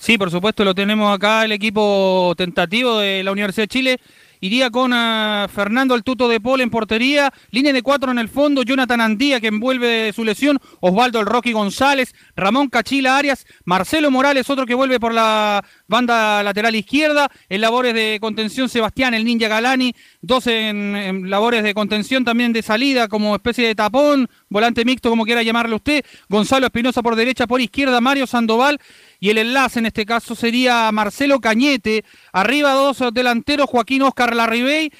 Sí, 0.00 0.18
por 0.18 0.28
supuesto, 0.28 0.64
lo 0.64 0.74
tenemos 0.74 1.14
acá 1.14 1.44
el 1.44 1.52
equipo 1.52 2.34
tentativo 2.36 2.98
de 2.98 3.22
la 3.22 3.30
Universidad 3.30 3.62
de 3.62 3.68
Chile. 3.68 4.00
Iría 4.44 4.68
con 4.68 4.92
ah, 4.92 5.48
Fernando 5.50 5.94
el 5.94 6.02
Tuto 6.02 6.28
de 6.28 6.38
Paul 6.38 6.60
en 6.60 6.68
portería, 6.68 7.32
línea 7.50 7.72
de 7.72 7.80
cuatro 7.80 8.12
en 8.12 8.18
el 8.18 8.28
fondo, 8.28 8.62
Jonathan 8.62 9.00
Andía 9.00 9.40
que 9.40 9.46
envuelve 9.46 10.12
su 10.12 10.22
lesión, 10.22 10.58
Osvaldo 10.80 11.18
el 11.18 11.24
Rocky 11.24 11.52
González, 11.52 12.14
Ramón 12.36 12.68
Cachila 12.68 13.16
Arias, 13.16 13.46
Marcelo 13.64 14.10
Morales, 14.10 14.50
otro 14.50 14.66
que 14.66 14.74
vuelve 14.74 15.00
por 15.00 15.14
la 15.14 15.64
banda 15.88 16.42
lateral 16.42 16.74
izquierda, 16.74 17.30
en 17.48 17.62
labores 17.62 17.94
de 17.94 18.18
contención 18.20 18.68
Sebastián 18.68 19.14
el 19.14 19.24
Ninja 19.24 19.48
Galani, 19.48 19.94
dos 20.20 20.46
en, 20.46 21.30
labores 21.30 21.62
de 21.62 21.72
contención 21.72 22.22
también 22.22 22.52
de 22.52 22.60
salida 22.60 23.08
como 23.08 23.34
especie 23.36 23.66
de 23.66 23.74
tapón, 23.74 24.28
volante 24.50 24.84
mixto 24.84 25.08
como 25.08 25.24
quiera 25.24 25.42
llamarle 25.42 25.74
usted, 25.74 26.04
Gonzalo 26.28 26.66
Espinosa 26.66 27.02
por 27.02 27.16
derecha, 27.16 27.46
por 27.46 27.62
izquierda 27.62 27.98
Mario 28.02 28.26
Sandoval 28.26 28.78
y 29.24 29.30
el 29.30 29.38
enlace 29.38 29.78
en 29.78 29.86
este 29.86 30.04
caso 30.04 30.34
sería 30.34 30.92
Marcelo 30.92 31.40
Cañete, 31.40 32.04
arriba 32.30 32.74
dos 32.74 33.02
delanteros, 33.10 33.70
Joaquín 33.70 34.02
Oscar 34.02 34.36
Larribey 34.36 34.92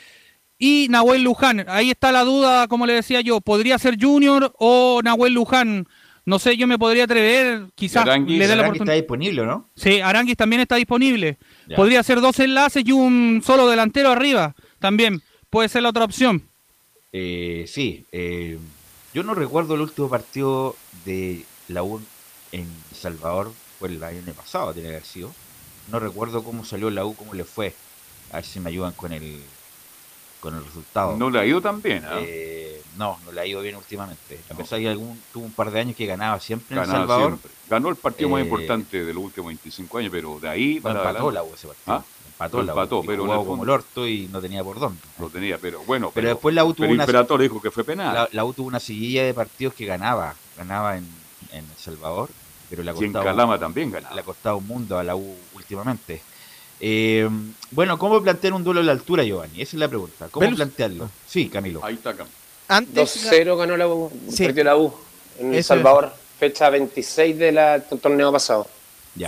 y 0.59 0.87
Nahuel 0.89 1.23
Luján. 1.23 1.67
Ahí 1.69 1.91
está 1.91 2.11
la 2.11 2.25
duda, 2.25 2.67
como 2.67 2.87
le 2.87 2.95
decía 2.95 3.21
yo, 3.21 3.43
podría 3.43 3.77
ser 3.77 3.99
Junior 4.01 4.55
o 4.59 5.03
Nahuel 5.05 5.35
Luján. 5.35 5.87
No 6.25 6.39
sé, 6.39 6.57
yo 6.57 6.67
me 6.67 6.79
podría 6.79 7.05
atrever, 7.05 7.67
quizás 7.75 8.07
le 8.07 8.49
dé 8.49 8.57
la 8.57 8.63
oportunidad. 8.63 8.79
está 8.79 8.93
disponible, 8.95 9.45
¿no? 9.45 9.69
Sí, 9.77 10.01
Aranguis 10.01 10.39
también 10.39 10.63
está 10.63 10.77
disponible. 10.77 11.37
Podría 11.77 12.03
ser 12.03 12.23
dos 12.23 12.41
enlaces 12.41 12.83
y 12.87 12.93
un 12.93 13.43
solo 13.45 13.69
delantero 13.69 14.11
arriba, 14.11 14.55
también. 14.79 15.21
Puede 15.51 15.69
ser 15.69 15.83
la 15.83 15.91
otra 15.91 16.05
opción. 16.05 16.45
Eh, 17.13 17.67
sí, 17.69 18.07
eh, 18.11 18.59
yo 19.13 19.23
no 19.23 19.35
recuerdo 19.35 19.75
el 19.75 19.83
último 19.83 20.09
partido 20.09 20.77
de 21.05 21.45
la 21.69 21.83
U 21.83 22.01
en 22.53 22.67
Salvador 22.95 23.53
el 23.91 24.03
año 24.03 24.23
pasado, 24.35 24.73
tiene 24.73 24.89
que 24.89 24.97
haber 24.97 25.07
sido. 25.07 25.31
No 25.91 25.99
recuerdo 25.99 26.43
cómo 26.43 26.65
salió 26.65 26.91
la 26.91 27.05
U, 27.05 27.15
cómo 27.15 27.35
le 27.35 27.45
fue. 27.45 27.75
A 28.31 28.37
ver 28.37 28.45
si 28.45 28.61
me 28.61 28.71
ayudan 28.71 28.93
con 28.93 29.13
el 29.13 29.43
con 30.45 30.55
el 30.55 30.65
resultado. 30.65 31.17
No 31.17 31.31
le 31.31 31.41
ha 31.41 31.47
ido 31.47 31.63
tan 31.63 31.81
bien, 31.81 32.05
¿ah? 32.05 32.19
¿eh? 32.21 32.83
no, 32.99 33.19
no 33.25 33.33
le 33.33 33.41
ha 33.41 33.47
ido 33.47 33.63
bien 33.63 33.77
últimamente. 33.77 34.39
A 34.51 34.55
pesar 34.55 34.79
de 34.79 34.85
que 34.85 34.91
algún, 34.91 35.19
tuvo 35.33 35.47
un 35.47 35.53
par 35.53 35.71
de 35.71 35.81
años 35.81 35.97
que 35.97 36.05
ganaba 36.05 36.39
siempre 36.39 36.77
en 36.77 36.83
El 36.83 36.89
Salvador. 36.89 37.39
Ganó 37.69 37.89
el 37.89 37.97
partido 37.97 38.29
más 38.29 38.41
eh, 38.41 38.45
importante 38.45 39.05
de 39.05 39.15
los 39.15 39.25
últimos 39.25 39.49
25 39.49 39.99
años, 39.99 40.11
pero 40.13 40.39
de 40.39 40.49
ahí 40.49 40.81
para 40.81 41.01
empató 41.01 41.31
la 41.31 41.43
U 41.43 41.55
ese 41.55 41.67
partido. 41.67 41.97
¿Ah? 41.97 42.05
Empató, 42.33 42.63
la 42.63 42.73
empató, 42.73 42.99
U, 42.99 43.05
pero 43.07 43.25
jugó 43.25 43.47
como 43.47 43.65
el 43.65 43.71
orto 43.71 44.07
y 44.07 44.29
no 44.29 44.41
tenía 44.43 44.63
por 44.63 44.79
dónde. 44.79 45.01
Lo 45.19 45.31
tenía, 45.31 45.57
pero 45.57 45.83
bueno. 45.85 46.11
Pero, 46.15 46.29
después 46.29 46.55
la 46.55 46.65
U 46.65 46.75
tuvo 46.75 46.89
una. 46.89 47.07
dijo 47.39 47.63
que 47.63 47.71
fue 47.71 47.85
penal. 47.85 48.29
La, 48.31 48.45
U 48.45 48.53
tuvo 48.53 48.67
una 48.67 48.81
seguilla 48.81 49.25
de 49.25 49.33
partidos 49.33 49.73
que 49.73 49.87
ganaba. 49.87 50.35
Ganaba 50.59 50.99
en, 50.99 51.09
en 51.53 51.65
El 51.65 51.77
Salvador 51.79 52.29
pero 52.71 52.83
le 52.83 52.91
ha 52.91 52.95
costado, 52.95 53.25
Calama 53.25 53.59
también 53.59 53.93
Le 53.93 54.21
ha 54.21 54.25
costado 54.25 54.59
un 54.59 54.67
mundo 54.67 54.99
a 54.99 55.05
la 55.05 55.17
U 55.17 55.37
últimamente. 55.55 56.23
Eh, 56.81 57.29
bueno, 57.71 57.99
¿cómo 57.99 58.21
plantear 58.23 58.53
un 58.53 58.65
duelo 58.65 58.81
a 58.81 58.83
la 58.83 58.93
altura, 58.93 59.23
Giovanni? 59.25 59.61
Esa 59.63 59.77
es 59.77 59.81
la 59.81 59.89
pregunta. 59.89 60.29
¿Cómo 60.31 60.51
plantearlo? 60.55 61.09
Sí, 61.27 61.49
Camilo. 61.49 61.81
Ahí 61.85 61.95
está, 61.95 62.15
Camilo. 62.15 62.35
Antes 62.69 62.95
2-0 63.31 63.57
ganó 63.57 63.77
la 63.77 63.87
U, 63.89 64.11
Sí. 64.31 64.45
perdió 64.47 64.65
la 64.65 64.77
U 64.77 64.93
en 65.39 65.47
El 65.49 65.53
Eso 65.55 65.59
es. 65.61 65.67
Salvador, 65.67 66.15
fecha 66.39 66.69
26 66.71 67.39
del 67.39 67.59
torneo 68.01 68.33
pasado. 68.33 68.67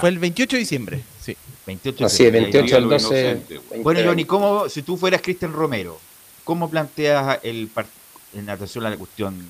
Fue 0.00 0.08
el 0.08 0.18
28 0.18 0.56
de 0.56 0.60
diciembre. 0.60 1.00
Sí. 1.22 1.36
28 1.66 2.06
Así 2.06 2.24
es, 2.24 2.32
28 2.32 2.76
al 2.76 2.88
12. 2.88 3.06
Inocente. 3.20 3.54
20 3.70 3.78
Bueno, 3.82 4.00
Giovanni. 4.00 4.24
¿cómo, 4.24 4.68
si 4.68 4.82
tú 4.82 4.96
fueras 4.96 5.20
Cristian 5.22 5.52
Romero, 5.52 5.98
¿cómo 6.44 6.68
planteas 6.70 7.38
el 7.42 7.68
par- 7.68 7.86
en 8.34 8.48
atención 8.50 8.84
a 8.86 8.90
la 8.90 8.96
cuestión 8.96 9.46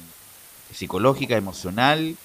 psicológica, 0.74 1.36
emocional? 1.36 2.16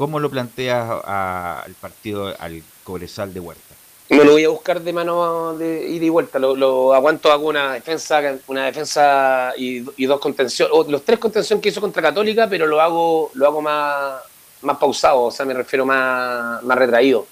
¿Cómo 0.00 0.18
lo 0.18 0.30
planteas 0.30 0.88
al 1.04 1.74
partido, 1.74 2.34
al 2.38 2.62
Cobresal 2.84 3.34
de 3.34 3.40
Huerta? 3.40 3.74
No 4.08 4.24
lo 4.24 4.32
voy 4.32 4.44
a 4.44 4.48
buscar 4.48 4.80
de 4.80 4.94
mano 4.94 5.54
de 5.58 5.90
ida 5.90 6.06
y 6.06 6.08
vuelta, 6.08 6.38
lo, 6.38 6.94
aguanto, 6.94 7.30
hago 7.30 7.48
una 7.48 7.74
defensa, 7.74 8.18
una 8.46 8.64
defensa 8.64 9.52
y, 9.58 9.80
dos 10.06 10.18
contención, 10.18 10.70
o 10.72 10.84
los 10.84 11.04
tres 11.04 11.18
contención 11.18 11.60
que 11.60 11.68
hizo 11.68 11.82
contra 11.82 12.00
Católica, 12.00 12.48
pero 12.48 12.66
lo 12.66 12.80
hago, 12.80 13.30
lo 13.34 13.46
hago 13.46 13.60
más, 13.60 14.22
más 14.62 14.78
pausado, 14.78 15.24
o 15.24 15.30
sea, 15.30 15.44
me 15.44 15.52
refiero 15.52 15.84
más, 15.84 16.62
más 16.62 16.78
retraído. 16.78 17.26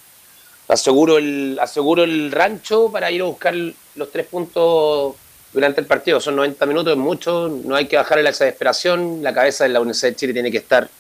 Aseguro 0.69 1.17
el, 1.17 1.59
aseguro 1.59 2.05
el 2.05 2.31
rancho 2.31 2.93
para 2.93 3.11
ir 3.11 3.23
a 3.23 3.25
buscar 3.25 3.55
los 3.55 4.13
tres 4.13 4.27
puntos 4.27 5.15
durante 5.55 5.81
el 5.81 5.87
partido. 5.87 6.21
Son 6.21 6.37
90 6.37 6.67
minutos, 6.67 6.93
es 6.93 6.99
mucho, 6.99 7.49
no 7.49 7.77
hay 7.77 7.87
que 7.87 7.97
bajar 7.97 8.19
la 8.19 8.29
desesperación, 8.29 9.23
la 9.23 9.33
cabeza 9.33 9.65
de 9.65 9.71
la 9.71 9.81
Universidad 9.81 10.11
de 10.11 10.17
Chile 10.17 10.33
tiene 10.35 10.51
que 10.51 10.59
estar, 10.59 10.91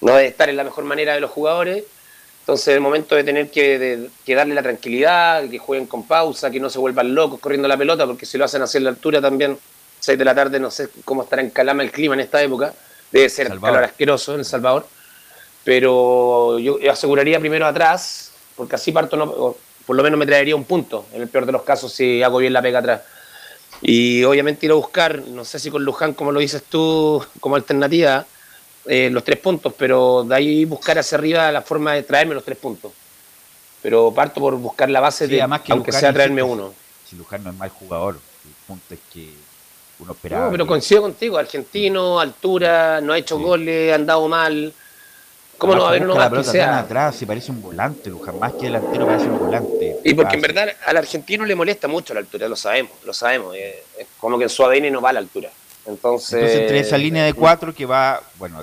no 0.00 0.14
debe 0.14 0.28
estar 0.28 0.48
en 0.48 0.56
la 0.56 0.64
mejor 0.64 0.84
manera 0.84 1.14
de 1.14 1.20
los 1.20 1.30
jugadores. 1.30 1.84
Entonces, 2.40 2.68
el 2.68 2.80
momento 2.80 3.14
de 3.16 3.24
tener 3.24 3.50
que, 3.50 3.78
de- 3.78 4.10
que 4.24 4.34
darle 4.34 4.54
la 4.54 4.62
tranquilidad, 4.62 5.48
que 5.48 5.58
jueguen 5.58 5.86
con 5.86 6.06
pausa, 6.06 6.50
que 6.50 6.60
no 6.60 6.70
se 6.70 6.78
vuelvan 6.78 7.14
locos 7.14 7.40
corriendo 7.40 7.66
la 7.66 7.76
pelota, 7.76 8.06
porque 8.06 8.24
si 8.26 8.38
lo 8.38 8.44
hacen 8.44 8.62
así 8.62 8.78
en 8.78 8.84
la 8.84 8.90
altura 8.90 9.20
también, 9.20 9.58
6 9.98 10.16
de 10.18 10.24
la 10.24 10.34
tarde, 10.34 10.60
no 10.60 10.70
sé 10.70 10.88
cómo 11.04 11.22
estará 11.24 11.42
en 11.42 11.50
Calama 11.50 11.82
el 11.82 11.90
clima 11.90 12.14
en 12.14 12.20
esta 12.20 12.40
época, 12.42 12.72
debe 13.10 13.28
ser 13.28 13.48
Salvador. 13.48 13.74
calor 13.78 13.90
asqueroso 13.90 14.34
en 14.34 14.40
El 14.40 14.44
Salvador, 14.44 14.86
pero 15.64 16.58
yo 16.58 16.78
aseguraría 16.90 17.40
primero 17.40 17.66
atrás, 17.66 18.30
porque 18.54 18.76
así 18.76 18.92
parto, 18.92 19.16
no, 19.16 19.56
por 19.84 19.96
lo 19.96 20.02
menos 20.02 20.18
me 20.18 20.26
traería 20.26 20.54
un 20.54 20.64
punto, 20.64 21.06
en 21.12 21.22
el 21.22 21.28
peor 21.28 21.46
de 21.46 21.52
los 21.52 21.62
casos, 21.62 21.92
si 21.92 22.22
hago 22.22 22.38
bien 22.38 22.52
la 22.52 22.62
pega 22.62 22.78
atrás. 22.78 23.02
Y 23.82 24.22
obviamente 24.24 24.66
ir 24.66 24.72
a 24.72 24.76
buscar, 24.76 25.18
no 25.26 25.44
sé 25.44 25.58
si 25.58 25.70
con 25.70 25.84
Luján, 25.84 26.14
como 26.14 26.32
lo 26.32 26.40
dices 26.40 26.62
tú, 26.68 27.24
como 27.40 27.56
alternativa, 27.56 28.24
eh, 28.88 29.08
los 29.10 29.24
tres 29.24 29.38
puntos, 29.38 29.72
pero 29.76 30.24
de 30.24 30.34
ahí 30.34 30.64
buscar 30.64 30.98
hacia 30.98 31.18
arriba 31.18 31.50
la 31.52 31.62
forma 31.62 31.94
de 31.94 32.02
traerme 32.02 32.34
los 32.34 32.44
tres 32.44 32.58
puntos. 32.58 32.92
Pero 33.82 34.12
parto 34.12 34.40
por 34.40 34.54
buscar 34.56 34.88
la 34.90 35.00
base 35.00 35.26
Sí, 35.26 35.34
de, 35.34 35.42
además 35.42 35.60
que 35.62 35.72
aunque 35.72 35.90
Luján, 35.90 36.00
sea 36.00 36.12
traerme 36.12 36.42
uno. 36.42 36.72
Si 37.08 37.16
Luján 37.16 37.44
no 37.44 37.50
es 37.50 37.56
mal 37.56 37.68
jugador, 37.68 38.14
el 38.44 38.52
punto 38.66 38.94
es 38.94 39.00
que 39.12 39.30
uno 40.00 40.12
esperaba. 40.12 40.46
No, 40.46 40.50
pero 40.52 40.64
que- 40.64 40.68
coincido 40.68 41.02
contigo, 41.02 41.38
argentino, 41.38 42.18
altura, 42.18 43.00
no 43.00 43.12
ha 43.12 43.18
hecho 43.18 43.38
goles, 43.38 43.92
ha 43.92 43.96
andado 43.96 44.26
mal. 44.28 44.72
¿Cómo 45.58 45.74
no 45.74 45.80
va 45.82 45.86
a 45.86 45.90
haber 45.90 46.02
uno 46.02 46.14
más 46.16 46.30
la 46.30 46.38
que 46.38 46.44
sea? 46.44 46.78
atrás, 46.80 47.16
se 47.16 47.26
parece 47.26 47.50
un 47.50 47.62
volante, 47.62 48.10
Luján, 48.10 48.38
más 48.38 48.52
que 48.54 48.66
delantero 48.66 49.06
parece 49.06 49.26
un 49.28 49.38
volante. 49.38 49.96
Y 50.04 50.12
porque 50.12 50.34
en 50.36 50.42
verdad 50.42 50.68
al 50.84 50.96
argentino 50.98 51.46
le 51.46 51.54
molesta 51.54 51.88
mucho 51.88 52.12
la 52.12 52.20
altura, 52.20 52.46
lo 52.48 52.56
sabemos, 52.56 52.92
lo 53.04 53.14
sabemos. 53.14 53.54
eh, 53.56 53.82
Es 53.98 54.06
como 54.18 54.36
que 54.36 54.44
en 54.44 54.50
su 54.50 54.62
ADN 54.64 54.90
no 54.90 55.00
va 55.00 55.12
la 55.14 55.20
altura. 55.20 55.50
Entonces, 55.86 56.32
Entonces, 56.34 56.60
entre 56.60 56.80
esa 56.80 56.98
línea 56.98 57.24
de 57.24 57.32
cuatro 57.32 57.74
que 57.74 57.86
va, 57.86 58.22
bueno, 58.38 58.58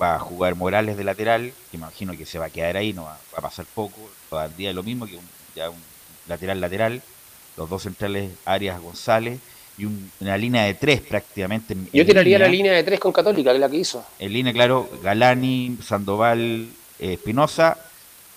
va 0.00 0.14
a 0.14 0.18
jugar 0.20 0.54
Morales 0.54 0.96
de 0.96 1.04
lateral, 1.04 1.52
que 1.70 1.76
imagino 1.76 2.16
que 2.16 2.24
se 2.24 2.38
va 2.38 2.46
a 2.46 2.50
quedar 2.50 2.76
ahí, 2.76 2.92
no 2.92 3.04
va, 3.04 3.18
va 3.34 3.38
a 3.38 3.42
pasar 3.42 3.66
poco, 3.74 4.10
todavía 4.30 4.72
lo 4.72 4.82
mismo 4.82 5.06
que 5.06 5.16
un, 5.16 5.28
ya 5.56 5.70
un 5.70 5.82
lateral-lateral, 6.28 7.02
los 7.56 7.68
dos 7.68 7.82
centrales 7.82 8.30
Arias 8.44 8.80
González 8.80 9.40
y 9.76 9.84
un- 9.86 10.10
una 10.20 10.36
línea 10.38 10.64
de 10.64 10.74
tres 10.74 11.00
prácticamente. 11.00 11.72
en- 11.72 11.88
yo 11.92 12.06
tiraría 12.06 12.38
la 12.38 12.48
línea. 12.48 12.72
de 12.72 12.84
tres 12.84 13.00
con 13.00 13.12
Católica, 13.12 13.50
que 13.50 13.56
es 13.56 13.60
la 13.60 13.68
que 13.68 13.76
hizo. 13.78 14.04
En 14.18 14.32
línea, 14.32 14.52
claro, 14.52 14.88
Galani, 15.02 15.78
Sandoval, 15.84 16.68
eh, 17.00 17.14
Espinosa. 17.14 17.76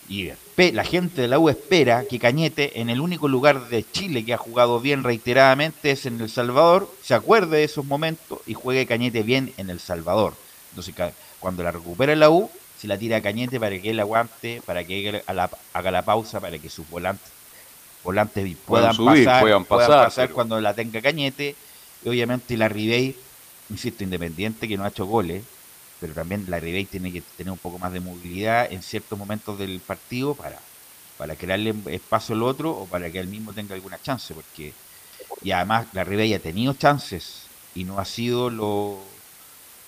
Y 0.10 0.26
espe- 0.30 0.36
la 0.58 0.84
gente 0.84 1.22
de 1.22 1.28
la 1.28 1.40
U 1.40 1.50
espera 1.50 2.04
que 2.10 2.20
Cañete, 2.20 2.80
en 2.82 2.90
el 2.90 3.00
único 3.02 3.28
lugar 3.28 3.70
de 3.70 3.84
Chile 3.92 4.24
que 4.26 4.34
ha 4.34 4.38
jugado 4.38 4.80
bien 4.80 5.04
reiteradamente, 5.04 5.92
es 5.92 6.06
en 6.06 6.20
El 6.22 6.30
Salvador, 6.30 6.90
se 7.02 7.14
acuerde 7.16 7.58
de 7.58 7.64
esos 7.64 7.86
momentos 7.86 8.40
y 8.46 8.54
juegue 8.54 8.86
Cañete 8.86 9.24
bien 9.24 9.54
en 9.58 9.70
El 9.70 9.80
Salvador. 9.80 10.34
Entonces, 10.70 10.94
cuando 11.40 11.64
la 11.64 11.72
recupera 11.72 12.16
la 12.16 12.30
U, 12.30 12.50
se 12.80 12.88
la 12.88 12.98
tira 12.98 13.18
a 13.18 13.22
Cañete 13.22 13.60
para 13.60 13.80
que 13.80 13.90
él 13.92 14.00
aguante, 14.00 14.62
para 14.66 14.84
que 14.84 15.08
él 15.10 15.24
a 15.26 15.34
la- 15.34 15.50
haga 15.74 15.92
la 15.92 16.04
pausa, 16.04 16.40
para 16.40 16.58
que 16.60 16.70
sus 16.70 16.88
volantes, 16.90 17.30
volantes 18.04 18.44
puedan, 18.66 18.96
Puedan 18.96 18.96
subir, 18.96 19.26
pasar, 19.26 19.42
puedan 19.42 19.66
pasar, 19.66 20.26
pero- 20.28 20.36
cuando 20.36 20.60
la 20.62 20.74
tenga 20.74 21.02
Cañete. 21.02 21.56
Y 22.04 22.10
obviamente 22.10 22.58
la 22.58 22.68
Ribey, 22.70 23.16
insisto, 23.70 24.04
independiente 24.04 24.68
que 24.68 24.78
no 24.78 24.84
ha 24.84 24.90
hecho 24.90 25.06
goles, 25.06 25.44
pero 26.02 26.16
también 26.16 26.46
la 26.50 26.60
Ribey 26.60 26.88
tiene 26.88 27.14
que 27.14 27.24
tener 27.38 27.54
un 27.54 27.60
poco 27.60 27.80
más 27.80 27.94
de 27.94 28.02
movilidad 28.02 28.72
en 28.74 28.84
ciertos 28.84 29.20
momentos 29.20 29.60
del 29.60 29.84
partido 29.84 30.36
para, 30.38 30.68
para 31.18 31.38
crearle 31.38 31.76
espacio 31.92 32.36
al 32.36 32.44
otro 32.44 32.72
o 32.78 32.90
para 32.90 33.12
que 33.12 33.20
él 33.20 33.30
mismo 33.30 33.54
tenga 33.54 33.76
alguna 33.76 34.02
chance, 34.02 34.34
porque 34.36 34.78
y 35.42 35.52
además 35.52 35.88
la 35.94 36.04
Ribey 36.06 36.34
ha 36.34 36.42
tenido 36.42 36.74
chances 36.76 37.52
y 37.74 37.86
no 37.86 38.00
ha 38.00 38.06
sido 38.06 38.50
lo, 38.50 39.24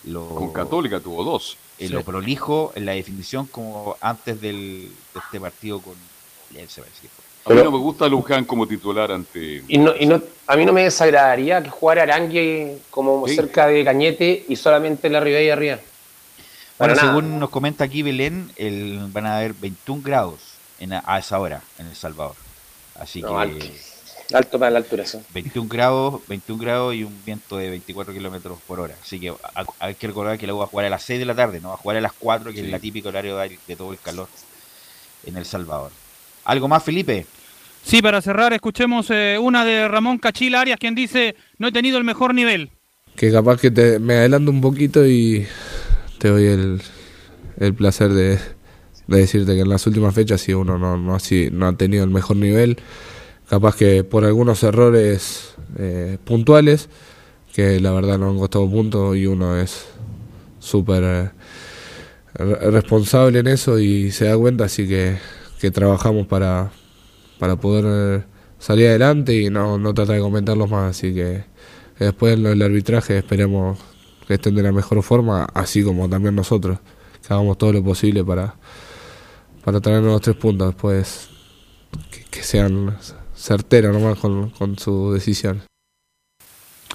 lo 0.03 0.27
Con 0.35 0.51
Católica 0.53 1.01
tuvo 1.01 1.23
dos. 1.23 1.57
eh, 1.79 1.87
Sí. 1.87 1.95
lo 1.95 2.03
prolijo 2.05 2.71
en 2.75 2.85
la 2.85 2.93
definición 2.93 3.47
como 3.47 3.97
antes 4.01 4.39
del, 4.39 4.95
de 5.13 5.19
este 5.19 5.39
partido 5.39 5.81
con 5.81 5.99
parece 6.49 7.01
que 7.01 7.09
fue. 7.09 7.25
A 7.45 7.49
mí 7.53 7.61
no 7.63 7.71
me 7.71 7.77
gusta 7.79 8.07
Luján 8.07 8.45
como 8.45 8.67
titular 8.67 9.11
ante. 9.11 9.63
Y, 9.67 9.77
no, 9.77 9.95
y 9.95 10.05
no, 10.05 10.21
a 10.47 10.57
mí 10.57 10.65
no 10.65 10.73
me 10.73 10.83
desagradaría 10.83 11.63
que 11.63 11.69
jugara 11.69 12.03
Arangue 12.03 12.85
como 12.89 13.27
Sí. 13.27 13.35
cerca 13.35 13.67
de 13.67 13.83
Cañete 13.85 14.45
y 14.47 14.55
solamente 14.55 15.09
la 15.09 15.19
Ribey 15.19 15.49
arriba. 15.49 15.79
Bueno, 16.79 16.93
Para 16.93 16.95
nada. 16.95 17.07
según 17.07 17.39
nos 17.39 17.49
comenta 17.49 17.83
aquí 17.83 18.01
Belén, 18.01 18.49
el, 18.55 18.99
van 19.11 19.25
a 19.25 19.37
haber 19.37 19.53
21 19.53 20.01
grados 20.03 20.39
en, 20.79 20.93
a 20.93 21.17
esa 21.19 21.39
hora 21.39 21.61
en 21.77 21.87
El 21.87 21.95
Salvador. 21.95 22.35
Así 22.99 23.21
No, 23.21 23.29
que 23.29 23.35
alto. 23.35 23.65
Alto 24.33 24.57
para 24.57 24.71
la 24.71 24.77
altura, 24.79 25.03
eso. 25.03 25.21
21 25.33 25.67
grados, 25.69 26.21
21 26.27 26.59
grados 26.61 26.95
y 26.95 27.03
un 27.03 27.13
viento 27.25 27.57
de 27.57 27.69
24 27.69 28.13
kilómetros 28.13 28.57
por 28.65 28.79
hora. 28.79 28.95
Así 29.03 29.19
que 29.19 29.29
ha- 29.29 29.65
hay 29.79 29.95
que 29.95 30.07
recordar 30.07 30.39
que 30.39 30.47
luego 30.47 30.59
va 30.59 30.65
a 30.65 30.69
jugar 30.69 30.85
a 30.87 30.89
las 30.89 31.03
6 31.03 31.19
de 31.19 31.25
la 31.25 31.35
tarde, 31.35 31.59
no 31.61 31.69
va 31.69 31.73
a 31.75 31.77
jugar 31.77 31.97
a 31.97 32.01
las 32.01 32.13
4, 32.13 32.51
que 32.51 32.61
es 32.61 32.69
la 32.69 32.79
típica 32.79 33.09
horario 33.09 33.37
de, 33.37 33.59
de 33.67 33.75
todo 33.75 33.91
el 33.91 33.99
calor 33.99 34.27
en 35.25 35.37
El 35.37 35.45
Salvador. 35.45 35.91
¿Algo 36.45 36.67
más, 36.67 36.83
Felipe? 36.83 37.27
Sí, 37.85 38.01
para 38.01 38.21
cerrar, 38.21 38.53
escuchemos 38.53 39.07
eh, 39.09 39.37
una 39.39 39.65
de 39.65 39.87
Ramón 39.87 40.17
Cachil 40.17 40.55
Arias, 40.55 40.79
quien 40.79 40.95
dice, 40.95 41.35
no 41.57 41.67
he 41.67 41.71
tenido 41.71 41.97
el 41.97 42.03
mejor 42.05 42.33
nivel. 42.33 42.69
que 43.15 43.31
capaz 43.31 43.59
que 43.59 43.69
te, 43.71 43.99
me 43.99 44.15
adelanto 44.15 44.49
un 44.51 44.61
poquito 44.61 45.05
y 45.05 45.45
te 46.29 46.53
el, 46.53 46.81
el 47.57 47.73
placer 47.73 48.13
de, 48.13 48.39
de 49.07 49.17
decirte 49.17 49.55
que 49.55 49.61
en 49.61 49.69
las 49.69 49.85
últimas 49.87 50.13
fechas 50.15 50.41
sí 50.41 50.53
uno 50.53 50.77
no, 50.77 50.97
no, 50.97 51.19
si- 51.19 51.49
no 51.51 51.67
ha 51.67 51.77
tenido 51.77 52.03
el 52.03 52.09
mejor 52.09 52.37
nivel, 52.37 52.77
capaz 53.49 53.75
que 53.75 54.03
por 54.03 54.25
algunos 54.25 54.63
errores 54.63 55.55
eh, 55.77 56.17
puntuales, 56.23 56.89
que 57.53 57.79
la 57.79 57.91
verdad 57.91 58.17
no 58.17 58.29
han 58.29 58.37
costado 58.37 58.69
puntos 58.69 59.15
y 59.17 59.27
uno 59.27 59.57
es 59.57 59.85
súper 60.59 61.03
eh, 61.03 61.29
re- 62.35 62.71
responsable 62.71 63.39
en 63.39 63.47
eso 63.47 63.79
y 63.79 64.11
se 64.11 64.25
da 64.25 64.37
cuenta, 64.37 64.65
así 64.65 64.87
que, 64.87 65.17
que 65.59 65.71
trabajamos 65.71 66.27
para, 66.27 66.71
para 67.39 67.55
poder 67.57 67.85
eh, 67.87 68.23
salir 68.59 68.87
adelante 68.87 69.33
y 69.35 69.49
no, 69.49 69.77
no 69.77 69.93
tratar 69.93 70.15
de 70.17 70.21
comentarlos 70.21 70.69
más, 70.69 70.91
así 70.97 71.13
que 71.13 71.43
después 71.99 72.41
del 72.41 72.61
arbitraje 72.61 73.17
esperemos 73.19 73.79
que 74.33 74.37
estén 74.37 74.55
de 74.55 74.63
la 74.63 74.71
mejor 74.71 75.03
forma, 75.03 75.45
así 75.53 75.83
como 75.83 76.09
también 76.09 76.33
nosotros, 76.33 76.79
que 77.21 77.31
hagamos 77.31 77.55
todo 77.55 77.71
lo 77.71 77.83
posible 77.83 78.23
para, 78.23 78.55
para 79.63 79.79
traernos 79.79 80.11
los 80.13 80.21
tres 80.21 80.35
puntos, 80.37 80.69
después 80.69 81.29
que, 82.09 82.23
que 82.31 82.41
sean 82.41 82.97
certeros 83.35 83.93
nomás 83.93 84.17
con, 84.17 84.49
con 84.49 84.75
su 84.79 85.13
decisión. 85.13 85.61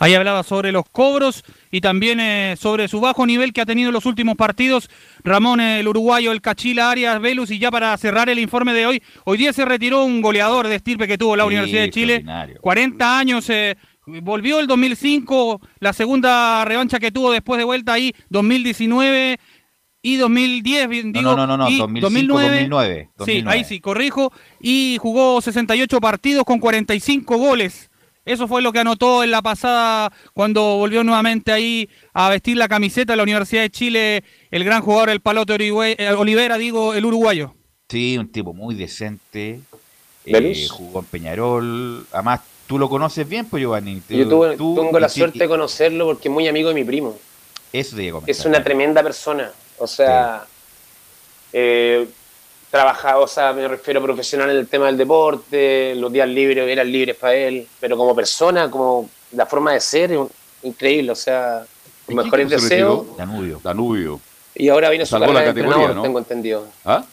Ahí 0.00 0.14
hablaba 0.14 0.42
sobre 0.44 0.70
los 0.72 0.84
cobros 0.90 1.42
y 1.72 1.80
también 1.80 2.20
eh, 2.20 2.54
sobre 2.56 2.86
su 2.88 3.00
bajo 3.00 3.26
nivel 3.26 3.52
que 3.52 3.60
ha 3.60 3.66
tenido 3.66 3.88
en 3.88 3.94
los 3.94 4.06
últimos 4.06 4.36
partidos. 4.36 4.88
Ramón, 5.24 5.60
eh, 5.60 5.80
el 5.80 5.88
uruguayo, 5.88 6.30
el 6.30 6.40
Cachila 6.40 6.90
Arias, 6.90 7.20
Velus. 7.20 7.50
Y 7.50 7.58
ya 7.58 7.72
para 7.72 7.96
cerrar 7.98 8.28
el 8.28 8.38
informe 8.38 8.72
de 8.74 8.86
hoy, 8.86 9.02
hoy 9.24 9.38
día 9.38 9.52
se 9.52 9.64
retiró 9.64 10.04
un 10.04 10.22
goleador 10.22 10.68
de 10.68 10.76
estirpe 10.76 11.08
que 11.08 11.18
tuvo 11.18 11.34
la 11.34 11.42
Sí, 11.44 11.48
Universidad 11.48 11.82
de 11.82 11.90
Chile. 11.90 12.14
extraordinario. 12.16 12.60
40 12.60 13.18
años, 13.18 13.50
eh, 13.50 13.76
volvió 14.22 14.60
el 14.60 14.66
2005, 14.66 15.60
la 15.80 15.92
segunda 15.92 16.64
revancha 16.64 16.98
que 16.98 17.12
tuvo 17.12 17.32
después 17.32 17.58
de 17.58 17.64
vuelta 17.64 17.92
ahí, 17.92 18.14
2019 18.30 19.38
y 20.02 20.16
2010, 20.16 20.88
bien, 20.88 21.12
No, 21.12 21.18
digo, 21.18 21.36
no, 21.36 21.46
no, 21.46 21.56
no, 21.56 21.68
y 21.68 21.78
2005, 21.78 22.00
2009. 22.00 22.48
2009, 22.48 23.02
Sí, 23.04 23.10
2009. 23.16 23.50
ahí 23.58 23.64
sí, 23.64 23.80
corrijo. 23.80 24.32
Y 24.60 24.96
jugó 25.00 25.40
68 25.40 26.00
partidos 26.00 26.44
con 26.44 26.58
45 26.58 27.36
goles. 27.36 27.90
Eso 28.24 28.46
fue 28.46 28.60
lo 28.60 28.72
que 28.72 28.80
anotó 28.80 29.24
en 29.24 29.30
la 29.30 29.40
pasada 29.40 30.12
cuando 30.34 30.76
volvió 30.76 31.02
nuevamente 31.02 31.50
ahí 31.50 31.88
a 32.12 32.28
vestir 32.28 32.58
la 32.58 32.68
camiseta 32.68 33.14
de 33.14 33.16
la 33.16 33.22
Universidad 33.22 33.62
de 33.62 33.70
Chile, 33.70 34.24
el 34.50 34.64
gran 34.64 34.82
jugador, 34.82 35.08
el 35.08 35.20
Palote 35.20 35.56
eh, 35.58 36.12
Olivera, 36.12 36.58
digo, 36.58 36.92
el 36.92 37.06
uruguayo. 37.06 37.54
Sí, 37.88 38.18
un 38.18 38.28
tipo 38.28 38.52
muy 38.52 38.74
decente, 38.74 39.60
eh, 40.26 40.66
jugó 40.68 41.00
en 41.00 41.06
Peñarol. 41.06 42.06
Además, 42.12 42.40
tú 42.68 42.78
lo 42.78 42.88
conoces 42.88 43.28
bien, 43.28 43.46
pues 43.46 43.60
Giovanni. 43.60 44.00
Yo 44.08 44.28
tuve- 44.28 44.56
tú- 44.56 44.76
tengo 44.76 45.00
la 45.00 45.08
suerte 45.08 45.40
de 45.40 45.48
conocerlo 45.48 46.06
porque 46.06 46.28
es 46.28 46.32
muy 46.32 46.46
amigo 46.46 46.68
de 46.68 46.74
mi 46.76 46.84
primo. 46.84 47.16
Eso 47.72 47.96
te. 47.96 48.30
Es 48.30 48.44
una 48.44 48.62
tremenda 48.62 49.02
persona. 49.02 49.50
O 49.78 49.86
sea, 49.86 50.44
eh, 51.52 52.06
trabaja, 52.70 53.18
o 53.18 53.26
sea, 53.26 53.52
me 53.52 53.66
refiero 53.66 54.02
profesional 54.02 54.50
en 54.50 54.56
el 54.58 54.68
tema 54.68 54.86
del 54.86 54.96
deporte, 54.98 55.94
los 55.96 56.12
días 56.12 56.28
libres 56.28 56.68
eran 56.68 56.90
libres 56.92 57.16
para 57.16 57.34
él, 57.34 57.66
pero 57.80 57.96
como 57.96 58.14
persona, 58.14 58.70
como 58.70 59.08
la 59.32 59.46
forma 59.46 59.72
de 59.72 59.80
ser, 59.80 60.12
es 60.12 60.20
increíble. 60.62 61.12
O 61.12 61.16
sea, 61.16 61.64
los 62.06 62.24
mejores 62.24 62.48
deseos. 62.50 63.16
Danubio. 63.16 63.60
Danubio. 63.62 64.20
Y 64.54 64.68
ahora 64.68 64.90
viene 64.90 65.06
su 65.06 65.14
carrera 65.18 65.32
la 65.32 65.40
de 65.40 65.46
categoría, 65.46 65.70
entrenador, 65.74 65.96
¿no? 65.96 66.02
tengo 66.02 66.18
entendido. 66.18 66.66
¿Ah? 66.84 67.04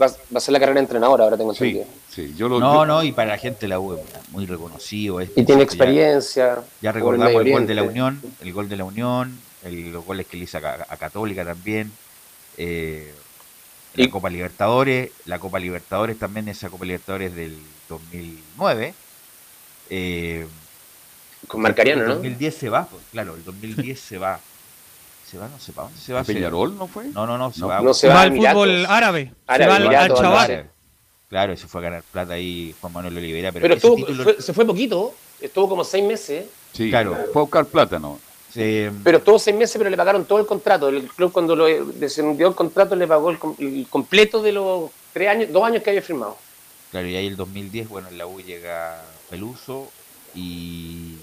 Va, 0.00 0.06
va 0.06 0.14
a 0.36 0.40
ser 0.40 0.52
la 0.52 0.58
carrera 0.60 0.74
de 0.80 0.80
entrenador, 0.84 1.20
ahora 1.20 1.36
tengo 1.36 1.52
entendido. 1.52 1.84
Sí, 2.08 2.34
yo 2.36 2.48
lo 2.48 2.58
No, 2.60 2.74
yo- 2.74 2.86
no, 2.86 3.02
y 3.04 3.12
para 3.12 3.30
la 3.32 3.38
gente 3.38 3.60
de 3.62 3.68
la 3.68 3.78
U 3.80 3.94
es 3.94 4.00
muy 4.30 4.46
reconocido. 4.46 5.20
es- 5.20 5.30
Y 5.36 5.44
tiene 5.44 5.62
experiencia. 5.62 6.58
Ya, 6.80 6.90
el 6.90 6.94
recordamos 6.96 7.28
el, 7.28 7.50
gol 7.52 7.66
de 7.66 7.74
la. 7.74 7.82
Unión, 7.82 8.20
el 8.40 8.52
gol 8.52 8.68
de 8.68 8.76
la 8.76 8.84
Unión, 8.84 9.38
el- 9.64 9.92
los 9.92 10.04
goles 10.04 10.26
que 10.26 10.36
le 10.36 10.44
hizo 10.44 10.58
a, 10.58 10.86
a 10.88 10.96
Católica 10.96 11.44
también. 11.44 11.92
eh, 12.56 13.12
la 13.94 14.10
Copa 14.10 14.30
Libertadores, 14.30 15.10
la 15.26 15.38
Copa 15.38 15.58
Libertadores 15.58 16.18
también, 16.18 16.48
esa 16.48 16.68
Copa 16.70 16.84
Libertadores 16.84 17.34
del 17.34 17.56
2009. 17.88 18.94
eh, 19.90 20.46
Con 21.46 21.62
Marcariano, 21.62 22.02
el 22.02 22.08
¿no? 22.08 22.14
2010 22.16 22.54
se 22.56 22.68
va, 22.68 22.86
pues, 22.86 23.02
claro, 23.12 23.34
el 23.36 23.44
2010 23.44 24.00
se 24.00 24.18
va. 24.18 24.40
Se 25.30 25.36
va, 25.36 25.46
no 25.48 25.58
sé 25.58 25.72
para 25.72 25.88
dónde 25.88 26.00
se 26.00 26.12
va. 26.12 26.20
¿A 26.20 26.24
Peñarol 26.24 26.76
no 26.78 26.86
fue? 26.86 27.06
No, 27.08 27.26
no, 27.26 27.36
no, 27.36 27.52
se 27.52 27.60
No. 27.60 27.68
va. 27.68 27.80
No 27.82 27.92
se 27.92 28.08
va 28.08 28.22
al 28.22 28.34
fútbol 28.36 28.86
árabe. 28.86 29.32
Se 29.56 29.66
va 29.66 29.76
al, 29.76 30.14
Chaval. 30.14 30.70
Claro, 31.28 31.54
se 31.56 31.66
fue 31.66 31.82
a 31.82 31.84
ganar 31.84 32.02
plata 32.10 32.32
ahí 32.32 32.74
Juan 32.80 32.92
Manuel 32.94 33.18
Olivera. 33.18 33.52
Pero, 33.52 33.74
estuvo, 33.74 33.96
título- 33.96 34.24
fue- 34.24 34.40
se 34.40 34.52
fue 34.54 34.64
poquito, 34.64 35.14
estuvo 35.40 35.68
como 35.68 35.84
seis 35.84 36.02
meses. 36.04 36.46
Sí, 36.72 36.88
Claro. 36.88 37.14
fue 37.32 37.42
a 37.42 37.44
buscar 37.44 37.66
plátano. 37.66 38.18
se- 38.50 38.90
Pero 39.04 39.18
estuvo 39.18 39.38
seis 39.38 39.54
meses, 39.54 39.76
pero 39.76 39.90
le 39.90 39.96
pagaron 39.98 40.24
todo 40.24 40.38
el 40.38 40.46
contrato. 40.46 40.88
El 40.88 41.02
club 41.08 41.30
cuando 41.30 41.54
lo 41.54 41.66
descendió 41.66 42.48
el 42.48 42.54
contrato 42.54 42.96
le 42.96 43.06
pagó 43.06 43.28
el, 43.30 43.38
com- 43.38 43.54
el 43.58 43.86
completo 43.90 44.40
de 44.40 44.52
los 44.52 44.90
tres 45.12 45.28
años, 45.28 45.52
dos 45.52 45.64
años 45.64 45.82
que 45.82 45.90
había 45.90 46.00
firmado. 46.00 46.38
Claro, 46.90 47.06
y 47.06 47.14
ahí 47.16 47.26
el 47.26 47.36
2010, 47.36 47.86
bueno, 47.90 48.08
en 48.08 48.16
la 48.16 48.26
U 48.26 48.40
llega 48.40 49.04
Peluso 49.28 49.90
y 50.34 51.16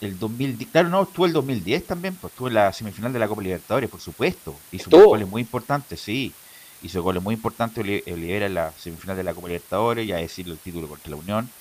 el 0.00 0.18
2010, 0.18 0.70
claro, 0.70 0.88
no, 0.90 1.02
estuvo 1.04 1.26
el 1.26 1.32
2010 1.32 1.86
también, 1.86 2.18
pues 2.18 2.32
estuvo 2.32 2.48
en 2.48 2.54
la 2.54 2.72
semifinal 2.72 3.12
de 3.12 3.18
la 3.18 3.28
Copa 3.28 3.42
Libertadores, 3.42 3.90
por 3.90 4.00
supuesto. 4.00 4.64
Hizo 4.70 4.90
goles 5.06 5.26
muy 5.28 5.42
importantes, 5.42 6.00
sí. 6.02 6.38
Hizo 6.80 7.02
goles 7.02 7.22
muy 7.22 7.34
importantes 7.34 7.82
Oli- 7.82 8.02
Olivera 8.12 8.46
en 8.46 8.54
la 8.54 8.74
semifinal 8.76 9.16
de 9.16 9.24
la 9.24 9.34
Copa 9.34 9.48
Libertadores, 9.48 10.06
ya 10.06 10.16
decirlo 10.18 10.52
el 10.54 10.60
título 10.60 10.88
contra 10.88 11.10
la 11.10 11.16
Unión. 11.16 11.54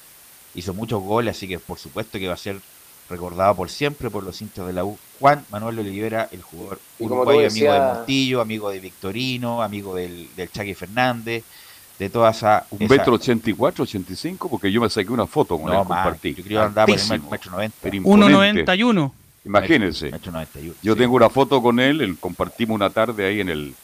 Hizo 0.53 0.73
muchos 0.73 1.01
goles, 1.01 1.37
así 1.37 1.47
que 1.47 1.59
por 1.59 1.79
supuesto 1.79 2.19
que 2.19 2.27
va 2.27 2.33
a 2.35 2.37
ser 2.37 2.63
recordado 3.07 3.55
por 3.55 3.69
siempre 3.69 4.09
por 4.11 4.23
los 4.23 4.41
hinchas 4.41 4.67
de 4.67 4.73
la 4.73 4.85
U. 4.85 5.01
Juan 5.11 5.45
Manuel 5.49 5.79
Olivera, 5.79 6.27
el 6.31 6.41
jugador 6.41 6.85
uruguayo, 6.97 7.47
amigo 7.47 7.73
de 7.73 7.81
Montillo, 7.81 8.41
amigo 8.41 8.69
de 8.71 8.79
Victorino, 8.79 9.61
amigo 9.63 9.95
del, 9.95 10.33
del 10.35 10.51
Chagui 10.51 10.75
Fernández, 10.75 11.45
de 11.99 12.09
toda 12.09 12.31
esa... 12.31 12.65
Un 12.71 12.81
esa- 12.83 12.93
metro 12.95 13.13
84, 13.15 13.83
85, 13.83 14.49
porque 14.49 14.71
yo 14.71 14.81
me 14.81 14.89
saqué 14.89 15.11
una 15.11 15.27
foto 15.27 15.57
con 15.57 15.67
No, 15.67 15.71
él, 15.71 15.77
más, 15.87 16.03
compartí. 16.03 16.33
yo 16.35 16.43
creo 16.43 16.59
que 16.61 16.65
andaba 16.65 16.87
por 16.87 16.99
el 16.99 17.21
metro 17.29 17.51
90. 17.51 17.77
pero 17.81 17.95
imponente. 17.95 18.65
1.91. 18.65 19.11
Imagínense. 19.45 20.11
Metro 20.11 20.31
91. 20.31 20.75
Yo 20.81 20.95
tengo 20.95 21.15
una 21.15 21.29
foto 21.29 21.61
con 21.61 21.79
él, 21.79 22.01
él, 22.01 22.17
compartimos 22.19 22.75
una 22.75 22.89
tarde 22.89 23.25
ahí 23.25 23.41
en 23.41 23.49
el, 23.49 23.75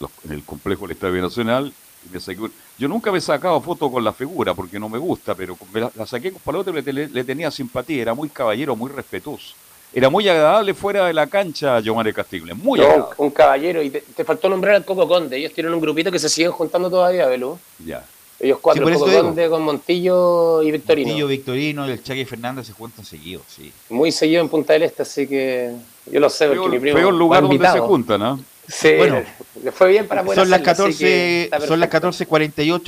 los- 0.00 0.10
en 0.24 0.32
el 0.32 0.42
complejo 0.42 0.82
del 0.82 0.92
Estadio 0.96 1.22
Nacional. 1.22 1.72
Y 2.06 2.12
me 2.12 2.20
saqué 2.20 2.40
un- 2.40 2.52
yo 2.78 2.86
nunca 2.88 3.10
me 3.10 3.18
he 3.18 3.20
sacado 3.20 3.60
foto 3.60 3.90
con 3.90 4.04
la 4.04 4.12
figura 4.12 4.52
porque 4.54 4.78
no 4.78 4.88
me 4.88 4.98
gusta, 4.98 5.34
pero 5.34 5.56
me 5.72 5.80
la, 5.80 5.90
la 5.94 6.04
saqué 6.06 6.32
con 6.32 6.42
Palote 6.42 6.72
le, 6.72 6.82
le- 6.92 7.08
le 7.08 7.24
tenía 7.24 7.50
simpatía, 7.50 8.02
era 8.02 8.14
muy 8.14 8.28
caballero, 8.28 8.76
muy 8.76 8.90
respetuoso. 8.90 9.54
Era 9.94 10.10
muy 10.10 10.28
agradable 10.28 10.74
fuera 10.74 11.06
de 11.06 11.12
la 11.14 11.26
cancha, 11.28 11.78
Giovanni 11.80 12.12
Castillo, 12.12 12.44
muy 12.56 12.80
No, 12.80 12.84
agradable. 12.86 13.14
un 13.18 13.30
caballero. 13.30 13.82
Y 13.82 13.90
te, 13.90 14.00
te 14.00 14.24
faltó 14.24 14.48
nombrar 14.48 14.74
al 14.74 14.84
Coco 14.84 15.06
Conde. 15.06 15.36
Ellos 15.36 15.52
tienen 15.52 15.72
un 15.72 15.80
grupito 15.80 16.10
que 16.10 16.18
se 16.18 16.28
siguen 16.28 16.50
juntando 16.50 16.90
todavía, 16.90 17.26
Belú. 17.26 17.58
Ya. 17.84 18.04
Ellos 18.40 18.58
cuatro, 18.60 18.86
Sí, 18.88 18.94
Coco. 18.94 19.12
Conde 19.12 19.48
con 19.48 19.62
Montillo 19.62 20.62
y 20.64 20.72
Victorino. 20.72 21.06
Montillo, 21.08 21.26
Victorino 21.28 21.88
y 21.88 21.92
el 21.92 22.02
Chagui 22.02 22.24
Fernández 22.24 22.66
se 22.66 22.72
juntan 22.72 23.04
seguidos, 23.04 23.44
sí. 23.48 23.72
Muy 23.90 24.10
seguido 24.10 24.40
en 24.42 24.48
Punta 24.48 24.72
del 24.72 24.82
Este, 24.82 25.02
así 25.02 25.28
que 25.28 25.70
yo 26.10 26.18
lo 26.20 26.28
sé, 26.28 26.46
porque 26.48 26.58
Peor, 26.60 26.70
mi 26.72 26.78
primo 26.80 26.98
peor 26.98 27.14
lugar 27.14 27.42
donde 27.42 27.52
se 27.56 27.62
invitado. 27.64 27.86
juntan, 27.86 28.20
¿no? 28.20 28.40
Sí, 28.66 28.94
Bueno, 28.96 29.22
le 29.62 29.70
fue 29.72 29.90
bien 29.90 30.08
para 30.08 30.24
poder 30.24 30.38
Son 30.40 30.50
las 30.50 30.60
hacerlo, 30.62 30.86
así 30.86 30.98
que 30.98 31.04
14, 31.04 31.44
está 31.44 31.66
son 31.68 31.80
las 31.80 31.88
perfecto. 31.90 32.24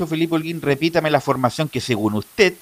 14.48, 0.03 0.07
Felipe 0.09 0.35
Holguín, 0.35 0.61
repítame 0.63 1.11
la 1.11 1.21
formación 1.21 1.69
que 1.69 1.81
según 1.81 2.15
usted 2.15 2.55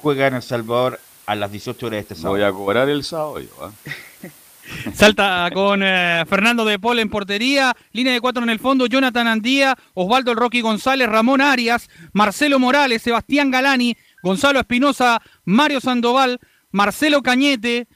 juega 0.00 0.28
en 0.28 0.34
El 0.34 0.42
Salvador 0.42 0.98
a 1.28 1.34
las 1.36 1.52
18 1.52 1.86
horas 1.86 1.96
de 1.96 2.00
este 2.00 2.14
sábado. 2.14 2.32
Voy 2.36 2.42
a 2.42 2.52
cobrar 2.52 2.88
el 2.88 3.04
sábado 3.04 3.38
yo, 3.40 3.48
¿ah? 3.60 3.70
Salta 4.94 5.50
con 5.52 5.82
eh, 5.82 6.24
Fernando 6.28 6.64
de 6.64 6.78
Paul 6.78 6.98
en 6.98 7.08
portería, 7.08 7.74
línea 7.92 8.12
de 8.12 8.20
cuatro 8.20 8.42
en 8.42 8.50
el 8.50 8.58
fondo, 8.58 8.86
Jonathan 8.86 9.26
Andía, 9.26 9.76
Osvaldo 9.94 10.30
el 10.32 10.36
Rocky 10.36 10.60
González, 10.60 11.08
Ramón 11.08 11.40
Arias, 11.40 11.88
Marcelo 12.12 12.58
Morales, 12.58 13.02
Sebastián 13.02 13.50
Galani, 13.50 13.96
Gonzalo 14.22 14.58
Espinosa, 14.60 15.22
Mario 15.44 15.80
Sandoval, 15.80 16.38
Marcelo 16.70 17.22
Cañete, 17.22 17.88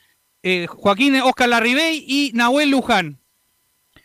eh, 0.42 0.66
Joaquín 0.68 1.16
Oscar 1.20 1.48
Larribey 1.50 2.04
y 2.06 2.32
Nahuel 2.34 2.70
Luján. 2.70 3.18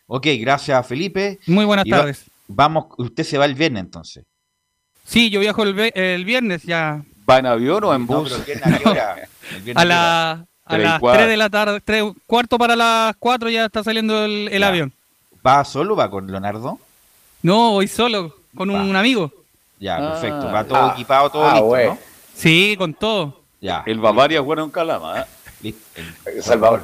Ok, 0.05 0.27
gracias 0.39 0.85
Felipe. 0.87 1.39
Muy 1.47 1.65
buenas 1.65 1.85
Y 1.85 1.89
va- 1.91 1.97
tardes. 1.99 2.25
vamos, 2.47 2.85
usted 2.97 3.23
se 3.23 3.37
va 3.37 3.45
el 3.45 3.55
viernes 3.55 3.83
entonces. 3.83 4.25
Sí, 5.05 5.29
yo 5.29 5.39
viajo 5.39 5.63
el 5.63 6.25
viernes 6.25 6.63
ya 6.63 7.01
¿Va 7.29 7.39
en 7.39 7.45
avión 7.45 7.83
o 7.83 7.93
en 7.93 8.01
No, 8.05 8.21
bus? 8.21 8.41
pero 8.45 8.59
a 8.65 8.77
qué 8.79 8.89
hora? 8.89 9.15
A, 9.75 9.85
la, 9.85 10.45
a 10.65 10.77
las 10.77 10.99
cuarto. 10.99 11.17
3 11.19 11.29
de 11.29 11.37
la 11.37 11.49
tarde, 11.49 11.81
tres, 11.83 12.03
cuarto 12.25 12.57
para 12.57 12.75
las 12.75 13.15
4 13.17 13.49
ya 13.49 13.65
está 13.65 13.83
saliendo 13.83 14.23
el, 14.25 14.47
el 14.51 14.63
avión. 14.63 14.93
¿Va 15.45 15.63
solo 15.65 15.93
o 15.93 15.97
va 15.97 16.09
con 16.09 16.27
Leonardo? 16.27 16.79
No, 17.43 17.71
voy 17.71 17.87
solo, 17.87 18.35
con 18.55 18.69
un, 18.69 18.95
amigo. 18.95 19.31
Ya, 19.79 19.97
Ah. 19.97 20.11
perfecto. 20.11 20.47
Va 20.51 20.63
todo 20.63 20.77
Ah. 20.77 20.91
equipado, 20.93 21.29
todo 21.29 21.45
Ah, 21.45 21.51
listo, 21.53 21.65
bueno. 21.65 21.89
¿no? 21.91 21.99
Sí, 22.35 22.75
con 22.77 22.93
todo. 22.93 23.41
Ya. 23.61 23.83
El 23.85 23.99
Bavaria 23.99 24.41
bueno 24.41 24.63
en 24.63 24.69
Calama, 24.69 25.21
¿eh? 25.21 25.25
listo. 25.61 25.81
El 26.25 26.43
Salvador. 26.43 26.83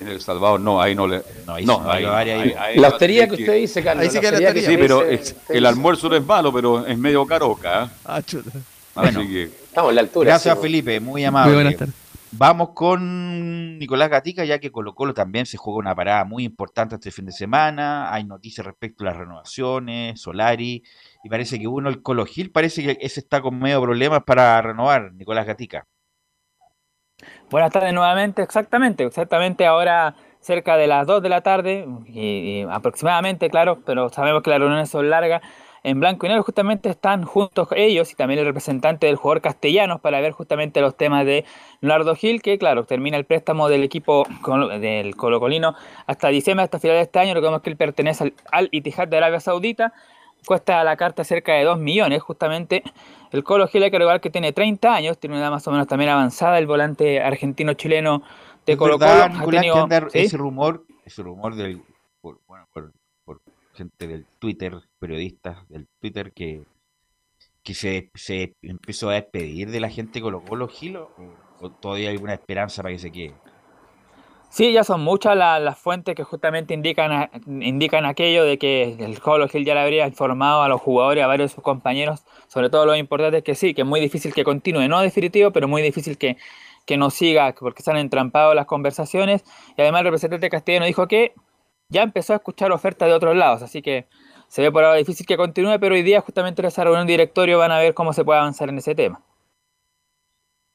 En 0.00 0.08
El 0.08 0.20
Salvador, 0.20 0.58
no, 0.60 0.80
ahí 0.82 0.94
no 0.96 1.06
le. 1.06 1.22
No, 1.46 1.54
ahí 1.54 1.62
sí, 1.62 1.66
no, 1.68 1.88
ahí, 1.90 2.04
Bavaria 2.04 2.34
ahí- 2.40 2.54
ahí- 2.58 2.76
La 2.78 2.88
ahí- 2.88 2.92
hostería 2.92 3.22
ahí- 3.24 3.28
que 3.28 3.34
usted 3.36 3.54
dice, 3.54 3.84
Carlos. 3.84 4.02
Ahí 4.04 4.10
sí 4.10 4.20
que 4.20 4.30
la 4.32 4.38
hostería. 4.38 4.68
Sí, 4.70 4.76
pero 4.76 5.00
dice, 5.04 5.14
es- 5.14 5.36
el 5.48 5.66
almuerzo 5.66 6.08
no 6.08 6.16
es 6.16 6.24
malo, 6.24 6.52
pero 6.52 6.84
es 6.86 6.98
medio 6.98 7.24
caroca. 7.26 7.84
¿eh? 7.84 7.88
Ah, 8.04 8.22
chuta. 8.22 8.50
Así 8.94 9.14
Bueno. 9.16 9.20
que. 9.30 9.44
Estamos 9.44 9.90
en 9.90 9.94
la 9.96 10.00
altura. 10.02 10.26
Gracias 10.30 10.56
sí, 10.56 10.62
Felipe, 10.62 11.00
muy 11.00 11.24
amable. 11.24 11.52
Muy 11.52 11.62
buenas 11.62 11.78
tardes. 11.78 11.94
Vamos 12.36 12.70
con 12.74 13.78
Nicolás 13.78 14.10
Gatica, 14.10 14.44
ya 14.44 14.58
que 14.58 14.72
Colo 14.72 14.94
Colo 14.96 15.14
también 15.14 15.46
se 15.46 15.56
juega 15.56 15.78
una 15.78 15.94
parada 15.94 16.24
muy 16.24 16.42
importante 16.42 16.96
este 16.96 17.12
fin 17.12 17.26
de 17.26 17.32
semana. 17.32 18.12
Hay 18.12 18.24
noticias 18.24 18.66
respecto 18.66 19.04
a 19.04 19.06
las 19.10 19.16
renovaciones, 19.16 20.20
Solari, 20.20 20.82
y 21.22 21.28
parece 21.28 21.60
que 21.60 21.68
uno, 21.68 21.88
el 21.88 22.02
Colo 22.02 22.26
Gil, 22.26 22.50
parece 22.50 22.82
que 22.82 22.98
ese 23.00 23.20
está 23.20 23.40
con 23.40 23.56
medio 23.60 23.80
problemas 23.80 24.24
para 24.24 24.60
renovar, 24.60 25.12
Nicolás 25.12 25.46
Gatica. 25.46 25.86
Buenas 27.50 27.70
tardes 27.70 27.92
nuevamente, 27.94 28.42
exactamente, 28.42 29.04
exactamente 29.04 29.64
ahora 29.64 30.16
cerca 30.40 30.76
de 30.76 30.88
las 30.88 31.06
2 31.06 31.22
de 31.22 31.28
la 31.28 31.40
tarde, 31.42 31.86
y, 32.06 32.20
y 32.20 32.66
aproximadamente, 32.68 33.48
claro, 33.48 33.80
pero 33.86 34.08
sabemos 34.08 34.42
que 34.42 34.50
las 34.50 34.58
reuniones 34.58 34.90
son 34.90 35.08
largas. 35.08 35.40
En 35.84 36.00
blanco 36.00 36.24
y 36.24 36.30
negro 36.30 36.42
justamente 36.42 36.88
están 36.88 37.24
juntos 37.24 37.68
ellos 37.76 38.10
y 38.10 38.14
también 38.16 38.40
el 38.40 38.46
representante 38.46 39.06
del 39.06 39.16
jugador 39.16 39.42
castellanos 39.42 40.00
para 40.00 40.18
ver 40.20 40.32
justamente 40.32 40.80
los 40.80 40.96
temas 40.96 41.26
de 41.26 41.44
Leonardo 41.82 42.16
Gil, 42.16 42.40
que 42.40 42.58
claro, 42.58 42.84
termina 42.84 43.18
el 43.18 43.26
préstamo 43.26 43.68
del 43.68 43.84
equipo 43.84 44.26
colo- 44.40 44.68
del 44.80 45.14
Colocolino 45.14 45.74
hasta 46.06 46.28
diciembre, 46.28 46.64
hasta 46.64 46.78
final 46.78 46.96
de 46.96 47.02
este 47.02 47.18
año. 47.18 47.34
Recordemos 47.34 47.60
que 47.60 47.68
él 47.68 47.76
pertenece 47.76 48.24
al, 48.24 48.32
al 48.50 48.70
de 49.10 49.16
Arabia 49.16 49.40
Saudita. 49.40 49.92
Cuesta 50.46 50.82
la 50.84 50.96
carta 50.96 51.22
cerca 51.22 51.52
de 51.52 51.64
2 51.64 51.78
millones, 51.78 52.22
justamente. 52.22 52.82
El 53.30 53.44
Colo 53.44 53.66
Gil 53.68 53.82
hay 53.82 53.90
que 53.90 53.98
recordar 53.98 54.20
que 54.20 54.30
tiene 54.30 54.52
30 54.52 54.94
años, 54.94 55.18
tiene 55.18 55.36
una 55.36 55.44
edad 55.44 55.50
más 55.50 55.66
o 55.68 55.70
menos 55.70 55.86
también 55.86 56.10
avanzada, 56.10 56.58
el 56.58 56.66
volante 56.66 57.20
argentino-chileno 57.22 58.22
de 58.66 58.72
¿Es 58.72 58.78
Colo 58.78 58.98
Colo. 58.98 59.28
Nicolás, 59.28 59.66
anda 59.76 60.08
¿sí? 60.10 60.18
ese 60.20 60.36
rumor, 60.38 60.84
ese 61.04 61.22
rumor 61.22 61.54
del, 61.54 61.82
gente 63.74 64.06
del 64.06 64.24
Twitter, 64.38 64.74
periodistas 64.98 65.68
del 65.68 65.86
Twitter, 66.00 66.32
que, 66.32 66.62
que 67.62 67.74
se, 67.74 68.10
se 68.14 68.54
empezó 68.62 69.10
a 69.10 69.14
despedir 69.14 69.70
de 69.70 69.80
la 69.80 69.90
gente 69.90 70.14
de 70.14 70.22
Colo 70.22 70.42
Colo 70.44 70.68
Gil, 70.68 70.96
o, 70.96 71.08
todavía 71.80 72.08
hay 72.10 72.14
alguna 72.16 72.34
esperanza 72.34 72.82
para 72.82 72.94
que 72.94 72.98
se 72.98 73.10
quede? 73.12 73.34
Sí, 74.50 74.72
ya 74.72 74.84
son 74.84 75.00
muchas 75.00 75.36
la- 75.36 75.58
las 75.58 75.76
fuentes 75.78 76.14
que 76.14 76.22
justamente 76.22 76.74
indican, 76.74 77.28
indican 77.46 78.04
aquello 78.04 78.44
de 78.44 78.56
que 78.56 78.94
el 79.00 79.18
Colo 79.18 79.48
Gil 79.48 79.64
ya 79.64 79.74
le 79.74 79.80
habría 79.80 80.06
informado 80.06 80.62
a 80.62 80.68
los 80.68 80.80
jugadores, 80.80 81.24
a 81.24 81.26
varios 81.26 81.50
de 81.50 81.54
sus 81.56 81.64
compañeros, 81.64 82.22
sobre 82.46 82.70
todo 82.70 82.86
lo 82.86 82.94
importante 82.94 83.38
es 83.38 83.44
que 83.44 83.56
sí, 83.56 83.74
que 83.74 83.82
es 83.82 83.86
muy 83.88 83.98
difícil 83.98 84.32
que 84.32 84.44
continúe, 84.44 84.86
no 84.88 85.00
definitivo, 85.00 85.50
pero 85.50 85.66
muy 85.66 85.82
difícil 85.82 86.18
que, 86.18 86.36
que 86.86 86.96
no 86.96 87.10
siga, 87.10 87.52
porque 87.58 87.82
se 87.82 87.90
han 87.90 87.96
entrampado 87.96 88.54
las 88.54 88.66
conversaciones. 88.66 89.42
Y 89.76 89.80
además 89.82 90.00
el 90.00 90.04
representante 90.04 90.48
castellano 90.50 90.86
dijo 90.86 91.08
que 91.08 91.32
ya 91.88 92.02
empezó 92.02 92.32
a 92.32 92.36
escuchar 92.36 92.72
ofertas 92.72 93.08
de 93.08 93.14
otros 93.14 93.36
lados, 93.36 93.62
así 93.62 93.82
que 93.82 94.06
se 94.48 94.62
ve 94.62 94.70
por 94.70 94.84
ahora 94.84 94.98
difícil 94.98 95.26
que 95.26 95.36
continúe, 95.36 95.78
pero 95.80 95.94
hoy 95.94 96.02
día 96.02 96.20
justamente 96.20 96.62
en 96.62 96.66
esa 96.66 96.84
reunión 96.84 97.06
de 97.06 97.12
directorio 97.12 97.58
van 97.58 97.72
a 97.72 97.78
ver 97.78 97.94
cómo 97.94 98.12
se 98.12 98.24
puede 98.24 98.40
avanzar 98.40 98.68
en 98.68 98.78
ese 98.78 98.94
tema. 98.94 99.20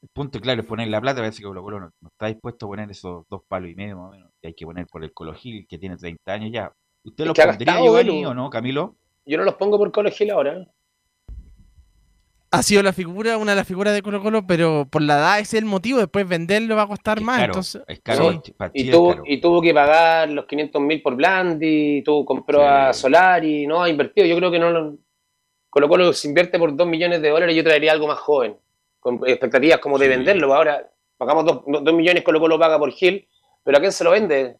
El 0.02 0.08
punto 0.08 0.40
claro 0.40 0.62
es 0.62 0.66
poner 0.66 0.88
la 0.88 1.00
plata, 1.00 1.20
parece 1.20 1.38
que 1.38 1.44
Colo 1.44 1.62
Colo 1.62 1.80
no, 1.80 1.92
está 2.06 2.26
dispuesto 2.26 2.66
a 2.66 2.68
poner 2.70 2.90
esos 2.90 3.26
dos 3.28 3.42
palos 3.46 3.70
y 3.70 3.74
medio 3.74 3.96
más 3.98 4.08
o 4.08 4.12
menos, 4.12 4.30
que 4.40 4.48
hay 4.48 4.54
que 4.54 4.64
poner 4.64 4.86
por 4.86 5.04
el 5.04 5.12
cologil 5.12 5.66
que 5.68 5.78
tiene 5.78 5.96
30 5.96 6.32
años 6.32 6.50
ya. 6.52 6.72
¿Usted 7.04 7.26
los 7.26 7.38
pondría, 7.38 7.80
Giovanni, 7.80 8.24
o 8.24 8.34
no, 8.34 8.50
Camilo? 8.50 8.96
Yo 9.26 9.38
no 9.38 9.44
los 9.44 9.54
pongo 9.54 9.78
por 9.78 9.92
cologil 9.92 10.30
ahora 10.30 10.66
ha 12.52 12.62
sido 12.62 12.82
la 12.82 12.92
figura, 12.92 13.36
una 13.38 13.52
de 13.52 13.56
las 13.56 13.66
figuras 13.66 13.94
de 13.94 14.02
Colo 14.02 14.20
Colo, 14.20 14.46
pero 14.46 14.86
por 14.90 15.02
la 15.02 15.18
edad 15.18 15.38
es 15.38 15.54
el 15.54 15.64
motivo, 15.64 15.98
después 15.98 16.28
venderlo 16.28 16.74
va 16.74 16.82
a 16.82 16.88
costar 16.88 17.20
más. 17.20 17.42
Entonces... 17.44 17.82
es 17.86 18.00
caro, 18.00 18.42
y, 18.72 18.88
es 18.88 18.90
tuvo, 18.90 19.22
y 19.24 19.40
tuvo 19.40 19.62
que 19.62 19.72
pagar 19.72 20.30
los 20.30 20.46
500 20.46 20.82
mil 20.82 21.00
por 21.00 21.14
Blandi, 21.14 22.02
tuvo, 22.02 22.24
compró 22.24 22.58
sí. 22.58 22.64
a 22.66 22.92
Solari, 22.92 23.66
no 23.66 23.82
ha 23.82 23.88
invertido, 23.88 24.26
yo 24.26 24.36
creo 24.36 24.50
que 24.50 24.58
no 24.58 24.70
lo... 24.70 24.96
Colo 25.68 25.88
Colo 25.88 26.12
se 26.12 26.26
invierte 26.26 26.58
por 26.58 26.74
2 26.74 26.88
millones 26.88 27.22
de 27.22 27.28
dólares, 27.28 27.54
yo 27.54 27.62
traería 27.62 27.92
algo 27.92 28.08
más 28.08 28.18
joven, 28.18 28.56
con 28.98 29.20
expectativas 29.24 29.78
como 29.78 29.98
de 29.98 30.08
venderlo. 30.08 30.48
Pues 30.48 30.56
ahora 30.56 30.90
pagamos 31.16 31.44
2, 31.44 31.84
2 31.84 31.94
millones, 31.94 32.24
Colo 32.24 32.40
Colo 32.40 32.58
paga 32.58 32.76
por 32.76 32.90
Gil, 32.90 33.28
pero 33.62 33.78
¿a 33.78 33.80
quién 33.80 33.92
se 33.92 34.02
lo 34.02 34.10
vende? 34.10 34.56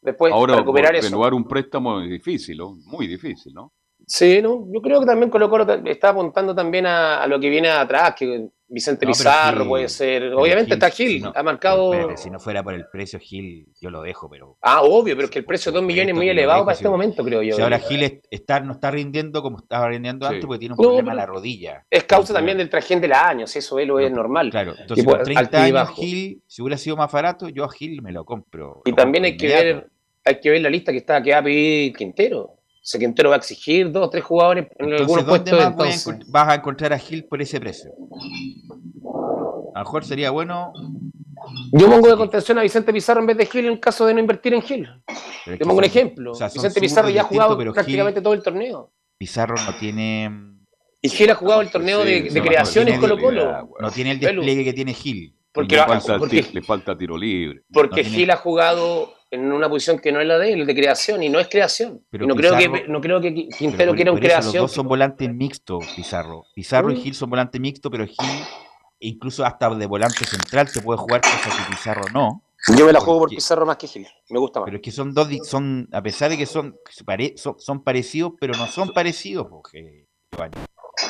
Después, 0.00 0.32
recuperar 0.32 0.94
renovar 0.94 1.34
un 1.34 1.48
préstamo 1.48 2.00
es 2.00 2.10
difícil, 2.10 2.58
¿no? 2.58 2.76
muy 2.84 3.08
difícil, 3.08 3.52
¿no? 3.52 3.72
Sí, 4.08 4.40
no, 4.40 4.66
yo 4.72 4.80
creo 4.80 5.00
que 5.00 5.06
también 5.06 5.28
Colo 5.28 5.50
Colo 5.50 5.66
está 5.84 6.08
apuntando 6.08 6.54
también 6.54 6.86
a, 6.86 7.26
lo 7.26 7.38
que 7.38 7.50
viene 7.50 7.68
atrás, 7.68 8.14
que 8.18 8.48
Vicente 8.66 9.06
Pizarro 9.06 9.68
puede 9.68 9.86
ser. 9.90 10.32
Obviamente 10.32 10.74
está 10.74 10.88
Gil, 10.88 11.24
ha 11.34 11.42
marcado. 11.42 11.92
Si 12.16 12.30
no 12.30 12.40
fuera 12.40 12.62
por 12.62 12.72
el 12.72 12.86
precio 12.90 13.18
Gil, 13.18 13.66
yo 13.78 13.90
lo 13.90 14.00
dejo, 14.00 14.30
pero. 14.30 14.56
Ah, 14.62 14.80
obvio, 14.80 15.14
pero 15.14 15.26
es 15.26 15.30
que 15.30 15.40
el 15.40 15.44
precio 15.44 15.70
de 15.72 15.76
2 15.76 15.86
millones 15.86 16.08
es 16.08 16.14
muy 16.14 16.28
elevado 16.30 16.64
para 16.64 16.74
este 16.74 16.88
momento, 16.88 17.22
creo 17.22 17.42
yo. 17.42 17.54
Si 17.54 17.60
ahora 17.60 17.78
Gil 17.78 18.22
está, 18.30 18.60
no 18.60 18.72
está 18.72 18.90
rindiendo 18.90 19.42
como 19.42 19.58
estaba 19.58 19.88
rindiendo 19.88 20.26
antes, 20.26 20.44
porque 20.46 20.60
tiene 20.60 20.74
un 20.74 20.78
problema 20.78 21.12
en 21.12 21.16
la 21.18 21.26
rodilla. 21.26 21.84
Es 21.90 22.04
causa 22.04 22.32
también 22.32 22.56
del 22.56 22.70
trajín 22.70 23.02
del 23.02 23.12
año, 23.12 23.46
si 23.46 23.58
eso 23.58 23.78
es, 23.78 23.86
lo 23.86 24.00
es 24.00 24.10
normal. 24.10 24.48
Claro, 24.50 24.74
entonces 24.78 25.04
por 25.04 25.16
pues, 25.16 25.24
30 25.24 25.62
años 25.62 25.90
Gil, 25.90 26.42
si 26.46 26.62
hubiera 26.62 26.78
sido 26.78 26.96
más 26.96 27.12
barato, 27.12 27.50
yo 27.50 27.64
a 27.64 27.70
Gil 27.70 28.00
me 28.00 28.12
lo 28.12 28.24
compro. 28.24 28.80
Y 28.86 28.92
también 28.94 29.24
hay 29.24 29.36
que 29.36 29.48
ver, 29.48 29.90
hay 30.24 30.40
que 30.40 30.48
ver 30.48 30.62
la 30.62 30.70
lista 30.70 30.92
que 30.92 30.98
está 30.98 31.22
que 31.22 31.32
va 31.32 31.38
a 31.38 31.42
pedir 31.42 31.94
Quintero 31.94 32.57
sé 32.88 32.98
que 32.98 33.22
va 33.24 33.34
a 33.34 33.36
exigir 33.36 33.92
dos 33.92 34.06
o 34.06 34.10
tres 34.10 34.24
jugadores 34.24 34.66
en 34.78 34.92
entonces, 34.92 35.00
algunos 35.00 35.24
puestos. 35.24 35.62
Entonces? 35.62 36.30
vas 36.30 36.48
a 36.48 36.54
encontrar 36.54 36.94
a 36.94 36.98
Gil 36.98 37.26
por 37.26 37.42
ese 37.42 37.60
precio? 37.60 37.92
A 39.74 39.80
lo 39.80 39.84
mejor 39.84 40.06
sería 40.06 40.30
bueno. 40.30 40.72
Yo 41.72 41.90
pongo 41.90 42.08
de 42.08 42.16
contención 42.16 42.58
a 42.58 42.62
Vicente 42.62 42.90
Pizarro 42.90 43.20
en 43.20 43.26
vez 43.26 43.36
de 43.36 43.44
Gil 43.44 43.66
en 43.66 43.76
caso 43.76 44.06
de 44.06 44.14
no 44.14 44.20
invertir 44.20 44.54
en 44.54 44.62
Gil. 44.62 44.88
Te 45.44 45.58
pongo 45.58 45.78
un 45.78 45.84
ejemplo. 45.84 46.32
Vicente 46.32 46.80
Pizarro 46.80 47.10
ya 47.10 47.20
ha 47.20 47.24
jugado 47.24 47.58
prácticamente 47.58 48.22
todo 48.22 48.32
el 48.32 48.42
torneo. 48.42 48.90
Pizarro 49.18 49.56
no 49.56 49.76
tiene. 49.78 50.30
Y 51.02 51.10
Gil 51.10 51.30
ha 51.30 51.34
jugado 51.34 51.60
el 51.60 51.70
torneo 51.70 52.04
de, 52.04 52.22
de 52.22 52.40
no 52.40 52.46
creaciones 52.46 52.98
Colo-Colo. 52.98 53.50
Ah, 53.50 53.68
no 53.80 53.90
tiene 53.90 54.12
el 54.12 54.20
despliegue 54.20 54.64
que 54.64 54.72
tiene 54.72 54.94
Gil. 54.94 55.34
Porque, 55.52 55.76
le, 55.76 56.62
falta, 56.62 56.96
tiro 56.96 57.18
libre. 57.18 57.62
Porque 57.72 58.02
no. 58.02 58.08
Gil 58.08 58.30
ha 58.30 58.36
jugado 58.36 59.12
en 59.30 59.52
una 59.52 59.68
posición 59.68 59.98
que 59.98 60.10
no 60.10 60.20
es 60.20 60.26
la 60.26 60.38
de 60.38 60.52
él, 60.52 60.66
de 60.66 60.74
creación, 60.74 61.22
y 61.22 61.28
no 61.28 61.38
es 61.38 61.48
creación. 61.48 62.02
No, 62.12 62.34
creo 62.34 62.56
que, 62.56 62.88
no 62.88 63.00
creo 63.00 63.20
que 63.20 63.48
Quintero 63.48 63.94
quiera 63.94 64.12
un 64.12 64.18
creación. 64.18 64.54
Los 64.54 64.62
dos 64.62 64.72
son 64.72 64.88
volantes 64.88 65.32
mixtos, 65.32 65.84
Pizarro. 65.94 66.46
Pizarro 66.54 66.90
y 66.90 66.94
mm. 66.94 67.02
Gil 67.02 67.14
son 67.14 67.30
volantes 67.30 67.60
mixtos, 67.60 67.90
pero 67.90 68.06
Gil, 68.06 68.44
incluso 69.00 69.44
hasta 69.44 69.74
de 69.74 69.86
volante 69.86 70.24
central, 70.24 70.68
se 70.68 70.80
puede 70.80 70.98
jugar, 70.98 71.20
cosa 71.20 71.50
que 71.50 71.74
Pizarro 71.74 72.04
no. 72.12 72.42
Yo 72.76 72.86
me 72.86 72.92
la 72.92 73.00
juego 73.00 73.20
por 73.20 73.28
Pizarro 73.28 73.66
más 73.66 73.76
que 73.76 73.86
Gil, 73.86 74.06
me 74.30 74.38
gusta 74.38 74.60
más. 74.60 74.66
Pero 74.66 74.76
es 74.78 74.82
que 74.82 74.90
son 74.90 75.12
dos, 75.12 75.28
son, 75.44 75.88
a 75.92 76.02
pesar 76.02 76.30
de 76.30 76.38
que 76.38 76.46
son, 76.46 76.76
pare, 77.04 77.34
son, 77.36 77.84
parecidos, 77.84 78.32
pero 78.40 78.54
no 78.54 78.66
son 78.66 78.92
parecidos, 78.92 79.46
porque, 79.48 80.06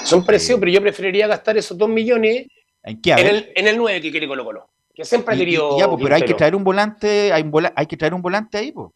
Son 0.05 0.24
parecidos, 0.24 0.59
eh, 0.59 0.61
pero 0.61 0.73
yo 0.73 0.82
preferiría 0.82 1.28
gastar 1.28 1.57
esos 1.57 1.78
dos 1.78 1.89
millones 1.89 2.47
¿En, 2.82 3.01
qué? 3.01 3.12
en, 3.12 3.27
el, 3.27 3.53
en 3.55 3.69
el 3.69 3.77
9 3.77 4.01
que 4.01 4.11
quiere 4.11 4.27
Colo 4.27 4.45
Colo 4.45 4.69
que 4.99 5.05
siempre 5.05 5.33
ha 5.33 5.39
querido. 5.39 5.79
Ya, 5.79 5.89
pues, 5.89 6.03
pero 6.03 6.15
hay 6.16 6.23
que 6.23 6.35
traer 6.35 6.57
un 6.57 6.65
volante, 6.65 7.33
hay, 7.33 7.43
un 7.45 7.53
vola, 7.53 7.73
hay 7.77 7.87
que 7.87 7.97
traer 7.97 8.15
un 8.15 8.20
volante 8.20 8.59
ahí, 8.59 8.73
pues. 8.73 8.91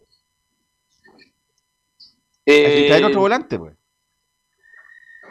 Hay 2.45 2.55
que 2.55 2.85
traer 2.89 3.05
otro 3.05 3.20
eh, 3.20 3.23
volante, 3.23 3.57
pues. 3.57 3.77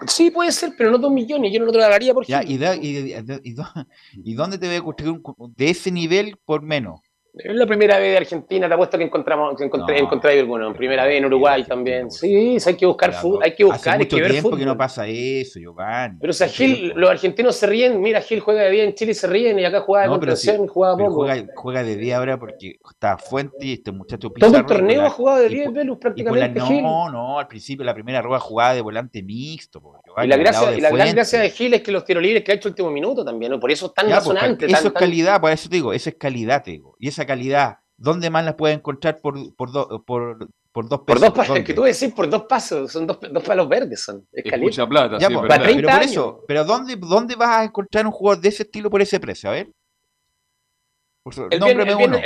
Sí, 0.08 0.32
puede 0.32 0.54
ser, 0.54 0.72
pero 0.78 0.90
no 0.90 0.98
dos 0.98 1.12
millones, 1.12 1.52
yo 1.52 1.60
no 1.60 1.66
lo 1.66 1.74
tragaría 1.74 2.14
por 2.14 2.26
ya, 2.26 2.42
y, 2.42 2.58
da, 2.58 2.74
y, 2.82 4.34
dónde 4.34 4.58
te 4.58 4.68
voy 4.68 4.78
a 4.78 4.82
construir 4.82 5.22
un, 5.38 5.54
de 5.58 5.70
ese 5.70 5.92
nivel 5.92 6.38
por 6.46 6.62
menos? 6.62 7.02
Es 7.34 7.56
la 7.56 7.66
primera 7.66 7.98
vez 7.98 8.12
de 8.12 8.18
Argentina, 8.18 8.68
te 8.68 8.74
apuesto 8.74 8.98
que 8.98 9.06
encontramos, 9.06 9.56
que 9.56 9.64
encontré, 9.64 10.00
no, 10.00 10.06
encontré. 10.06 10.46
Primera 10.76 11.06
vez 11.06 11.18
en 11.18 11.26
Uruguay 11.26 11.64
también. 11.64 12.12
Sí, 12.12 12.58
hay 12.66 12.76
que 12.76 12.86
buscar 12.86 13.14
fútbol, 13.14 13.44
hay 13.44 13.56
que 13.56 13.64
buscar, 13.64 13.96
hace 13.96 14.04
mucho 14.04 14.16
hay 14.18 14.22
que 14.24 14.30
tiempo 14.30 14.50
ver 14.50 14.60
que 14.60 14.66
no 14.66 14.78
pasa 14.78 15.08
eso, 15.08 15.58
Giovanni. 15.58 16.18
Pero 16.20 16.32
o 16.32 16.34
sea, 16.34 16.50
Gil, 16.50 16.92
los 16.96 17.10
argentinos 17.10 17.56
se 17.56 17.68
ríen, 17.68 18.02
mira, 18.02 18.20
Gil 18.22 18.42
juega 18.42 18.64
de 18.64 18.72
día 18.72 18.84
en 18.84 18.94
Chile 18.96 19.12
y 19.12 19.16
se 19.16 19.28
ríen 19.28 19.58
y 19.60 19.64
acá 19.64 19.80
jugaba 19.80 20.04
de 20.04 20.10
no, 20.10 20.20
contención, 20.20 20.62
sí, 20.62 20.68
jugaba 20.68 20.98
poco. 20.98 21.14
Juega, 21.14 21.46
juega, 21.56 21.84
de 21.84 21.96
día 21.96 22.18
ahora 22.18 22.38
porque 22.38 22.80
está 22.90 23.18
Fuente 23.18 23.66
y 23.66 23.74
este 23.74 23.94
muchacho 23.94 24.30
Pizarro. 24.32 24.52
Todo 24.52 24.62
el 24.62 24.68
torneo 24.68 25.06
ha 25.06 25.10
jugado 25.10 25.40
de 25.40 25.50
10 25.50 25.74
Velus 25.74 25.98
prácticamente. 26.00 26.60
No, 26.60 27.10
no, 27.10 27.40
al 27.40 27.48
principio 27.48 27.86
la 27.86 27.94
primera 27.94 28.22
rueda 28.22 28.40
jugaba 28.40 28.74
de 28.74 28.82
volante 28.82 29.24
mixto 29.24 30.01
y 30.24 30.28
la, 30.28 30.38
gracia, 30.38 30.72
la 30.72 30.90
gran 30.92 31.12
gracia 31.14 31.40
de 31.40 31.50
Gil 31.50 31.74
es 31.74 31.82
que 31.82 31.92
los 31.92 32.04
tiros 32.06 32.22
libres 32.24 32.44
que 32.44 32.52
ha 32.52 32.56
hecho 32.56 32.68
el 32.68 32.74
último 32.74 32.90
este 32.90 32.94
minuto 32.94 33.26
también, 33.26 33.52
¿no? 33.52 33.60
por 33.60 33.72
eso 33.72 33.88
es 33.88 33.94
tan 33.94 34.06
pues, 34.06 34.18
resonante. 34.18 34.68
Pues, 34.68 34.80
eso 34.80 34.88
es 34.88 34.94
calidad, 34.94 35.34
tan... 35.34 35.42
por 35.42 35.52
eso 35.52 35.70
te 35.70 35.76
digo, 35.76 35.94
eso 35.94 36.10
es 36.10 36.16
calidad, 36.16 36.64
te 36.64 36.72
digo. 36.72 36.96
Y 37.00 37.08
esa 37.08 37.26
calidad, 37.26 37.80
¿dónde 37.98 38.30
más 38.30 38.46
la 38.46 38.58
puedes 38.58 38.78
encontrar 38.78 39.20
por, 39.20 39.56
por, 39.56 39.72
do, 39.72 40.04
por, 40.06 40.50
por 40.72 40.90
dos 40.90 41.02
pesos? 41.02 41.20
Por 41.20 41.20
dos 41.20 41.32
pasos, 41.32 41.60
que 41.60 41.74
tú 41.74 41.84
decís 41.84 42.14
por 42.14 42.30
dos 42.30 42.44
pasos, 42.44 42.92
son 42.92 43.08
dos, 43.08 43.20
dos 43.32 43.44
palos 43.44 43.70
verdes, 43.70 44.04
son. 44.04 44.28
Es, 44.32 44.60
mucha 44.60 44.88
plata, 44.88 45.18
ya, 45.20 45.28
sí, 45.28 45.34
pues, 45.34 45.48
para 45.48 45.64
30 45.64 45.82
pero 45.82 46.02
años. 46.02 46.36
pero 46.48 46.66
¿dónde, 46.66 46.96
¿dónde 46.98 47.36
vas 47.36 47.50
a 47.50 47.64
encontrar 47.64 48.06
un 48.06 48.12
jugador 48.12 48.42
de 48.42 48.50
ese 48.50 48.64
estilo 48.64 48.90
por 48.90 49.02
ese 49.02 49.20
precio? 49.20 49.50
A 49.50 49.54
ver. 49.54 49.72
El 51.52 51.60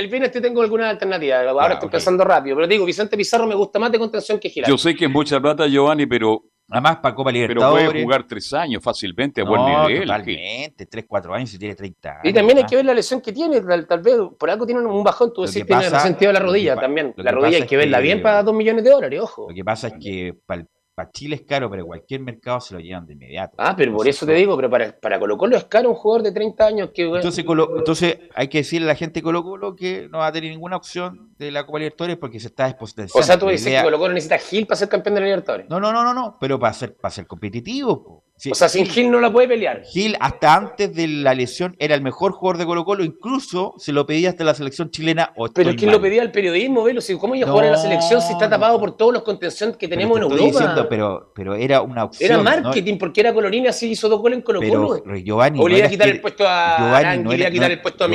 viernes, 0.09 0.33
el, 0.33 0.41
tengo 0.41 0.61
alguna 0.61 0.89
alternativa, 0.89 1.41
ahora 1.41 1.65
ah, 1.65 1.73
estoy 1.73 1.89
pensando 1.89 2.23
rápido, 2.23 2.55
pero 2.55 2.65
digo, 2.65 2.85
Vicente 2.85 3.17
Pizarro 3.17 3.45
me 3.45 3.53
gusta 3.53 3.77
más 3.77 3.91
de 3.91 3.99
contención 3.99 4.39
que 4.39 4.49
Giraldo. 4.49 4.73
Yo 4.73 4.77
sé 4.77 4.95
que 4.95 5.05
es 5.05 5.11
mucha 5.11 5.37
plata, 5.41 5.67
Giovanni, 5.67 6.05
pero 6.05 6.45
Además, 6.69 6.97
para 6.97 7.13
Copa 7.13 7.31
Libertadores. 7.31 7.83
Pero 7.83 7.91
puede 7.91 8.03
jugar 8.03 8.23
tres 8.27 8.53
años 8.53 8.83
fácilmente 8.83 9.41
a 9.41 9.43
no, 9.43 9.51
buen 9.51 9.65
nivel. 9.65 10.07
Totalmente, 10.07 10.85
tres, 10.87 11.05
cuatro 11.07 11.33
años 11.33 11.49
si 11.49 11.59
tiene 11.59 11.75
30 11.75 12.09
años. 12.09 12.21
Y 12.23 12.33
también 12.33 12.57
hay 12.57 12.65
que 12.65 12.75
ver 12.75 12.85
la 12.85 12.93
lesión 12.93 13.21
que 13.21 13.31
tiene. 13.31 13.61
Tal, 13.61 14.01
vez 14.01 14.15
por 14.37 14.49
algo 14.49 14.65
tiene 14.65 14.81
un 14.81 15.03
bajón, 15.03 15.31
tú 15.33 15.43
decís, 15.43 15.65
tiene 15.65 15.89
resentido 15.89 16.31
la 16.31 16.39
rodilla 16.39 16.75
también. 16.75 17.13
La 17.17 17.31
rodilla 17.31 17.57
hay 17.57 17.67
que 17.67 17.77
verla 17.77 17.99
bien 17.99 18.21
para 18.21 18.41
dos 18.41 18.55
millones 18.55 18.83
de 18.83 18.89
dólares, 18.89 19.19
ojo. 19.21 19.47
Lo 19.49 19.55
que 19.55 19.63
pasa 19.63 19.87
es 19.87 19.93
que 20.01 20.35
para 20.45 20.61
el 20.61 20.67
para 20.95 21.11
Chile 21.11 21.35
es 21.35 21.41
caro, 21.41 21.69
pero 21.69 21.85
cualquier 21.85 22.21
mercado 22.21 22.61
se 22.61 22.73
lo 22.73 22.79
llevan 22.79 23.05
de 23.05 23.13
inmediato. 23.13 23.55
Ah, 23.57 23.75
pero 23.75 23.93
por 23.93 24.07
eso 24.07 24.25
te 24.25 24.31
digo, 24.33 24.55
pero 24.55 24.69
para, 24.69 24.97
para 24.97 25.19
Colo 25.19 25.37
Colo 25.37 25.57
es 25.57 25.65
caro 25.65 25.89
un 25.89 25.95
jugador 25.95 26.23
de 26.23 26.31
30 26.31 26.65
años 26.65 26.89
que... 26.93 27.03
Entonces, 27.03 27.43
Colo, 27.43 27.77
entonces 27.77 28.17
hay 28.33 28.47
que 28.47 28.59
decirle 28.59 28.87
a 28.87 28.93
la 28.93 28.95
gente 28.95 29.19
de 29.19 29.23
Colo 29.23 29.43
Colo 29.43 29.75
que 29.75 30.07
no 30.09 30.19
va 30.19 30.27
a 30.27 30.31
tener 30.31 30.51
ninguna 30.51 30.77
opción 30.77 31.33
de 31.37 31.51
la 31.51 31.65
Copa 31.65 31.79
Libertadores 31.79 32.17
porque 32.17 32.39
se 32.39 32.47
está 32.47 32.65
despotenciando. 32.65 33.19
O 33.19 33.23
sea, 33.23 33.37
tú 33.37 33.49
dices 33.49 33.73
que 33.73 33.83
Colo 33.83 33.99
Colo 33.99 34.13
necesita 34.13 34.37
Gil 34.37 34.65
para 34.65 34.77
ser 34.77 34.87
campeón 34.87 35.15
de 35.15 35.21
la 35.21 35.27
Libertadores. 35.27 35.69
No, 35.69 35.81
no, 35.81 35.91
no, 35.91 36.03
no, 36.03 36.13
no 36.13 36.37
pero 36.39 36.57
para 36.57 36.73
ser, 36.73 36.95
para 36.95 37.11
ser 37.11 37.27
competitivo. 37.27 38.23
O 38.51 38.55
sea, 38.55 38.67
sin 38.67 38.85
Gil 38.85 39.09
no 39.09 39.21
la 39.21 39.31
puede 39.31 39.47
pelear. 39.47 39.83
Gil, 39.85 40.17
hasta 40.19 40.55
antes 40.55 40.93
de 40.93 41.07
la 41.07 41.33
lesión, 41.33 41.75
era 41.79 41.95
el 41.95 42.01
mejor 42.01 42.33
jugador 42.33 42.57
de 42.57 42.65
Colo-Colo, 42.65 43.03
incluso 43.05 43.73
se 43.77 43.93
lo 43.93 44.05
pedía 44.05 44.29
hasta 44.29 44.43
la 44.43 44.53
selección 44.53 44.91
chilena. 44.91 45.31
O 45.37 45.47
Pero 45.47 45.69
es 45.69 45.77
que 45.77 45.85
lo 45.87 46.01
pedía 46.01 46.21
al 46.21 46.31
periodismo, 46.31 46.83
Velo. 46.83 47.01
¿Cómo 47.19 47.35
iba 47.35 47.47
a 47.47 47.51
jugar 47.51 47.65
en 47.67 47.71
la 47.71 47.77
selección 47.77 48.21
si 48.21 48.33
está 48.33 48.49
tapado 48.49 48.77
por 48.79 48.97
todos 48.97 49.13
los 49.13 49.23
contención 49.23 49.73
que 49.75 49.87
tenemos 49.87 50.19
pero 50.19 50.27
en 50.27 50.33
Europa? 50.33 50.59
Diciendo, 50.59 51.31
pero, 51.33 51.55
era 51.55 51.81
una 51.81 52.03
opción. 52.03 52.31
Era 52.31 52.43
marketing, 52.43 52.97
porque 52.97 53.21
era 53.21 53.33
Colorín, 53.33 53.67
así 53.67 53.89
hizo 53.89 54.09
dos 54.09 54.19
goles 54.19 54.39
en 54.39 54.43
Colo-Colo. 54.43 55.03
Giovanni. 55.23 55.59
O 55.61 55.67
le 55.67 55.77
iba 55.77 55.87
a 55.87 55.89
quitar 55.89 56.09
el 56.09 56.19
puesto 56.21 56.43
a 56.45 56.77
Giovanni, 56.77 57.23
no 57.23 57.33
iba 57.33 57.47
a 57.47 57.51
quitar 57.51 57.71
el 57.71 57.81
puesto 57.81 58.07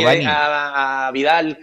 Vidal, 1.12 1.58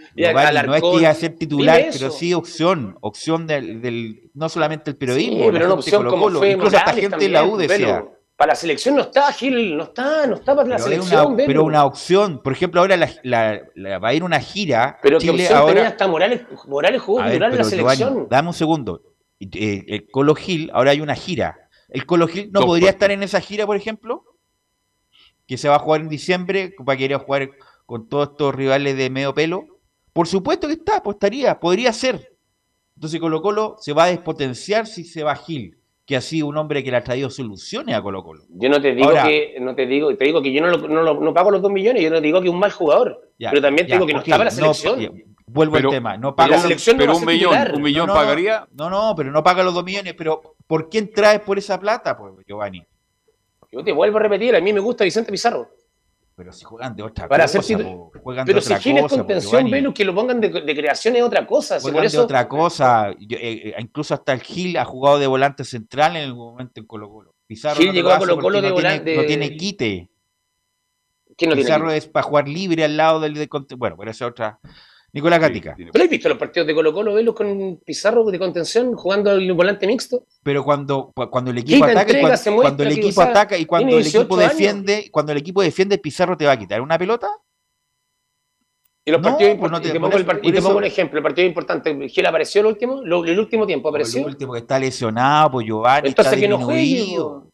No 0.66 0.74
es 0.74 0.82
que 0.82 0.96
iba 1.00 1.10
a 1.10 1.14
ser 1.14 1.36
titular, 1.36 1.86
pero 1.92 2.10
sí 2.10 2.34
opción, 2.34 2.96
opción 3.00 3.46
del, 3.46 4.30
no 4.34 4.48
solamente 4.48 4.90
el 4.90 4.96
periodismo. 4.96 5.50
Pero 5.52 5.66
una 5.66 5.74
opción 5.74 6.04
Colo 6.04 6.40
-Colo, 6.40 6.52
Incluso 6.52 6.76
hasta 6.76 6.92
gente 6.92 7.16
de 7.18 7.28
la 7.28 7.44
U 7.44 7.56
decía 7.56 8.04
para 8.38 8.52
la 8.52 8.54
selección 8.54 8.94
no 8.94 9.02
está, 9.02 9.32
Gil, 9.32 9.76
no 9.76 9.82
está, 9.82 10.24
no 10.28 10.36
está 10.36 10.54
para 10.54 10.62
pero 10.62 10.76
la 10.76 10.78
selección. 10.78 11.26
Una, 11.34 11.44
pero 11.44 11.64
una 11.64 11.84
opción, 11.84 12.40
por 12.40 12.52
ejemplo, 12.52 12.80
ahora 12.80 12.96
la, 12.96 13.98
va 13.98 14.08
a 14.08 14.14
ir 14.14 14.22
una 14.22 14.38
gira. 14.38 14.96
Pero 15.02 15.18
Chile, 15.18 15.38
que 15.38 15.42
opción 15.42 15.58
ahora... 15.58 15.88
hasta 15.88 16.06
Morales, 16.06 16.42
Morales 16.68 17.02
jugó 17.02 17.18
ver, 17.24 17.42
en 17.42 17.56
la 17.56 17.64
selección. 17.64 18.28
Dame 18.30 18.46
un 18.46 18.54
segundo. 18.54 19.02
Eh, 19.40 19.84
el 19.88 20.06
Colo 20.12 20.36
Gil, 20.36 20.70
ahora 20.72 20.92
hay 20.92 21.00
una 21.00 21.16
gira. 21.16 21.68
¿El 21.88 22.06
Colo 22.06 22.28
Gil 22.28 22.52
no, 22.52 22.60
podría 22.60 22.86
pues, 22.86 22.94
estar 22.94 23.10
en 23.10 23.24
esa 23.24 23.40
gira, 23.40 23.66
por 23.66 23.76
ejemplo? 23.76 24.22
Que 25.48 25.58
se 25.58 25.68
va 25.68 25.74
a 25.74 25.80
jugar 25.80 26.02
en 26.02 26.08
diciembre, 26.08 26.76
va 26.88 26.92
a 26.92 26.96
querer 26.96 27.18
jugar 27.18 27.50
con 27.86 28.08
todos 28.08 28.28
estos 28.30 28.54
rivales 28.54 28.96
de 28.96 29.10
medio 29.10 29.34
pelo. 29.34 29.64
Por 30.12 30.28
supuesto 30.28 30.68
que 30.68 30.74
está, 30.74 31.02
pues 31.02 31.16
estaría, 31.16 31.58
podría 31.58 31.92
ser. 31.92 32.36
Entonces 32.94 33.18
Colo 33.18 33.42
Colo 33.42 33.74
se 33.80 33.92
va 33.92 34.04
a 34.04 34.08
despotenciar 34.08 34.86
si 34.86 35.02
se 35.02 35.24
va 35.24 35.34
Gil 35.34 35.77
que 36.08 36.16
así 36.16 36.40
un 36.40 36.56
hombre 36.56 36.82
que 36.82 36.90
le 36.90 36.96
ha 36.96 37.04
traído 37.04 37.28
soluciones 37.28 37.94
a 37.94 38.00
Colo 38.00 38.24
Colo. 38.24 38.42
Yo 38.48 38.70
no 38.70 38.80
te 38.80 38.94
digo 38.94 39.10
que, 39.12 39.58
no 39.60 39.74
te 39.74 39.84
digo, 39.84 40.16
te 40.16 40.24
digo 40.24 40.40
que 40.40 40.50
yo 40.50 40.62
no, 40.62 40.68
lo, 40.68 40.88
no, 40.88 41.02
no, 41.20 41.34
pago 41.34 41.50
los 41.50 41.60
dos 41.60 41.70
millones, 41.70 42.02
yo 42.02 42.08
no 42.08 42.16
te 42.16 42.22
digo 42.22 42.40
que 42.40 42.48
es 42.48 42.54
un 42.54 42.58
mal 42.58 42.72
jugador, 42.72 43.28
pero 43.38 43.60
también 43.60 43.86
te 43.86 43.92
digo 43.92 44.06
que 44.06 44.14
no 44.14 44.20
estaba 44.20 44.44
la 44.44 44.50
selección. 44.50 45.02
Eh, 45.02 45.26
vuelvo 45.46 45.74
pero, 45.74 45.90
al 45.90 45.94
tema, 45.94 46.16
no 46.16 46.34
paga 46.34 46.56
la 46.56 46.62
selección. 46.62 46.96
Pero 46.96 47.14
un 47.14 47.26
millón, 47.26 47.54
un 47.74 47.82
millón 47.82 48.06
pagaría. 48.06 48.66
No, 48.72 48.88
no, 48.88 49.12
pero 49.14 49.30
no 49.30 49.42
paga 49.42 49.62
los 49.62 49.74
dos 49.74 49.84
millones, 49.84 50.14
pero 50.16 50.40
¿por 50.66 50.88
quién 50.88 51.12
traes 51.12 51.40
por 51.40 51.58
esa 51.58 51.78
plata, 51.78 52.16
pues, 52.16 52.32
Giovanni? 52.46 52.82
Yo 53.70 53.84
te 53.84 53.92
vuelvo 53.92 54.16
a 54.16 54.20
repetir, 54.20 54.56
a 54.56 54.62
mí 54.62 54.72
me 54.72 54.80
gusta 54.80 55.04
Vicente 55.04 55.30
Pizarro. 55.30 55.68
Pero 56.38 56.52
si 56.52 56.64
juegan 56.64 56.94
de 56.94 57.02
otra 57.02 57.26
Para 57.26 57.46
cosa, 57.46 57.58
hacer 57.58 57.82
po, 57.84 58.12
juegan 58.22 58.46
Pero 58.46 58.58
de 58.60 58.62
si 58.62 58.68
otra 58.68 58.78
Gil 58.80 58.96
es 58.96 59.02
cosa, 59.02 59.14
po, 59.16 59.20
contención. 59.22 59.70
Velus, 59.72 59.92
que 59.92 60.04
lo 60.04 60.14
pongan 60.14 60.40
de, 60.40 60.48
de 60.48 60.76
creación 60.76 61.16
es 61.16 61.22
otra 61.24 61.44
cosa. 61.44 61.80
si 61.80 61.82
Juegan 61.82 61.94
por 61.96 62.02
de 62.02 62.06
eso, 62.06 62.22
otra 62.22 62.48
cosa. 62.48 63.10
Yo, 63.18 63.36
eh, 63.38 63.70
eh, 63.70 63.74
incluso 63.80 64.14
hasta 64.14 64.34
el 64.34 64.40
Gil 64.40 64.76
ha 64.76 64.84
jugado 64.84 65.18
de 65.18 65.26
volante 65.26 65.64
central 65.64 66.14
en 66.16 66.22
algún 66.28 66.52
momento 66.52 66.78
en 66.80 66.86
Colo 66.86 67.10
Colo. 67.10 67.34
Pizarro 67.48 67.74
Gil 67.78 67.88
no 67.88 67.92
llegó 67.92 68.10
a 68.12 68.18
Colo-Colo 68.18 68.42
porque 68.42 68.60
de 68.62 68.68
no 68.68 68.74
tiene- 68.76 68.88
volante- 68.98 69.16
No 69.16 69.24
tiene 69.26 69.56
quite. 69.56 70.08
¿Quién 71.36 71.50
no 71.50 71.54
tiene 71.56 71.56
Pizarro 71.56 71.86
quite? 71.86 71.96
es 71.96 72.06
para 72.06 72.22
jugar 72.22 72.46
libre 72.48 72.84
al 72.84 72.96
lado 72.96 73.18
del 73.18 73.34
de 73.34 73.48
Bueno, 73.76 73.96
pero 73.98 74.10
esa 74.12 74.26
es 74.26 74.30
otra. 74.30 74.60
Nicolás 75.12 75.40
Gatica. 75.40 75.74
¿Pero 75.76 76.04
has 76.04 76.10
visto 76.10 76.28
los 76.28 76.36
partidos 76.38 76.66
de 76.66 76.74
Colo 76.74 76.92
Colo, 76.92 77.14
Velus, 77.14 77.34
con 77.34 77.80
Pizarro 77.84 78.24
de 78.24 78.38
contención 78.38 78.92
jugando 78.94 79.32
el 79.32 79.50
volante 79.54 79.86
mixto? 79.86 80.24
Pero 80.42 80.62
cuando, 80.62 81.10
cu- 81.14 81.30
cuando 81.30 81.50
el 81.50 81.58
equipo 81.58 81.84
ataca, 81.84 81.98
y 81.98 82.02
entrega, 82.02 82.20
cuando, 82.28 82.50
muestra 82.52 82.62
cuando 82.62 82.82
el 82.84 82.92
equipo 82.92 83.22
ataca 83.22 83.56
y 83.58 83.64
cuando 83.64 83.96
el 83.96 84.06
equipo 84.06 84.18
18 84.36 84.40
años. 84.40 84.50
defiende, 84.58 85.08
cuando 85.10 85.32
el 85.32 85.38
equipo 85.38 85.62
defiende, 85.62 85.98
Pizarro 85.98 86.36
te 86.36 86.44
va 86.44 86.52
a 86.52 86.58
quitar 86.58 86.80
una 86.82 86.98
pelota. 86.98 87.28
Y 89.04 89.10
los 89.10 89.22
No, 89.22 89.30
partidos 89.30 89.56
pues 89.58 89.72
no 89.72 89.80
te- 89.80 89.88
y 89.88 89.92
te 89.92 89.98
por 90.00 90.10
pongo, 90.10 90.16
el 90.18 90.22
eso- 90.22 90.30
part- 90.30 90.38
y 90.40 90.42
por 90.42 90.52
te 90.52 90.58
eso- 90.58 90.66
pongo 90.68 90.78
un 90.78 90.84
ejemplo, 90.84 91.18
el 91.18 91.22
partido 91.22 91.48
importante. 91.48 92.08
Gil 92.10 92.26
apareció 92.26 92.60
el 92.60 92.66
último, 92.66 93.00
lo- 93.02 93.24
el 93.24 93.38
último 93.38 93.66
tiempo 93.66 93.88
apareció. 93.88 94.20
El 94.20 94.26
último 94.26 94.52
que 94.52 94.58
está 94.58 94.78
lesionado, 94.78 95.52
pues 95.52 95.66
Giovanni 95.66 96.08
Entonces 96.08 96.34
está 96.34 96.40
que 96.40 96.48
no 96.48 96.58
juegue, 96.58 96.80
disminuido. 96.82 97.46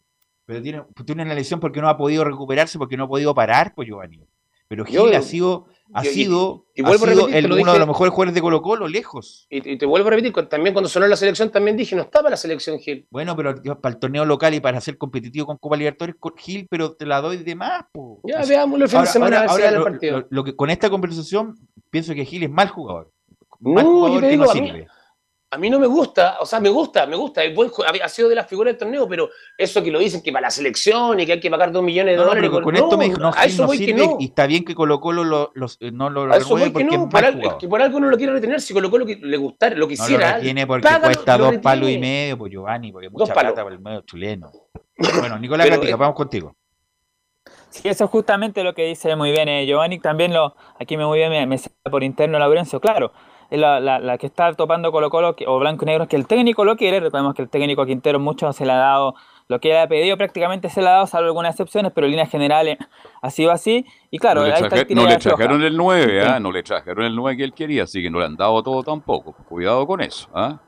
Pero 0.47 0.61
tiene, 0.61 0.83
pues, 0.93 1.07
tiene 1.07 1.23
una 1.23 1.35
lesión 1.35 1.61
porque 1.61 1.81
no 1.81 1.89
ha 1.89 1.97
podido 1.97 2.25
recuperarse, 2.25 2.77
porque 2.79 2.97
no 2.97 3.05
ha 3.05 3.09
podido 3.09 3.33
parar, 3.33 3.73
pues 3.77 3.87
Giovanni. 3.87 4.21
Pero 4.67 4.85
Gil 4.85 4.95
Yo- 4.97 5.17
ha 5.17 5.23
sido, 5.23 5.67
ha 5.93 6.03
yo- 6.03 6.11
y- 6.11 6.15
sido, 6.15 6.67
y 6.75 6.83
ha 6.83 6.87
vuelvo 6.87 7.05
sido 7.07 7.27
repetir, 7.27 7.37
el- 7.45 7.53
uno 7.53 7.73
de 7.73 7.79
los 7.79 7.89
mejores 7.89 8.11
jugadores 8.13 8.35
de 8.35 8.41
Colo 8.41 8.63
Colo, 8.63 8.89
lejos. 8.89 9.47
Y, 9.51 9.77
te 9.77 9.87
vuelvo 9.87 10.09
a 10.09 10.11
repetir, 10.13 10.33
también 10.49 10.73
cuando 10.73 10.89
sonó 10.89 11.07
la 11.07 11.17
selección 11.17 11.51
también 11.51 11.77
dije, 11.77 11.95
no 11.95 12.03
estaba 12.03 12.31
la 12.31 12.37
selección 12.37 12.79
Gil. 12.79 13.07
Bueno, 13.11 13.37
pero 13.37 13.63
yo, 13.63 13.79
para 13.81 13.95
el 13.95 14.01
torneo 14.01 14.25
local 14.25 14.55
y 14.55 14.61
para 14.61 14.81
ser 14.81 14.97
competitivo 14.97 15.47
con 15.47 15.59
Copa 15.59 15.77
Libertadores, 15.77 16.17
Gil, 16.39 16.67
pero 16.71 16.93
te 16.95 17.05
la 17.07 17.21
doy 17.21 17.37
de 17.39 17.55
más, 17.55 17.85
po. 17.93 18.21
Ya, 18.25 18.41
Así- 18.41 18.51
veámoslo 18.51 18.85
el 18.85 18.91
fin 18.91 19.01
de 19.03 19.07
semana, 19.07 19.37
a 19.39 19.41
ver 19.43 19.51
si 19.51 19.57
gana 19.59 19.69
el 19.73 19.79
lo- 19.79 19.85
partido. 19.85 20.19
lo- 20.21 20.27
lo 20.31 20.45
que, 20.45 20.57
con 20.57 20.71
esta 20.71 20.89
conversación, 20.91 21.55
pienso 21.91 22.15
que 22.15 22.25
Gil 22.25 22.43
es 22.45 22.51
mal 22.51 22.69
jugador. 22.69 23.11
Mal 23.61 23.85
No, 23.85 23.91
yo 23.91 23.97
jugador 23.97 24.21
te 24.23 24.29
que 24.31 24.37
no 24.37 24.51
a 24.51 24.55
mí, 24.55 24.67
sirve. 24.67 24.87
A 25.55 25.59
mí 25.59 25.71
no 25.71 25.79
me 25.79 25.87
gusta, 25.87 26.37
o 26.41 26.47
sea, 26.47 26.61
me 26.61 26.69
gusta, 26.69 27.07
me 27.07 27.17
gusta, 27.17 27.43
buen 27.55 27.71
ha 28.03 28.09
sido 28.09 28.29
de 28.29 28.35
las 28.35 28.47
figuras 28.47 28.73
del 28.73 28.79
torneo, 28.79 29.09
pero 29.09 29.31
eso 29.57 29.83
que 29.83 29.91
lo 29.91 29.99
dicen 30.01 30.23
que 30.23 30.33
para 30.33 30.43
la 30.49 30.51
selección 30.51 31.19
y 31.21 31.25
que 31.27 31.33
hay 31.35 31.41
que 31.41 31.51
pagar 31.51 31.71
dos 31.73 31.83
millones 31.83 32.13
de 32.13 32.17
No, 32.17 32.23
no, 32.25 32.29
dólares. 32.31 32.51
pero 32.53 32.65
con 32.65 32.77
esto 32.77 32.99
me 32.99 33.05
dijo, 33.07 33.19
no, 33.19 33.31
a 33.35 33.45
eso 33.45 33.63
no 33.63 33.69
voy 33.69 33.79
que 33.79 33.85
sirve 33.87 34.07
no. 34.07 34.17
y 34.19 34.25
está 34.27 34.47
bien 34.47 34.65
que 34.65 34.75
Colo 34.75 35.01
Colo 35.01 35.25
lo, 35.25 35.53
los- 35.55 35.79
eh, 35.81 35.91
no 35.93 36.11
lo 36.11 36.33
A 36.33 36.37
eso 36.37 36.49
voy 36.51 36.73
que 36.73 36.85
no, 36.85 36.93
es 37.05 37.09
por 37.11 37.25
al- 37.25 37.45
es 37.45 37.55
que 37.55 37.69
por 37.69 37.81
algo 37.81 38.01
no 38.01 38.09
lo 38.11 38.17
quiere 38.17 38.33
retener, 38.33 38.61
si 38.61 38.75
Colo 38.75 38.91
Colo 38.91 39.07
que 39.07 39.17
le 39.17 39.37
gustara, 39.37 39.75
lo 39.75 39.77
No 39.77 39.83
lo 39.85 39.89
quisiera. 39.89 40.35
retiene 40.35 40.67
porque 40.67 40.83
págalo, 40.83 41.05
cuesta 41.15 41.39
lo 41.39 41.45
dos 41.47 41.57
palos 41.59 41.89
y 41.89 41.99
medio, 41.99 42.37
pues 42.39 42.53
Giovanni, 42.53 42.93
porque 42.93 43.09
Dos 43.09 43.13
mucha 43.21 43.35
palos. 43.35 43.53
plata 43.53 43.65
para 43.65 43.77
el 43.77 43.81
medio 43.83 44.01
chileno. 44.03 44.51
Bueno, 45.21 45.39
Nicolás 45.39 45.69
Gatica, 45.71 45.93
eh, 45.93 45.97
vamos 45.97 46.15
contigo. 46.17 46.55
Sí, 47.71 47.89
eso 47.89 48.05
es 48.05 48.11
justamente 48.11 48.63
lo 48.63 48.75
que 48.75 48.85
dice 48.87 49.17
muy 49.17 49.33
bien 49.33 49.49
eh, 49.49 49.67
Giovanni. 49.67 49.99
También 49.99 50.33
lo, 50.33 50.55
aquí 50.79 50.97
me 50.97 51.05
muy 51.05 51.19
bien 51.19 51.31
me, 51.31 51.47
me 51.47 51.59
sale 51.59 51.75
por 51.91 52.05
interno 52.05 52.39
Laurencio. 52.39 52.81
Claro, 52.81 53.13
la, 53.57 53.81
la, 53.81 53.99
la 53.99 54.19
que 54.19 54.27
está 54.27 54.53
topando 54.55 54.91
Colo 54.93 55.11
Colo 55.11 55.35
o 55.47 55.59
Blanco 55.59 55.85
y 55.85 55.87
Negro, 55.87 56.07
que 56.09 56.17
el 56.17 56.27
técnico 56.27 56.65
lo 56.65 56.77
quiere. 56.77 57.01
Recordemos 57.01 57.35
que 57.35 57.43
el 57.43 57.49
técnico 57.49 57.85
Quintero 57.87 58.19
mucho 58.21 58.53
se 58.53 58.65
le 58.67 58.73
ha 58.73 58.77
dado 58.77 59.15
lo 59.49 59.61
que 59.61 59.71
él 59.73 59.77
ha 59.77 59.87
pedido, 59.87 60.17
prácticamente 60.17 60.71
se 60.71 60.81
le 60.81 60.89
ha 60.89 60.93
dado, 60.93 61.07
salvo 61.07 61.27
algunas 61.27 61.51
excepciones, 61.55 61.93
pero 61.95 62.07
en 62.07 62.13
líneas 62.13 62.31
generales 62.31 62.79
ha 63.21 63.31
sido 63.31 63.51
así. 63.53 63.85
Y 64.11 64.19
claro, 64.19 64.41
no 64.41 64.47
le, 64.47 64.55
traje- 64.55 64.95
no 64.95 65.07
le 65.07 65.17
trajeron 65.19 65.63
el 65.63 65.77
9, 65.77 66.23
¿ah? 66.23 66.37
Sí. 66.37 66.43
no 66.43 66.51
le 66.53 66.63
trajeron 66.63 67.05
el 67.05 67.15
9 67.15 67.37
que 67.37 67.45
él 67.45 67.53
quería, 67.53 67.83
así 67.83 68.03
que 68.03 68.09
no 68.11 68.21
le 68.21 68.25
han 68.25 68.37
dado 68.37 68.63
todo 68.63 68.83
tampoco. 68.83 69.33
Cuidado 69.49 69.87
con 69.87 70.01
eso. 70.01 70.29
¿ah? 70.35 70.61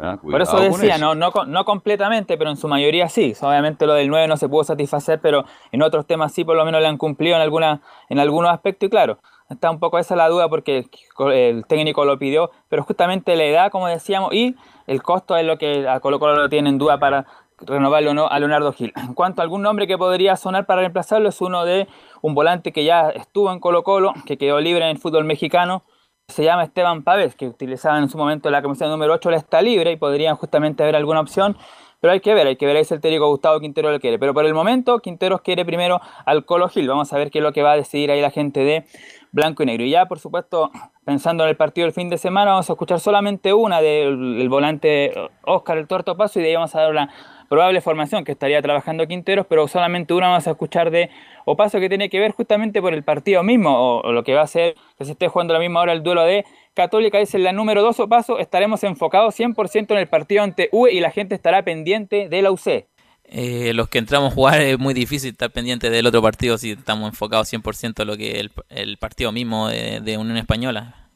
¿Ah? 0.00 0.16
Por 0.20 0.40
eso 0.40 0.58
decía, 0.60 0.94
eso. 0.96 1.14
no, 1.14 1.14
no, 1.14 1.44
no 1.46 1.64
completamente, 1.64 2.36
pero 2.38 2.50
en 2.50 2.56
su 2.56 2.66
mayoría 2.68 3.08
sí. 3.08 3.34
Obviamente 3.40 3.86
lo 3.86 3.94
del 3.94 4.08
9 4.08 4.26
no 4.28 4.36
se 4.36 4.48
pudo 4.48 4.64
satisfacer, 4.64 5.20
pero 5.20 5.44
en 5.72 5.82
otros 5.82 6.06
temas 6.06 6.32
sí 6.32 6.44
por 6.44 6.56
lo 6.56 6.64
menos 6.64 6.80
le 6.80 6.86
han 6.88 6.98
cumplido 6.98 7.36
en, 7.36 7.42
alguna, 7.42 7.80
en 8.08 8.18
algunos 8.18 8.50
aspectos 8.50 8.86
y 8.86 8.90
claro, 8.90 9.18
está 9.48 9.70
un 9.70 9.78
poco 9.78 9.98
esa 9.98 10.16
la 10.16 10.28
duda 10.28 10.48
porque 10.48 10.86
el, 11.32 11.64
técnico 11.66 12.04
lo 12.04 12.18
pidió, 12.18 12.50
pero 12.68 12.82
justamente 12.82 13.36
la 13.36 13.44
edad, 13.44 13.70
como 13.70 13.88
decíamos, 13.88 14.32
y 14.34 14.56
el 14.86 15.02
costo 15.02 15.36
es 15.36 15.44
lo 15.44 15.58
que 15.58 15.88
a 15.88 16.00
Colo 16.00 16.18
Colo 16.18 16.36
lo 16.36 16.48
tiene 16.48 16.68
en 16.68 16.78
duda 16.78 16.98
para 16.98 17.26
renovarlo 17.60 18.12
o 18.12 18.14
no 18.14 18.28
a 18.28 18.38
Leonardo 18.38 18.72
Gil. 18.72 18.92
En 18.96 19.14
cuanto 19.14 19.40
a 19.40 19.44
algún 19.44 19.62
nombre 19.62 19.86
que 19.86 19.98
podría 19.98 20.36
sonar 20.36 20.66
para 20.66 20.80
reemplazarlo, 20.82 21.28
es 21.28 21.40
uno 21.40 21.64
de 21.64 21.88
un 22.22 22.34
volante 22.34 22.72
que 22.72 22.84
ya 22.84 23.10
estuvo 23.10 23.52
en 23.52 23.60
Colo 23.60 23.82
Colo, 23.82 24.12
que 24.26 24.38
quedó 24.38 24.60
libre 24.60 24.84
en 24.84 24.90
el 24.90 24.98
fútbol 24.98 25.24
mexicano, 25.24 25.82
se 26.28 26.44
llama 26.44 26.64
Esteban 26.64 27.02
Pávez, 27.02 27.34
que 27.34 27.46
utilizaba 27.46 27.98
en 27.98 28.10
su 28.10 28.18
momento 28.18 28.50
la 28.50 28.60
comisión 28.60 28.90
número 28.90 29.14
8, 29.14 29.30
la 29.30 29.38
está 29.38 29.62
libre 29.62 29.92
y 29.92 29.96
podrían 29.96 30.36
justamente 30.36 30.82
haber 30.82 30.94
alguna 30.94 31.20
opción, 31.20 31.56
pero 32.00 32.12
hay 32.12 32.20
que 32.20 32.32
ver, 32.32 32.46
hay 32.46 32.56
que 32.56 32.66
ver 32.66 32.84
si 32.84 32.94
el 32.94 33.00
técnico 33.00 33.28
Gustavo 33.28 33.58
Quintero 33.58 33.90
lo 33.90 33.98
quiere. 33.98 34.18
Pero 34.18 34.32
por 34.32 34.44
el 34.46 34.54
momento, 34.54 35.00
Quinteros 35.00 35.40
quiere 35.40 35.64
primero 35.64 36.00
al 36.26 36.44
Colo 36.44 36.68
Gil. 36.68 36.86
Vamos 36.86 37.12
a 37.12 37.18
ver 37.18 37.30
qué 37.30 37.38
es 37.38 37.42
lo 37.42 37.52
que 37.52 37.62
va 37.62 37.72
a 37.72 37.76
decidir 37.76 38.10
ahí 38.12 38.20
la 38.20 38.30
gente 38.30 38.60
de 38.60 38.86
Blanco 39.32 39.62
y 39.62 39.66
Negro. 39.66 39.84
Y 39.84 39.90
ya, 39.90 40.06
por 40.06 40.18
supuesto, 40.18 40.70
pensando 41.04 41.44
en 41.44 41.50
el 41.50 41.56
partido 41.56 41.86
del 41.86 41.94
fin 41.94 42.08
de 42.08 42.18
semana, 42.18 42.52
vamos 42.52 42.68
a 42.70 42.72
escuchar 42.72 43.00
solamente 43.00 43.52
una 43.52 43.80
del 43.80 44.40
el 44.40 44.48
volante 44.48 45.12
Oscar 45.42 45.78
el 45.78 45.86
Tuerto 45.86 46.16
Paso 46.16 46.38
y 46.38 46.42
de 46.42 46.48
ahí 46.48 46.54
vamos 46.54 46.74
a 46.74 46.80
dar 46.80 46.90
una 46.90 47.10
probable 47.48 47.80
formación 47.80 48.24
que 48.24 48.32
estaría 48.32 48.60
trabajando 48.62 49.06
Quinteros, 49.06 49.46
pero 49.46 49.66
solamente 49.68 50.14
una 50.14 50.28
vamos 50.28 50.46
a 50.46 50.50
escuchar 50.50 50.90
de 50.90 51.10
Opaso 51.44 51.80
que 51.80 51.88
tiene 51.88 52.10
que 52.10 52.20
ver 52.20 52.32
justamente 52.32 52.80
por 52.80 52.92
el 52.92 53.02
partido 53.02 53.42
mismo 53.42 54.00
o, 54.00 54.12
lo 54.12 54.22
que 54.22 54.34
va 54.34 54.42
a 54.42 54.46
ser 54.46 54.74
que 54.98 55.04
se 55.04 55.12
esté 55.12 55.28
jugando 55.28 55.54
la 55.54 55.60
misma 55.60 55.80
hora 55.80 55.92
el 55.92 56.02
duelo 56.02 56.24
de 56.24 56.44
Católica 56.74 57.18
es 57.18 57.32
la 57.34 57.52
número 57.52 57.82
2 57.82 58.00
Opaso, 58.00 58.38
estaremos 58.38 58.84
enfocados 58.84 59.38
100% 59.38 59.90
en 59.92 59.96
el 59.96 60.08
partido 60.08 60.42
ante 60.42 60.68
UE 60.72 60.92
y 60.92 61.00
la 61.00 61.10
gente 61.10 61.34
estará 61.34 61.62
pendiente 61.62 62.28
de 62.28 62.42
la 62.42 62.50
UC. 62.50 62.86
Eh, 63.30 63.72
los 63.74 63.88
que 63.88 63.98
entramos 63.98 64.32
a 64.32 64.34
jugar 64.34 64.60
es 64.62 64.78
muy 64.78 64.94
difícil 64.94 65.30
estar 65.32 65.50
pendiente 65.50 65.90
del 65.90 66.06
otro 66.06 66.22
partido 66.22 66.56
si 66.58 66.72
estamos 66.72 67.08
enfocados 67.10 67.48
100% 67.48 68.02
en 68.02 68.06
lo 68.08 68.16
que 68.16 68.40
el, 68.40 68.50
el 68.70 68.96
partido 68.96 69.32
mismo 69.32 69.68
de, 69.68 70.00
de 70.00 70.16
Unión 70.18 70.36
Española. 70.38 71.08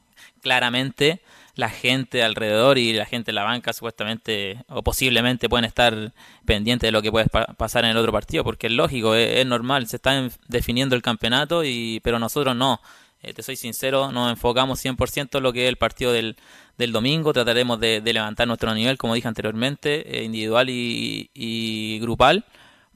Claramente 0.42 1.20
la 1.54 1.68
gente 1.68 2.22
alrededor 2.22 2.78
y 2.78 2.94
la 2.94 3.04
gente 3.04 3.30
en 3.30 3.34
la 3.34 3.44
banca 3.44 3.72
supuestamente 3.74 4.56
o 4.68 4.82
posiblemente 4.82 5.48
pueden 5.50 5.66
estar 5.66 6.12
pendientes 6.46 6.88
de 6.88 6.92
lo 6.92 7.02
que 7.02 7.10
puede 7.12 7.26
pa- 7.26 7.44
pasar 7.46 7.84
en 7.84 7.90
el 7.92 7.96
otro 7.98 8.10
partido, 8.12 8.42
porque 8.42 8.68
es 8.68 8.72
lógico, 8.72 9.14
es, 9.14 9.44
normal, 9.46 9.86
se 9.86 9.96
está 9.96 10.16
en- 10.18 10.32
definiendo 10.48 10.96
el 10.96 11.02
campeonato, 11.02 11.62
y 11.64 12.00
pero 12.02 12.18
nosotros 12.18 12.56
no. 12.56 12.80
Eh, 13.22 13.34
te 13.34 13.42
soy 13.42 13.54
sincero, 13.56 14.10
nos 14.10 14.30
enfocamos 14.30 14.80
100% 14.80 15.38
en 15.38 15.42
lo 15.44 15.52
que 15.52 15.64
es 15.64 15.68
el 15.68 15.76
partido 15.76 16.12
del, 16.12 16.36
del 16.82 16.92
domingo, 16.92 17.32
trataremos 17.32 17.80
de, 17.80 18.02
levantar 18.04 18.46
nuestro 18.46 18.74
nivel, 18.74 18.98
como 18.98 19.14
dije 19.14 19.28
anteriormente, 19.28 20.18
eh, 20.18 20.24
individual 20.24 20.68
y, 20.68 21.30
y 21.34 21.98
grupal, 22.00 22.44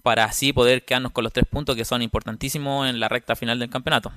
para 0.03 0.25
así 0.25 0.53
poder 0.53 0.85
quedarnos 0.85 1.13
con 1.13 1.25
los 1.25 1.33
tres 1.33 1.47
puntos 1.49 1.77
que 1.77 1.85
son 1.85 2.03
importantísimos 2.03 2.89
en 2.89 3.01
la 3.01 3.09
recta 3.09 3.35
final 3.35 3.59
del 3.59 3.71
campeonato. 3.71 4.13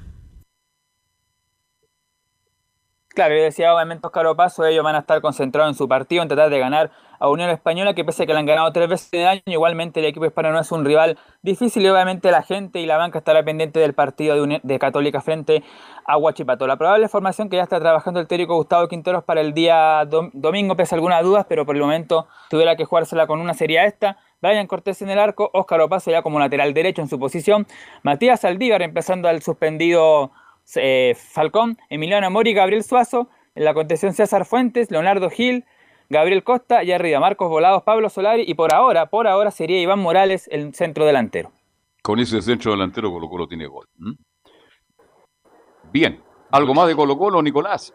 Claro, 3.19 3.35
yo 3.35 3.43
decía 3.43 3.75
obviamente 3.75 4.07
Oscar 4.07 4.25
Opaso, 4.27 4.65
ellos 4.65 4.81
van 4.81 4.95
a 4.95 4.99
estar 4.99 5.19
concentrados 5.19 5.73
en 5.73 5.77
su 5.77 5.89
partido, 5.89 6.21
en 6.21 6.29
tratar 6.29 6.49
de 6.49 6.57
ganar 6.57 6.89
a 7.19 7.27
Unión 7.27 7.49
Española, 7.49 7.93
que 7.93 8.05
pese 8.05 8.23
a 8.23 8.25
que 8.25 8.31
le 8.31 8.39
han 8.39 8.45
ganado 8.45 8.71
tres 8.71 8.87
veces 8.87 9.11
de 9.11 9.27
año, 9.27 9.41
igualmente 9.47 9.99
el 9.99 10.05
equipo 10.05 10.25
hispano 10.25 10.53
no 10.53 10.59
es 10.61 10.71
un 10.71 10.85
rival 10.85 11.17
difícil 11.41 11.83
y 11.83 11.89
obviamente 11.89 12.31
la 12.31 12.43
gente 12.43 12.79
y 12.79 12.85
la 12.85 12.95
banca 12.95 13.19
estará 13.19 13.43
pendiente 13.43 13.81
del 13.81 13.93
partido 13.93 14.37
de, 14.63 14.79
Católica 14.79 15.19
frente 15.19 15.63
a 16.05 16.15
Huachipato. 16.15 16.65
La 16.65 16.77
probable 16.77 17.09
formación 17.09 17.49
que 17.49 17.57
ya 17.57 17.63
está 17.63 17.77
trabajando 17.77 18.21
el 18.21 18.27
técnico 18.27 18.55
Gustavo 18.55 18.87
Quinteros 18.87 19.25
para 19.25 19.41
el 19.41 19.53
día 19.53 20.05
dom- 20.05 20.31
domingo, 20.31 20.77
pese 20.77 20.95
a 20.95 20.97
algunas 20.97 21.21
dudas, 21.21 21.45
pero 21.49 21.65
por 21.65 21.75
el 21.75 21.81
momento 21.81 22.25
tuviera 22.49 22.77
que 22.77 22.85
jugársela 22.85 23.27
con 23.27 23.41
una 23.41 23.53
sería 23.53 23.83
esta. 23.83 24.15
Brian 24.41 24.67
Cortés 24.67 25.01
en 25.01 25.09
el 25.09 25.19
arco, 25.19 25.49
Óscar 25.53 25.81
Opaso 25.81 26.09
ya 26.09 26.21
como 26.21 26.39
lateral 26.39 26.73
derecho 26.73 27.01
en 27.01 27.09
su 27.09 27.19
posición, 27.19 27.67
Matías 28.01 28.45
Aldívar 28.45 28.81
empezando 28.81 29.27
al 29.27 29.41
suspendido 29.41 30.31
eh, 30.75 31.15
Falcón, 31.17 31.77
Emiliano 31.89 32.29
Mori, 32.29 32.53
Gabriel 32.53 32.83
Suazo, 32.83 33.29
en 33.55 33.65
la 33.65 33.73
contención 33.73 34.13
César 34.13 34.45
Fuentes, 34.45 34.91
Leonardo 34.91 35.29
Gil, 35.29 35.65
Gabriel 36.09 36.43
Costa 36.43 36.83
y 36.83 36.91
arriba 36.91 37.19
Marcos 37.19 37.49
Volados, 37.49 37.83
Pablo 37.83 38.09
Solari 38.09 38.43
y 38.47 38.53
por 38.55 38.73
ahora, 38.73 39.07
por 39.09 39.27
ahora 39.27 39.51
sería 39.51 39.79
Iván 39.79 39.99
Morales 39.99 40.47
el 40.51 40.73
centro 40.73 41.05
delantero. 41.05 41.51
Con 42.01 42.19
ese 42.19 42.41
centro 42.41 42.71
delantero 42.71 43.11
Colo 43.11 43.29
Colo 43.29 43.47
tiene 43.47 43.67
gol. 43.67 43.87
Bien. 45.91 46.23
¿Algo 46.51 46.73
más 46.73 46.87
de 46.87 46.95
Colo 46.95 47.15
Colo, 47.17 47.41
Nicolás? 47.43 47.93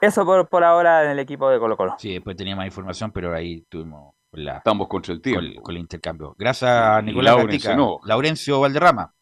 Eso 0.00 0.24
por, 0.24 0.48
por 0.48 0.64
ahora 0.64 1.04
en 1.04 1.10
el 1.10 1.18
equipo 1.18 1.50
de 1.50 1.58
Colo 1.58 1.76
Colo. 1.76 1.96
Sí, 1.98 2.14
después 2.14 2.36
tenía 2.36 2.56
más 2.56 2.64
información, 2.66 3.12
pero 3.12 3.34
ahí 3.34 3.62
tuvimos 3.68 4.14
la, 4.32 4.58
Estamos 4.58 4.88
contra 4.88 5.12
el 5.12 5.20
tiempo. 5.20 5.42
con, 5.56 5.62
con 5.62 5.74
el 5.74 5.80
intercambio. 5.82 6.34
Gracias, 6.38 7.04
Nicolás 7.04 7.36
Laurencio, 7.36 7.76
no. 7.76 7.98
Laurencio 8.04 8.60
Valderrama. 8.60 9.12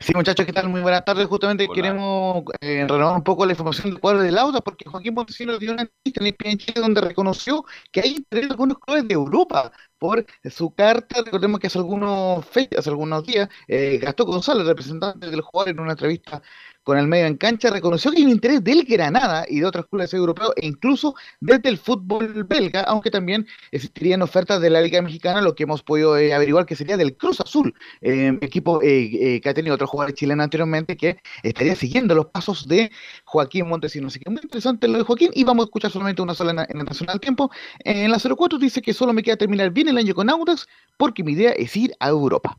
Sí, 0.00 0.12
muchachos, 0.14 0.46
¿qué 0.46 0.52
tal? 0.52 0.68
Muy 0.68 0.80
buenas 0.80 1.04
tardes. 1.04 1.26
Justamente 1.26 1.64
Hola. 1.64 1.74
queremos 1.74 2.44
eh, 2.60 2.86
renovar 2.88 3.16
un 3.16 3.24
poco 3.24 3.44
la 3.44 3.52
información 3.52 3.90
del 3.90 4.00
cuadro 4.00 4.20
del 4.22 4.38
auto, 4.38 4.60
porque 4.62 4.84
Joaquín 4.88 5.14
Montesino 5.14 5.58
dio 5.58 5.72
una 5.72 5.82
entrevista 5.82 6.20
en 6.20 6.26
ESPN 6.28 6.58
Chile 6.58 6.80
donde 6.80 7.00
reconoció 7.00 7.64
que 7.90 8.00
hay 8.00 8.10
interés 8.16 8.46
de 8.48 8.52
algunos 8.52 8.78
clubes 8.78 9.08
de 9.08 9.14
Europa 9.14 9.72
por 9.98 10.24
su 10.50 10.72
carta. 10.72 11.22
Recordemos 11.24 11.58
que 11.58 11.66
hace 11.66 11.78
algunos, 11.78 12.44
hace 12.46 12.90
algunos 12.90 13.24
días, 13.24 13.48
eh, 13.66 13.98
Gastón 14.00 14.26
González, 14.28 14.66
representante 14.66 15.30
del 15.30 15.40
jugador, 15.40 15.70
en 15.72 15.80
una 15.80 15.92
entrevista 15.92 16.42
con 16.88 16.96
el 16.96 17.06
medio 17.06 17.26
en 17.26 17.36
cancha, 17.36 17.68
reconoció 17.68 18.10
que 18.10 18.16
hay 18.16 18.30
interés 18.30 18.64
del 18.64 18.82
Granada 18.82 19.44
y 19.46 19.60
de 19.60 19.66
otros 19.66 19.84
clubes 19.88 20.14
europeos 20.14 20.54
e 20.56 20.66
incluso 20.66 21.14
desde 21.38 21.68
el 21.68 21.76
fútbol 21.76 22.44
belga, 22.44 22.80
aunque 22.80 23.10
también 23.10 23.46
existirían 23.72 24.22
ofertas 24.22 24.58
de 24.62 24.70
la 24.70 24.80
Liga 24.80 25.02
Mexicana, 25.02 25.42
lo 25.42 25.54
que 25.54 25.64
hemos 25.64 25.82
podido 25.82 26.16
eh, 26.16 26.32
averiguar 26.32 26.64
que 26.64 26.76
sería 26.76 26.96
del 26.96 27.14
Cruz 27.14 27.42
Azul, 27.42 27.74
eh, 28.00 28.38
equipo 28.40 28.80
eh, 28.82 29.38
que 29.42 29.48
ha 29.50 29.52
tenido 29.52 29.74
otro 29.74 29.86
jugador 29.86 30.14
chileno 30.14 30.42
anteriormente 30.42 30.96
que 30.96 31.18
estaría 31.42 31.76
siguiendo 31.76 32.14
los 32.14 32.28
pasos 32.28 32.66
de 32.66 32.90
Joaquín 33.26 33.68
Montesinos. 33.68 34.14
Así 34.14 34.20
que 34.20 34.30
muy 34.30 34.40
interesante 34.42 34.88
lo 34.88 34.96
de 34.96 35.04
Joaquín 35.04 35.30
y 35.34 35.44
vamos 35.44 35.64
a 35.64 35.66
escuchar 35.66 35.90
solamente 35.90 36.22
una 36.22 36.32
sola 36.32 36.66
en, 36.70 36.78
el 36.78 36.86
Nacional 36.86 37.20
Tiempo. 37.20 37.50
En 37.80 38.10
la 38.10 38.18
04 38.18 38.58
dice 38.58 38.80
que 38.80 38.94
solo 38.94 39.12
me 39.12 39.22
queda 39.22 39.36
terminar 39.36 39.72
bien 39.72 39.88
el 39.88 39.98
año 39.98 40.14
con 40.14 40.30
Audax 40.30 40.66
porque 40.96 41.22
mi 41.22 41.32
idea 41.32 41.50
es 41.50 41.76
ir 41.76 41.92
a 42.00 42.08
Europa 42.08 42.58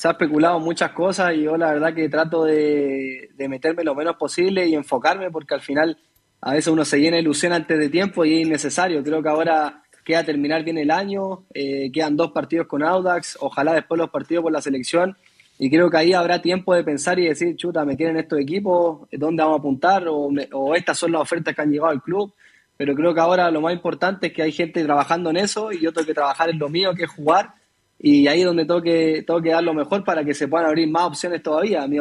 se 0.00 0.08
ha 0.08 0.12
especulado 0.12 0.58
muchas 0.60 0.92
cosas 0.92 1.34
y 1.34 1.42
yo 1.42 1.58
la 1.58 1.74
verdad 1.74 1.92
que 1.92 2.08
trato 2.08 2.44
de, 2.44 3.28
meterme 3.36 3.84
lo 3.84 3.94
menos 3.94 4.16
posible 4.16 4.66
y 4.66 4.74
enfocarme 4.74 5.30
porque 5.30 5.52
al 5.52 5.60
final 5.60 5.98
a 6.40 6.54
veces 6.54 6.68
uno 6.68 6.86
se 6.86 6.98
llena 6.98 7.16
de 7.16 7.22
ilusión 7.22 7.52
antes 7.52 7.78
de 7.78 7.90
tiempo 7.90 8.24
y 8.24 8.32
es 8.32 8.46
innecesario. 8.46 9.04
Creo 9.04 9.22
que 9.22 9.28
ahora 9.28 9.82
queda 10.02 10.24
terminar 10.24 10.64
bien 10.64 10.78
el 10.78 10.90
año, 10.90 11.44
eh, 11.52 11.92
quedan 11.92 12.16
dos 12.16 12.32
partidos 12.32 12.66
con 12.66 12.82
Audax, 12.82 13.36
ojalá 13.40 13.74
después 13.74 13.98
los 13.98 14.08
partidos 14.08 14.42
con 14.44 14.54
la 14.54 14.62
selección 14.62 15.18
y 15.58 15.68
creo 15.68 15.90
que 15.90 15.98
ahí 15.98 16.14
habrá 16.14 16.40
tiempo 16.40 16.74
de 16.74 16.82
pensar 16.82 17.18
y 17.18 17.26
decir, 17.26 17.54
chuta, 17.56 17.84
me 17.84 17.94
quieren 17.94 18.16
estos 18.16 18.40
equipos, 18.40 19.06
¿dónde 19.12 19.42
vamos 19.42 19.58
a 19.58 19.60
apuntar? 19.60 20.08
O, 20.08 20.30
o 20.52 20.74
estas 20.74 20.96
son 20.96 21.12
las 21.12 21.20
ofertas 21.20 21.54
que 21.54 21.60
han 21.60 21.72
llegado 21.72 21.90
al 21.90 22.00
club. 22.00 22.32
Pero 22.78 22.94
creo 22.94 23.12
que 23.12 23.20
ahora 23.20 23.50
lo 23.50 23.60
más 23.60 23.74
importante 23.74 24.28
es 24.28 24.32
que 24.32 24.40
hay 24.40 24.52
gente 24.52 24.82
trabajando 24.82 25.28
en 25.28 25.36
eso 25.36 25.70
y 25.70 25.80
yo 25.82 25.92
tengo 25.92 26.06
que 26.06 26.14
trabajar 26.14 26.48
en 26.48 26.58
lo 26.58 26.70
mío, 26.70 26.94
que 26.94 27.04
es 27.04 27.10
jugar 27.10 27.59
y 28.02 28.26
ahí 28.28 28.40
es 28.40 28.46
donde 28.46 28.64
tengo 28.64 28.80
que, 28.80 29.22
tengo 29.26 29.42
que 29.42 29.50
dar 29.50 29.62
lo 29.62 29.74
mejor 29.74 30.02
para 30.04 30.24
que 30.24 30.32
se 30.32 30.48
puedan 30.48 30.66
abrir 30.66 30.88
más 30.88 31.04
opciones 31.04 31.42
todavía. 31.42 31.86
Mi, 31.86 31.98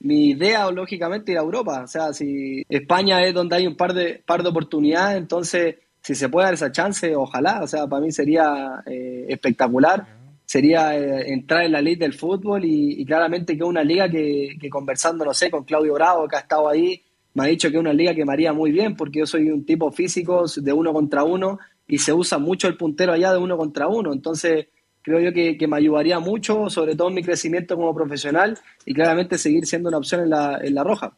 mi, 0.00 0.30
idea, 0.30 0.70
lógicamente, 0.70 1.32
ir 1.32 1.38
a 1.38 1.42
Europa. 1.42 1.82
O 1.84 1.86
sea, 1.86 2.14
si 2.14 2.64
España 2.66 3.22
es 3.22 3.34
donde 3.34 3.56
hay 3.56 3.66
un 3.66 3.76
par 3.76 3.92
de, 3.92 4.22
par 4.24 4.42
de 4.42 4.48
oportunidades, 4.48 5.18
entonces, 5.18 5.76
si 6.00 6.14
se 6.14 6.30
puede 6.30 6.46
dar 6.46 6.54
esa 6.54 6.72
chance, 6.72 7.14
ojalá. 7.14 7.62
O 7.62 7.66
sea, 7.66 7.86
para 7.86 8.02
mí 8.02 8.10
sería 8.10 8.82
eh, 8.86 9.26
espectacular. 9.28 10.06
Sería 10.46 10.96
eh, 10.96 11.30
entrar 11.30 11.64
en 11.64 11.72
la 11.72 11.82
ley 11.82 11.96
del 11.96 12.14
fútbol 12.14 12.64
y, 12.64 13.04
claramente 13.04 13.54
que 13.54 13.62
es 13.62 13.68
una 13.68 13.84
liga 13.84 14.08
que, 14.08 14.56
que, 14.58 14.70
conversando, 14.70 15.26
no 15.26 15.34
sé, 15.34 15.50
con 15.50 15.64
Claudio 15.64 15.92
Bravo, 15.92 16.26
que 16.26 16.36
ha 16.36 16.40
estado 16.40 16.70
ahí, 16.70 17.02
me 17.34 17.44
ha 17.44 17.46
dicho 17.48 17.68
que 17.68 17.76
es 17.76 17.80
una 17.80 17.92
liga 17.92 18.14
que 18.14 18.24
me 18.24 18.32
haría 18.32 18.54
muy 18.54 18.72
bien 18.72 18.96
porque 18.96 19.20
yo 19.20 19.26
soy 19.26 19.50
un 19.50 19.64
tipo 19.66 19.90
físico 19.92 20.44
de 20.56 20.72
uno 20.72 20.92
contra 20.92 21.22
uno 21.22 21.58
y 21.86 21.98
se 21.98 22.12
usa 22.12 22.38
mucho 22.38 22.66
el 22.66 22.78
puntero 22.78 23.12
allá 23.12 23.32
de 23.32 23.38
uno 23.38 23.58
contra 23.58 23.88
uno. 23.88 24.12
Entonces, 24.12 24.66
creo 25.02 25.20
yo 25.20 25.32
que, 25.32 25.66
me 25.66 25.76
ayudaría 25.76 26.18
mucho, 26.20 26.70
sobre 26.70 26.96
todo 26.96 27.08
en 27.08 27.14
mi 27.14 27.22
crecimiento 27.22 27.76
como 27.76 27.94
profesional 27.94 28.58
y 28.84 28.94
claramente 28.94 29.38
seguir 29.38 29.66
siendo 29.66 29.88
una 29.88 29.98
opción 29.98 30.22
en 30.22 30.30
la, 30.30 30.58
en 30.62 30.74
la 30.74 30.84
roja. 30.84 31.16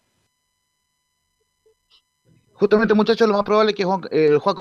Justamente, 2.56 2.94
muchachos, 2.94 3.26
lo 3.26 3.35
más 3.35 3.43
probable 3.43 3.72
es 3.72 3.76
que 3.76 3.85
Juan, 3.85 4.02
eh, 4.12 4.39
Juan 4.40 4.56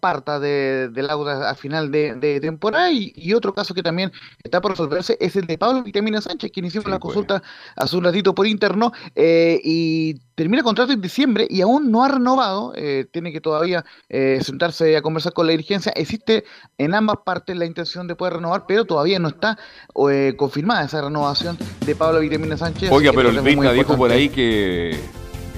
parta 0.00 0.38
de, 0.38 0.88
del 0.90 1.10
Auda 1.10 1.50
a 1.50 1.54
final 1.56 1.90
de, 1.90 2.38
temporada. 2.40 2.90
Y, 2.92 3.32
otro 3.32 3.52
caso 3.52 3.74
que 3.74 3.82
también 3.82 4.12
está 4.42 4.60
por 4.60 4.72
resolverse 4.72 5.16
es 5.20 5.34
el 5.36 5.46
de 5.46 5.58
Pablo 5.58 5.82
Vitamina 5.82 6.20
Sánchez, 6.20 6.52
quien 6.52 6.66
hicimos 6.66 6.86
la 6.86 7.00
pues. 7.00 7.14
consulta 7.14 7.42
hace 7.76 7.96
un 7.96 8.04
ratito 8.04 8.34
por 8.34 8.46
interno 8.46 8.92
eh, 9.16 9.60
y 9.64 10.20
termina 10.34 10.62
contrato 10.62 10.92
en 10.92 11.00
diciembre 11.00 11.46
y 11.50 11.62
aún 11.62 11.90
no 11.90 12.04
ha 12.04 12.08
renovado. 12.08 12.72
Eh, 12.76 13.06
tiene 13.10 13.32
que 13.32 13.40
todavía 13.40 13.84
eh, 14.08 14.38
sentarse 14.42 14.96
a 14.96 15.02
conversar 15.02 15.32
con 15.32 15.46
la 15.46 15.52
dirigencia. 15.52 15.92
Existe 15.96 16.44
en 16.78 16.94
ambas 16.94 17.16
partes 17.24 17.56
la 17.56 17.66
intención 17.66 18.06
de 18.06 18.14
poder 18.14 18.34
renovar, 18.34 18.64
pero 18.68 18.84
todavía 18.84 19.18
no 19.18 19.28
está 19.28 19.58
confirmada 20.36 20.84
esa 20.84 21.00
renovación 21.00 21.58
de 21.84 21.94
Pablo 21.96 22.20
Vitamina 22.20 22.56
Sánchez. 22.56 22.90
Oiga, 22.92 23.12
pero 23.12 23.30
el 23.30 23.40
Vita 23.40 23.72
dijo 23.72 23.96
por 23.96 24.10
ahí 24.10 24.28
que 24.28 25.00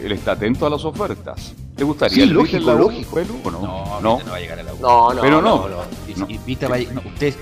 él 0.03 0.13
está 0.13 0.33
atento 0.33 0.67
a 0.67 0.71
las 0.71 0.85
ofertas. 0.85 1.55
¿Te 1.77 1.83
gustaría 1.83 2.25
el 2.25 2.31
lógico, 2.31 2.73
lógico. 2.73 3.21
¿O 3.45 3.51
no? 3.51 3.61
No, 3.61 4.01
no, 4.01 4.19
no 4.25 4.31
va 4.31 4.37
a 4.37 4.41
llegar 4.41 4.61
a 4.61 4.63
la 4.63 4.75
U. 4.75 4.79
No, 4.81 5.15
no, 5.15 5.21
pero 5.21 5.43
no. 5.43 5.67
Vita 6.47 6.69
va, 6.69 6.77
usted, 6.79 7.35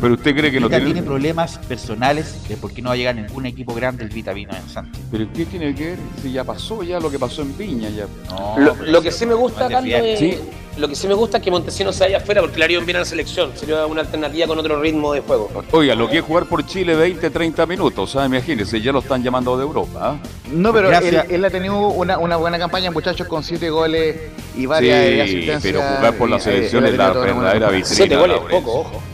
pero 0.00 0.14
usted 0.14 0.34
cree 0.34 0.50
que 0.50 0.60
no 0.60 0.68
tiene... 0.68 0.84
tiene 0.86 1.02
problemas 1.02 1.58
personales 1.58 2.48
de 2.48 2.56
por 2.56 2.72
qué 2.72 2.82
no 2.82 2.88
va 2.88 2.94
a 2.94 2.96
llegar 2.96 3.14
ningún 3.14 3.46
equipo 3.46 3.74
grande 3.74 4.04
el 4.04 4.10
Vita 4.10 4.32
vino 4.32 4.54
en 4.54 4.68
Santos. 4.68 5.00
Pero 5.10 5.26
¿qué 5.32 5.44
tiene 5.46 5.74
que 5.74 5.86
ver 5.86 5.98
si 6.22 6.32
ya 6.32 6.44
pasó 6.44 6.82
ya 6.82 7.00
lo 7.00 7.10
que 7.10 7.18
pasó 7.18 7.42
en 7.42 7.56
Viña? 7.56 7.88
Ya... 7.90 8.06
No, 8.30 8.74
lo, 8.84 9.02
que 9.02 9.10
sí 9.10 9.26
me 9.26 9.34
gusta, 9.34 9.68
Carlos, 9.68 9.92
es, 9.94 10.38
lo 10.76 10.88
que 10.88 10.94
sí 10.94 11.06
me 11.06 11.14
gusta 11.14 11.36
es 11.36 11.44
que 11.44 11.50
Montesinos 11.50 11.94
se 11.94 12.04
vaya 12.04 12.16
afuera 12.16 12.40
porque 12.40 12.58
le 12.58 12.64
haría 12.64 12.80
bien 12.80 12.96
a 12.96 13.00
la 13.00 13.04
selección. 13.04 13.50
Sería 13.54 13.84
una 13.86 14.00
alternativa 14.00 14.46
con 14.46 14.58
otro 14.58 14.80
ritmo 14.80 15.12
de 15.12 15.20
juego. 15.20 15.50
Oiga, 15.70 15.94
lo 15.94 16.08
que 16.08 16.18
es 16.18 16.24
jugar 16.24 16.46
por 16.46 16.64
Chile 16.64 16.94
20, 16.94 17.28
30 17.28 17.66
minutos, 17.66 18.12
¿sabes? 18.12 18.30
Imagínense, 18.30 18.80
ya 18.80 18.90
lo 18.90 19.00
están 19.00 19.22
llamando 19.22 19.56
de 19.56 19.64
Europa. 19.64 19.90
¿ah? 20.00 20.16
No, 20.50 20.72
pero 20.72 20.90
él, 20.90 21.44
ha 21.44 21.50
tenido 21.50 21.88
una, 21.88 22.18
una, 22.18 22.36
buena 22.36 22.58
campaña, 22.58 22.90
muchachos, 22.90 23.26
con 23.26 23.42
7 23.42 23.68
goles 23.68 24.16
y 24.56 24.64
varias 24.64 25.06
sí, 25.06 25.20
asistencias. 25.20 25.62
Pero 25.62 25.82
jugar 25.82 26.14
por 26.16 26.30
la 26.30 26.40
selección 26.40 26.86
es 26.86 26.96
la 26.96 27.12
verdadera 27.12 27.68
vitrina. 27.68 27.94
7 27.94 28.16
goles, 28.16 28.38
poco, 28.50 28.80
ojo. 28.80 29.11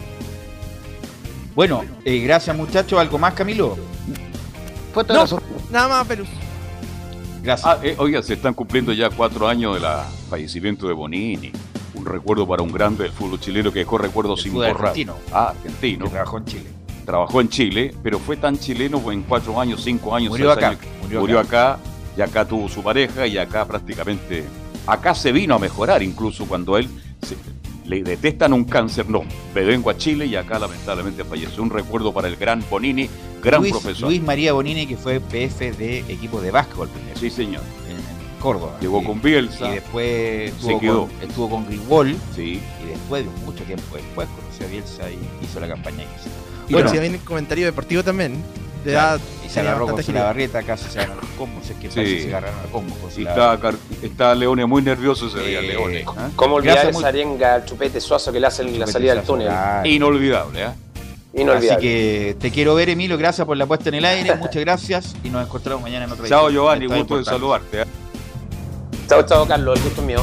Bueno, 1.59 1.85
eh, 2.05 2.20
gracias 2.20 2.56
muchachos. 2.56 3.01
¿Algo 3.01 3.18
más, 3.18 3.35
Camilo? 3.35 3.76
no, 4.94 5.26
Nada 5.72 5.89
más, 5.89 6.06
Perú. 6.06 6.24
Gracias. 7.43 7.66
Ah, 7.68 7.80
eh, 7.82 7.97
oiga, 7.98 8.22
se 8.22 8.35
están 8.35 8.55
cumpliendo 8.55 8.93
ya 8.93 9.10
cuatro 9.10 9.48
años 9.48 9.74
del 9.74 9.90
fallecimiento 10.30 10.86
de 10.86 10.93
Bonini. 10.93 11.51
Un 11.94 12.06
recuerdo 12.06 12.47
para 12.47 12.62
un 12.62 12.70
grande 12.70 13.02
del 13.02 13.12
fútbol 13.12 13.40
chileno 13.40 13.72
que 13.72 13.80
dejó 13.80 13.98
recuerdos 13.98 14.43
sin 14.43 14.52
borrar. 14.55 14.76
Argentino. 14.76 15.16
Ah, 15.32 15.48
argentino. 15.48 16.05
Que 16.05 16.10
trabajó 16.12 16.39
en 16.39 16.44
Chile. 16.44 16.66
Trabajó 17.05 17.40
en 17.40 17.48
Chile, 17.48 17.94
pero 18.05 18.20
fue 18.20 18.36
tan 18.36 18.56
chileno 18.56 19.10
en 19.10 19.22
cuatro 19.24 19.60
años, 19.60 19.82
cinco 19.82 20.14
años, 20.14 20.30
murió 20.30 20.52
acá. 20.52 20.78
Murió, 21.10 21.40
acá. 21.40 21.80
y 22.16 22.20
acá 22.20 22.44
tuvo 22.44 22.68
su 22.68 22.85
pareja 22.85 23.26
y 23.26 23.36
acá 23.36 23.64
prácticamente, 23.64 24.44
acá 24.86 25.12
se 25.12 25.32
vino 25.32 25.56
a 25.56 25.59
mejorar 25.59 26.05
incluso 26.05 26.47
cuando 26.47 26.78
él 26.78 26.89
le 27.89 28.02
detestan 28.02 28.52
un 28.52 28.65
cáncer, 28.65 29.09
no, 29.09 29.23
me 29.55 29.65
vengo 29.65 29.90
a 29.90 29.97
Chile 29.97 30.27
y 30.27 30.36
acá 30.36 30.59
lamentablemente 30.59 31.24
falleció. 31.24 31.62
Un 31.62 31.70
recuerdo 31.70 32.12
para 32.12 32.28
el 32.28 32.36
gran 32.36 32.62
Bonini, 32.70 33.09
gran 33.43 33.65
profesor. 33.65 34.09
Luis 34.09 34.23
María 34.23 34.52
Bonini, 34.52 34.86
que 34.86 34.97
fue 34.97 35.20
PF 35.20 35.73
de 35.73 36.01
equipo 36.01 36.40
de 36.40 36.51
básquetbol 36.51 36.89
primero. 36.89 37.19
Sí, 37.19 37.31
señor. 37.31 37.62
En, 37.89 37.98
Córdoba. 38.39 38.77
Llegó 38.81 39.02
con 39.02 39.20
Bielsa. 39.20 39.69
Y 39.69 39.74
después 39.77 40.52
se 40.60 40.78
quedó. 40.78 41.09
Con, 41.09 41.28
estuvo 41.28 41.51
con 41.51 41.66
Grigol. 41.66 42.15
Sí. 42.36 42.60
Y 42.85 42.89
después, 42.89 43.24
de 43.24 43.31
mucho 43.44 43.65
tiempo 43.65 43.97
después, 43.97 44.28
conoció 44.28 44.66
a 44.66 44.69
Bielsa 44.69 45.10
y 45.10 45.44
hizo 45.44 45.59
la 45.59 45.66
campaña. 45.66 46.05
Y 46.69 46.73
bueno, 46.73 46.89
si 46.89 46.98
viene 47.01 47.19
comentario 47.19 47.66
deportivo 47.66 48.05
también. 48.05 48.35
Y 49.44 49.48
se 49.48 49.60
agarró 49.60 49.86
con 49.89 50.15
la 50.15 50.24
barrieta, 50.24 50.62
casi 50.62 50.90
se 50.90 51.01
agarró 51.01 51.20
los 51.20 51.31
combos, 51.31 51.69
es 51.70 51.77
que 51.77 51.90
sí. 51.90 52.23
se 52.23 52.28
agarraron 52.28 52.59
a 52.60 52.73
combos. 52.73 53.19
Y 53.19 53.23
está, 53.23 53.59
está 54.02 54.35
Leone 54.35 54.66
muy 54.66 54.82
nervioso 54.82 55.28
ese 55.28 55.40
día, 55.40 55.60
Leone. 55.60 56.05
¿Ah? 56.06 56.28
¿Cómo 56.36 56.56
olvidar 56.56 56.89
esa 56.89 57.09
arenga 57.09 57.65
Chupete 57.65 58.01
Suazo 58.01 58.32
que 58.32 58.40
le 58.40 58.47
hace 58.47 58.65
la 58.65 58.86
salida 58.86 59.15
del 59.15 59.24
túnel? 59.24 59.51
Inolvidable, 59.85 60.62
¿eh? 60.62 60.69
Inolvidable. 61.35 61.70
Así 61.70 61.81
que 61.81 62.36
te 62.40 62.51
quiero 62.51 62.74
ver, 62.74 62.89
Emilio, 62.89 63.16
gracias 63.19 63.47
por 63.47 63.56
la 63.56 63.66
puesta 63.66 63.89
en 63.90 63.97
el 63.97 64.05
aire, 64.05 64.35
muchas 64.36 64.62
gracias 64.62 65.15
y 65.23 65.31
nos 65.31 65.47
encontramos 65.47 65.82
mañana 65.82 66.06
en 66.06 66.12
otra 66.12 66.27
Chao, 66.27 66.51
Giovanni, 66.51 66.86
gusto 66.86 67.19
de 67.19 67.24
saludarte. 67.24 67.82
¿eh? 67.82 67.86
Chao, 69.09 69.24
chao, 69.24 69.47
Carlos, 69.47 69.78
el 69.78 69.85
gusto 69.85 70.01
es 70.01 70.06
mío. 70.06 70.23